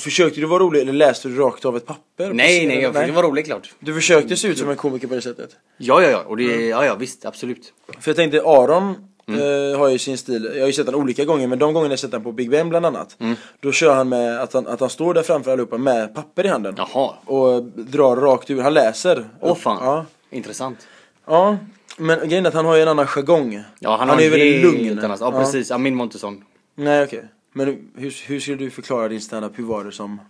försökte 0.01 0.41
du 0.41 0.47
vara 0.47 0.63
rolig 0.63 0.81
eller 0.81 0.93
läste 0.93 1.29
du 1.29 1.37
rakt 1.37 1.65
av 1.65 1.77
ett 1.77 1.87
papper? 1.87 2.33
Nej, 2.33 2.67
nej, 2.67 2.81
jag 2.81 2.93
försökte 2.95 3.13
vara 3.15 3.27
rolig 3.27 3.45
klart. 3.45 3.73
Du 3.81 3.95
försökte 3.95 4.37
se 4.37 4.49
ut 4.49 4.59
som 4.59 4.71
en 4.71 4.77
komiker 4.77 5.09
på 5.09 5.15
det 5.15 5.23
sättet? 5.23 5.51
Ja, 5.77 6.03
ja, 6.03 6.11
ja. 6.11 6.23
Och 6.27 6.37
det, 6.37 6.45
Mm. 6.55 6.69
ja, 6.69 6.85
ja, 6.85 6.95
visst, 6.95 7.25
absolut. 7.27 7.73
För 8.01 8.11
jag 8.11 8.17
tänkte 8.17 8.43
Aron 8.43 8.95
Mm. 9.29 9.73
eh, 9.73 9.79
har 9.79 9.89
ju 9.89 9.99
sin 9.99 10.19
stil, 10.19 10.51
jag 10.55 10.61
har 10.63 10.67
ju 10.67 10.73
sett 10.73 10.87
honom 10.87 11.01
olika 11.01 11.25
gånger 11.25 11.47
men 11.47 11.59
de 11.59 11.73
gångerna 11.75 11.93
jag 11.93 11.99
sett 11.99 12.11
honom 12.13 12.25
på 12.25 12.33
Big 12.33 12.51
Ben 12.51 12.69
bland 12.69 12.87
annat 12.87 13.17
Mm. 13.21 13.35
Då 13.61 13.73
kör 13.73 13.95
han 13.95 14.09
med 14.09 14.41
att 14.41 14.53
han, 14.53 14.67
att 14.67 14.81
han 14.81 14.91
står 14.91 15.15
där 15.15 15.23
framför 15.23 15.53
allihopa 15.53 15.79
med 15.79 16.15
papper 16.15 16.45
i 16.45 16.49
handen 16.49 16.75
Jaha. 16.77 17.15
Och 17.25 17.63
drar 17.65 18.17
rakt 18.17 18.51
ur, 18.51 18.61
han 18.63 18.75
läser 18.75 19.29
Åh 19.41 19.55
fan. 19.57 19.79
Ja, 19.81 20.07
Intressant. 20.31 20.87
ja. 21.27 21.57
men 21.97 22.29
grejen 22.29 22.45
är 22.47 22.49
att 22.49 22.55
han 22.55 22.65
har 22.65 22.77
ju 22.77 22.83
en 22.83 22.89
annan 22.89 23.07
jargong 23.07 23.63
Ja, 23.81 23.91
han, 23.91 23.99
Han 23.99 24.09
har 24.09 24.17
är 24.19 24.23
ju 24.25 24.31
väldigt 24.31 24.63
lugn. 24.63 24.99
annan- 25.05 25.17
Ja, 25.21 25.31
Ja. 25.33 25.39
precis. 25.41 25.71
Ja, 25.71 25.79
min 25.79 25.95
Montesson. 25.95 26.45
Nej 26.75 27.05
okej, 27.05 27.25
men 27.59 27.91
hur, 27.97 28.15
hur 28.29 28.41
skulle 28.41 28.57
du 28.57 28.71
förklara 28.71 29.09
din 29.09 29.21
standup, 29.21 29.59
hur 29.59 29.65
var 29.65 29.85
det 29.85 29.93
som 29.93 30.21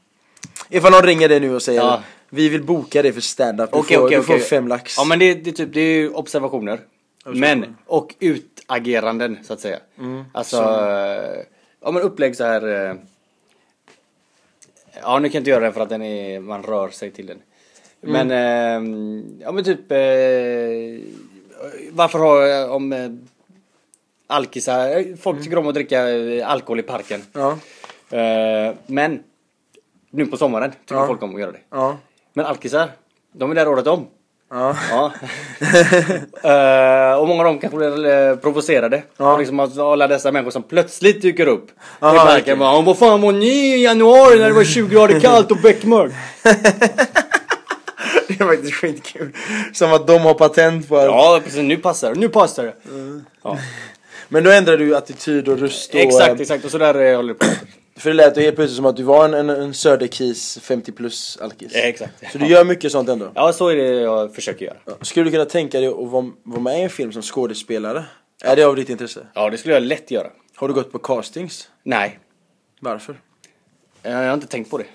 Ifall 0.70 0.92
någon 0.92 1.02
ringer 1.02 1.28
dig 1.28 1.40
nu 1.40 1.54
och 1.54 1.62
säger 1.62 1.80
Ja. 1.80 2.02
Vi 2.30 2.48
vill 2.48 2.62
boka 2.62 3.02
dig 3.02 3.12
för 3.12 3.20
standup, 3.20 3.72
du, 3.72 3.78
Okej, 3.78 3.96
får, 3.96 4.04
okej, 4.06 4.16
du 4.18 4.22
får 4.22 4.34
okej. 4.34 4.44
fem 4.46 4.68
lax 4.68 4.94
Ja, 4.98 5.04
men 5.04 5.18
det, 5.18 5.34
det, 5.34 5.52
typ, 5.52 5.72
det 5.74 5.80
är 5.80 5.94
ju 5.96 6.10
observationer. 6.10 6.80
Men, 7.24 7.76
och 7.86 8.14
utageranden 8.20 9.38
så 9.42 9.52
att 9.52 9.60
säga. 9.60 9.78
Mm. 9.98 10.24
Alltså, 10.32 10.56
eh, 10.56 11.44
ja 11.84 11.90
men 11.90 12.02
upplägg 12.02 12.36
så 12.36 12.44
här. 12.44 12.88
eh, 12.90 12.94
Ja, 15.02 15.18
nu 15.18 15.28
kan 15.28 15.34
jag 15.34 15.40
inte 15.40 15.50
göra 15.50 15.60
den 15.64 15.72
för 15.72 15.80
att 15.80 15.88
den 15.88 16.02
är, 16.02 16.40
man 16.40 16.62
rör 16.62 16.88
sig 16.88 17.10
till 17.10 17.26
den. 17.26 17.38
Men, 18.00 18.30
eh, 18.30 18.80
ja 19.44 19.52
men 19.52 19.64
typ, 19.64 19.92
eh, 19.92 19.98
varför 21.90 22.18
har, 22.18 22.68
om 22.70 22.92
alkisar, 24.28 24.88
eh, 24.98 25.04
folk 25.22 25.42
tycker 25.42 25.58
om 25.58 25.68
att 25.68 25.74
dricka 25.74 26.08
eh, 26.08 26.50
alkohol 26.50 26.80
i 26.80 26.82
parken. 26.82 27.22
Ja, 27.32 27.58
Eh, 28.10 28.74
men, 28.86 29.20
nu 30.10 30.26
på 30.26 30.36
sommaren 30.36 30.70
tycker 30.70 30.94
Ja. 30.94 31.06
folk 31.06 31.22
om 31.22 31.34
att 31.34 31.40
göra 31.40 31.52
det. 31.52 31.58
ja, 31.70 31.96
Men 32.34 32.46
alkisar, 32.46 32.88
de 33.32 33.50
är 33.50 33.54
där 33.54 33.68
året 33.68 33.86
om. 33.86 34.06
ja, 34.50 34.76
Ja. 34.90 35.12
Eh, 36.50 37.14
och 37.18 37.28
många 37.28 37.40
av 37.40 37.44
dem 37.44 37.58
kanske 37.58 37.76
blir 37.76 38.36
provocerade. 38.36 39.02
Ja. 39.16 39.32
Och 39.32 39.38
liksom 39.38 39.60
alla 39.78 40.06
dessa 40.08 40.32
människor 40.32 40.50
som 40.50 40.62
plötsligt 40.62 41.22
dyker 41.22 41.46
upp. 41.46 41.66
Aha, 42.00 42.14
I 42.14 42.18
parken 42.18 42.42
okej. 42.42 42.56
bara, 42.56 42.82
vad 42.82 42.98
fan 42.98 43.20
var 43.20 43.32
ni 43.32 43.46
i 43.74 43.84
januari 43.84 44.38
när 44.38 44.46
det 44.48 44.52
var 44.54 44.64
20 44.64 44.88
grader 44.94 45.20
kallt 45.26 45.50
och 45.50 45.56
beckmörkt? 45.62 46.14
det 48.28 48.40
är 48.40 48.46
faktiskt 48.46 48.74
skitkul 48.74 49.32
Som 49.72 49.92
att 49.92 50.06
de 50.06 50.18
har 50.18 50.34
patent 50.34 50.88
på 50.88 50.96
att 50.96 51.04
Ja 51.04 51.40
precis, 51.44 51.62
nu 51.62 51.76
passar 51.76 52.14
det, 52.14 52.20
nu 52.20 52.28
passar 52.28 52.64
det. 52.64 52.74
Ja. 53.42 53.58
Men 54.28 54.44
då 54.44 54.50
ändrade 54.50 54.84
du 54.84 54.96
attityd 54.96 55.48
och 55.48 55.58
röst 55.58 55.94
och, 55.94 56.00
Exakt, 56.00 56.28
eh, 56.34 56.40
exakt. 56.40 56.64
Och 56.64 56.70
så 56.70 56.78
där 56.78 56.94
eh, 56.94 57.16
håller 57.16 57.34
det 57.34 57.38
på. 57.38 57.46
För 57.96 58.10
det 58.10 58.16
lät 58.16 58.36
ju 58.36 58.42
helt 58.42 58.56
plötsligt 58.56 58.76
som 58.76 58.86
att 58.86 58.96
du 58.96 59.02
var 59.02 59.24
en, 59.24 59.34
en, 59.34 59.50
en 59.50 59.74
Söderkis 59.74 60.58
50 60.62 60.92
plus 60.92 61.38
alkis 61.40 61.72
Ja, 61.74 61.80
exakt. 61.80 62.32
Så 62.32 62.38
du 62.38 62.46
gör 62.46 62.64
mycket 62.64 62.92
sånt 62.92 63.08
ändå? 63.08 63.32
Ja, 63.34 63.52
så 63.52 63.68
är 63.68 63.76
det 63.76 63.82
jag 63.82 64.34
försöker 64.34 64.66
göra. 64.66 64.76
Skulle 65.00 65.24
du 65.24 65.30
kunna 65.30 65.44
tänka 65.44 65.80
dig 65.80 65.88
att 65.88 65.94
vara, 65.96 66.30
vara 66.42 66.60
med 66.60 66.78
i 66.78 66.82
en 66.82 66.90
film 66.90 67.12
som 67.12 67.22
skådespelare? 67.22 68.04
Är 68.42 68.56
det 68.56 68.64
av 68.64 68.76
ditt 68.76 68.88
intresse? 68.88 69.26
Ja, 69.34 69.50
det 69.50 69.58
skulle 69.58 69.74
jag 69.74 69.82
lätt 69.82 70.10
göra. 70.10 70.30
Har 70.54 70.68
du 70.68 70.74
gått 70.74 70.92
på 70.92 70.98
castings? 70.98 71.68
Nej, 71.82 72.18
Varför? 72.80 73.20
eh, 74.02 74.12
jag 74.12 74.26
har 74.26 74.34
inte 74.34 74.46
tänkt 74.46 74.70
på 74.70 74.78
det. 74.78 74.86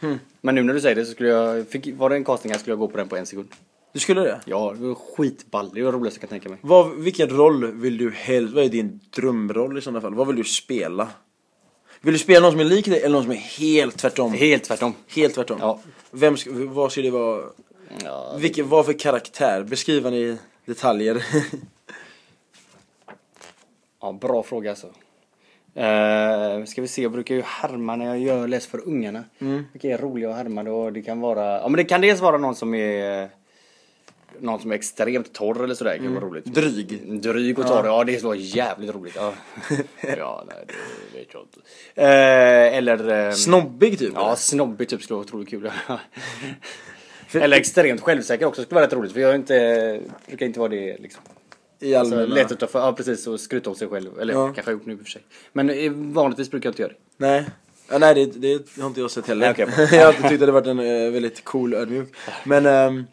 Hmm. 0.00 0.18
Men 0.40 0.54
nu 0.54 0.62
när 0.62 0.74
du 0.74 0.80
säger 0.80 0.94
det 0.94 1.04
så 1.04 1.12
skulle 1.12 1.28
jag, 1.28 1.68
fick, 1.68 1.88
var 1.96 2.10
det 2.10 2.16
en 2.16 2.24
casting 2.24 2.50
här 2.52 2.58
skulle 2.58 2.72
jag 2.72 2.78
gå 2.78 2.88
på 2.88 2.96
den 2.96 3.08
på 3.08 3.16
en 3.16 3.26
sekund. 3.26 3.48
Du 3.96 4.00
skulle 4.00 4.20
det? 4.20 4.40
Ja, 4.44 4.74
det 4.78 4.86
var 4.86 4.94
skitball. 4.94 5.70
Det 5.74 5.82
var 5.82 5.92
det 5.92 5.98
roligaste 5.98 6.18
jag 6.18 6.30
kan 6.30 6.40
tänka 6.40 6.48
mig. 6.48 6.58
Vad, 6.62 6.94
vilken 6.94 7.28
roll 7.28 7.72
vill 7.72 7.98
du 7.98 8.10
helst, 8.10 8.54
vad 8.54 8.64
är 8.64 8.68
din 8.68 9.00
drömroll 9.10 9.78
i 9.78 9.80
sådana 9.80 10.00
fall? 10.00 10.14
Vad 10.14 10.26
vill 10.26 10.36
du 10.36 10.44
spela? 10.44 11.08
Vill 12.00 12.12
du 12.12 12.18
spela 12.18 12.40
någon 12.40 12.50
som 12.50 12.60
är 12.60 12.64
lik 12.64 12.84
dig 12.84 13.00
eller 13.00 13.12
någon 13.12 13.22
som 13.22 13.32
är 13.32 13.36
helt 13.36 13.98
tvärtom? 13.98 14.32
Helt 14.32 14.64
tvärtom. 14.64 14.94
Helt 15.08 15.34
tvärtom? 15.34 15.58
Ja. 15.60 15.80
Vem 16.10 16.36
vad 16.48 16.92
skulle 16.92 17.06
det 17.06 17.10
vara? 17.10 17.44
Ja, 18.04 18.36
Vilken, 18.38 18.68
vad 18.68 18.86
för 18.86 18.92
karaktär? 18.92 19.62
Beskriva 19.62 20.10
ni 20.10 20.16
i 20.16 20.36
detaljer. 20.64 21.24
ja 24.00 24.12
bra 24.12 24.42
fråga 24.42 24.70
alltså. 24.70 24.86
Uh, 24.86 26.64
ska 26.64 26.82
vi 26.82 26.88
se, 26.88 27.02
jag 27.02 27.12
brukar 27.12 27.34
ju 27.34 27.42
härma 27.42 27.96
när 27.96 28.06
jag 28.06 28.18
gör 28.18 28.48
läs 28.48 28.66
för 28.66 28.88
ungarna. 28.88 29.24
Mm. 29.38 29.64
Vilka 29.72 29.88
är 29.88 29.98
roliga 29.98 30.30
att 30.30 30.36
härma 30.36 30.62
då? 30.62 30.90
Det 30.90 31.02
kan 31.02 31.20
vara, 31.20 31.60
ja 31.60 31.68
men 31.68 31.76
det 31.76 31.84
kan 31.84 32.00
dels 32.00 32.20
vara 32.20 32.38
någon 32.38 32.54
som 32.54 32.74
är 32.74 33.30
någon 34.40 34.60
som 34.60 34.70
är 34.70 34.74
extremt 34.74 35.32
torr 35.32 35.64
eller 35.64 35.74
sådär, 35.74 35.96
kan 35.96 36.14
vara 36.14 36.24
roligt. 36.24 36.44
Dryg. 36.44 37.20
Dryg 37.22 37.58
och 37.58 37.66
torr, 37.66 37.86
ja, 37.86 38.04
det 38.04 38.12
skulle 38.12 38.26
vara 38.28 38.36
jävligt 38.38 38.94
roligt. 38.94 39.14
Ja, 39.16 39.32
ja 40.18 40.44
nej 40.48 40.64
det 41.12 41.18
vet 41.18 41.28
jag 41.32 41.42
inte. 41.42 41.60
Eh, 41.94 42.76
eller... 42.78 43.26
eh, 43.28 43.32
Snobbig 43.32 43.98
typ? 43.98 44.12
Ja, 44.14 44.36
snobbig 44.36 44.88
typ 44.88 45.02
skulle 45.02 45.14
vara 45.14 45.24
otroligt 45.24 45.48
kul. 45.48 45.70
eller 47.32 47.56
extremt 47.56 48.00
självsäker 48.00 48.46
också 48.46 48.62
skulle 48.62 48.74
vara 48.74 48.86
rätt 48.86 48.92
roligt 48.92 49.12
för 49.12 49.20
jag 49.20 49.30
är 49.30 49.34
inte, 49.34 50.00
brukar 50.26 50.46
inte 50.46 50.58
vara 50.60 50.68
det 50.68 50.96
liksom. 50.98 51.22
I 51.80 51.94
Alltså, 51.94 52.14
allmänna? 52.20 52.40
utanför, 52.40 52.78
ja 52.78 52.92
precis 52.92 53.26
och 53.26 53.40
skryta 53.40 53.70
om 53.70 53.76
sig 53.76 53.88
själv. 53.88 54.20
Eller 54.20 54.34
Ja. 54.34 54.44
kanske 54.52 54.70
jag 54.72 54.78
gjort 54.78 54.86
nu 54.86 54.92
i 54.92 54.96
och 54.96 55.00
för 55.00 55.06
sig. 55.10 55.22
Men 55.52 55.70
eh, 55.70 55.92
vanligtvis 55.92 56.50
brukar 56.50 56.66
jag 56.66 56.72
inte 56.72 56.82
göra 56.82 56.92
det. 56.92 56.98
Nej. 57.16 57.44
Ja, 57.90 57.98
nej 57.98 58.14
det, 58.14 58.26
det 58.26 58.80
har 58.80 58.86
inte 58.88 59.00
jag 59.00 59.10
sett 59.10 59.26
heller. 59.26 59.40
Nej, 59.56 59.64
okej. 59.68 59.88
jag 59.98 60.00
har 60.00 60.06
alltid 60.06 60.28
tyckt 60.28 60.42
att 60.42 60.48
det 60.48 60.52
varit 60.52 60.66
en 60.66 60.78
eh, 60.80 61.10
väldigt 61.12 61.44
cool 61.44 61.74
ödmjuk. 61.74 62.14
Men, 62.44 62.66
ehm, 62.66 63.04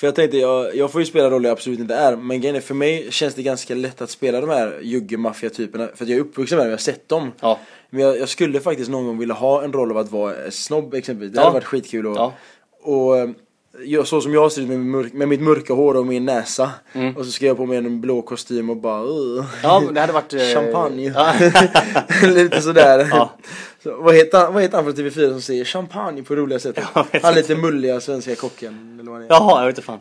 för 0.00 0.06
jag 0.06 0.14
tänkte, 0.14 0.36
jag, 0.38 0.76
jag 0.76 0.92
får 0.92 1.00
ju 1.00 1.06
spela 1.06 1.30
roller 1.30 1.48
jag 1.48 1.56
absolut 1.56 1.78
inte 1.80 1.94
är. 1.94 2.16
Men 2.16 2.40
grejen 2.40 2.56
är, 2.56 2.60
för 2.60 2.74
mig 2.74 3.06
känns 3.10 3.34
det 3.34 3.42
ganska 3.42 3.74
lätt 3.74 4.00
att 4.02 4.10
spela 4.10 4.40
de 4.40 4.50
här 4.50 4.78
jugge-maffia-typerna. 4.82 5.88
För 5.94 6.04
jag 6.06 6.16
är 6.16 6.20
uppvuxen 6.20 6.56
med 6.58 6.64
dem, 6.66 6.70
jag 6.70 6.76
har 6.76 6.80
sett 6.82 7.08
dem. 7.08 7.32
Ja. 7.40 7.58
Men 7.90 8.00
jag, 8.00 8.18
jag 8.18 8.28
skulle 8.28 8.60
faktiskt 8.60 8.90
någon 8.90 9.06
gång 9.06 9.18
vilja 9.18 9.34
ha 9.34 9.62
en 9.64 9.72
roll 9.72 9.90
av 9.90 9.98
att 9.98 10.10
vara 10.12 10.50
snobb 10.50 10.94
exempelvis. 10.94 11.32
Det 11.34 11.40
Ja. 11.40 11.44
hade 11.44 11.54
varit 11.54 11.64
skitkul. 11.64 12.06
Och, 12.06 12.16
Ja. 12.16 12.32
och 12.82 13.14
jag, 13.78 14.06
så 14.06 14.20
som 14.20 14.34
jag 14.34 14.52
ser 14.52 14.62
ut 14.62 14.68
med, 14.68 14.78
mörk, 14.78 15.12
med 15.12 15.28
mitt 15.28 15.40
mörka 15.40 15.72
hår 15.72 15.96
och 15.96 16.06
min 16.06 16.24
näsa. 16.24 16.70
Mm. 16.92 17.16
Och 17.16 17.24
så 17.24 17.32
ska 17.32 17.46
jag 17.46 17.56
på 17.56 17.66
mig 17.66 17.78
en 17.78 18.00
blå 18.00 18.22
kostym 18.22 18.70
och 18.70 18.76
bara 18.76 19.02
uh. 19.02 19.44
Ja, 19.62 19.82
det 19.92 20.00
hade 20.00 20.12
varit... 20.12 20.32
eh, 20.32 20.40
Champagne. 20.40 21.12
Ja. 21.14 21.34
lite 22.28 22.62
sådär. 22.62 23.08
Ja. 23.10 23.30
Så, 23.82 23.96
vad, 23.96 24.14
heter 24.14 24.38
han, 24.38 24.54
vad 24.54 24.62
heter 24.62 24.76
han 24.76 24.84
från 24.84 24.94
TV4 24.94 25.30
som 25.30 25.42
säger 25.42 25.64
champagne 25.64 26.22
på 26.22 26.36
roliga 26.36 26.58
sättet? 26.58 26.84
Han 27.22 27.34
lite 27.34 27.56
mulliga 27.56 28.00
svenska 28.00 28.34
kocken. 28.34 28.98
Eller, 29.00 29.10
vad. 29.10 29.26
Jaha, 29.28 29.60
jag 29.60 29.66
vet 29.66 29.76
inte 29.78 29.86
fan. 29.86 30.00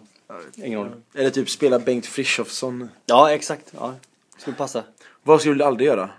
Ingen 0.56 0.80
aning. 0.80 0.94
eller 1.16 1.30
typ 1.30 1.50
spela 1.50 1.80
Bengt 1.80 2.06
Frithiofsson. 2.06 2.90
Ja, 3.06 3.32
exakt. 3.32 3.74
Ja. 3.80 3.94
Skulle 4.38 4.56
passa. 4.56 4.84
Vad 5.24 5.40
skulle 5.42 5.56
du 5.56 5.64
aldrig 5.64 5.88
göra? 5.88 6.10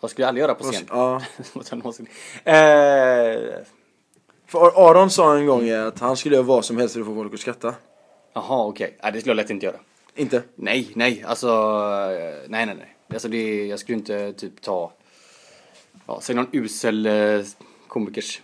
Vad 0.00 0.10
skulle 0.10 0.22
jag 0.22 0.28
aldrig 0.28 0.42
göra 0.42 0.54
på 0.54 0.64
scen? 0.64 0.84
Ja. 0.88 1.22
Eh, 2.44 3.40
För 4.46 4.58
Ar- 4.66 4.90
Aron 4.90 5.10
sa 5.10 5.36
en 5.36 5.46
gång 5.46 5.70
att 5.70 5.98
han 5.98 6.16
skulle 6.16 6.34
göra 6.36 6.46
vad 6.46 6.64
som 6.64 6.76
helst 6.76 6.94
för 6.94 7.00
att 7.00 7.06
få 7.06 7.14
folk 7.14 7.34
att 7.34 7.40
skratta. 7.40 7.74
Jaha, 8.32 8.66
okej. 8.66 8.96
Nej, 9.02 9.12
det 9.12 9.18
skulle 9.20 9.30
jag 9.30 9.36
lätt 9.36 9.50
inte 9.50 9.66
göra. 9.66 9.76
Inte? 10.14 10.42
Nej, 10.54 10.90
nej, 10.94 11.24
alltså... 11.26 11.48
eh, 11.48 12.48
Nej, 12.48 12.66
nej, 12.66 12.74
nej. 12.78 12.96
Alltså 13.12 13.28
det, 13.28 13.66
jag 13.66 13.78
skulle 13.78 13.98
inte 13.98 14.32
typ 14.32 14.60
ta... 14.62 14.92
Ja, 16.06 16.18
säg 16.22 16.34
någon 16.36 16.46
usel 16.52 17.06
eh, 17.06 17.40
komikers. 17.88 18.40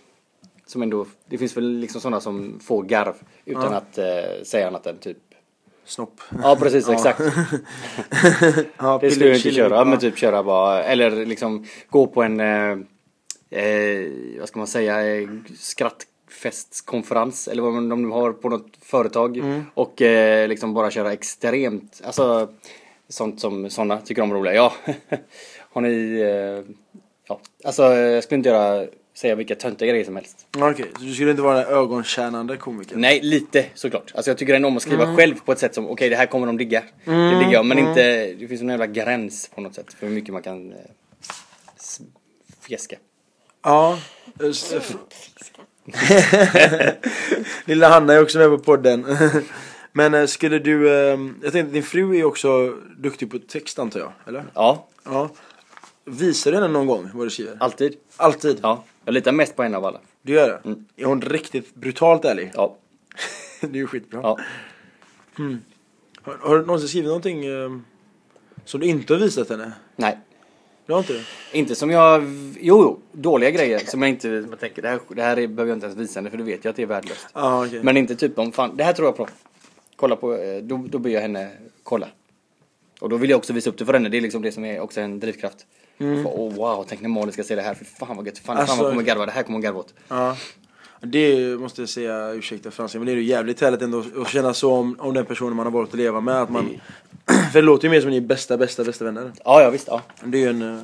Som 0.65 0.81
ändå... 0.81 1.05
Det 1.25 1.37
finns 1.37 1.57
väl 1.57 1.77
liksom 1.79 2.01
sådana 2.01 2.21
som 2.21 2.59
får 2.59 2.83
garv 2.83 3.13
utan 3.45 3.63
Ja. 3.71 3.77
att 3.77 3.97
eh, 3.97 4.43
säga 4.43 4.67
annat 4.67 4.87
än 4.87 4.97
typ... 4.97 5.17
Snopp. 5.85 6.21
Ja, 6.43 6.55
precis, 6.59 6.87
Ja. 6.87 6.93
exakt. 6.93 7.19
ja, 8.77 8.97
Det 9.01 9.11
skulle 9.11 9.27
jag 9.29 9.35
inte 9.37 9.51
köra. 9.51 9.85
Men 9.85 9.99
typ 9.99 10.17
köra 10.17 10.43
bara... 10.43 10.83
Eller 10.83 11.25
liksom 11.25 11.65
gå 11.89 12.07
på 12.07 12.23
en... 12.23 12.39
Eh, 12.39 12.77
eh, 13.53 14.39
vad 14.39 14.47
ska 14.47 14.59
man 14.59 14.67
säga? 14.67 15.15
Eh, 15.15 15.29
skrattfestkonferens. 15.57 17.47
Eller 17.47 17.61
vad 17.61 17.73
de 17.73 18.01
nu 18.01 18.07
har 18.07 18.33
på 18.33 18.49
något 18.49 18.77
företag. 18.81 19.37
Mm. 19.37 19.63
Och 19.73 20.01
eh, 20.01 20.47
liksom 20.47 20.73
bara 20.73 20.91
köra 20.91 21.13
extremt... 21.13 22.01
Alltså... 22.03 22.49
sånt 23.09 23.39
som 23.39 23.69
sådana 23.69 24.01
tycker 24.01 24.21
om 24.21 24.33
roliga. 24.33 24.53
Ja, 24.53 24.73
har 25.59 25.81
ni... 25.81 26.19
Eh, 26.19 26.75
ja, 27.27 27.39
alltså 27.63 27.83
jag 27.83 28.23
skulle 28.23 28.37
inte 28.37 28.49
göra, 28.49 28.87
säga 29.13 29.35
vilka 29.35 29.55
töntiga 29.55 29.89
grejer 29.89 30.05
som 30.05 30.15
helst. 30.15 30.47
Okej, 30.57 30.85
så 30.97 31.03
du 31.03 31.13
skulle 31.13 31.31
inte 31.31 31.43
vara 31.43 31.57
den 31.57 31.73
ögontjänande 31.73 32.57
komikern? 32.57 33.01
Nej, 33.01 33.19
lite 33.21 33.65
såklart. 33.73 34.11
Alltså 34.15 34.31
jag 34.31 34.37
tycker 34.37 34.53
ändå 34.53 34.67
om 34.67 34.77
att 34.77 34.83
skriva 34.83 35.15
själv 35.15 35.35
på 35.45 35.51
ett 35.51 35.59
sätt 35.59 35.75
som, 35.75 35.89
okej 35.89 36.09
det 36.09 36.15
här 36.15 36.25
kommer 36.25 36.47
de 36.47 36.57
digga. 36.57 36.83
Det 37.05 37.39
diggar 37.39 37.51
jag, 37.51 37.65
men 37.65 37.79
inte, 37.79 38.33
det 38.33 38.47
finns 38.47 38.61
en 38.61 38.69
jävla 38.69 38.87
gräns 38.87 39.49
på 39.55 39.61
något 39.61 39.75
sätt 39.75 39.93
för 39.93 40.07
hur 40.07 40.13
mycket 40.13 40.33
man 40.33 40.41
kan 40.41 40.71
eh, 40.71 40.77
fjäska. 42.61 42.95
Ja. 43.63 43.99
Lilla 47.65 47.89
Hanna 47.89 48.13
är 48.13 48.21
också 48.21 48.37
med 48.37 48.49
på 48.49 48.57
podden. 48.57 49.05
Men 49.91 50.13
eh, 50.13 50.25
skulle 50.25 50.59
du, 50.59 50.89
eh, 50.89 51.19
jag 51.43 51.51
tänkte 51.51 51.73
din 51.73 51.83
fru 51.83 52.17
är 52.17 52.23
också 52.23 52.77
duktig 52.97 53.31
på 53.31 53.39
text 53.39 53.79
antar 53.79 53.99
jag, 53.99 54.11
eller? 54.27 54.43
Ja, 54.53 54.87
Ja. 55.05 55.29
Visar 56.05 56.51
du 56.51 56.57
henne 56.57 56.67
någon 56.67 56.87
gång 56.87 57.09
vad 57.13 57.25
du 57.25 57.29
skriver? 57.29 57.57
alltid. 57.59 57.95
Alltid? 58.17 58.59
Ja, 58.61 58.83
jag 59.05 59.13
litar 59.13 59.31
mest 59.31 59.55
på 59.55 59.63
en 59.63 59.75
av 59.75 59.85
alla. 59.85 59.99
Du 60.21 60.33
gör 60.33 60.47
det? 60.47 60.75
Är 61.01 61.05
hon 61.05 61.21
riktigt 61.21 61.75
brutalt 61.75 62.25
ärlig? 62.25 62.51
Ja, 62.55 62.75
det 63.61 63.67
är 63.67 63.73
ju 63.75 63.87
skitbra. 63.87 64.19
ja. 64.23 64.39
Har, 66.21 66.37
har 66.41 66.57
du 66.59 66.65
någonsin 66.65 66.89
skrivit 66.89 67.07
någonting 67.07 67.45
eh, 67.45 67.69
som 68.65 68.79
du 68.79 68.85
inte 68.87 69.13
har 69.13 69.19
visat 69.19 69.49
henne? 69.49 69.73
Nej. 69.95 70.17
Du 70.85 70.93
har 70.93 70.99
inte 70.99 71.13
det? 71.13 71.23
Inte 71.51 71.75
som 71.75 71.91
jag, 71.91 72.23
jo, 72.59 72.81
jo 72.81 72.99
dåliga 73.11 73.51
grejer 73.51 73.79
som 73.79 74.01
jag 74.01 74.09
inte, 74.09 74.27
man 74.27 74.57
tänker 74.57 74.81
det 74.81 74.87
här, 74.89 74.99
det 75.09 75.21
här 75.21 75.39
är, 75.39 75.47
behöver 75.47 75.69
jag 75.71 75.75
inte 75.75 75.85
ens 75.85 75.99
visa 75.99 76.19
henne 76.19 76.29
för 76.29 76.37
du 76.37 76.43
vet 76.43 76.63
jag 76.65 76.69
att 76.69 76.75
det 76.75 76.81
är 76.81 76.87
värdelöst. 76.87 77.27
Ja, 77.33 77.65
okej. 77.65 77.83
Men 77.83 77.97
inte 77.97 78.15
typ 78.15 78.39
om 78.39 78.51
fan, 78.51 78.77
det 78.77 78.83
här 78.83 78.93
tror 78.93 79.07
jag 79.07 79.17
på. 79.17 79.27
Kolla 79.95 80.15
på, 80.15 80.35
eh, 80.35 80.57
då, 80.63 80.85
då 80.89 80.97
ber 80.99 81.09
jag 81.09 81.21
henne 81.21 81.49
kolla. 81.83 82.07
Och 82.99 83.09
då 83.09 83.17
vill 83.17 83.29
jag 83.29 83.37
också 83.37 83.53
visa 83.53 83.69
upp 83.69 83.77
det 83.77 83.85
för 83.85 83.93
henne, 83.93 84.09
det 84.09 84.17
är 84.17 84.21
liksom 84.21 84.41
det 84.41 84.51
som 84.51 84.65
är 84.65 84.79
också 84.79 85.01
en 85.01 85.19
drivkraft. 85.19 85.65
För, 85.97 86.05
oh, 86.25 86.53
wow, 86.53 86.85
tänk 86.89 87.01
när 87.01 87.09
Malin 87.09 87.31
ska 87.33 87.43
se 87.43 87.55
det 87.55 87.61
här, 87.61 87.73
för 87.73 87.85
fan 87.85 88.17
vad 88.17 88.25
gött, 88.27 88.37
fan, 88.37 88.55
fan 88.55 88.61
Alltså- 88.61 88.83
vad 88.83 88.91
kommer 88.91 89.03
garva, 89.03 89.25
det 89.25 89.31
här 89.31 89.43
kommer 89.43 89.55
hon 89.55 89.61
garva 89.61 89.79
åt. 89.79 89.93
Ja. 90.07 90.37
Det 91.05 91.59
måste 91.59 91.81
jag 91.81 91.89
säga, 91.89 92.33
ursäkta 92.33 92.71
franska, 92.71 92.99
men 92.99 93.05
det 93.05 93.11
är 93.11 93.15
ju 93.15 93.23
jävligt 93.23 93.61
härligt 93.61 93.81
ändå 93.81 94.03
att 94.21 94.29
känna 94.29 94.53
så 94.53 94.73
om, 94.73 94.95
om 94.99 95.13
den 95.13 95.25
personen 95.25 95.55
man 95.55 95.65
har 95.65 95.71
valt 95.71 95.89
att 95.89 95.97
leva 95.97 96.21
med. 96.21 96.41
Att 96.41 96.49
man, 96.49 96.69
för 97.51 97.61
det 97.61 97.61
låter 97.61 97.83
ju 97.87 97.91
mer 97.91 98.01
som 98.01 98.09
ni 98.09 98.17
är 98.17 98.21
bästa, 98.21 98.57
bästa, 98.57 98.83
bästa 98.83 99.05
vänner. 99.05 99.31
Ja, 99.45 99.61
ja 99.61 99.69
visst, 99.69 99.87
ja. 99.87 100.01
Det 100.23 100.37
är 100.37 100.41
ju 100.41 100.49
en 100.49 100.61
uh, 100.61 100.79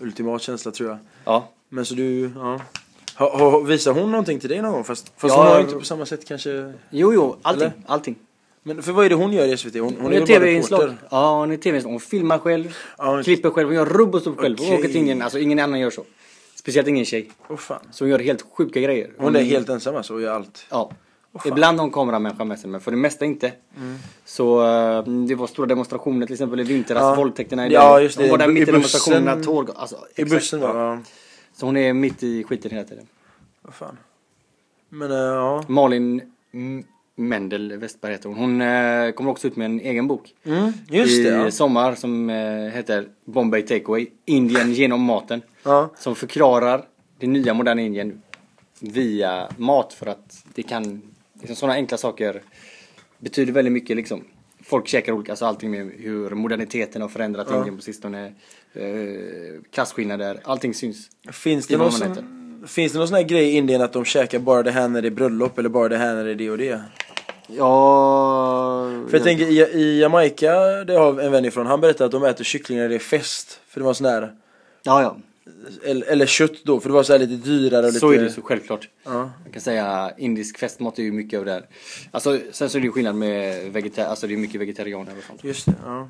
ultimat 0.00 0.42
känsla 0.42 0.70
tror 0.70 0.88
jag. 0.88 0.98
Ja, 1.24 1.48
Men 1.68 1.84
så 1.84 1.94
du, 1.94 2.30
ja. 2.34 2.60
Ha, 3.16 3.36
ha, 3.38 3.58
visar 3.60 3.92
hon 3.92 4.10
någonting 4.10 4.40
till 4.40 4.48
dig 4.48 4.62
någon 4.62 4.72
gång? 4.72 4.84
Fast, 4.84 5.12
fast 5.16 5.34
Ja, 5.34 5.42
hon 5.42 5.46
har 5.50 5.56
ju 5.56 5.62
inte 5.64 5.74
på 5.76 5.84
samma 5.84 6.06
sätt 6.06 6.28
kanske. 6.28 6.72
jo, 6.90 7.14
jo, 7.14 7.36
allting, 7.42 7.62
Eller? 7.62 7.72
allting. 7.86 8.16
Men 8.62 8.82
för 8.82 8.92
vad 8.92 9.04
är 9.04 9.08
det 9.08 9.14
hon 9.14 9.32
gör 9.32 9.46
i 9.46 9.56
SVT? 9.56 9.74
Hon, 9.74 9.82
hon, 9.82 9.96
Hon 10.00 10.12
är 10.12 10.20
är 10.20 10.26
tv-inslag. 10.26 10.94
Ja, 11.10 11.38
hon 11.38 11.50
är 11.50 11.56
tv-inslag. 11.56 11.90
Hon 11.90 12.00
filmar 12.00 12.38
själv, 12.38 12.76
Ja, 12.98 13.10
hon- 13.10 13.22
klipper 13.24 13.50
själv, 13.50 13.68
hon 13.68 13.76
gör 13.76 14.20
stubb 14.20 14.38
själv. 14.38 14.58
Hon 14.58 14.66
Okej. 14.66 14.78
åker 14.78 14.88
till 14.88 14.96
ingen, 14.96 15.22
alltså 15.22 15.38
ingen 15.38 15.58
annan 15.58 15.80
gör 15.80 15.90
så. 15.90 16.04
Speciellt 16.64 16.88
ingen 16.88 17.04
tjej. 17.04 17.30
Åh 17.48 17.56
fan. 17.56 17.80
Så 17.90 18.04
hon 18.04 18.10
gör 18.10 18.18
helt 18.18 18.42
sjuka 18.52 18.80
grejer. 18.80 19.10
Hon 19.18 19.36
är 19.36 19.42
helt 19.42 19.68
ensam 19.68 19.96
alltså 19.96 20.14
och 20.14 20.20
gör 20.20 20.34
allt. 20.34 20.66
Ja. 20.70 20.90
fan. 21.34 21.52
Ibland 21.52 21.78
har 21.78 21.84
hon 21.84 21.92
kameramänniska 21.92 22.44
med 22.44 22.58
sig, 22.58 22.70
men 22.70 22.80
för 22.80 22.90
det 22.90 22.96
mesta 22.96 23.24
inte. 23.24 23.52
Så 24.24 24.66
eh, 24.66 25.04
det 25.28 25.34
var 25.34 25.46
stora 25.46 25.66
demonstrationer 25.66 26.26
till 26.26 26.34
exempel 26.34 26.60
i 26.60 26.62
vintras, 26.62 27.00
Ja. 27.00 27.14
våldtäkterna 27.14 27.66
i 27.68 27.72
Ja, 27.72 28.00
just 28.00 28.16
det. 28.18 28.22
Hon 28.24 28.30
var 28.30 28.38
där 28.38 28.44
I 28.44 28.48
mitt 28.48 28.56
i 28.56 28.60
bussen. 28.60 28.74
demonstrationerna, 28.74 29.42
tårg, 29.42 29.68
alltså, 29.76 29.96
I 29.96 30.22
exakt. 30.22 30.30
bussen 30.30 30.60
va? 30.60 30.68
Ja. 30.74 30.98
Så 31.52 31.66
hon 31.66 31.76
är 31.76 31.92
mitt 31.92 32.22
i 32.22 32.44
skiten 32.44 32.70
hela 32.70 32.84
tiden. 32.84 33.06
Vad 33.62 33.74
fan. 33.74 33.96
Men 34.88 35.10
uh, 35.10 35.16
ja. 35.18 35.64
Malin 35.68 36.22
M- 36.54 36.84
Mendel 37.16 37.76
Westberg 37.76 38.12
heter 38.12 38.28
hon. 38.28 38.38
Hon 38.38 38.60
eh, 38.60 39.10
kommer 39.12 39.30
också 39.30 39.46
ut 39.46 39.56
med 39.56 39.64
en 39.64 39.80
egen 39.80 40.06
bok. 40.08 40.34
Mm, 40.44 40.72
just 40.88 41.22
det 41.24 41.28
I 41.28 41.32
ja. 41.32 41.50
sommar 41.50 41.94
som 41.94 42.30
eh, 42.30 42.36
heter 42.74 43.08
Bombay 43.24 43.62
Takeaway. 43.62 44.06
Indien 44.24 44.72
genom 44.72 45.00
maten. 45.02 45.42
Ja. 45.64 45.90
Som 45.98 46.16
förklarar 46.16 46.84
det 47.18 47.26
nya 47.26 47.54
moderna 47.54 47.80
Indien 47.80 48.22
via 48.80 49.48
mat 49.56 49.92
för 49.92 50.06
att 50.06 50.44
det 50.54 50.62
kan, 50.62 51.02
liksom 51.40 51.56
sådana 51.56 51.74
enkla 51.74 51.96
saker 51.96 52.42
betyder 53.18 53.52
väldigt 53.52 53.72
mycket 53.72 53.96
liksom. 53.96 54.24
Folk 54.62 54.88
käkar 54.88 55.12
olika, 55.12 55.32
alltså 55.32 55.46
allting 55.46 55.70
med 55.70 55.92
hur 55.98 56.30
moderniteten 56.30 57.02
har 57.02 57.08
förändrat 57.08 57.46
Ja. 57.50 57.56
Indien 57.56 57.76
på 57.76 57.82
sistone. 57.82 58.32
Eh, 58.72 59.62
klasskillnader, 59.70 60.40
allting 60.44 60.74
syns. 60.74 61.10
Finns 61.32 61.66
det, 61.66 61.76
någon 61.76 61.92
sån, 61.92 62.64
finns 62.66 62.92
det 62.92 62.98
någon 62.98 63.08
sån 63.08 63.16
här 63.16 63.22
grej 63.22 63.44
i 63.44 63.56
Indien 63.56 63.82
att 63.82 63.92
de 63.92 64.04
käkar 64.04 64.38
bara 64.38 64.62
det 64.62 64.70
här 64.70 64.88
när 64.88 65.02
det 65.02 65.08
är 65.08 65.10
bröllop 65.10 65.58
eller 65.58 65.68
bara 65.68 65.88
det 65.88 65.96
här 65.96 66.14
när 66.14 66.24
det 66.24 66.30
är 66.30 66.34
det 66.34 66.50
och 66.50 66.58
det? 66.58 66.82
Ja... 67.46 68.90
För 69.08 69.16
jag 69.16 69.22
tänker 69.22 69.44
i, 69.44 69.58
i 69.58 70.00
Jamaica, 70.00 70.84
det 70.84 70.92
har 70.92 71.06
jag 71.06 71.24
en 71.24 71.32
vän 71.32 71.44
ifrån, 71.44 71.66
han 71.66 71.80
berättade 71.80 72.04
att 72.04 72.12
de 72.12 72.24
äter 72.24 72.44
kyckling 72.44 72.78
när 72.78 72.88
det 72.88 72.94
är 72.94 72.98
fest. 72.98 73.60
För 73.66 73.80
det 73.80 73.86
var 73.86 73.94
sån 73.94 74.04
där, 74.04 74.34
Ja, 74.82 75.02
ja. 75.02 75.16
Eller, 75.84 76.06
eller 76.06 76.26
kött 76.26 76.64
då, 76.64 76.80
för 76.80 76.88
det 76.88 76.92
var 76.94 77.02
så 77.02 77.18
lite 77.18 77.34
dyrare 77.34 77.80
och 77.80 77.86
lite... 77.86 78.00
Så 78.00 78.10
är 78.12 78.18
det 78.18 78.30
så 78.30 78.42
självklart. 78.42 78.88
Ja. 79.04 79.30
Jag 79.44 79.52
kan 79.52 79.62
säga 79.62 80.12
indisk 80.18 80.58
festmat 80.58 80.98
är 80.98 81.02
ju 81.02 81.12
mycket 81.12 81.38
av 81.38 81.44
det 81.44 81.52
här. 81.52 81.66
Alltså 82.10 82.38
sen 82.52 82.70
så 82.70 82.78
är 82.78 82.80
det 82.80 82.86
ju 82.86 82.92
skillnad 82.92 83.14
med 83.14 83.72
vegetar, 83.72 84.04
alltså 84.04 84.26
det 84.26 84.34
är 84.34 84.38
mycket 84.38 84.60
vegetarianer 84.60 85.12
och 85.18 85.24
sånt. 85.24 85.44
Just 85.44 85.66
det, 85.66 85.74
ja. 85.84 86.08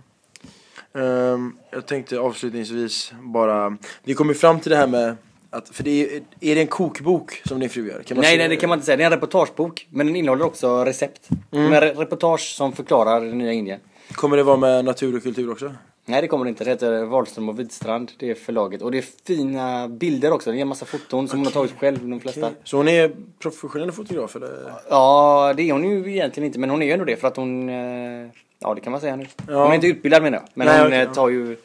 Ehm, 1.01 1.57
jag 1.71 1.87
tänkte 1.87 2.19
avslutningsvis 2.19 3.13
bara, 3.23 3.77
vi 4.05 4.15
kom 4.15 4.29
ju 4.29 4.35
fram 4.35 4.61
till 4.61 4.71
det 4.71 4.77
här 4.77 4.87
med 4.87 5.17
att, 5.51 5.69
för 5.69 5.85
det 5.85 5.91
är, 6.17 6.23
är 6.41 6.55
det 6.55 6.61
en 6.61 6.67
kokbok 6.67 7.43
som 7.45 7.61
din 7.61 7.71
fru 7.71 7.89
gör? 7.89 8.03
Kan 8.03 8.17
man 8.17 8.23
Nej, 8.23 8.39
nej 8.39 8.49
det 8.49 8.57
kan 8.57 8.69
man 8.69 8.79
inte 8.79 8.87
säga. 8.87 8.97
Det 8.97 9.03
är 9.03 9.07
en 9.07 9.13
reportagebok. 9.13 9.87
Men 9.91 10.07
den 10.07 10.17
innehåller 10.17 10.45
också 10.45 10.85
recept. 10.85 11.29
Med 11.51 11.83
re- 11.83 11.95
reportage 11.95 12.55
som 12.57 12.73
förklarar 12.73 13.21
det 13.21 13.35
nya 13.35 13.53
Indien. 13.53 13.81
Kommer 14.13 14.37
det 14.37 14.43
vara 14.43 14.57
med 14.57 14.85
natur 14.85 15.17
och 15.17 15.23
kultur 15.23 15.51
också? 15.53 15.75
Nej 16.07 16.21
det 16.21 16.29
kommer 16.29 16.45
det 16.45 16.49
inte. 16.49 16.65
Det 16.65 16.71
heter 16.71 17.05
Wahlström 17.05 17.49
och 17.49 17.59
Widstrand. 17.61 18.13
Det 18.19 18.31
är 18.31 18.35
förlaget. 18.35 18.83
Och 18.83 18.91
det 18.91 18.99
är 18.99 19.05
fina 19.27 19.89
bilder 19.89 20.33
också. 20.33 20.51
Det 20.53 20.59
är 20.59 20.61
en 20.63 20.69
massa 20.69 20.85
foton 20.87 21.29
som 21.29 21.39
hon 21.39 21.47
har 21.47 21.53
tagit 21.53 21.73
själv, 21.79 22.09
de 22.09 22.21
flesta. 22.21 22.51
Så 22.65 22.77
hon 22.77 22.89
är 22.89 23.13
professionell 23.39 23.93
fotograf 23.93 24.37
eller? 24.37 24.73
Ja, 24.91 25.53
det 25.57 25.63
är 25.69 25.73
hon 25.73 25.85
ju 25.85 26.11
egentligen 26.13 26.47
inte. 26.47 26.59
Men 26.59 26.71
hon 26.71 26.83
är 26.83 26.87
ju 26.87 26.93
ändå 26.93 27.05
det 27.05 27.17
för 27.17 27.29
att 27.29 27.37
hon... 27.37 27.69
eh, 27.69 28.29
Ja, 28.59 28.75
det 28.75 28.81
kan 28.81 28.91
man 28.91 29.01
säga 29.01 29.17
nu. 29.17 29.27
Ja. 29.49 29.63
Hon 29.63 29.71
är 29.71 29.75
inte 29.75 29.87
utbildad 29.87 30.23
menar 30.23 30.39
jag. 30.39 30.49
Men 30.55 30.67
Nej, 30.67 30.79
hon 30.79 30.87
okej, 30.87 30.99
eh, 30.99 31.05
ja. 31.05 31.15
tar 31.15 31.29
ju 31.29 31.57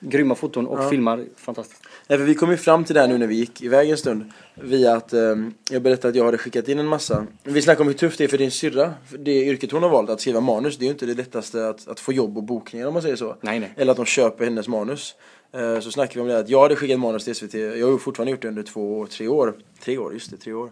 grymma 0.00 0.34
foton 0.34 0.66
och 0.66 0.90
filmar 0.90 1.24
fantastiskt. 1.36 1.77
Nej 2.08 2.18
för 2.18 2.24
vi 2.24 2.34
kom 2.34 2.50
ju 2.50 2.56
fram 2.56 2.84
till 2.84 2.94
det 2.94 3.00
här 3.00 3.08
nu 3.08 3.18
när 3.18 3.26
vi 3.26 3.34
gick 3.34 3.62
iväg 3.62 3.90
en 3.90 3.96
stund 3.96 4.32
Via 4.54 4.96
att 4.96 5.12
ehm, 5.12 5.54
jag 5.70 5.82
berättade 5.82 6.08
att 6.08 6.16
jag 6.16 6.24
hade 6.24 6.38
skickat 6.38 6.68
in 6.68 6.78
en 6.78 6.86
massa. 6.86 7.26
Vi 7.44 7.62
snackade 7.62 7.82
om 7.82 7.86
hur 7.88 7.94
tufft 7.94 8.18
det 8.18 8.24
är 8.24 8.28
för 8.28 8.38
din 8.38 8.50
syrra 8.50 8.94
för 9.10 9.18
Det 9.18 9.44
yrket 9.44 9.72
hon 9.72 9.82
har 9.82 9.90
valt, 9.90 10.10
att 10.10 10.20
skriva 10.20 10.40
manus 10.40 10.78
Det 10.78 10.82
är 10.84 10.86
ju 10.86 10.92
inte 10.92 11.06
det 11.06 11.14
lättaste 11.14 11.68
att, 11.68 11.88
att 11.88 12.00
få 12.00 12.12
jobb 12.12 12.36
och 12.36 12.42
bokningar 12.42 12.86
om 12.86 12.92
man 12.92 13.02
säger 13.02 13.16
så. 13.16 13.36
Nej, 13.40 13.60
nej. 13.60 13.72
Eller 13.76 13.90
att 13.90 13.96
de 13.96 14.06
köper 14.06 14.44
hennes 14.44 14.68
manus. 14.68 15.14
Eh, 15.52 15.80
Så 15.80 15.90
snackade 15.90 16.14
vi 16.14 16.20
om 16.20 16.28
det 16.28 16.38
att 16.38 16.48
jag 16.48 16.62
hade 16.62 16.76
skickat 16.76 17.00
manus 17.00 17.24
till 17.24 17.34
SVT 17.34 17.54
Jag 17.54 17.86
har 17.86 17.92
ju 17.92 17.98
fortfarande 17.98 18.30
gjort 18.30 18.42
det 18.42 18.48
under 18.48 18.62
två, 18.62 19.06
tre 19.06 19.28
år. 19.28 19.54
Tre 19.84 19.98
år, 19.98 20.12
just 20.12 20.30
det, 20.30 20.36
tre 20.36 20.52
år. 20.52 20.70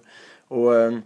Och, 0.49 0.76
ehm, 0.76 1.03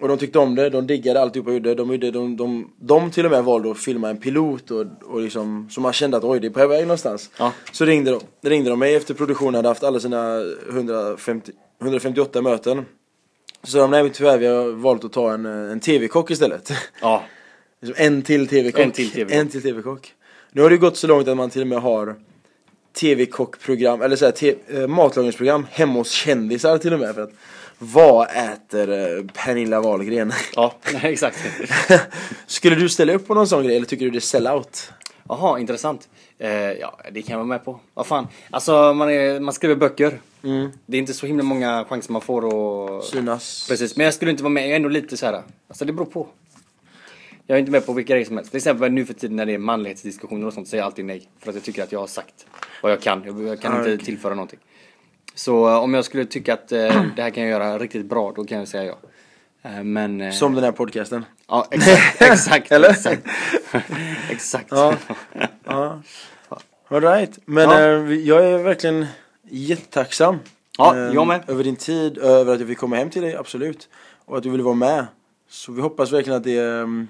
och 0.00 0.08
de 0.08 0.18
tyckte 0.18 0.38
om 0.38 0.54
det, 0.54 0.70
de 0.70 0.86
diggade 0.86 1.20
alltihopa 1.20 1.50
jag 1.50 1.54
gjorde 1.54 1.74
De, 1.74 1.90
gjorde 1.92 2.10
de, 2.10 2.36
de, 2.36 2.72
de 2.80 3.10
till 3.10 3.24
och 3.24 3.30
med 3.30 3.44
valde 3.44 3.70
att 3.70 3.78
filma 3.78 4.10
en 4.10 4.16
pilot 4.16 4.70
och, 4.70 4.86
och 5.04 5.20
liksom 5.20 5.68
Så 5.70 5.80
man 5.80 5.92
kände 5.92 6.16
att 6.16 6.24
oj 6.24 6.40
det 6.40 6.46
är 6.46 6.50
på 6.50 6.66
väg 6.66 6.82
någonstans 6.82 7.30
Ja. 7.38 7.52
så 7.72 7.84
ringde 7.84 8.10
de, 8.10 8.48
ringde 8.48 8.70
de 8.70 8.78
mig 8.78 8.94
efter 8.94 9.14
produktionen 9.14 9.54
hade 9.54 9.68
haft 9.68 9.84
alla 9.84 10.00
sina 10.00 10.40
150, 10.70 11.52
158 11.82 12.42
möten. 12.42 12.84
Så 13.62 13.70
sa 13.70 13.78
de, 13.78 13.90
nej 13.90 14.10
tyvärr 14.10 14.38
vi 14.38 14.46
har 14.46 14.70
valt 14.70 15.04
att 15.04 15.12
ta 15.12 15.32
en, 15.32 15.46
en 15.46 15.80
TV-kock 15.80 16.30
istället. 16.30 16.72
Ja. 17.00 17.22
Liksom 17.80 18.04
en 18.04 18.22
till 18.22 18.48
TV-kock. 18.48 18.80
En 18.80 18.90
till 18.90 19.10
TV-kock. 19.10 19.34
En 19.34 19.48
till 19.48 19.62
TV-kock. 19.62 20.14
Nu 20.52 20.62
har 20.62 20.70
det 20.70 20.76
gått 20.76 20.96
så 20.96 21.06
långt 21.06 21.28
att 21.28 21.36
man 21.36 21.50
till 21.50 21.62
och 21.62 21.68
med 21.68 21.80
har 21.80 22.16
TV-kockprogram, 22.92 24.02
eller 24.02 24.16
såhär 24.16 24.32
te- 24.32 24.54
eh, 24.68 24.86
matlagningsprogram 24.86 25.66
hemma 25.70 25.92
hos 25.92 26.10
kändisar 26.10 26.78
till 26.78 26.92
och 26.92 27.00
med. 27.00 27.14
För 27.14 27.22
att, 27.22 27.30
vad 27.78 28.28
äter 28.28 28.90
eh, 28.92 29.24
Pernilla 29.34 29.80
Wahlgren? 29.80 30.32
Ja, 30.56 30.74
exakt. 31.02 31.38
Skulle 32.46 32.76
du 32.76 32.88
ställa 32.88 33.12
upp 33.12 33.26
på 33.26 33.34
någon 33.34 33.48
sån 33.48 33.64
grej 33.64 33.76
eller 33.76 33.86
tycker 33.86 34.04
du 34.04 34.10
det 34.10 34.18
är 34.18 34.20
sellout? 34.20 34.92
Jaha, 35.28 35.58
intressant. 35.58 36.08
Eh, 36.38 36.50
ja, 36.50 36.98
det 37.12 37.22
kan 37.22 37.32
jag 37.32 37.38
vara 37.38 37.46
med 37.46 37.64
på. 37.64 37.80
Vad 37.94 38.06
fan. 38.06 38.26
Alltså, 38.50 38.94
man, 38.94 39.10
är, 39.10 39.40
man 39.40 39.54
skriver 39.54 39.74
böcker. 39.76 40.20
Mm. 40.44 40.70
Det 40.86 40.96
är 40.96 40.98
inte 40.98 41.14
så 41.14 41.26
himla 41.26 41.42
många 41.44 41.84
chanser 41.88 42.12
man 42.12 42.20
får 42.22 42.46
att... 42.98 43.04
Synas? 43.04 43.66
Precis, 43.68 43.96
men 43.96 44.04
jag 44.04 44.14
skulle 44.14 44.30
inte 44.30 44.42
vara 44.42 44.52
med. 44.52 44.62
Jag 44.62 44.70
är 44.70 44.76
ändå 44.76 44.88
lite 44.88 45.16
så 45.16 45.26
här. 45.26 45.42
Alltså 45.68 45.84
det 45.84 45.92
beror 45.92 46.06
på. 46.06 46.26
Jag 47.50 47.56
är 47.56 47.60
inte 47.60 47.72
med 47.72 47.86
på 47.86 47.92
vilka 47.92 48.12
grejer 48.12 48.26
som 48.26 48.36
helst. 48.36 48.50
Till 48.50 48.56
exempel 48.58 48.92
nu 48.92 49.04
för 49.06 49.14
tiden 49.14 49.36
när 49.36 49.46
det 49.46 49.54
är 49.54 49.58
manlighetsdiskussioner 49.58 50.46
och 50.46 50.52
sånt 50.52 50.68
säger 50.68 50.82
jag 50.82 50.86
alltid 50.86 51.04
nej. 51.04 51.28
För 51.38 51.48
att 51.50 51.54
jag 51.54 51.64
tycker 51.64 51.82
att 51.82 51.92
jag 51.92 52.00
har 52.00 52.06
sagt 52.06 52.46
vad 52.82 52.92
jag 52.92 53.00
kan. 53.00 53.22
Jag, 53.26 53.42
jag 53.42 53.60
kan 53.60 53.72
Ah, 53.72 53.78
inte 53.78 53.94
okej. 53.94 54.04
tillföra 54.04 54.34
någonting. 54.34 54.58
Så 55.34 55.68
eh, 55.68 55.82
om 55.82 55.94
jag 55.94 56.04
skulle 56.04 56.24
tycka 56.24 56.54
att 56.54 56.72
eh, 56.72 56.78
det 57.16 57.22
här 57.22 57.30
kan 57.30 57.42
jag 57.42 57.50
göra 57.50 57.78
riktigt 57.78 58.06
bra, 58.06 58.32
då 58.36 58.44
kan 58.44 58.58
jag 58.58 58.68
säga 58.68 58.84
ja. 58.84 58.98
Eh, 59.70 59.82
men... 59.84 60.20
eh, 60.20 60.30
Som 60.32 60.54
den 60.54 60.64
här 60.64 60.72
podcasten? 60.72 61.24
Ja, 61.48 61.68
exakt. 61.70 62.22
Exakt. 62.32 62.72
Eller? 62.72 62.90
Exakt. 62.90 63.22
exakt. 64.30 64.66
Ja. 64.70 64.94
Ja. 65.64 66.02
Alright, 66.88 67.38
men 67.44 67.70
Ja. 67.70 67.80
eh, 67.80 68.12
jag 68.14 68.44
är 68.44 68.58
verkligen 68.58 69.06
jättetacksam. 69.50 70.38
Ja, 70.78 70.96
eh, 70.96 71.14
jag 71.14 71.26
med. 71.26 71.40
Över 71.46 71.64
din 71.64 71.76
tid, 71.76 72.18
över 72.18 72.54
att 72.54 72.60
jag 72.60 72.68
fick 72.68 72.78
komma 72.78 72.96
hem 72.96 73.10
till 73.10 73.22
dig, 73.22 73.36
absolut. 73.36 73.88
Och 74.24 74.36
att 74.36 74.42
du 74.42 74.50
ville 74.50 74.62
vara 74.62 74.74
med. 74.74 75.06
Så 75.48 75.72
vi 75.72 75.80
hoppas 75.82 76.12
verkligen 76.12 76.36
att 76.36 76.44
det, 76.44 76.58
ehm, 76.58 77.08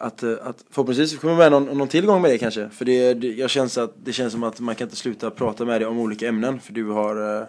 att, 0.00 0.22
eh, 0.22 0.32
att 0.42 0.64
förhoppningsvis 0.70 1.18
kommer 1.18 1.36
med 1.36 1.52
någon, 1.52 1.78
någon 1.78 1.88
tillgång 1.88 2.22
med 2.22 2.30
det 2.30 2.38
kanske. 2.38 2.68
För 2.68 2.84
det, 2.84 3.14
det, 3.14 3.26
jag 3.26 3.50
känns 3.50 3.78
att, 3.78 3.94
det 4.04 4.12
känns 4.12 4.32
som 4.32 4.42
att 4.42 4.60
man 4.60 4.74
kan 4.74 4.86
inte 4.86 4.96
sluta 4.96 5.30
prata 5.30 5.64
med 5.64 5.80
dig 5.80 5.88
om 5.88 5.98
olika 5.98 6.28
ämnen. 6.28 6.60
För 6.60 6.72
du 6.72 6.84
har 6.84 7.40
eh, 7.40 7.46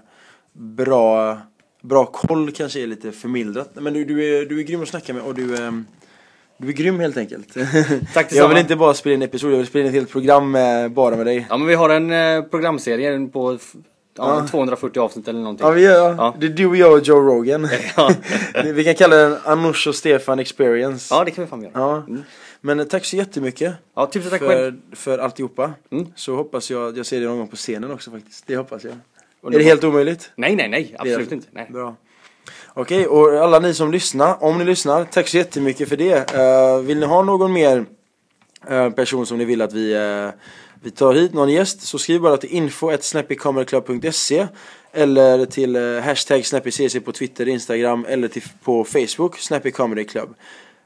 bra, 0.54 1.38
bra 1.82 2.06
koll 2.06 2.52
kanske 2.52 2.84
är 2.84 2.88
lite 2.88 3.12
förmildrat. 3.12 3.72
Men 3.74 3.93
du, 3.93 4.06
du, 4.06 4.24
är, 4.24 4.46
du 4.46 4.60
är 4.60 4.64
grym 4.64 4.82
att 4.82 4.88
snacka 4.88 5.14
med 5.14 5.24
och 5.24 5.36
du, 5.36 5.56
eh, 5.56 5.72
du 6.58 6.68
är 6.68 6.74
grym 6.74 7.00
helt 7.00 7.18
enkelt. 7.18 7.54
Tack 8.14 8.34
jag 8.34 8.50
vill 8.50 8.58
inte 8.58 8.76
bara 8.76 8.93
spela 8.93 9.14
in 9.14 9.22
en 9.22 9.28
episod, 9.28 9.52
jag 9.52 9.58
vill 9.58 9.68
spela 9.68 9.82
in 9.82 9.88
ett 9.88 9.96
helt 9.96 10.12
program 10.12 10.52
med, 10.52 10.91
bara 10.91 11.16
med 11.16 11.26
dig. 11.26 11.48
Ja 11.50 11.58
men 11.58 11.68
vi 11.68 11.76
har 11.76 11.89
en 11.89 12.12
eh, 12.12 12.43
programserie 12.43 13.28
på 13.28 13.58
ja, 14.18 14.39
Ja. 14.41 14.47
240 14.47 14.99
avsnitt 14.99 15.28
eller 15.28 15.39
någonting. 15.39 15.68
Ja, 15.68 15.72
vi 15.74 15.82
gör, 15.82 16.16
Ja. 16.16 16.36
det 16.39 16.45
är 16.45 16.49
du 16.49 16.66
och 16.66 16.76
jag 16.76 16.93
och 16.93 16.99
Joe 16.99 17.20
Rogan. 17.20 17.70
Ja. 17.97 18.11
vi 18.63 18.84
kan 18.84 18.95
kalla 18.95 19.16
den 19.16 19.38
Anush 19.43 19.88
och 19.88 19.95
Stefan 19.95 20.39
experience. 20.39 21.16
ja 21.16 21.24
det 21.24 21.32
kan 21.32 21.43
vi 21.43 21.49
fan 21.49 21.61
göra. 21.61 21.72
Ja. 21.74 22.03
Men 22.61 22.80
eh, 22.80 22.86
tack 22.86 23.05
så 23.05 23.16
jättemycket 23.16 23.74
Ja, 23.95 24.05
tusen 24.05 24.30
tack 24.32 24.41
själv. 24.41 24.80
för, 24.89 24.95
för 24.95 25.18
alltihopa. 25.18 25.74
Mm. 25.91 26.07
Så 26.16 26.36
hoppas 26.36 26.72
jag 26.72 26.88
att 26.89 26.97
jag 26.97 27.05
ser 27.05 27.20
dig 27.20 27.28
någon 27.28 27.38
gång 27.38 27.47
på 27.47 27.55
scenen 27.55 27.91
också 27.91 28.11
faktiskt. 28.11 28.43
Det 28.47 28.55
hoppas 28.57 28.84
jag. 28.84 28.91
Är 28.93 28.97
Underbart. 29.41 29.63
det 29.63 29.70
helt 29.70 29.84
omöjligt? 29.84 30.32
Nej 30.36 30.55
nej 30.55 30.70
nej, 30.70 30.95
absolut 30.99 31.32
är- 31.32 31.36
inte. 31.36 31.47
Nej. 31.51 31.68
Bra. 31.72 31.95
Okej, 32.74 33.07
och 33.07 33.34
alla 33.34 33.59
ni 33.59 33.74
som 33.74 33.91
lyssnar, 33.91 34.43
om 34.43 34.57
ni 34.57 34.66
lyssnar, 34.66 35.03
tack 35.03 35.28
så 35.28 35.38
jättemycket 35.38 35.89
för 35.89 35.97
det. 35.97 36.34
Eh, 36.34 36.80
vill 36.80 36.99
ni 36.99 37.05
ha 37.05 37.22
någon 37.24 37.53
mer 37.53 37.86
eh, 38.70 38.89
person 38.89 39.26
som 39.26 39.38
ni 39.38 39.45
vill 39.45 39.61
att 39.61 39.74
vi, 39.74 39.93
eh, 39.93 40.30
vi 40.86 40.91
tar 40.91 41.13
hit, 41.13 41.33
någon 41.33 41.49
gäst, 41.49 41.81
så 41.81 41.99
skriv 41.99 42.21
bara 42.21 42.38
till 42.38 42.49
info.snappycomedyclub.se 42.49 44.47
eller 44.93 45.45
till 45.45 45.75
eh, 45.75 46.01
hashtag 46.01 46.45
snappycc 46.45 47.05
på 47.05 47.11
Twitter, 47.11 47.47
Instagram 47.47 48.05
eller 48.09 48.27
till, 48.27 48.43
på 48.63 48.83
Facebook, 48.83 49.38
Snappy 49.38 49.71
Comedy 49.71 50.03
Club. 50.03 50.36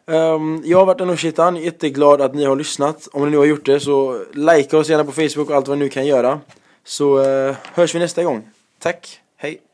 Um, 0.06 0.64
jag 0.66 0.78
har 0.78 0.86
varit 0.86 1.02
en 1.02 1.18
Shitan, 1.18 1.56
jätteglad 1.56 2.22
att 2.22 2.36
ni 2.36 2.46
har 2.46 2.56
lyssnat. 2.56 3.08
Om 3.12 3.26
ni 3.26 3.32
nu 3.32 3.38
har 3.38 3.46
gjort 3.46 3.66
det 3.66 3.80
så 3.80 4.26
likea 4.34 4.80
oss 4.80 4.90
gärna 4.90 5.04
på 5.04 5.12
Facebook 5.12 5.50
och 5.50 5.56
allt 5.56 5.68
vad 5.68 5.78
ni 5.78 5.86
nu 5.86 5.90
kan 5.90 6.06
göra. 6.06 6.40
Så 6.84 7.20
uh, 7.20 7.56
hörs 7.74 7.96
vi 7.96 8.00
nästa 8.00 8.24
gång. 8.24 8.50
Tack, 8.80 9.20
hej! 9.38 9.69